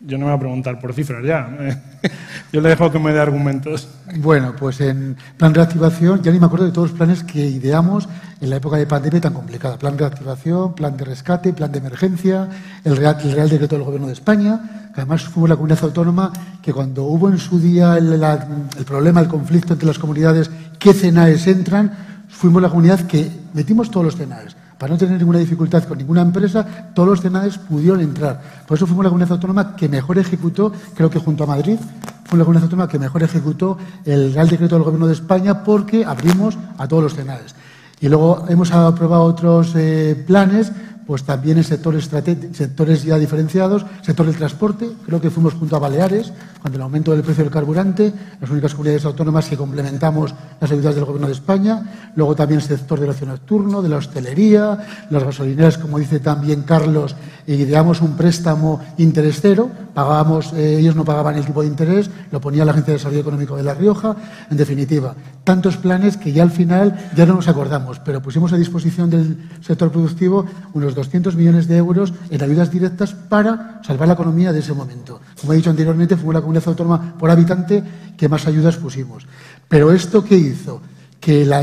yo 0.00 0.16
no 0.16 0.26
me 0.26 0.30
voy 0.32 0.36
a 0.36 0.40
preguntar 0.40 0.78
por 0.78 0.94
cifras 0.94 1.24
ya. 1.24 1.48
Yo 2.52 2.60
le 2.62 2.70
dejo 2.70 2.90
que 2.90 2.98
me 2.98 3.12
dé 3.12 3.20
argumentos. 3.20 3.88
Bueno, 4.16 4.54
pues 4.58 4.80
en 4.80 5.16
plan 5.36 5.52
de 5.52 5.58
reactivación, 5.58 6.22
ya 6.22 6.30
ni 6.32 6.38
me 6.38 6.46
acuerdo 6.46 6.64
de 6.64 6.72
todos 6.72 6.90
los 6.90 6.96
planes 6.96 7.22
que 7.22 7.44
ideamos 7.44 8.08
en 8.40 8.48
la 8.48 8.56
época 8.56 8.76
de 8.76 8.86
pandemia 8.86 9.20
tan 9.20 9.34
complicada. 9.34 9.76
Plan 9.76 9.96
de 9.96 10.04
reactivación, 10.04 10.74
plan 10.74 10.96
de 10.96 11.04
rescate, 11.04 11.52
plan 11.52 11.72
de 11.72 11.78
emergencia, 11.78 12.48
el 12.84 12.96
Real, 12.96 13.18
Decreto 13.50 13.76
del 13.76 13.84
Gobierno 13.84 14.06
de 14.06 14.14
España, 14.14 14.90
que 14.94 15.00
además 15.00 15.24
fue 15.24 15.48
la 15.48 15.56
comunidad 15.56 15.84
autónoma 15.84 16.32
que 16.62 16.72
cuando 16.72 17.02
hubo 17.02 17.28
en 17.28 17.38
su 17.38 17.60
día 17.60 17.98
el, 17.98 18.12
el 18.12 18.84
problema, 18.86 19.20
el 19.20 19.28
conflicto 19.28 19.74
entre 19.74 19.88
las 19.88 19.98
comunidades, 19.98 20.50
qué 20.78 20.94
cenaes 20.94 21.46
entran, 21.48 21.92
fuimos 22.28 22.62
la 22.62 22.70
comunidad 22.70 23.00
que 23.00 23.30
metimos 23.52 23.90
todos 23.90 24.06
los 24.06 24.16
cenaes 24.16 24.56
para 24.78 24.92
no 24.92 24.98
tener 24.98 25.18
ninguna 25.18 25.40
dificultad 25.40 25.84
con 25.84 25.98
ninguna 25.98 26.22
empresa, 26.22 26.92
todos 26.94 27.08
los 27.08 27.20
cenades 27.20 27.58
pudieron 27.58 28.00
entrar. 28.00 28.40
Por 28.66 28.76
eso 28.76 28.86
fuimos 28.86 29.04
la 29.04 29.10
comunidad 29.10 29.32
autónoma 29.32 29.74
que 29.74 29.88
mejor 29.88 30.18
ejecutó, 30.18 30.72
creo 30.94 31.10
que 31.10 31.18
junto 31.18 31.44
a 31.44 31.46
Madrid, 31.48 31.78
fue 32.24 32.38
la 32.38 32.44
comunidad 32.44 32.64
autónoma 32.64 32.88
que 32.88 32.98
mejor 32.98 33.22
ejecutó 33.22 33.76
el 34.04 34.32
Real 34.32 34.48
Decreto 34.48 34.76
del 34.76 34.84
Gobierno 34.84 35.06
de 35.06 35.14
España 35.14 35.64
porque 35.64 36.04
abrimos 36.04 36.56
a 36.78 36.86
todos 36.86 37.02
los 37.02 37.14
cenades. 37.14 37.54
Y 38.00 38.08
luego 38.08 38.44
hemos 38.48 38.70
aprobado 38.70 39.24
otros 39.24 39.74
eh, 39.74 40.24
planes 40.26 40.70
pues 41.08 41.24
también 41.24 41.56
en 41.56 41.64
sectores, 41.64 42.10
sectores 42.52 43.02
ya 43.02 43.16
diferenciados, 43.16 43.86
sector 44.02 44.26
del 44.26 44.36
transporte, 44.36 44.90
creo 45.06 45.22
que 45.22 45.30
fuimos 45.30 45.54
junto 45.54 45.74
a 45.74 45.78
Baleares, 45.78 46.34
cuando 46.60 46.76
el 46.76 46.82
aumento 46.82 47.12
del 47.12 47.22
precio 47.22 47.44
del 47.44 47.50
carburante, 47.50 48.12
las 48.38 48.50
únicas 48.50 48.74
comunidades 48.74 49.06
autónomas 49.06 49.48
que 49.48 49.56
complementamos 49.56 50.34
las 50.60 50.70
ayudas 50.70 50.94
del 50.94 51.06
Gobierno 51.06 51.28
de 51.28 51.32
España, 51.32 52.10
luego 52.14 52.36
también 52.36 52.60
el 52.60 52.66
sector 52.66 53.00
del 53.00 53.08
ocio 53.08 53.26
nocturno, 53.26 53.80
de 53.80 53.88
la 53.88 53.96
hostelería, 53.96 55.06
las 55.08 55.24
gasolineras, 55.24 55.78
como 55.78 55.98
dice 55.98 56.20
también 56.20 56.60
Carlos, 56.64 57.16
ideamos 57.54 58.02
un 58.02 58.16
préstamo 58.16 58.80
interés 58.98 59.38
cero, 59.40 59.70
pagábamos, 59.94 60.52
eh, 60.52 60.78
ellos 60.78 60.94
no 60.94 61.04
pagaban 61.04 61.36
el 61.36 61.46
tipo 61.46 61.62
de 61.62 61.68
interés, 61.68 62.10
lo 62.30 62.40
ponía 62.40 62.64
la 62.64 62.72
Agencia 62.72 62.92
de 62.92 62.98
Desarrollo 62.98 63.20
Económico 63.20 63.56
de 63.56 63.62
La 63.62 63.74
Rioja, 63.74 64.16
en 64.50 64.56
definitiva, 64.56 65.14
tantos 65.44 65.78
planes 65.78 66.16
que 66.16 66.32
ya 66.32 66.42
al 66.42 66.50
final 66.50 67.10
ya 67.16 67.24
no 67.24 67.34
nos 67.34 67.48
acordamos, 67.48 68.00
pero 68.00 68.20
pusimos 68.20 68.52
a 68.52 68.56
disposición 68.56 69.08
del 69.08 69.48
sector 69.60 69.90
productivo 69.90 70.44
unos 70.74 70.94
200 70.94 71.36
millones 71.36 71.68
de 71.68 71.78
euros 71.78 72.12
en 72.30 72.42
ayudas 72.42 72.70
directas 72.70 73.14
para 73.14 73.80
salvar 73.82 74.08
la 74.08 74.14
economía 74.14 74.52
de 74.52 74.58
ese 74.60 74.74
momento. 74.74 75.20
Como 75.40 75.52
he 75.52 75.56
dicho 75.56 75.70
anteriormente, 75.70 76.16
fue 76.16 76.34
la 76.34 76.40
comunidad 76.40 76.68
autónoma 76.68 77.14
por 77.18 77.30
habitante 77.30 77.82
que 78.16 78.28
más 78.28 78.46
ayudas 78.46 78.76
pusimos. 78.76 79.26
Pero 79.68 79.92
¿esto 79.92 80.22
qué 80.22 80.36
hizo? 80.36 80.82
Que 81.20 81.44
la, 81.44 81.58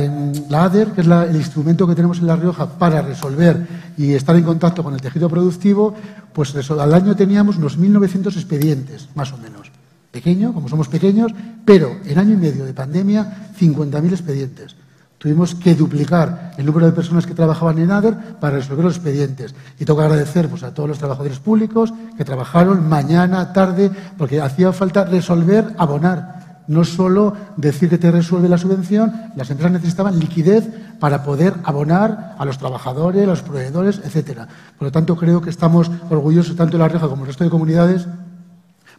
ADER, 0.63 0.91
que 0.91 1.01
es 1.01 1.07
el 1.07 1.35
instrumento 1.35 1.87
que 1.87 1.95
tenemos 1.95 2.19
en 2.19 2.27
La 2.27 2.35
Rioja 2.35 2.67
para 2.77 3.01
resolver 3.01 3.65
y 3.97 4.13
estar 4.13 4.35
en 4.35 4.43
contacto 4.43 4.83
con 4.83 4.93
el 4.93 5.01
tejido 5.01 5.29
productivo, 5.29 5.95
pues 6.33 6.53
al 6.69 6.93
año 6.93 7.15
teníamos 7.15 7.57
unos 7.57 7.79
1.900 7.79 8.35
expedientes, 8.35 9.07
más 9.15 9.31
o 9.31 9.37
menos. 9.37 9.71
Pequeño, 10.11 10.53
como 10.53 10.69
somos 10.69 10.87
pequeños, 10.87 11.31
pero 11.63 11.97
en 12.05 12.19
año 12.19 12.33
y 12.33 12.37
medio 12.37 12.65
de 12.65 12.73
pandemia, 12.73 13.51
50.000 13.57 14.11
expedientes. 14.11 14.75
Tuvimos 15.17 15.55
que 15.55 15.73
duplicar 15.73 16.51
el 16.57 16.65
número 16.65 16.85
de 16.85 16.91
personas 16.91 17.25
que 17.25 17.33
trabajaban 17.33 17.79
en 17.79 17.89
ADER 17.89 18.37
para 18.39 18.57
resolver 18.57 18.85
los 18.85 18.95
expedientes. 18.95 19.55
Y 19.79 19.85
tengo 19.85 19.99
que 19.99 20.05
agradecer 20.05 20.47
pues, 20.49 20.63
a 20.63 20.73
todos 20.73 20.87
los 20.89 20.99
trabajadores 20.99 21.39
públicos 21.39 21.93
que 22.17 22.25
trabajaron 22.25 22.87
mañana, 22.87 23.51
tarde, 23.51 23.89
porque 24.17 24.39
hacía 24.39 24.71
falta 24.71 25.05
resolver, 25.05 25.73
abonar 25.77 26.44
no 26.67 26.83
solo 26.83 27.33
decir 27.57 27.89
que 27.89 27.97
te 27.97 28.11
resuelve 28.11 28.49
la 28.49 28.57
subvención, 28.57 29.13
las 29.35 29.49
empresas 29.49 29.71
necesitaban 29.71 30.19
liquidez 30.19 30.67
para 30.99 31.23
poder 31.23 31.53
abonar 31.63 32.35
a 32.37 32.45
los 32.45 32.57
trabajadores, 32.57 33.23
a 33.23 33.27
los 33.27 33.41
proveedores, 33.41 34.01
etcétera. 34.03 34.47
Por 34.77 34.87
lo 34.87 34.91
tanto, 34.91 35.15
creo 35.15 35.41
que 35.41 35.49
estamos 35.49 35.91
orgullosos, 36.09 36.55
tanto 36.55 36.77
de 36.77 36.83
La 36.83 36.87
Rioja 36.87 37.07
como 37.07 37.23
el 37.23 37.27
resto 37.27 37.43
de 37.43 37.49
comunidades, 37.49 38.07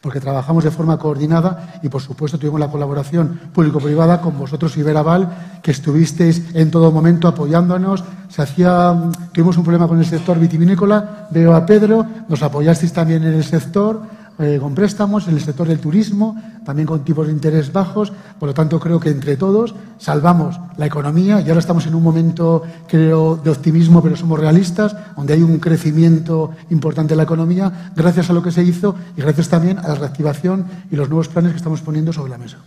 porque 0.00 0.20
trabajamos 0.20 0.62
de 0.62 0.70
forma 0.70 0.98
coordinada 0.98 1.80
y, 1.82 1.88
por 1.88 2.00
supuesto, 2.00 2.38
tuvimos 2.38 2.60
la 2.60 2.70
colaboración 2.70 3.40
público-privada 3.52 4.20
con 4.20 4.38
vosotros, 4.38 4.76
Iberaval, 4.76 5.58
que 5.62 5.72
estuvisteis 5.72 6.54
en 6.54 6.70
todo 6.70 6.92
momento 6.92 7.26
apoyándonos. 7.26 8.04
Se 8.28 8.42
hacía, 8.42 8.94
tuvimos 9.32 9.56
un 9.56 9.64
problema 9.64 9.88
con 9.88 9.98
el 9.98 10.06
sector 10.06 10.38
vitivinícola, 10.38 11.26
veo 11.30 11.54
a 11.54 11.66
Pedro, 11.66 12.06
nos 12.28 12.42
apoyasteis 12.42 12.92
también 12.92 13.24
en 13.24 13.34
el 13.34 13.44
sector 13.44 14.02
eh, 14.38 14.58
con 14.60 14.74
préstamos 14.74 15.28
en 15.28 15.34
el 15.34 15.40
sector 15.40 15.66
del 15.66 15.80
turismo, 15.80 16.36
también 16.64 16.86
con 16.86 17.04
tipos 17.04 17.26
de 17.26 17.32
interés 17.32 17.72
bajos. 17.72 18.12
Por 18.38 18.48
lo 18.48 18.54
tanto, 18.54 18.78
creo 18.78 19.00
que 19.00 19.08
entre 19.08 19.36
todos 19.36 19.74
salvamos 19.98 20.60
la 20.76 20.86
economía 20.86 21.40
y 21.40 21.48
ahora 21.48 21.60
estamos 21.60 21.86
en 21.86 21.94
un 21.94 22.02
momento, 22.02 22.62
creo, 22.86 23.36
de 23.36 23.50
optimismo, 23.50 24.02
pero 24.02 24.16
somos 24.16 24.38
realistas, 24.38 24.94
donde 25.16 25.34
hay 25.34 25.42
un 25.42 25.58
crecimiento 25.58 26.50
importante 26.70 27.14
en 27.14 27.18
la 27.18 27.22
economía, 27.22 27.92
gracias 27.96 28.28
a 28.28 28.32
lo 28.34 28.42
que 28.42 28.50
se 28.50 28.62
hizo 28.62 28.94
y 29.16 29.22
gracias 29.22 29.48
también 29.48 29.78
a 29.78 29.88
la 29.88 29.94
reactivación 29.94 30.66
y 30.90 30.96
los 30.96 31.08
nuevos 31.08 31.28
planes 31.28 31.52
que 31.52 31.58
estamos 31.58 31.80
poniendo 31.80 32.12
sobre 32.12 32.30
la 32.30 32.38
mesa. 32.38 32.58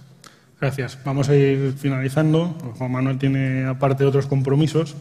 Gracias. 0.59 0.97
Vamos 1.05 1.29
a 1.29 1.35
ir 1.35 1.73
finalizando. 1.77 2.55
Juan 2.77 2.91
Manuel 2.91 3.17
tiene 3.17 3.65
aparte 3.65 4.03
otros 4.03 4.25
compromisos. 4.25 4.95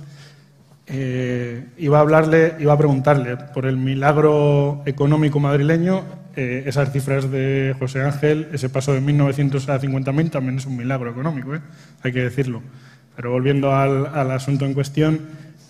Eh, 0.87 1.67
iba 1.79 1.99
a 1.99 2.01
hablarle, 2.01 2.55
iba 2.61 2.73
a 2.73 2.79
preguntarle 2.79 3.37
por 3.37 3.67
el 3.67 3.77
milagro 3.77 4.83
económico 4.87 5.41
madrileño 5.41 6.03
eh, 6.41 6.63
esas 6.67 6.93
cifras 6.93 7.29
de 7.33 7.75
José 7.81 8.01
Ángel, 8.01 8.47
ese 8.53 8.69
paso 8.69 8.93
de 8.93 9.03
1.900 9.03 9.69
a 9.71 9.81
50.000 9.81 10.31
también 10.31 10.59
es 10.59 10.67
un 10.67 10.77
milagro 10.77 11.11
económico, 11.11 11.53
¿eh? 11.57 11.61
hay 12.01 12.13
que 12.13 12.23
decirlo. 12.23 12.63
Pero 13.17 13.33
volviendo 13.33 13.75
al, 13.75 14.31
asunto 14.31 14.65
en 14.65 14.73
cuestión, 14.73 15.19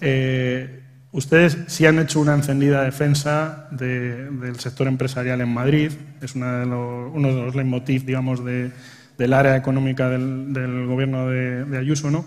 eh, 0.03 0.83
ustedes 1.11 1.57
sí 1.69 1.87
han 1.87 1.99
hecho 1.99 2.21
una 2.21 2.35
encendida 2.35 2.83
defensa 2.83 3.67
del 3.71 4.61
sector 4.61 4.89
empresarial 4.89 5.41
en 5.41 5.55
Madrid, 5.55 5.91
es 6.21 6.35
una 6.35 6.59
de 6.59 6.67
uno 6.67 7.29
de 7.29 7.43
los 7.45 7.55
leitmotiv, 7.55 8.05
digamos, 8.05 8.45
del 8.45 9.33
área 9.33 9.57
económica 9.57 10.11
del, 10.11 10.85
gobierno 10.87 11.29
de, 11.29 11.65
de, 11.65 11.79
Ayuso, 11.79 12.11
¿no? 12.11 12.27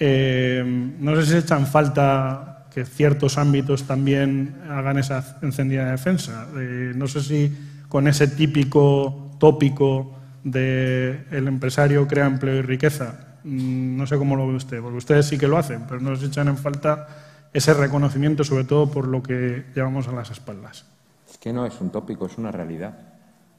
no 0.00 1.20
sé 1.20 1.24
si 1.24 1.36
echan 1.36 1.68
falta 1.68 2.59
que 2.72 2.84
ciertos 2.84 3.38
ámbitos 3.38 3.84
también 3.84 4.62
hagan 4.68 4.98
esa 4.98 5.38
encendida 5.42 5.90
defensa. 5.90 6.46
Eh, 6.56 6.92
no 6.94 7.06
sé 7.08 7.20
si 7.20 7.52
con 7.88 8.06
ese 8.06 8.28
típico 8.28 9.32
tópico 9.38 10.14
de 10.44 11.26
el 11.30 11.48
empresario 11.48 12.06
crea 12.06 12.26
empleo 12.26 12.56
y 12.56 12.62
riqueza, 12.62 13.36
mm, 13.44 13.96
no 13.96 14.06
sé 14.06 14.16
cómo 14.16 14.36
lo 14.36 14.46
ve 14.46 14.54
usted, 14.54 14.80
porque 14.80 14.98
ustedes 14.98 15.26
sí 15.26 15.36
que 15.36 15.48
lo 15.48 15.58
hacen, 15.58 15.82
pero 15.88 16.00
nos 16.00 16.22
echan 16.22 16.48
en 16.48 16.56
falta 16.56 17.08
ese 17.52 17.74
reconocimiento, 17.74 18.44
sobre 18.44 18.64
todo 18.64 18.90
por 18.90 19.08
lo 19.08 19.22
que 19.22 19.64
llevamos 19.74 20.08
a 20.08 20.12
las 20.12 20.30
espaldas. 20.30 20.86
Es 21.28 21.38
que 21.38 21.52
no 21.52 21.66
es 21.66 21.80
un 21.80 21.90
tópico, 21.90 22.26
es 22.26 22.38
una 22.38 22.52
realidad. 22.52 22.96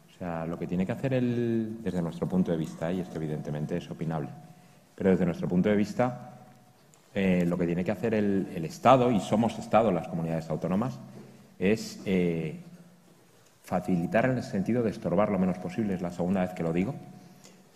O 0.10 0.18
sea, 0.18 0.46
lo 0.46 0.58
que 0.58 0.68
tiene 0.68 0.86
que 0.86 0.92
hacer 0.92 1.14
el, 1.14 1.80
desde 1.84 2.02
nuestro 2.02 2.28
punto 2.28 2.52
de 2.52 2.58
vista, 2.58 2.92
y 2.92 3.02
es 3.02 3.10
que 3.10 3.18
evidentemente 3.18 3.78
es 3.78 3.90
opinable, 3.90 4.30
pero 4.96 5.10
desde 5.10 5.26
nuestro 5.26 5.48
punto 5.48 5.68
de 5.68 5.76
vista, 5.76 6.41
eh, 7.14 7.44
lo 7.46 7.58
que 7.58 7.66
tiene 7.66 7.84
que 7.84 7.92
hacer 7.92 8.14
el, 8.14 8.64
Estado, 8.64 9.12
y 9.12 9.20
somos 9.20 9.60
Estado 9.60 9.92
las 9.92 10.08
comunidades 10.08 10.50
autónomas, 10.50 10.98
es 11.60 12.00
eh, 12.06 12.56
facilitar 13.64 14.26
en 14.26 14.38
el 14.38 14.44
sentido 14.44 14.82
de 14.82 14.92
estorbar 14.92 15.30
lo 15.30 15.38
menos 15.38 15.58
posible, 15.58 15.94
es 15.94 16.02
la 16.02 16.12
segunda 16.12 16.42
vez 16.42 16.52
que 16.52 16.64
lo 16.64 16.72
digo, 16.72 16.96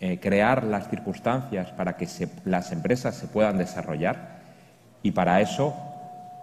eh, 0.00 0.18
crear 0.20 0.64
las 0.64 0.88
circunstancias 0.88 1.70
para 1.72 1.96
que 1.96 2.08
las 2.44 2.72
empresas 2.72 3.14
se 3.14 3.28
puedan 3.28 3.58
desarrollar 3.58 4.40
y 5.02 5.10
para 5.10 5.40
eso 5.40 5.74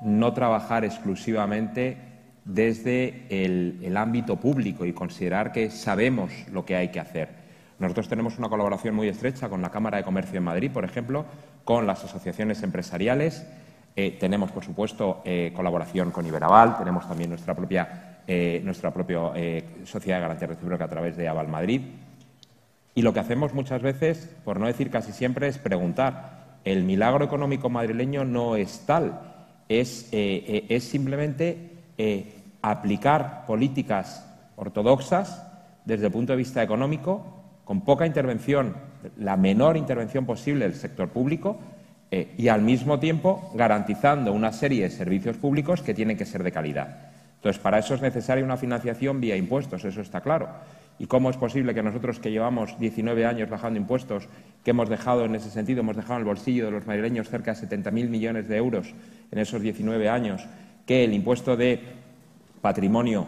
no 0.01 0.33
trabajar 0.33 0.85
exclusivamente 0.85 1.97
desde 2.45 3.25
el 3.29 3.95
ámbito 3.95 4.37
público 4.37 4.85
y 4.85 4.93
considerar 4.93 5.51
que 5.51 5.69
sabemos 5.71 6.31
lo 6.51 6.65
que 6.65 6.75
hay 6.75 6.89
que 6.89 6.99
hacer. 6.99 7.42
Nosotros 7.83 8.07
tenemos 8.07 8.37
una 8.37 8.47
colaboración 8.47 8.95
muy 8.95 9.09
estrecha 9.09 9.49
con 9.49 9.61
la 9.61 9.69
Cámara 9.69 9.97
de 9.97 10.05
Comercio 10.05 10.37
en 10.37 10.45
Madrid, 10.45 10.71
por 10.71 10.85
ejemplo, 10.85 11.25
con 11.65 11.85
las 11.85 12.01
asociaciones 12.05 12.63
empresariales. 12.63 13.45
Eh, 13.97 14.15
tenemos, 14.17 14.53
por 14.53 14.63
supuesto, 14.63 15.21
eh, 15.25 15.51
colaboración 15.53 16.11
con 16.11 16.25
Iberaval, 16.25 16.77
tenemos 16.77 17.05
también 17.05 17.29
nuestra 17.29 17.53
propia, 17.53 18.19
eh, 18.25 18.61
nuestra 18.63 18.91
propia 18.93 19.33
sociedad 19.83 20.17
de 20.17 20.21
garantía 20.21 20.47
recíproca 20.47 20.85
a 20.85 20.87
través 20.87 21.17
de 21.17 21.27
Aval 21.27 21.49
Madrid. 21.49 21.81
Y 22.95 23.01
lo 23.01 23.11
que 23.11 23.19
hacemos 23.19 23.53
muchas 23.53 23.81
veces, 23.81 24.33
por 24.45 24.61
no 24.61 24.67
decir 24.67 24.89
casi 24.89 25.11
siempre, 25.11 25.49
es 25.49 25.57
preguntar. 25.57 26.59
El 26.63 26.85
milagro 26.85 27.25
económico 27.25 27.69
madrileño 27.69 28.23
no 28.23 28.55
es 28.55 28.85
tal, 28.85 29.19
es, 29.67 30.07
es 30.13 30.83
simplemente 30.85 31.81
aplicar 32.61 33.45
políticas 33.45 34.25
ortodoxas 34.55 35.45
desde 35.83 36.05
el 36.05 36.13
punto 36.13 36.31
de 36.31 36.37
vista 36.37 36.63
económico, 36.63 37.42
con 37.65 37.81
poca 37.81 38.05
intervención 38.05 38.75
la 39.17 39.37
menor 39.37 39.77
intervención 39.77 40.25
posible 40.25 40.65
del 40.65 40.75
sector 40.75 41.09
público 41.09 41.57
eh, 42.11 42.33
y 42.37 42.47
al 42.47 42.61
mismo 42.61 42.99
tiempo 42.99 43.51
garantizando 43.55 44.33
una 44.33 44.51
serie 44.51 44.83
de 44.83 44.89
servicios 44.89 45.37
públicos 45.37 45.81
que 45.81 45.93
tienen 45.93 46.17
que 46.17 46.25
ser 46.25 46.43
de 46.43 46.51
calidad. 46.51 47.09
Entonces, 47.35 47.61
para 47.61 47.79
eso 47.79 47.93
es 47.95 48.01
necesaria 48.01 48.45
una 48.45 48.55
financiación 48.55 49.19
vía 49.19 49.35
impuestos, 49.35 49.83
eso 49.83 50.01
está 50.01 50.21
claro. 50.21 50.47
¿Y 50.99 51.07
cómo 51.07 51.29
es 51.29 51.37
posible 51.37 51.73
que 51.73 51.83
nosotros 51.83 52.19
que 52.19 52.31
llevamos 52.31 52.79
19 52.79 53.25
años 53.25 53.49
bajando 53.49 53.79
impuestos, 53.79 54.29
que 54.63 54.71
hemos 54.71 54.89
dejado 54.89 55.25
en 55.25 55.35
ese 55.35 55.49
sentido, 55.49 55.81
hemos 55.81 55.95
dejado 55.95 56.15
en 56.15 56.19
el 56.19 56.25
bolsillo 56.25 56.65
de 56.65 56.71
los 56.71 56.85
madrileños 56.85 57.29
cerca 57.29 57.53
de 57.53 57.67
70.000 57.67 57.91
millones 58.07 58.47
de 58.47 58.57
euros 58.57 58.93
en 59.31 59.39
esos 59.39 59.61
19 59.61 60.07
años, 60.07 60.45
que 60.85 61.03
el 61.03 61.13
impuesto 61.13 61.57
de 61.57 61.81
patrimonio, 62.61 63.27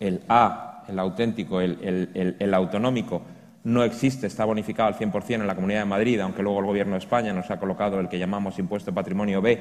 el 0.00 0.20
A, 0.28 0.84
el 0.88 0.98
auténtico, 0.98 1.60
el 1.60 2.52
autonómico, 2.52 3.22
no 3.68 3.84
existe, 3.84 4.26
está 4.26 4.46
bonificado 4.46 4.88
al 4.88 4.94
100% 4.96 5.34
en 5.34 5.46
la 5.46 5.54
Comunidad 5.54 5.80
de 5.80 5.84
Madrid, 5.84 6.18
aunque 6.20 6.42
luego 6.42 6.60
el 6.60 6.66
Gobierno 6.66 6.94
de 6.94 7.00
España 7.00 7.34
nos 7.34 7.50
ha 7.50 7.60
colocado 7.60 8.00
el 8.00 8.08
que 8.08 8.18
llamamos 8.18 8.58
impuesto 8.58 8.90
de 8.90 8.94
patrimonio 8.94 9.42
B 9.42 9.60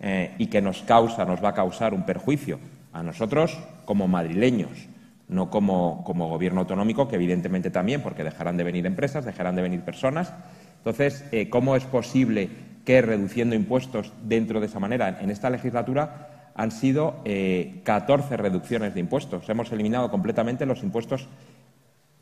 eh, 0.00 0.34
y 0.38 0.46
que 0.46 0.62
nos 0.62 0.82
causa, 0.82 1.26
nos 1.26 1.44
va 1.44 1.50
a 1.50 1.54
causar 1.54 1.92
un 1.92 2.06
perjuicio 2.06 2.58
a 2.94 3.02
nosotros 3.02 3.58
como 3.84 4.08
madrileños, 4.08 4.88
no 5.28 5.50
como, 5.50 6.02
como 6.04 6.30
Gobierno 6.30 6.60
autonómico, 6.60 7.06
que 7.06 7.16
evidentemente 7.16 7.70
también, 7.70 8.00
porque 8.00 8.24
dejarán 8.24 8.56
de 8.56 8.64
venir 8.64 8.86
empresas, 8.86 9.26
dejarán 9.26 9.56
de 9.56 9.62
venir 9.62 9.82
personas. 9.82 10.32
Entonces, 10.78 11.26
eh, 11.30 11.50
¿cómo 11.50 11.76
es 11.76 11.84
posible 11.84 12.48
que 12.86 13.02
reduciendo 13.02 13.54
impuestos 13.54 14.12
dentro 14.22 14.58
de 14.58 14.66
esa 14.66 14.80
manera 14.80 15.18
en 15.20 15.30
esta 15.30 15.50
legislatura 15.50 16.50
han 16.54 16.70
sido 16.70 17.16
14 17.22 17.24
eh, 17.26 18.36
reducciones 18.38 18.94
de 18.94 19.00
impuestos? 19.00 19.46
Hemos 19.50 19.70
eliminado 19.70 20.10
completamente 20.10 20.64
los 20.64 20.82
impuestos 20.82 21.28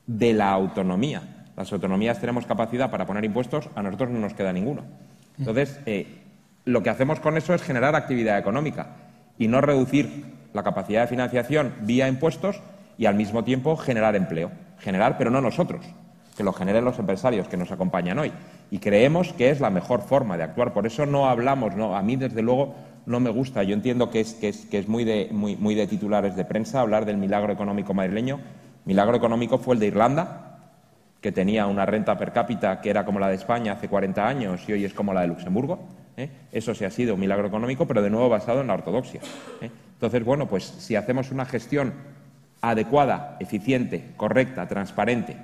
de 0.06 0.32
la 0.32 0.50
autonomía. 0.50 1.46
Las 1.56 1.72
autonomías 1.72 2.20
tenemos 2.20 2.46
capacidad 2.46 2.90
para 2.90 3.06
poner 3.06 3.24
impuestos, 3.24 3.68
a 3.74 3.82
nosotros 3.82 4.10
no 4.10 4.18
nos 4.18 4.34
queda 4.34 4.52
ninguno. 4.52 4.82
Entonces, 5.38 5.80
eh, 5.86 6.22
lo 6.64 6.82
que 6.82 6.90
hacemos 6.90 7.20
con 7.20 7.36
eso 7.36 7.54
es 7.54 7.62
generar 7.62 7.94
actividad 7.94 8.38
económica 8.38 8.96
y 9.38 9.48
no 9.48 9.60
reducir 9.60 10.24
la 10.52 10.62
capacidad 10.62 11.02
de 11.02 11.08
financiación 11.08 11.74
vía 11.82 12.08
impuestos 12.08 12.60
y 12.98 13.06
al 13.06 13.14
mismo 13.14 13.44
tiempo 13.44 13.76
generar 13.76 14.16
empleo. 14.16 14.50
Generar, 14.78 15.16
pero 15.16 15.30
no 15.30 15.40
nosotros, 15.40 15.86
que 16.36 16.42
lo 16.42 16.52
generen 16.52 16.84
los 16.84 16.98
empresarios 16.98 17.48
que 17.48 17.56
nos 17.56 17.70
acompañan 17.70 18.18
hoy. 18.18 18.32
Y 18.70 18.78
creemos 18.78 19.32
que 19.32 19.50
es 19.50 19.60
la 19.60 19.70
mejor 19.70 20.02
forma 20.02 20.36
de 20.36 20.42
actuar. 20.42 20.72
Por 20.72 20.86
eso 20.86 21.06
no 21.06 21.28
hablamos, 21.28 21.76
no, 21.76 21.96
a 21.96 22.02
mí 22.02 22.16
desde 22.16 22.42
luego 22.42 22.74
no 23.06 23.20
me 23.20 23.30
gusta. 23.30 23.62
Yo 23.62 23.74
entiendo 23.74 24.10
que 24.10 24.20
es, 24.20 24.34
que 24.34 24.48
es, 24.48 24.66
que 24.66 24.78
es 24.78 24.88
muy, 24.88 25.04
de, 25.04 25.28
muy, 25.30 25.56
muy 25.56 25.74
de 25.74 25.86
titulares 25.86 26.34
de 26.34 26.44
prensa 26.44 26.80
hablar 26.80 27.04
del 27.04 27.16
milagro 27.16 27.52
económico 27.52 27.94
madrileño 27.94 28.40
Milagro 28.84 29.16
económico 29.16 29.58
fue 29.58 29.74
el 29.74 29.80
de 29.80 29.86
Irlanda, 29.86 30.52
que 31.20 31.30
tenía 31.30 31.66
una 31.66 31.86
renta 31.86 32.18
per 32.18 32.32
cápita 32.32 32.80
que 32.80 32.90
era 32.90 33.04
como 33.04 33.20
la 33.20 33.28
de 33.28 33.36
España 33.36 33.72
hace 33.72 33.88
40 33.88 34.26
años 34.26 34.68
y 34.68 34.72
hoy 34.72 34.84
es 34.84 34.92
como 34.92 35.14
la 35.14 35.20
de 35.20 35.28
Luxemburgo. 35.28 35.78
¿eh? 36.16 36.28
Eso 36.50 36.74
sí 36.74 36.84
ha 36.84 36.90
sido 36.90 37.14
un 37.14 37.20
milagro 37.20 37.46
económico, 37.46 37.86
pero 37.86 38.02
de 38.02 38.10
nuevo 38.10 38.28
basado 38.28 38.60
en 38.60 38.66
la 38.66 38.74
ortodoxia. 38.74 39.20
¿eh? 39.60 39.70
Entonces, 39.94 40.24
bueno, 40.24 40.48
pues 40.48 40.64
si 40.64 40.96
hacemos 40.96 41.30
una 41.30 41.44
gestión 41.44 41.94
adecuada, 42.60 43.36
eficiente, 43.38 44.10
correcta, 44.16 44.66
transparente 44.66 45.36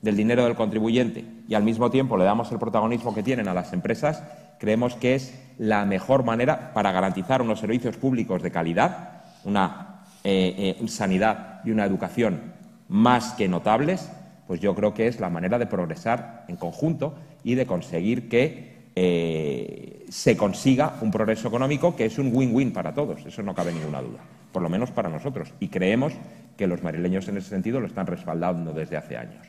del 0.00 0.16
dinero 0.16 0.44
del 0.44 0.54
contribuyente 0.54 1.24
y 1.46 1.54
al 1.54 1.64
mismo 1.64 1.90
tiempo 1.90 2.16
le 2.16 2.24
damos 2.24 2.50
el 2.50 2.58
protagonismo 2.58 3.14
que 3.14 3.22
tienen 3.22 3.48
a 3.48 3.54
las 3.54 3.74
empresas, 3.74 4.22
creemos 4.58 4.94
que 4.94 5.14
es 5.14 5.38
la 5.58 5.84
mejor 5.84 6.24
manera 6.24 6.72
para 6.72 6.92
garantizar 6.92 7.42
unos 7.42 7.60
servicios 7.60 7.98
públicos 7.98 8.42
de 8.42 8.50
calidad, 8.50 9.24
una 9.44 10.04
eh, 10.24 10.80
sanidad 10.86 11.60
y 11.64 11.70
una 11.70 11.84
educación 11.84 12.57
más 12.88 13.32
que 13.34 13.48
notables, 13.48 14.10
pues 14.46 14.60
yo 14.60 14.74
creo 14.74 14.94
que 14.94 15.06
es 15.06 15.20
la 15.20 15.30
manera 15.30 15.58
de 15.58 15.66
progresar 15.66 16.44
en 16.48 16.56
conjunto 16.56 17.14
y 17.44 17.54
de 17.54 17.66
conseguir 17.66 18.28
que 18.28 18.78
eh, 18.96 20.06
se 20.08 20.36
consiga 20.36 20.94
un 21.02 21.10
progreso 21.10 21.48
económico 21.48 21.94
que 21.94 22.06
es 22.06 22.18
un 22.18 22.34
win-win 22.34 22.72
para 22.72 22.94
todos. 22.94 23.24
Eso 23.26 23.42
no 23.42 23.54
cabe 23.54 23.72
ninguna 23.72 24.00
duda, 24.00 24.20
por 24.52 24.62
lo 24.62 24.68
menos 24.68 24.90
para 24.90 25.08
nosotros. 25.08 25.52
Y 25.60 25.68
creemos 25.68 26.14
que 26.56 26.66
los 26.66 26.82
marileños 26.82 27.28
en 27.28 27.36
ese 27.36 27.50
sentido 27.50 27.78
lo 27.78 27.86
están 27.86 28.06
respaldando 28.06 28.72
desde 28.72 28.96
hace 28.96 29.16
años. 29.16 29.46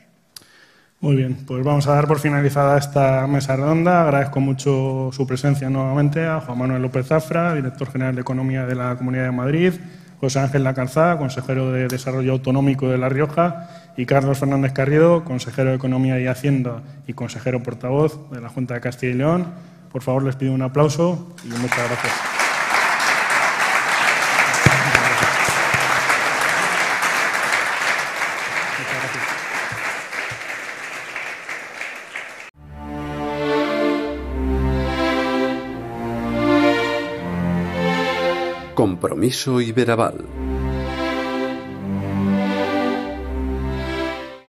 Muy 1.00 1.16
bien, 1.16 1.38
pues 1.46 1.64
vamos 1.64 1.86
a 1.88 1.94
dar 1.94 2.06
por 2.06 2.18
finalizada 2.18 2.76
esta 2.76 3.26
mesa 3.26 3.56
redonda. 3.56 4.02
Agradezco 4.02 4.38
mucho 4.38 5.08
su 5.12 5.26
presencia 5.26 5.70
nuevamente 5.70 6.26
a 6.26 6.40
Juan 6.42 6.58
Manuel 6.58 6.82
López 6.82 7.06
Zafra, 7.06 7.54
director 7.54 7.90
general 7.90 8.14
de 8.14 8.20
Economía 8.20 8.66
de 8.66 8.74
la 8.74 8.96
Comunidad 8.96 9.24
de 9.24 9.30
Madrid, 9.32 9.72
José 10.20 10.40
Ángel 10.40 10.64
Lacalzada, 10.64 11.16
consejero 11.16 11.72
de 11.72 11.88
Desarrollo 11.88 12.32
Autonómico 12.32 12.88
de 12.88 12.98
La 12.98 13.08
Rioja, 13.08 13.68
y 13.96 14.06
Carlos 14.06 14.38
Fernández 14.38 14.72
Carriedo, 14.72 15.24
consejero 15.24 15.70
de 15.70 15.76
Economía 15.76 16.20
y 16.20 16.26
Hacienda 16.26 16.82
y 17.06 17.14
consejero 17.14 17.62
portavoz 17.62 18.30
de 18.30 18.40
la 18.40 18.48
Junta 18.48 18.74
de 18.74 18.80
Castilla 18.80 19.12
y 19.12 19.16
León. 19.16 19.46
Por 19.90 20.02
favor, 20.02 20.22
les 20.22 20.36
pido 20.36 20.52
un 20.52 20.62
aplauso 20.62 21.34
y 21.44 21.48
muchas 21.48 21.88
gracias. 21.88 22.39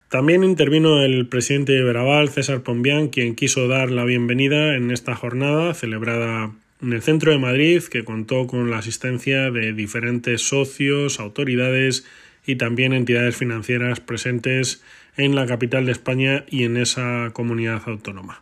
También 0.09 0.43
intervino 0.43 1.03
el 1.03 1.27
presidente 1.27 1.73
de 1.73 1.83
César 2.29 2.61
Pombián, 2.61 3.09
quien 3.09 3.35
quiso 3.35 3.67
dar 3.67 3.91
la 3.91 4.05
bienvenida 4.05 4.75
en 4.75 4.91
esta 4.91 5.15
jornada 5.15 5.73
celebrada 5.73 6.51
en 6.81 6.93
el 6.93 7.01
centro 7.01 7.31
de 7.31 7.37
Madrid, 7.37 7.83
que 7.83 8.03
contó 8.03 8.47
con 8.47 8.71
la 8.71 8.79
asistencia 8.79 9.51
de 9.51 9.73
diferentes 9.73 10.41
socios, 10.41 11.19
autoridades 11.19 12.05
y 12.45 12.55
también 12.55 12.93
entidades 12.93 13.35
financieras 13.35 13.99
presentes 13.99 14.83
en 15.17 15.35
la 15.35 15.45
capital 15.45 15.85
de 15.85 15.91
España 15.91 16.45
y 16.49 16.63
en 16.63 16.77
esa 16.77 17.29
comunidad 17.33 17.81
autónoma. 17.85 18.41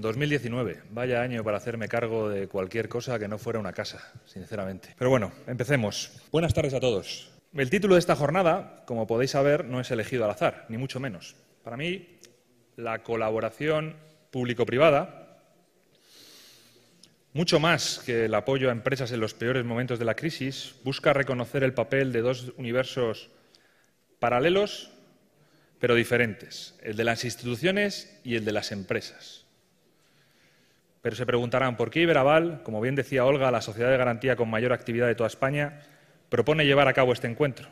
2019, 0.00 0.82
vaya 0.90 1.22
año 1.22 1.42
para 1.42 1.56
hacerme 1.56 1.88
cargo 1.88 2.28
de 2.28 2.46
cualquier 2.46 2.88
cosa 2.88 3.18
que 3.18 3.28
no 3.28 3.38
fuera 3.38 3.58
una 3.58 3.72
casa, 3.72 4.12
sinceramente. 4.26 4.94
Pero 4.96 5.10
bueno, 5.10 5.32
empecemos. 5.46 6.12
Buenas 6.30 6.54
tardes 6.54 6.74
a 6.74 6.80
todos. 6.80 7.30
El 7.52 7.70
título 7.70 7.94
de 7.94 8.00
esta 8.00 8.14
jornada, 8.14 8.84
como 8.86 9.06
podéis 9.06 9.32
saber, 9.32 9.64
no 9.64 9.80
es 9.80 9.90
elegido 9.90 10.24
al 10.24 10.30
azar, 10.30 10.66
ni 10.68 10.76
mucho 10.76 11.00
menos. 11.00 11.34
Para 11.64 11.76
mí, 11.76 12.18
la 12.76 13.02
colaboración 13.02 13.96
público-privada, 14.30 15.40
mucho 17.32 17.58
más 17.58 18.00
que 18.04 18.26
el 18.26 18.34
apoyo 18.34 18.68
a 18.68 18.72
empresas 18.72 19.10
en 19.12 19.20
los 19.20 19.34
peores 19.34 19.64
momentos 19.64 19.98
de 19.98 20.04
la 20.04 20.14
crisis, 20.14 20.76
busca 20.84 21.12
reconocer 21.12 21.64
el 21.64 21.74
papel 21.74 22.12
de 22.12 22.20
dos 22.20 22.52
universos 22.56 23.30
paralelos, 24.18 24.90
pero 25.80 25.94
diferentes, 25.94 26.78
el 26.82 26.96
de 26.96 27.04
las 27.04 27.24
instituciones 27.24 28.20
y 28.24 28.36
el 28.36 28.44
de 28.44 28.52
las 28.52 28.72
empresas. 28.72 29.37
Pero 31.02 31.16
se 31.16 31.26
preguntarán, 31.26 31.76
¿por 31.76 31.90
qué 31.90 32.00
Iberaval, 32.00 32.62
como 32.62 32.80
bien 32.80 32.94
decía 32.94 33.24
Olga, 33.24 33.50
la 33.50 33.60
sociedad 33.60 33.90
de 33.90 33.96
garantía 33.96 34.36
con 34.36 34.50
mayor 34.50 34.72
actividad 34.72 35.06
de 35.06 35.14
toda 35.14 35.28
España, 35.28 35.80
propone 36.28 36.66
llevar 36.66 36.88
a 36.88 36.92
cabo 36.92 37.12
este 37.12 37.28
encuentro? 37.28 37.68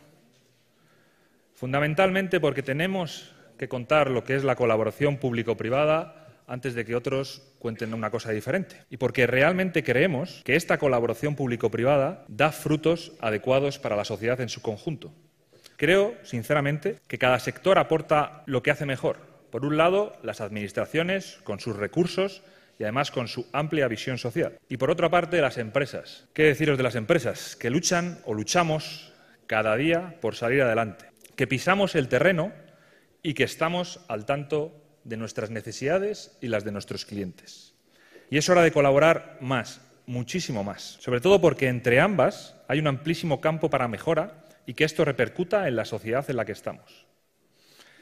Fundamentalmente 1.54 2.38
porque 2.38 2.62
tenemos 2.62 3.34
que 3.58 3.68
contar 3.68 4.10
lo 4.10 4.24
que 4.24 4.36
es 4.36 4.44
la 4.44 4.56
colaboración 4.56 5.16
público-privada 5.16 6.26
antes 6.46 6.74
de 6.74 6.84
que 6.84 6.94
otros 6.94 7.42
cuenten 7.58 7.94
una 7.94 8.10
cosa 8.10 8.30
diferente. 8.30 8.76
Y 8.90 8.98
porque 8.98 9.26
realmente 9.26 9.82
creemos 9.82 10.42
que 10.44 10.54
esta 10.54 10.78
colaboración 10.78 11.34
público-privada 11.34 12.24
da 12.28 12.52
frutos 12.52 13.12
adecuados 13.20 13.78
para 13.78 13.96
la 13.96 14.04
sociedad 14.04 14.40
en 14.40 14.48
su 14.48 14.62
conjunto. 14.62 15.12
Creo, 15.76 16.14
sinceramente, 16.22 16.98
que 17.08 17.18
cada 17.18 17.38
sector 17.38 17.78
aporta 17.78 18.42
lo 18.46 18.62
que 18.62 18.70
hace 18.70 18.86
mejor. 18.86 19.18
Por 19.50 19.64
un 19.64 19.76
lado, 19.76 20.16
las 20.22 20.40
administraciones, 20.40 21.38
con 21.42 21.60
sus 21.60 21.76
recursos, 21.76 22.42
y 22.78 22.82
además 22.82 23.10
con 23.10 23.28
su 23.28 23.46
amplia 23.52 23.88
visión 23.88 24.18
social. 24.18 24.58
Y 24.68 24.76
por 24.76 24.90
otra 24.90 25.10
parte, 25.10 25.40
las 25.40 25.58
empresas. 25.58 26.28
¿Qué 26.34 26.44
deciros 26.44 26.76
de 26.76 26.84
las 26.84 26.94
empresas? 26.94 27.56
Que 27.56 27.70
luchan 27.70 28.20
o 28.24 28.34
luchamos 28.34 29.12
cada 29.46 29.76
día 29.76 30.16
por 30.20 30.34
salir 30.34 30.62
adelante, 30.62 31.06
que 31.36 31.46
pisamos 31.46 31.94
el 31.94 32.08
terreno 32.08 32.52
y 33.22 33.34
que 33.34 33.44
estamos 33.44 34.00
al 34.08 34.26
tanto 34.26 34.82
de 35.04 35.16
nuestras 35.16 35.50
necesidades 35.50 36.36
y 36.40 36.48
las 36.48 36.64
de 36.64 36.72
nuestros 36.72 37.04
clientes. 37.04 37.74
Y 38.30 38.38
es 38.38 38.48
hora 38.48 38.62
de 38.62 38.72
colaborar 38.72 39.38
más, 39.40 39.80
muchísimo 40.06 40.64
más, 40.64 40.98
sobre 41.00 41.20
todo 41.20 41.40
porque 41.40 41.68
entre 41.68 42.00
ambas 42.00 42.56
hay 42.68 42.80
un 42.80 42.88
amplísimo 42.88 43.40
campo 43.40 43.70
para 43.70 43.88
mejora 43.88 44.44
y 44.66 44.74
que 44.74 44.84
esto 44.84 45.04
repercuta 45.04 45.68
en 45.68 45.76
la 45.76 45.84
sociedad 45.84 46.28
en 46.28 46.36
la 46.36 46.44
que 46.44 46.52
estamos. 46.52 47.05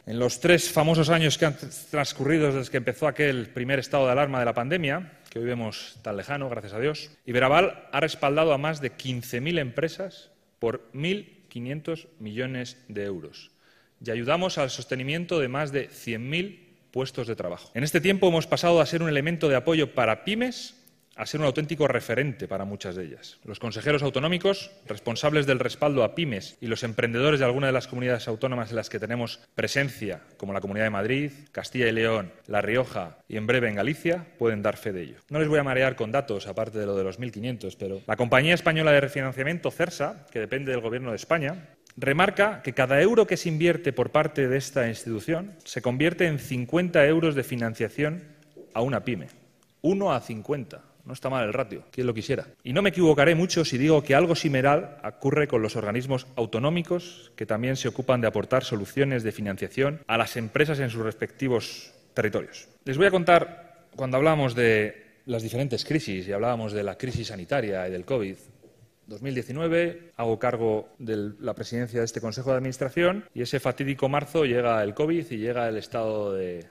En 0.06 0.18
los 0.18 0.40
tres 0.40 0.70
famosos 0.70 1.08
años 1.08 1.38
que 1.38 1.46
han 1.46 1.56
transcurrido 1.90 2.52
desde 2.52 2.70
que 2.70 2.76
empezó 2.76 3.06
aquel 3.06 3.48
primer 3.48 3.78
estado 3.78 4.04
de 4.04 4.12
alarma 4.12 4.38
de 4.38 4.44
la 4.44 4.52
pandemia, 4.52 5.12
que 5.30 5.38
hoy 5.38 5.46
vemos 5.46 5.96
tan 6.02 6.18
lejano, 6.18 6.50
gracias 6.50 6.74
a 6.74 6.78
Dios, 6.78 7.10
Iberaval 7.24 7.88
ha 7.90 8.00
respaldado 8.00 8.52
a 8.52 8.58
más 8.58 8.82
de 8.82 8.92
15.000 8.92 9.58
empresas 9.58 10.30
por 10.58 10.90
1.500 10.92 12.08
millones 12.18 12.76
de 12.88 13.04
euros 13.04 13.50
y 14.04 14.10
ayudamos 14.10 14.58
al 14.58 14.70
sostenimiento 14.70 15.40
de 15.40 15.48
más 15.48 15.72
de 15.72 15.88
100.000 15.88 16.58
puestos 16.90 17.26
de 17.26 17.36
trabajo. 17.36 17.70
En 17.74 17.84
este 17.84 18.00
tiempo 18.00 18.28
hemos 18.28 18.46
pasado 18.46 18.80
a 18.80 18.86
ser 18.86 19.02
un 19.02 19.08
elemento 19.08 19.48
de 19.48 19.56
apoyo 19.56 19.94
para 19.94 20.24
pymes 20.24 20.74
a 21.16 21.26
ser 21.26 21.40
un 21.40 21.46
auténtico 21.46 21.88
referente 21.88 22.48
para 22.48 22.64
muchas 22.64 22.96
de 22.96 23.04
ellas. 23.04 23.38
Los 23.44 23.58
consejeros 23.58 24.02
autonómicos, 24.02 24.70
responsables 24.86 25.46
del 25.46 25.58
respaldo 25.58 26.04
a 26.04 26.14
pymes 26.14 26.56
y 26.60 26.66
los 26.66 26.82
emprendedores 26.82 27.40
de 27.40 27.46
alguna 27.46 27.68
de 27.68 27.72
las 27.72 27.86
comunidades 27.86 28.28
autónomas 28.28 28.70
en 28.70 28.76
las 28.76 28.90
que 28.90 28.98
tenemos 28.98 29.40
presencia, 29.54 30.22
como 30.36 30.52
la 30.52 30.60
Comunidad 30.60 30.86
de 30.86 30.90
Madrid, 30.90 31.32
Castilla 31.52 31.88
y 31.88 31.92
León, 31.92 32.32
La 32.46 32.60
Rioja 32.60 33.18
y 33.28 33.36
en 33.36 33.46
breve 33.46 33.68
en 33.68 33.76
Galicia, 33.76 34.26
pueden 34.38 34.62
dar 34.62 34.76
fe 34.76 34.92
de 34.92 35.02
ello. 35.02 35.16
No 35.30 35.38
les 35.38 35.48
voy 35.48 35.58
a 35.58 35.64
marear 35.64 35.96
con 35.96 36.12
datos, 36.12 36.46
aparte 36.46 36.78
de 36.78 36.86
lo 36.86 36.96
de 36.96 37.04
los 37.04 37.20
1.500, 37.20 37.76
pero 37.78 38.00
la 38.06 38.16
Compañía 38.16 38.54
Española 38.54 38.92
de 38.92 39.00
Refinanciamiento, 39.00 39.70
CERSA, 39.70 40.26
que 40.30 40.40
depende 40.40 40.72
del 40.72 40.80
Gobierno 40.80 41.10
de 41.10 41.16
España, 41.16 41.74
remarca 41.96 42.62
que 42.62 42.72
cada 42.72 43.00
euro 43.00 43.26
que 43.26 43.36
se 43.36 43.48
invierte 43.48 43.92
por 43.92 44.10
parte 44.10 44.48
de 44.48 44.56
esta 44.56 44.88
institución 44.88 45.56
se 45.64 45.82
convierte 45.82 46.26
en 46.26 46.38
50 46.38 47.06
euros 47.06 47.34
de 47.34 47.44
financiación 47.44 48.24
a 48.72 48.82
una 48.82 49.04
pyme. 49.04 49.28
Uno 49.82 50.12
a 50.12 50.20
50. 50.20 50.93
No 51.04 51.12
está 51.12 51.28
mal 51.28 51.44
el 51.44 51.52
ratio, 51.52 51.84
quien 51.90 52.06
lo 52.06 52.14
quisiera. 52.14 52.46
Y 52.62 52.72
no 52.72 52.80
me 52.80 52.88
equivocaré 52.88 53.34
mucho 53.34 53.64
si 53.64 53.76
digo 53.76 54.02
que 54.02 54.14
algo 54.14 54.34
similar 54.34 55.00
ocurre 55.04 55.46
con 55.46 55.60
los 55.60 55.76
organismos 55.76 56.26
autonómicos 56.36 57.32
que 57.36 57.44
también 57.44 57.76
se 57.76 57.88
ocupan 57.88 58.20
de 58.22 58.26
aportar 58.26 58.64
soluciones 58.64 59.22
de 59.22 59.32
financiación 59.32 60.00
a 60.06 60.16
las 60.16 60.36
empresas 60.36 60.78
en 60.80 60.88
sus 60.88 61.02
respectivos 61.02 61.92
territorios. 62.14 62.68
Les 62.84 62.96
voy 62.96 63.06
a 63.06 63.10
contar, 63.10 63.88
cuando 63.96 64.16
hablamos 64.16 64.54
de 64.54 65.20
las 65.26 65.42
diferentes 65.42 65.84
crisis 65.84 66.26
y 66.26 66.32
hablábamos 66.32 66.72
de 66.72 66.82
la 66.82 66.96
crisis 66.96 67.28
sanitaria 67.28 67.86
y 67.86 67.90
del 67.90 68.04
COVID, 68.04 68.36
2019 69.06 70.12
hago 70.16 70.38
cargo 70.38 70.88
de 70.98 71.32
la 71.38 71.54
presidencia 71.54 72.00
de 72.00 72.06
este 72.06 72.20
Consejo 72.20 72.50
de 72.50 72.56
Administración 72.56 73.24
y 73.34 73.42
ese 73.42 73.60
fatídico 73.60 74.08
marzo 74.08 74.44
llega 74.44 74.82
el 74.82 74.94
COVID 74.94 75.30
y 75.30 75.36
llega 75.36 75.68
el 75.68 75.76
estado 75.76 76.32
de 76.32 76.66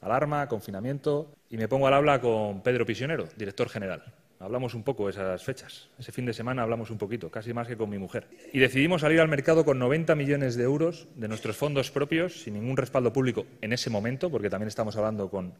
alarma, 0.00 0.46
confinamiento, 0.48 1.32
y 1.50 1.56
me 1.56 1.68
pongo 1.68 1.86
al 1.86 1.94
habla 1.94 2.20
con 2.20 2.62
Pedro 2.62 2.84
Pisionero, 2.84 3.28
director 3.36 3.68
general. 3.68 4.04
Hablamos 4.40 4.74
un 4.74 4.84
poco 4.84 5.08
esas 5.08 5.42
fechas. 5.42 5.88
Ese 5.98 6.12
fin 6.12 6.24
de 6.24 6.32
semana 6.32 6.62
hablamos 6.62 6.90
un 6.90 6.98
poquito, 6.98 7.28
casi 7.30 7.52
más 7.52 7.66
que 7.66 7.76
con 7.76 7.90
mi 7.90 7.98
mujer. 7.98 8.28
Y 8.52 8.60
decidimos 8.60 9.00
salir 9.00 9.20
al 9.20 9.28
mercado 9.28 9.64
con 9.64 9.78
90 9.80 10.14
millones 10.14 10.54
de 10.54 10.62
euros 10.62 11.08
de 11.16 11.26
nuestros 11.26 11.56
fondos 11.56 11.90
propios, 11.90 12.42
sin 12.42 12.54
ningún 12.54 12.76
respaldo 12.76 13.12
público 13.12 13.46
en 13.60 13.72
ese 13.72 13.90
momento, 13.90 14.30
porque 14.30 14.48
también 14.48 14.68
estamos 14.68 14.96
hablando 14.96 15.28
con 15.28 15.54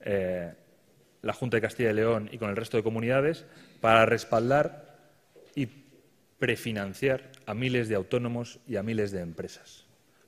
eh, 0.00 0.52
la 1.22 1.32
Junta 1.32 1.58
de 1.58 1.60
Castilla 1.60 1.90
y 1.90 1.94
León 1.94 2.28
y 2.32 2.38
con 2.38 2.50
el 2.50 2.56
resto 2.56 2.76
de 2.76 2.82
comunidades, 2.82 3.46
para 3.80 4.04
respaldar 4.04 4.96
y 5.54 5.68
prefinanciar 6.38 7.30
a 7.46 7.54
miles 7.54 7.88
de 7.88 7.94
autónomos 7.94 8.58
y 8.66 8.76
a 8.76 8.82
miles 8.82 9.12
de 9.12 9.20
empresas. 9.20 9.83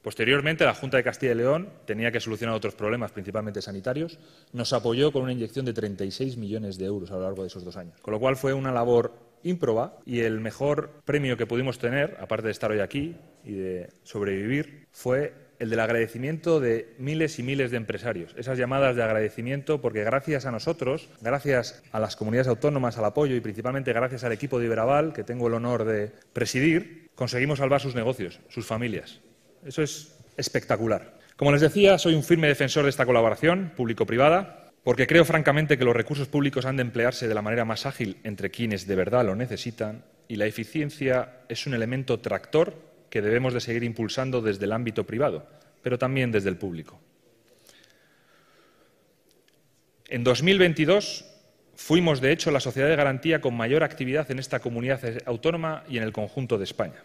Posteriormente, 0.07 0.65
la 0.65 0.73
Junta 0.73 0.99
de 0.99 1.03
Castilla 1.03 1.33
y 1.33 1.35
León 1.35 1.69
tenía 1.85 2.13
que 2.13 2.21
solucionar 2.21 2.55
otros 2.55 2.77
problemas, 2.77 3.11
principalmente 3.11 3.61
sanitarios. 3.61 4.21
Nos 4.53 4.73
apoyó 4.73 5.11
con 5.11 5.23
una 5.23 5.33
inyección 5.33 5.67
de 5.67 5.73
36 5.73 6.37
millones 6.37 6.79
de 6.79 6.85
euros 6.85 7.11
a 7.11 7.15
lo 7.15 7.23
largo 7.23 7.43
de 7.43 7.49
esos 7.49 7.65
dos 7.65 7.77
años. 7.77 8.01
Con 8.03 8.15
lo 8.15 8.21
cual 8.21 8.37
fue 8.37 8.55
una 8.55 8.71
labor 8.71 9.19
ímproba 9.43 9.99
y 10.07 10.21
el 10.21 10.39
mejor 10.39 11.03
premio 11.05 11.37
que 11.37 11.49
pudimos 11.49 11.81
tener, 11.81 12.19
aparte 12.21 12.47
de 12.47 12.53
estar 12.53 12.71
hoy 12.71 12.79
aquí 12.79 13.17
y 13.45 13.55
de 13.55 13.89
sobrevivir, 14.05 14.87
fue 14.93 15.35
el 15.59 15.71
del 15.71 15.81
agradecimiento 15.81 16.61
de 16.61 16.95
miles 16.99 17.41
y 17.41 17.43
miles 17.43 17.73
de 17.73 17.79
empresarios. 17.79 18.33
Esas 18.37 18.59
llamadas 18.59 18.95
de 18.95 19.03
agradecimiento 19.03 19.81
porque 19.81 20.05
gracias 20.05 20.47
a 20.47 20.53
nosotros, 20.53 21.09
gracias 21.21 21.83
a 21.91 21.99
las 21.99 22.15
comunidades 22.15 22.47
autónomas, 22.47 22.97
al 22.97 23.07
apoyo 23.07 23.35
y 23.35 23.41
principalmente 23.41 23.93
gracias 23.93 24.23
al 24.23 24.31
equipo 24.31 24.61
de 24.61 24.67
Iberaval, 24.67 25.13
que 25.13 25.25
tengo 25.25 25.49
el 25.49 25.55
honor 25.55 25.85
de 25.85 26.13
presidir, 26.33 27.11
conseguimos 27.17 27.59
salvar 27.59 27.81
sus 27.81 27.97
negocios, 27.97 28.39
sus 28.49 28.67
familias. 28.67 29.21
Eso 29.67 29.83
es 29.83 30.15
espectacular. 30.37 31.19
Como 31.37 31.51
les 31.51 31.61
decía, 31.61 31.99
soy 31.99 32.15
un 32.15 32.23
firme 32.23 32.47
defensor 32.47 32.85
de 32.85 32.91
esta 32.91 33.05
colaboración 33.05 33.73
público-privada 33.77 34.73
porque 34.85 35.09
creo 35.09 35.25
francamente 35.25 35.77
que 35.77 35.85
los 35.85 35.97
recursos 35.97 36.29
públicos 36.29 36.65
han 36.65 36.77
de 36.77 36.83
emplearse 36.83 37.27
de 37.27 37.35
la 37.35 37.43
manera 37.43 37.65
más 37.65 37.87
ágil 37.87 38.19
entre 38.23 38.51
quienes 38.51 38.87
de 38.87 38.95
verdad 38.95 39.27
lo 39.27 39.35
necesitan 39.35 40.05
y 40.29 40.37
la 40.37 40.47
eficiencia 40.47 41.41
es 41.49 41.67
un 41.67 41.75
elemento 41.75 42.21
tractor 42.21 42.75
que 43.11 43.21
debemos 43.21 43.53
de 43.53 43.61
seguir 43.61 43.83
impulsando 43.83 44.41
desde 44.41 44.65
el 44.65 44.73
ámbito 44.73 45.05
privado, 45.05 45.49
pero 45.83 45.99
también 45.99 46.31
desde 46.31 46.49
el 46.49 46.57
público. 46.57 47.01
En 50.09 50.23
2022 50.23 51.25
fuimos, 51.75 52.21
de 52.21 52.31
hecho, 52.31 52.53
la 52.53 52.61
sociedad 52.61 52.89
de 52.89 52.97
garantía 52.97 53.41
con 53.41 53.57
mayor 53.57 53.83
actividad 53.83 54.31
en 54.31 54.39
esta 54.39 54.61
comunidad 54.61 55.01
autónoma 55.27 55.83
y 55.89 55.97
en 55.97 56.05
el 56.05 56.13
conjunto 56.13 56.59
de 56.59 56.65
España. 56.65 57.03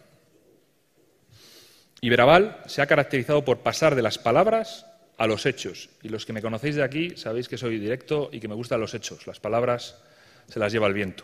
Iberaval 2.02 2.58
se 2.66 2.82
ha 2.82 2.88
caracterizado 2.88 3.46
por 3.46 3.60
pasar 3.60 3.94
de 3.94 4.02
las 4.02 4.18
palabras 4.18 4.88
a 5.20 5.28
los 5.28 5.46
hechos. 5.46 5.92
Y 6.02 6.10
los 6.10 6.26
que 6.26 6.34
me 6.34 6.42
conocéis 6.42 6.76
de 6.76 6.84
aquí 6.84 7.12
sabéis 7.16 7.48
que 7.48 7.58
soy 7.58 7.78
directo 7.78 8.30
y 8.34 8.40
que 8.40 8.48
me 8.48 8.56
gustan 8.56 8.82
los 8.82 8.96
hechos. 8.96 9.28
Las 9.28 9.40
palabras 9.40 10.02
se 10.48 10.60
las 10.60 10.74
lleva 10.74 10.88
el 10.88 10.96
viento. 10.96 11.24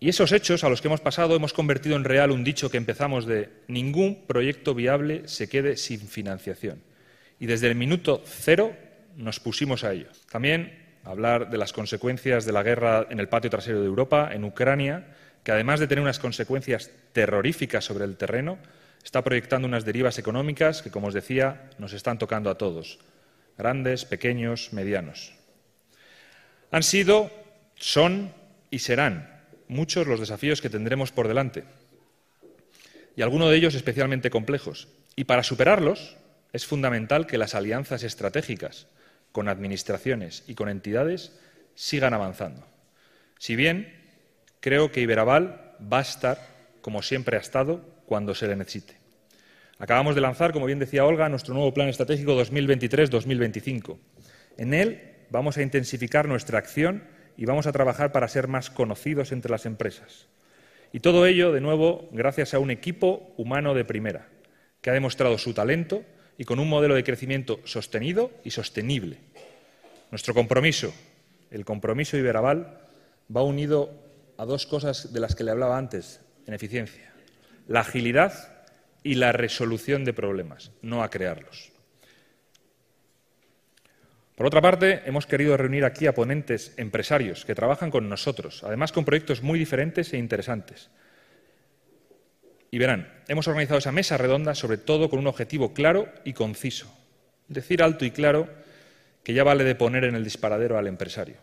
Y 0.00 0.08
esos 0.08 0.32
hechos 0.32 0.64
a 0.64 0.68
los 0.68 0.82
que 0.82 0.88
hemos 0.88 1.00
pasado 1.00 1.36
hemos 1.36 1.52
convertido 1.52 1.94
en 1.94 2.02
real 2.02 2.32
un 2.32 2.42
dicho 2.42 2.68
que 2.68 2.78
empezamos 2.78 3.24
de 3.24 3.50
ningún 3.68 4.26
proyecto 4.26 4.74
viable 4.74 5.28
se 5.28 5.48
quede 5.48 5.76
sin 5.76 6.00
financiación. 6.00 6.82
Y 7.38 7.46
desde 7.46 7.68
el 7.68 7.76
minuto 7.76 8.20
cero 8.26 8.74
nos 9.16 9.38
pusimos 9.38 9.84
a 9.84 9.92
ello. 9.92 10.08
También 10.28 10.82
hablar 11.04 11.50
de 11.50 11.58
las 11.58 11.72
consecuencias 11.72 12.44
de 12.44 12.52
la 12.52 12.64
guerra 12.64 13.06
en 13.08 13.20
el 13.20 13.28
patio 13.28 13.50
trasero 13.50 13.80
de 13.80 13.86
Europa, 13.86 14.30
en 14.32 14.42
Ucrania, 14.42 15.06
que 15.42 15.52
además 15.52 15.80
de 15.80 15.86
tener 15.86 16.02
unas 16.02 16.18
consecuencias 16.18 16.90
terroríficas 17.12 17.84
sobre 17.84 18.04
el 18.04 18.16
terreno, 18.16 18.58
está 19.04 19.22
proyectando 19.22 19.66
unas 19.66 19.84
derivas 19.84 20.18
económicas 20.18 20.82
que, 20.82 20.90
como 20.90 21.08
os 21.08 21.14
decía, 21.14 21.70
nos 21.78 21.92
están 21.92 22.18
tocando 22.18 22.50
a 22.50 22.58
todos, 22.58 22.98
grandes, 23.58 24.04
pequeños, 24.04 24.72
medianos. 24.72 25.34
Han 26.70 26.82
sido, 26.82 27.30
son 27.76 28.32
y 28.70 28.78
serán 28.78 29.42
muchos 29.68 30.06
los 30.06 30.20
desafíos 30.20 30.60
que 30.60 30.70
tendremos 30.70 31.12
por 31.12 31.28
delante, 31.28 31.64
y 33.16 33.22
algunos 33.22 33.50
de 33.50 33.56
ellos 33.56 33.74
especialmente 33.74 34.30
complejos. 34.30 34.88
Y 35.16 35.24
para 35.24 35.42
superarlos 35.42 36.16
es 36.52 36.66
fundamental 36.66 37.26
que 37.26 37.38
las 37.38 37.54
alianzas 37.54 38.02
estratégicas 38.02 38.86
con 39.32 39.48
administraciones 39.48 40.44
y 40.46 40.54
con 40.54 40.68
entidades 40.68 41.38
sigan 41.74 42.14
avanzando. 42.14 42.66
Si 43.38 43.56
bien 43.56 44.01
creo 44.62 44.92
que 44.92 45.00
Iberaval 45.00 45.74
va 45.92 45.98
a 45.98 46.02
estar, 46.02 46.38
como 46.80 47.02
siempre 47.02 47.36
ha 47.36 47.40
estado, 47.40 47.84
cuando 48.06 48.34
se 48.34 48.46
le 48.46 48.56
necesite. 48.56 48.96
Acabamos 49.78 50.14
de 50.14 50.20
lanzar, 50.20 50.52
como 50.52 50.66
bien 50.66 50.78
decía 50.78 51.04
Olga, 51.04 51.28
nuestro 51.28 51.52
nuevo 51.52 51.74
Plan 51.74 51.88
Estratégico 51.88 52.40
2023-2025. 52.40 53.98
En 54.58 54.72
él 54.72 55.02
vamos 55.30 55.58
a 55.58 55.62
intensificar 55.62 56.28
nuestra 56.28 56.60
acción 56.60 57.02
y 57.36 57.44
vamos 57.44 57.66
a 57.66 57.72
trabajar 57.72 58.12
para 58.12 58.28
ser 58.28 58.46
más 58.46 58.70
conocidos 58.70 59.32
entre 59.32 59.50
las 59.50 59.66
empresas. 59.66 60.28
Y 60.92 61.00
todo 61.00 61.26
ello, 61.26 61.50
de 61.50 61.60
nuevo, 61.60 62.08
gracias 62.12 62.54
a 62.54 62.60
un 62.60 62.70
equipo 62.70 63.34
humano 63.36 63.74
de 63.74 63.84
primera, 63.84 64.28
que 64.80 64.90
ha 64.90 64.94
demostrado 64.94 65.38
su 65.38 65.54
talento 65.54 66.04
y 66.38 66.44
con 66.44 66.60
un 66.60 66.68
modelo 66.68 66.94
de 66.94 67.02
crecimiento 67.02 67.58
sostenido 67.64 68.30
y 68.44 68.50
sostenible. 68.50 69.18
Nuestro 70.12 70.34
compromiso, 70.34 70.94
el 71.50 71.64
compromiso 71.64 72.16
Iberaval, 72.16 72.78
va 73.34 73.42
unido 73.42 74.11
a 74.36 74.44
dos 74.44 74.66
cosas 74.66 75.12
de 75.12 75.20
las 75.20 75.34
que 75.34 75.44
le 75.44 75.50
hablaba 75.50 75.78
antes 75.78 76.20
en 76.46 76.54
eficiencia 76.54 77.12
la 77.68 77.80
agilidad 77.80 78.66
y 79.02 79.14
la 79.14 79.32
resolución 79.32 80.04
de 80.04 80.12
problemas, 80.12 80.72
no 80.82 81.02
a 81.02 81.10
crearlos. 81.10 81.72
Por 84.36 84.46
otra 84.46 84.60
parte, 84.60 85.02
hemos 85.04 85.26
querido 85.26 85.56
reunir 85.56 85.84
aquí 85.84 86.06
a 86.06 86.14
ponentes 86.14 86.72
empresarios 86.76 87.44
que 87.44 87.54
trabajan 87.54 87.90
con 87.90 88.08
nosotros, 88.08 88.64
además 88.64 88.92
con 88.92 89.04
proyectos 89.04 89.42
muy 89.42 89.58
diferentes 89.58 90.12
e 90.12 90.18
interesantes. 90.18 90.90
Y 92.70 92.78
verán, 92.78 93.22
hemos 93.28 93.46
organizado 93.48 93.78
esa 93.78 93.92
mesa 93.92 94.16
redonda 94.16 94.54
sobre 94.54 94.78
todo 94.78 95.10
con 95.10 95.18
un 95.18 95.26
objetivo 95.26 95.74
claro 95.74 96.08
y 96.24 96.32
conciso. 96.32 96.92
Decir 97.48 97.82
alto 97.82 98.04
y 98.04 98.10
claro 98.10 98.48
que 99.22 99.34
ya 99.34 99.44
vale 99.44 99.62
de 99.64 99.74
poner 99.74 100.04
en 100.04 100.14
el 100.14 100.24
disparadero 100.24 100.78
al 100.78 100.86
empresario. 100.86 101.36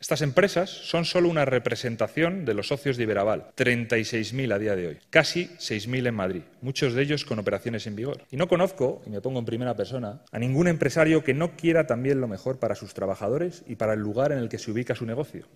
Estas 0.00 0.22
empresas 0.22 0.70
son 0.70 1.04
solo 1.04 1.28
una 1.28 1.44
representación 1.44 2.44
de 2.44 2.54
los 2.54 2.68
socios 2.68 2.96
de 2.96 3.02
Iberaval, 3.02 3.50
36.000 3.56 4.54
a 4.54 4.58
día 4.60 4.76
de 4.76 4.86
hoy, 4.86 4.98
casi 5.10 5.46
6.000 5.58 6.06
en 6.06 6.14
Madrid, 6.14 6.42
muchos 6.60 6.94
de 6.94 7.02
ellos 7.02 7.24
con 7.24 7.40
operaciones 7.40 7.84
en 7.88 7.96
vigor. 7.96 8.22
Y 8.30 8.36
no 8.36 8.46
conozco, 8.46 9.02
y 9.06 9.10
me 9.10 9.20
pongo 9.20 9.40
en 9.40 9.44
primera 9.44 9.74
persona, 9.74 10.22
a 10.30 10.38
ningún 10.38 10.68
empresario 10.68 11.24
que 11.24 11.34
no 11.34 11.56
quiera 11.56 11.88
también 11.88 12.20
lo 12.20 12.28
mejor 12.28 12.60
para 12.60 12.76
sus 12.76 12.94
trabajadores 12.94 13.64
y 13.66 13.74
para 13.74 13.94
el 13.94 13.98
lugar 13.98 14.30
en 14.30 14.38
el 14.38 14.48
que 14.48 14.58
se 14.58 14.70
ubica 14.70 14.94
su 14.94 15.04
negocio. 15.04 15.46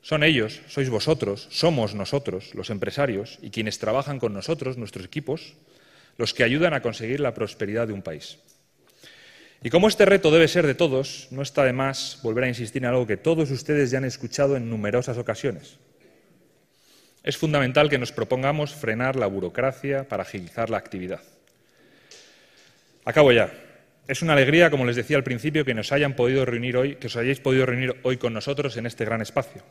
Son 0.00 0.22
ellos, 0.22 0.62
sois 0.68 0.88
vosotros, 0.88 1.48
somos 1.50 1.96
nosotros, 1.96 2.54
los 2.54 2.70
empresarios, 2.70 3.40
y 3.42 3.50
quienes 3.50 3.80
trabajan 3.80 4.20
con 4.20 4.32
nosotros, 4.32 4.78
nuestros 4.78 5.04
equipos, 5.04 5.54
los 6.18 6.34
que 6.34 6.44
ayudan 6.44 6.72
a 6.72 6.82
conseguir 6.82 7.18
la 7.18 7.34
prosperidad 7.34 7.88
de 7.88 7.94
un 7.94 8.02
país. 8.02 8.38
Y 9.62 9.68
como 9.68 9.88
este 9.88 10.06
reto 10.06 10.30
debe 10.30 10.48
ser 10.48 10.66
de 10.66 10.74
todos, 10.74 11.28
no 11.30 11.42
está 11.42 11.64
de 11.64 11.74
más 11.74 12.18
volver 12.22 12.44
a 12.44 12.48
insistir 12.48 12.82
en 12.82 12.88
algo 12.88 13.06
que 13.06 13.18
todos 13.18 13.50
ustedes 13.50 13.90
ya 13.90 13.98
han 13.98 14.06
escuchado 14.06 14.56
en 14.56 14.70
numerosas 14.70 15.18
ocasiones. 15.18 15.78
Es 17.22 17.36
fundamental 17.36 17.90
que 17.90 17.98
nos 17.98 18.12
propongamos 18.12 18.74
frenar 18.74 19.16
la 19.16 19.26
burocracia 19.26 20.08
para 20.08 20.22
agilizar 20.22 20.70
la 20.70 20.78
actividad. 20.78 21.20
Acabo 23.04 23.32
ya. 23.32 23.52
Es 24.08 24.22
una 24.22 24.32
alegría, 24.32 24.70
como 24.70 24.86
les 24.86 24.96
decía 24.96 25.18
al 25.18 25.24
principio, 25.24 25.64
que 25.64 25.74
nos 25.74 25.92
hayan 25.92 26.16
podido 26.16 26.46
reunir 26.46 26.78
hoy, 26.78 26.96
que 26.96 27.08
os 27.08 27.16
hayáis 27.16 27.40
podido 27.40 27.66
reunir 27.66 27.96
hoy 28.02 28.16
con 28.16 28.32
nosotros 28.32 28.76
en 28.78 28.86
este 28.86 29.04
gran 29.04 29.20
espacio. 29.20 29.62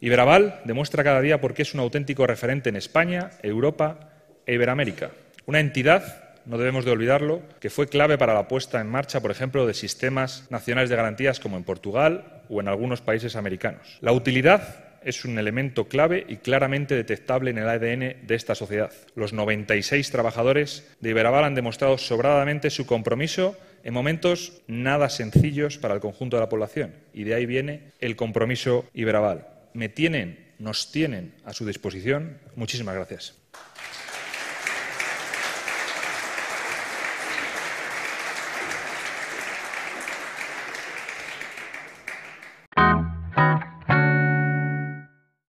Iberaval 0.00 0.62
demuestra 0.64 1.04
cada 1.04 1.20
día 1.20 1.40
por 1.40 1.52
qué 1.52 1.62
es 1.62 1.74
un 1.74 1.80
auténtico 1.80 2.26
referente 2.26 2.70
en 2.70 2.76
España, 2.76 3.30
Europa 3.42 4.12
e 4.46 4.54
Iberoamérica. 4.54 5.10
Una 5.44 5.60
entidad 5.60 6.27
no 6.48 6.58
debemos 6.58 6.84
de 6.84 6.90
olvidarlo, 6.90 7.42
que 7.60 7.70
fue 7.70 7.88
clave 7.88 8.18
para 8.18 8.34
la 8.34 8.48
puesta 8.48 8.80
en 8.80 8.88
marcha, 8.88 9.20
por 9.20 9.30
ejemplo, 9.30 9.66
de 9.66 9.74
sistemas 9.74 10.46
nacionales 10.50 10.90
de 10.90 10.96
garantías 10.96 11.40
como 11.40 11.56
en 11.56 11.64
Portugal 11.64 12.42
o 12.48 12.60
en 12.60 12.68
algunos 12.68 13.02
países 13.02 13.36
americanos. 13.36 13.98
La 14.00 14.12
utilidad 14.12 14.86
es 15.04 15.24
un 15.24 15.38
elemento 15.38 15.88
clave 15.88 16.24
y 16.28 16.36
claramente 16.36 16.94
detectable 16.94 17.50
en 17.50 17.58
el 17.58 17.68
ADN 17.68 18.26
de 18.26 18.34
esta 18.34 18.54
sociedad. 18.54 18.92
Los 19.14 19.32
96 19.32 20.10
trabajadores 20.10 20.88
de 21.00 21.10
Iberaval 21.10 21.44
han 21.44 21.54
demostrado 21.54 21.98
sobradamente 21.98 22.70
su 22.70 22.86
compromiso 22.86 23.56
en 23.84 23.94
momentos 23.94 24.60
nada 24.66 25.08
sencillos 25.08 25.78
para 25.78 25.94
el 25.94 26.00
conjunto 26.00 26.36
de 26.36 26.42
la 26.42 26.48
población 26.48 26.94
y 27.12 27.24
de 27.24 27.34
ahí 27.34 27.46
viene 27.46 27.92
el 28.00 28.16
compromiso 28.16 28.86
Iberaval. 28.92 29.46
Me 29.74 29.88
tienen, 29.88 30.52
nos 30.58 30.90
tienen 30.90 31.34
a 31.44 31.52
su 31.52 31.64
disposición. 31.64 32.38
Muchísimas 32.56 32.94
gracias. 32.94 33.37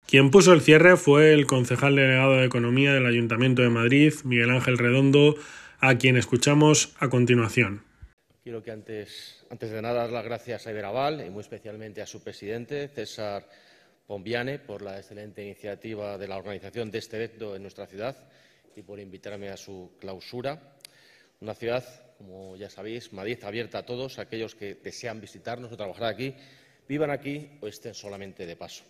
Quien 0.09 0.31
puso 0.31 0.55
el 0.55 0.63
cierre 0.63 0.97
fue 0.97 1.35
el 1.35 1.47
concejal 1.47 1.95
delegado 1.95 2.39
de 2.39 2.47
Economía 2.47 2.95
del 2.95 3.05
Ayuntamiento 3.05 3.61
de 3.61 3.69
Madrid, 3.69 4.15
Miguel 4.25 4.49
Ángel 4.49 4.79
Redondo, 4.79 5.35
a 5.81 5.99
quien 5.99 6.17
escuchamos 6.17 6.95
a 6.99 7.11
continuación. 7.11 7.85
Quiero 8.43 8.63
que 8.63 8.71
antes, 8.71 9.45
antes 9.51 9.71
de 9.71 9.83
nada 9.83 10.05
dar 10.05 10.11
las 10.11 10.25
gracias 10.25 10.67
a 10.67 10.71
Iberaval 10.71 11.27
y 11.27 11.29
muy 11.29 11.43
especialmente 11.43 12.01
a 12.01 12.07
su 12.07 12.23
presidente, 12.23 12.89
César 12.89 13.47
Pombiane, 14.07 14.59
por 14.59 14.81
la 14.81 14.97
excelente 14.97 15.45
iniciativa 15.45 16.17
de 16.17 16.27
la 16.27 16.39
organización 16.39 16.91
de 16.91 17.01
este 17.01 17.17
evento 17.23 17.55
en 17.55 17.61
nuestra 17.61 17.87
ciudad 17.87 18.17
y 18.75 18.81
por 18.81 18.99
invitarme 19.01 19.51
a 19.51 19.59
su 19.59 19.93
clausura. 20.01 20.73
Una 21.43 21.53
ciudad, 21.53 21.85
como 22.17 22.57
ya 22.57 22.71
sabéis, 22.71 23.13
Madrid 23.13 23.45
abierta 23.45 23.81
a 23.81 23.85
todos 23.85 24.19
aquellos 24.19 24.55
que 24.55 24.77
desean 24.77 25.21
visitarnos 25.21 25.71
o 25.71 25.77
trabajar 25.77 26.05
aquí, 26.05 26.35
vivan 26.89 27.11
aquí 27.11 27.59
o 27.61 27.69
estén 27.69 27.93
solamente 27.93 28.47
de 28.47 28.57
paso. 28.57 28.85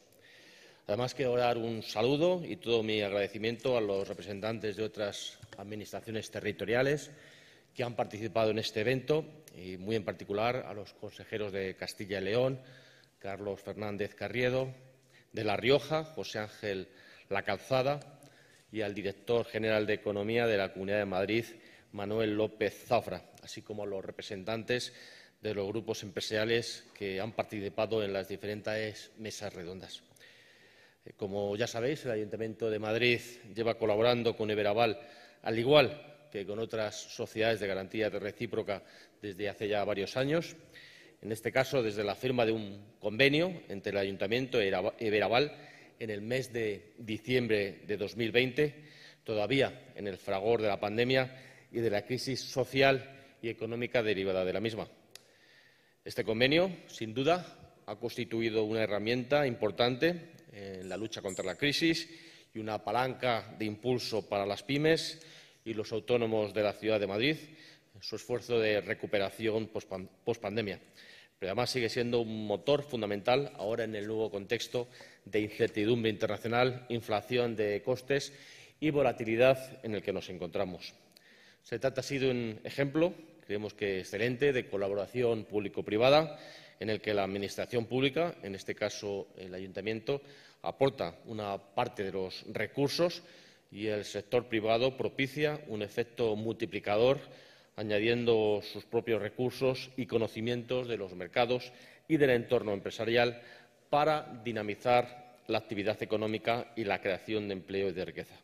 Además, 0.89 1.12
quiero 1.12 1.36
dar 1.36 1.59
un 1.59 1.82
saludo 1.82 2.43
y 2.43 2.56
todo 2.56 2.82
mi 2.82 3.02
agradecimiento 3.02 3.77
a 3.77 3.81
los 3.82 4.09
representantes 4.09 4.74
de 4.74 4.85
otras 4.85 5.39
administraciones 5.59 6.31
territoriales 6.31 7.10
que 7.74 7.85
han 7.85 7.94
participado 7.94 8.52
en 8.52 8.59
este 8.59 8.81
evento 8.81 9.23
y, 9.55 9.77
muy 9.77 9.97
en 9.97 10.05
particular, 10.06 10.65
a 10.66 10.73
los 10.73 10.94
consejeros 10.94 11.52
de 11.52 11.77
Castilla 11.77 12.20
y 12.20 12.24
León, 12.24 12.59
Carlos 13.19 13.60
Fernández 13.60 14.15
Carriedo, 14.15 14.73
de 15.31 15.44
La 15.44 15.59
Rioja, 15.59 16.05
José 16.05 16.39
Ángel 16.39 16.89
La 17.28 17.43
Calzada, 17.43 18.01
y 18.73 18.81
al 18.81 18.94
director 18.94 19.44
general 19.44 19.86
de 19.86 19.93
Economía 19.93 20.47
de 20.47 20.56
la 20.56 20.73
Comunidad 20.73 21.01
de 21.01 21.05
Madrid, 21.05 21.44
Manuel 21.93 22.35
López 22.35 22.86
Zafra, 22.86 23.24
así 23.43 23.60
como 23.60 23.82
a 23.82 23.86
los 23.86 24.02
representantes 24.02 24.94
de 25.43 25.52
los 25.52 25.69
grupos 25.69 26.02
empresariales 26.02 26.86
que 26.94 27.20
han 27.20 27.32
participado 27.32 28.02
en 28.02 28.15
las 28.15 28.27
diferentes 28.27 29.10
mesas 29.19 29.52
redondas. 29.52 30.07
Como 31.16 31.56
ya 31.56 31.66
sabéis, 31.66 32.05
el 32.05 32.12
Ayuntamiento 32.12 32.70
de 32.70 32.78
Madrid 32.78 33.20
lleva 33.55 33.78
colaborando 33.78 34.36
con 34.36 34.51
Iberaval, 34.51 34.98
al 35.43 35.59
igual 35.59 36.26
que 36.30 36.44
con 36.44 36.59
otras 36.59 36.94
sociedades 36.94 37.60
de 37.60 37.66
garantía 37.66 38.10
recíproca 38.10 38.82
desde 39.22 39.48
hace 39.48 39.68
ya 39.68 39.85
varios 39.85 40.16
años. 40.16 40.56
En 41.22 41.32
este 41.32 41.51
caso, 41.51 41.82
desde 41.82 42.05
la 42.05 42.14
firma 42.14 42.44
de 42.44 42.52
un 42.52 42.94
convenio 42.98 43.62
entre 43.68 43.93
el 43.93 43.98
Ayuntamiento 43.98 44.62
y 44.62 44.70
Iberaval 45.01 45.52
en 45.98 46.10
el 46.10 46.20
mes 46.20 46.52
de 46.52 46.94
diciembre 46.98 47.80
de 47.86 47.97
2020, 47.97 48.85
todavía 49.24 49.93
en 49.94 50.06
el 50.06 50.16
fragor 50.16 50.62
de 50.62 50.68
la 50.68 50.80
pandemia 50.80 51.66
y 51.72 51.80
de 51.80 51.90
la 51.90 52.05
crisis 52.05 52.40
social 52.40 53.36
y 53.43 53.48
económica 53.48 54.02
derivada 54.02 54.44
de 54.44 54.52
la 54.52 54.60
misma. 54.60 54.89
Este 56.05 56.24
convenio, 56.24 56.70
sin 56.86 57.14
duda, 57.14 57.44
ha 57.86 57.97
constituido 57.97 58.64
una 58.64 58.82
herramienta 58.82 59.47
importante 59.47 60.38
en 60.52 60.88
la 60.88 60.96
lucha 60.96 61.22
contra 61.22 61.44
la 61.44 61.56
crisis 61.56 62.08
y 62.54 62.58
una 62.58 62.82
palanca 62.82 63.54
de 63.58 63.64
impulso 63.64 64.28
para 64.28 64.46
las 64.46 64.62
pymes 64.62 65.20
y 65.64 65.74
los 65.74 65.92
autónomos 65.92 66.54
de 66.54 66.62
la 66.62 66.72
ciudad 66.72 66.98
de 66.98 67.06
Madrid 67.06 67.36
en 67.94 68.02
su 68.02 68.16
esfuerzo 68.16 68.58
de 68.58 68.80
recuperación 68.80 69.68
post-pandemia. 69.68 70.80
Pero 71.38 71.50
además 71.50 71.70
sigue 71.70 71.88
siendo 71.88 72.20
un 72.20 72.46
motor 72.46 72.82
fundamental 72.82 73.52
ahora 73.56 73.84
en 73.84 73.94
el 73.94 74.06
nuevo 74.06 74.30
contexto 74.30 74.88
de 75.24 75.40
incertidumbre 75.40 76.10
internacional, 76.10 76.86
inflación 76.88 77.54
de 77.54 77.82
costes 77.82 78.32
y 78.80 78.90
volatilidad 78.90 79.84
en 79.84 79.94
el 79.94 80.02
que 80.02 80.12
nos 80.12 80.30
encontramos. 80.30 80.94
Se 81.62 81.78
trata 81.78 82.00
así 82.00 82.18
de 82.18 82.30
un 82.30 82.60
ejemplo, 82.64 83.12
creemos 83.48 83.72
que 83.72 84.00
excelente, 84.00 84.52
de 84.52 84.68
colaboración 84.68 85.44
público-privada 85.44 86.38
en 86.80 86.90
el 86.90 87.00
que 87.00 87.14
la 87.14 87.24
Administración 87.24 87.86
pública, 87.86 88.34
en 88.42 88.54
este 88.54 88.74
caso 88.74 89.28
el 89.38 89.54
Ayuntamiento, 89.54 90.20
aporta 90.60 91.14
una 91.24 91.56
parte 91.56 92.04
de 92.04 92.12
los 92.12 92.44
recursos 92.52 93.22
y 93.72 93.86
el 93.86 94.04
sector 94.04 94.50
privado 94.50 94.98
propicia 94.98 95.64
un 95.68 95.80
efecto 95.80 96.36
multiplicador 96.36 97.20
añadiendo 97.76 98.60
sus 98.62 98.84
propios 98.84 99.22
recursos 99.22 99.88
y 99.96 100.04
conocimientos 100.04 100.86
de 100.86 100.98
los 100.98 101.14
mercados 101.14 101.72
y 102.06 102.18
del 102.18 102.30
entorno 102.30 102.74
empresarial 102.74 103.40
para 103.88 104.42
dinamizar 104.44 105.38
la 105.46 105.56
actividad 105.56 106.02
económica 106.02 106.70
y 106.76 106.84
la 106.84 107.00
creación 107.00 107.48
de 107.48 107.54
empleo 107.54 107.88
y 107.88 107.92
de 107.92 108.04
riqueza. 108.04 108.34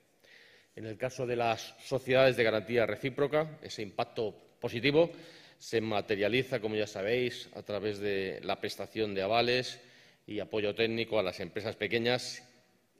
En 0.74 0.86
el 0.86 0.96
caso 0.96 1.26
de 1.26 1.36
las 1.36 1.74
sociedades 1.84 2.38
de 2.38 2.44
garantía 2.44 2.86
recíproca, 2.86 3.58
ese 3.62 3.82
impacto 3.82 4.34
positivo 4.64 5.10
se 5.58 5.82
materializa, 5.82 6.58
como 6.58 6.74
ya 6.74 6.86
sabéis, 6.86 7.50
a 7.52 7.62
través 7.62 7.98
de 7.98 8.40
la 8.44 8.58
prestación 8.58 9.12
de 9.12 9.20
avales 9.20 9.78
y 10.26 10.40
apoyo 10.40 10.74
técnico 10.74 11.18
a 11.18 11.22
las 11.22 11.38
empresas 11.40 11.76
pequeñas 11.76 12.42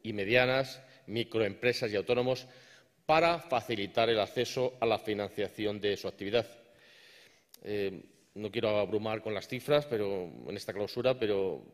y 0.02 0.12
medianas, 0.12 0.82
microempresas 1.06 1.90
y 1.90 1.96
autónomos 1.96 2.46
para 3.06 3.38
facilitar 3.38 4.10
el 4.10 4.20
acceso 4.20 4.74
a 4.78 4.84
la 4.84 4.98
financiación 4.98 5.80
de 5.80 5.96
su 5.96 6.06
actividad. 6.06 6.46
Eh, 7.62 7.98
no 8.34 8.50
quiero 8.50 8.78
abrumar 8.78 9.22
con 9.22 9.32
las 9.32 9.48
cifras 9.48 9.86
pero, 9.86 10.30
en 10.46 10.54
esta 10.54 10.74
clausura, 10.74 11.18
pero 11.18 11.64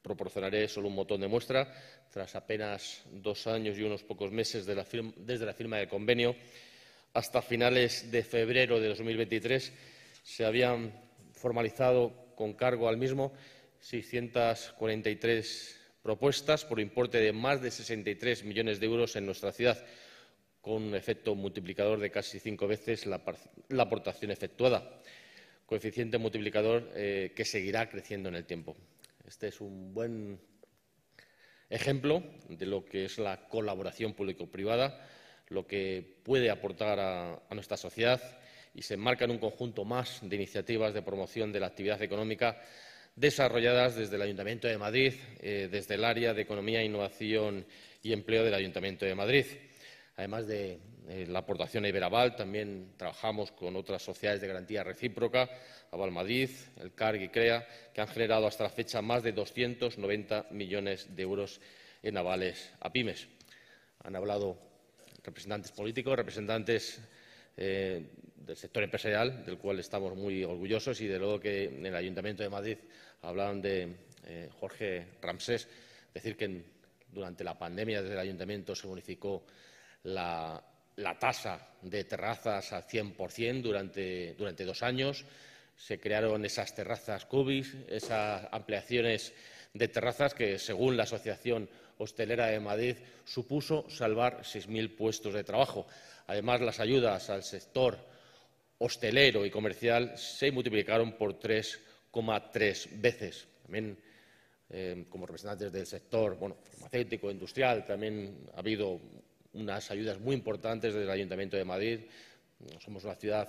proporcionaré 0.00 0.68
solo 0.68 0.88
un 0.88 0.96
botón 0.96 1.20
de 1.20 1.28
muestra. 1.28 1.70
Tras 2.10 2.34
apenas 2.34 3.04
dos 3.12 3.46
años 3.46 3.76
y 3.76 3.82
unos 3.82 4.02
pocos 4.04 4.32
meses 4.32 4.64
desde 4.64 5.44
la 5.44 5.52
firma 5.52 5.76
del 5.76 5.88
convenio, 5.88 6.34
hasta 7.16 7.40
finales 7.40 8.10
de 8.10 8.22
febrero 8.22 8.78
de 8.78 8.88
2023 8.88 9.72
se 10.22 10.44
habían 10.44 10.92
formalizado 11.32 12.12
con 12.34 12.52
cargo 12.52 12.90
al 12.90 12.98
mismo 12.98 13.32
643 13.80 15.80
propuestas 16.02 16.66
por 16.66 16.78
importe 16.78 17.16
de 17.16 17.32
más 17.32 17.62
de 17.62 17.70
63 17.70 18.44
millones 18.44 18.80
de 18.80 18.86
euros 18.86 19.16
en 19.16 19.24
nuestra 19.24 19.50
ciudad, 19.50 19.82
con 20.60 20.82
un 20.82 20.94
efecto 20.94 21.34
multiplicador 21.34 22.00
de 22.00 22.10
casi 22.10 22.38
cinco 22.38 22.68
veces 22.68 23.06
la, 23.06 23.22
aportación 23.78 24.30
efectuada, 24.30 25.00
coeficiente 25.64 26.18
multiplicador 26.18 26.92
eh, 26.94 27.32
que 27.34 27.46
seguirá 27.46 27.88
creciendo 27.88 28.28
en 28.28 28.34
el 28.34 28.44
tiempo. 28.44 28.76
Este 29.26 29.48
es 29.48 29.62
un 29.62 29.94
buen 29.94 30.38
ejemplo 31.70 32.22
de 32.50 32.66
lo 32.66 32.84
que 32.84 33.06
es 33.06 33.18
la 33.18 33.48
colaboración 33.48 34.12
público-privada, 34.12 35.15
lo 35.48 35.66
que 35.66 36.16
puede 36.22 36.50
aportar 36.50 36.98
a, 37.00 37.54
nuestra 37.54 37.76
sociedad 37.76 38.20
y 38.74 38.82
se 38.82 38.94
enmarca 38.94 39.24
en 39.24 39.30
un 39.30 39.38
conjunto 39.38 39.84
más 39.84 40.20
de 40.22 40.36
iniciativas 40.36 40.92
de 40.92 41.02
promoción 41.02 41.52
de 41.52 41.60
la 41.60 41.68
actividad 41.68 42.00
económica 42.02 42.60
desarrolladas 43.14 43.96
desde 43.96 44.16
el 44.16 44.22
Ayuntamiento 44.22 44.68
de 44.68 44.76
Madrid, 44.76 45.14
eh, 45.40 45.68
desde 45.70 45.94
el 45.94 46.04
área 46.04 46.34
de 46.34 46.42
Economía, 46.42 46.82
Innovación 46.82 47.64
y 48.02 48.12
Empleo 48.12 48.44
del 48.44 48.52
Ayuntamiento 48.52 49.06
de 49.06 49.14
Madrid. 49.14 49.46
Además 50.16 50.46
de 50.46 50.78
eh, 51.08 51.26
la 51.28 51.38
aportación 51.38 51.84
a 51.84 51.88
Iberaval, 51.88 52.36
también 52.36 52.92
trabajamos 52.96 53.52
con 53.52 53.76
otras 53.76 54.02
sociedades 54.02 54.40
de 54.40 54.48
garantía 54.48 54.82
recíproca, 54.82 55.48
Aval 55.92 56.10
Madrid, 56.10 56.50
el 56.80 56.92
CARG 56.94 57.22
y 57.22 57.28
CREA, 57.28 57.66
que 57.94 58.00
han 58.00 58.08
generado 58.08 58.46
hasta 58.46 58.64
la 58.64 58.70
fecha 58.70 59.00
más 59.00 59.22
de 59.22 59.32
290 59.32 60.48
millones 60.50 61.14
de 61.14 61.22
euros 61.22 61.60
en 62.02 62.16
avales 62.16 62.72
a 62.80 62.90
pymes. 62.90 63.28
Han 64.04 64.16
hablado 64.16 64.65
representantes 65.26 65.72
políticos, 65.72 66.16
representantes 66.16 67.00
eh, 67.56 68.02
del 68.36 68.56
sector 68.56 68.82
empresarial, 68.82 69.44
del 69.44 69.58
cual 69.58 69.80
estamos 69.80 70.16
muy 70.16 70.44
orgullosos 70.44 71.00
y 71.00 71.06
de 71.06 71.18
luego 71.18 71.40
que 71.40 71.64
en 71.64 71.84
el 71.84 71.96
Ayuntamiento 71.96 72.42
de 72.42 72.48
Madrid 72.48 72.78
hablaban 73.22 73.60
de 73.60 73.96
eh, 74.26 74.48
Jorge 74.60 75.06
Ramsés, 75.20 75.68
decir 76.14 76.36
que 76.36 76.62
durante 77.12 77.44
la 77.44 77.58
pandemia 77.58 78.02
desde 78.02 78.14
el 78.14 78.20
Ayuntamiento 78.20 78.74
se 78.74 78.86
bonificó 78.86 79.44
la, 80.04 80.62
tasa 81.18 81.74
de 81.82 82.04
terrazas 82.04 82.72
al 82.72 82.86
100% 82.86 83.62
durante, 83.62 84.34
durante 84.34 84.64
dos 84.64 84.82
años, 84.82 85.24
se 85.76 85.98
crearon 85.98 86.44
esas 86.44 86.74
terrazas 86.74 87.26
CUBIS, 87.26 87.74
esas 87.88 88.48
ampliaciones 88.50 89.34
de 89.74 89.88
terrazas 89.88 90.34
que, 90.34 90.58
según 90.58 90.96
la 90.96 91.02
Asociación 91.02 91.68
Hostelera 91.98 92.46
de 92.46 92.60
Madrid, 92.60 92.96
supuso 93.24 93.88
salvar 93.88 94.42
6.000 94.42 94.96
puestos 94.96 95.34
de 95.34 95.44
trabajo. 95.44 95.86
Además, 96.26 96.60
las 96.60 96.80
ayudas 96.80 97.30
al 97.30 97.42
sector 97.42 97.98
hostelero 98.78 99.46
y 99.46 99.50
comercial 99.50 100.16
se 100.16 100.50
multiplicaron 100.52 101.12
por 101.12 101.38
3,3 101.38 103.00
veces. 103.00 103.48
También, 103.62 103.98
eh, 104.70 105.06
como 105.08 105.26
representantes 105.26 105.72
del 105.72 105.86
sector 105.86 106.36
bueno, 106.36 106.56
farmacéutico, 106.62 107.30
industrial, 107.30 107.84
también 107.86 108.48
ha 108.54 108.58
habido 108.58 109.00
unas 109.54 109.90
ayudas 109.90 110.20
muy 110.20 110.34
importantes 110.34 110.92
desde 110.92 111.06
el 111.06 111.10
Ayuntamiento 111.10 111.56
de 111.56 111.64
Madrid. 111.64 112.00
Somos 112.78 113.04
una 113.04 113.14
ciudad 113.14 113.48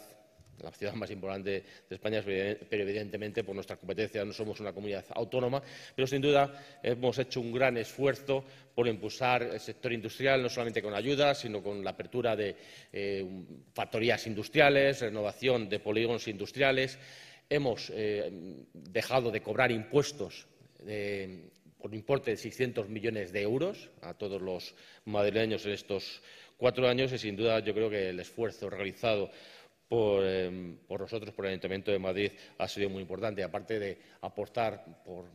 la 0.61 0.71
ciudad 0.71 0.93
más 0.93 1.11
importante 1.11 1.63
de 1.89 1.95
España, 1.95 2.21
pero 2.23 2.83
evidentemente 2.83 3.43
por 3.43 3.55
nuestra 3.55 3.77
competencia 3.77 4.23
no 4.25 4.33
somos 4.33 4.59
una 4.59 4.73
comunidad 4.73 5.05
autónoma, 5.13 5.61
pero 5.95 6.07
sin 6.07 6.21
duda 6.21 6.79
hemos 6.81 7.17
hecho 7.19 7.41
un 7.41 7.51
gran 7.51 7.77
esfuerzo 7.77 8.43
por 8.73 8.87
impulsar 8.87 9.43
el 9.43 9.59
sector 9.59 9.93
industrial, 9.93 10.41
no 10.41 10.49
solamente 10.49 10.81
con 10.81 10.93
ayudas, 10.93 11.39
sino 11.39 11.61
con 11.61 11.83
la 11.83 11.91
apertura 11.91 12.35
de 12.35 12.55
eh, 12.91 13.25
factorías 13.73 14.25
industriales, 14.27 15.01
renovación 15.01 15.69
de 15.69 15.79
polígonos 15.79 16.27
industriales. 16.27 16.97
Hemos 17.49 17.91
eh, 17.93 18.31
dejado 18.73 19.31
de 19.31 19.41
cobrar 19.41 19.71
impuestos 19.71 20.47
eh, 20.85 21.49
por 21.77 21.93
importe 21.93 22.31
de 22.31 22.37
600 22.37 22.89
millones 22.89 23.31
de 23.31 23.41
euros 23.41 23.89
a 24.01 24.13
todos 24.13 24.41
los 24.41 24.75
madrileños 25.05 25.65
en 25.65 25.71
estos 25.71 26.21
cuatro 26.57 26.87
años 26.87 27.11
y, 27.13 27.17
sin 27.17 27.35
duda, 27.35 27.59
yo 27.59 27.73
creo 27.73 27.89
que 27.89 28.09
el 28.09 28.19
esfuerzo 28.19 28.69
realizado 28.69 29.29
Em, 29.89 30.77
por, 30.85 30.99
nosotros, 30.99 31.33
por 31.33 31.45
el 31.45 31.51
Ayuntamiento 31.51 31.91
de 31.91 31.99
Madrid, 31.99 32.31
ha 32.57 32.67
sido 32.67 32.89
muy 32.89 33.01
importante. 33.01 33.43
Aparte 33.43 33.79
de 33.79 33.97
apostar 34.21 35.03
por 35.05 35.25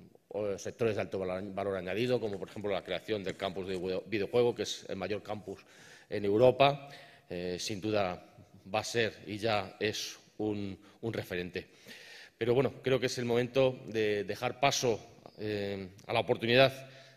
sectores 0.58 0.96
de 0.96 1.02
alto 1.02 1.18
valor, 1.18 1.76
añadido, 1.76 2.20
como 2.20 2.38
por 2.38 2.48
ejemplo 2.48 2.70
la 2.70 2.84
creación 2.84 3.22
del 3.22 3.36
campus 3.36 3.68
de 3.68 4.02
videojuego, 4.06 4.54
que 4.54 4.62
es 4.62 4.84
el 4.88 4.96
mayor 4.96 5.22
campus 5.22 5.60
en 6.08 6.24
Europa, 6.24 6.88
eh, 7.28 7.56
sin 7.58 7.80
duda 7.80 8.26
va 8.74 8.80
a 8.80 8.84
ser 8.84 9.14
y 9.26 9.38
ya 9.38 9.76
es 9.78 10.18
un, 10.38 10.78
referente. 11.02 11.66
Pero 12.38 12.54
bueno, 12.54 12.74
creo 12.82 12.98
que 12.98 13.06
es 13.06 13.18
el 13.18 13.24
momento 13.24 13.78
de 13.86 14.24
dejar 14.24 14.58
paso 14.58 15.00
eh, 15.38 15.88
a 16.06 16.12
la 16.12 16.20
oportunidad 16.20 16.72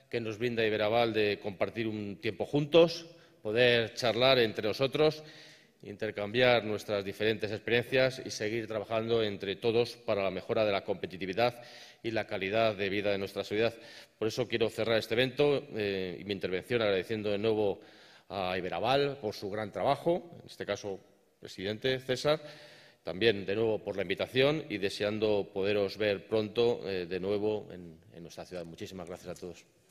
que 0.10 0.20
nos 0.20 0.38
brinda 0.38 0.66
Iberaval 0.66 1.14
de 1.14 1.40
compartir 1.42 1.88
un 1.88 2.18
tiempo 2.22 2.46
juntos, 2.46 3.06
poder 3.42 3.94
charlar 3.94 4.40
entre 4.40 4.68
nosotros 4.68 5.24
intercambiar 5.86 6.64
nuestras 6.66 7.06
diferentes 7.06 7.52
experiencias 7.52 8.22
y 8.26 8.32
seguir 8.32 8.68
trabajando 8.68 9.24
entre 9.24 9.56
todos 9.56 9.96
para 9.96 10.24
la 10.24 10.32
mejora 10.32 10.66
de 10.66 10.72
la 10.72 10.84
competitividad 10.84 11.62
y 12.04 12.12
la 12.12 12.26
calidad 12.26 12.76
de 12.76 12.90
vida 12.90 13.12
de 13.12 13.18
nuestra 13.18 13.44
sociedad. 13.44 13.74
Por 14.18 14.28
eso 14.28 14.48
quiero 14.48 14.70
cerrar 14.70 14.98
este 14.98 15.14
evento 15.14 15.64
eh, 15.76 16.18
y 16.20 16.24
mi 16.24 16.34
intervención 16.34 16.82
agradeciendo 16.82 17.30
de 17.30 17.38
nuevo 17.38 17.80
a 18.30 18.58
Iberaval 18.58 19.18
por 19.22 19.34
su 19.34 19.50
gran 19.50 19.72
trabajo, 19.72 20.32
en 20.42 20.48
este 20.48 20.66
caso, 20.66 21.00
presidente 21.40 22.00
César, 22.00 22.42
también 23.04 23.46
de 23.46 23.56
nuevo 23.56 23.84
por 23.84 23.96
la 23.96 24.02
invitación 24.02 24.66
y 24.68 24.80
deseando 24.80 25.52
poderos 25.54 25.98
ver 25.98 26.28
pronto 26.28 26.82
eh, 26.90 27.06
de 27.06 27.20
nuevo 27.20 27.68
en 27.72 28.24
nuestra 28.24 28.46
ciudad. 28.46 28.66
Muchísimas 28.66 29.08
gracias 29.08 29.38
a 29.38 29.40
todos. 29.40 29.85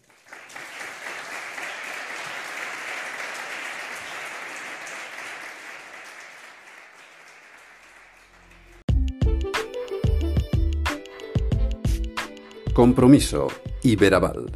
Compromiso. 12.74 13.46
Iberaval. 13.84 14.50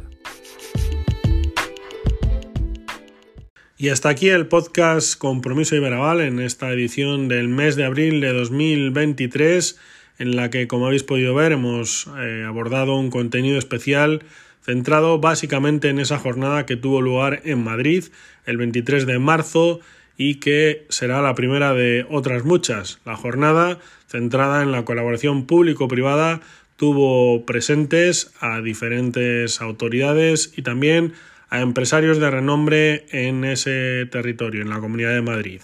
Y 3.77 3.87
hasta 3.87 4.09
aquí 4.09 4.27
el 4.27 4.47
podcast 4.47 5.17
Compromiso 5.17 5.77
Iberaval 5.77 6.19
en 6.19 6.41
esta 6.41 6.69
edición 6.69 7.29
del 7.29 7.47
mes 7.47 7.77
de 7.77 7.85
abril 7.85 8.19
de 8.19 8.33
2023, 8.33 9.79
en 10.17 10.35
la 10.35 10.49
que, 10.49 10.67
como 10.67 10.87
habéis 10.87 11.03
podido 11.03 11.33
ver, 11.33 11.53
hemos 11.53 12.09
eh, 12.19 12.43
abordado 12.45 12.97
un 12.97 13.09
contenido 13.09 13.57
especial 13.57 14.21
centrado 14.61 15.19
básicamente 15.19 15.87
en 15.87 15.99
esa 15.99 16.19
jornada 16.19 16.65
que 16.65 16.75
tuvo 16.75 17.01
lugar 17.01 17.39
en 17.45 17.63
Madrid 17.63 18.03
el 18.45 18.57
23 18.57 19.05
de 19.05 19.17
marzo 19.17 19.79
y 20.17 20.35
que 20.35 20.85
será 20.89 21.21
la 21.21 21.35
primera 21.35 21.73
de 21.73 22.05
otras 22.09 22.43
muchas. 22.43 22.99
La 23.05 23.15
jornada 23.15 23.79
centrada 24.07 24.61
en 24.61 24.73
la 24.73 24.83
colaboración 24.83 25.45
público-privada 25.45 26.41
tuvo 26.79 27.45
presentes 27.45 28.31
a 28.39 28.61
diferentes 28.61 29.59
autoridades 29.59 30.53
y 30.55 30.61
también 30.61 31.11
a 31.49 31.59
empresarios 31.59 32.19
de 32.19 32.31
renombre 32.31 33.05
en 33.11 33.43
ese 33.43 34.07
territorio, 34.09 34.61
en 34.61 34.69
la 34.69 34.79
Comunidad 34.79 35.13
de 35.13 35.21
Madrid. 35.21 35.61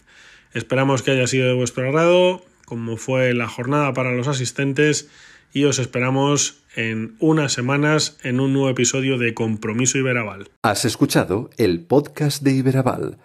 Esperamos 0.54 1.04
que 1.04 1.12
haya 1.12 1.26
sido 1.26 1.48
de 1.48 1.54
vuestro 1.54 1.88
agrado, 1.88 2.44
como 2.66 2.98
fue 2.98 3.34
la 3.34 3.48
jornada 3.48 3.94
para 3.94 4.12
los 4.12 4.28
asistentes, 4.28 5.10
y 5.54 5.64
os 5.64 5.80
esperamos 5.80 6.66
en 6.76 7.16
unas 7.20 7.54
semanas 7.54 8.18
en 8.24 8.42
un 8.42 8.52
nuevo 8.52 8.70
episodio 8.70 9.18
de 9.18 9.34
Compromiso 9.34 9.98
Iberaval. 9.98 10.50
Has 10.64 10.84
escuchado 10.84 11.50
el 11.56 11.80
podcast 11.80 12.44
de 12.44 12.56
Iberaval, 12.56 13.20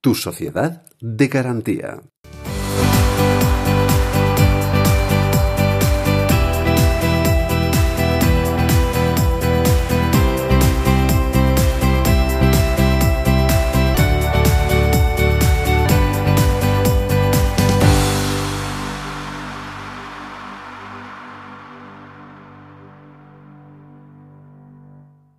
tu 0.00 0.16
sociedad 0.16 0.84
de 1.00 1.28
garantía. 1.28 2.00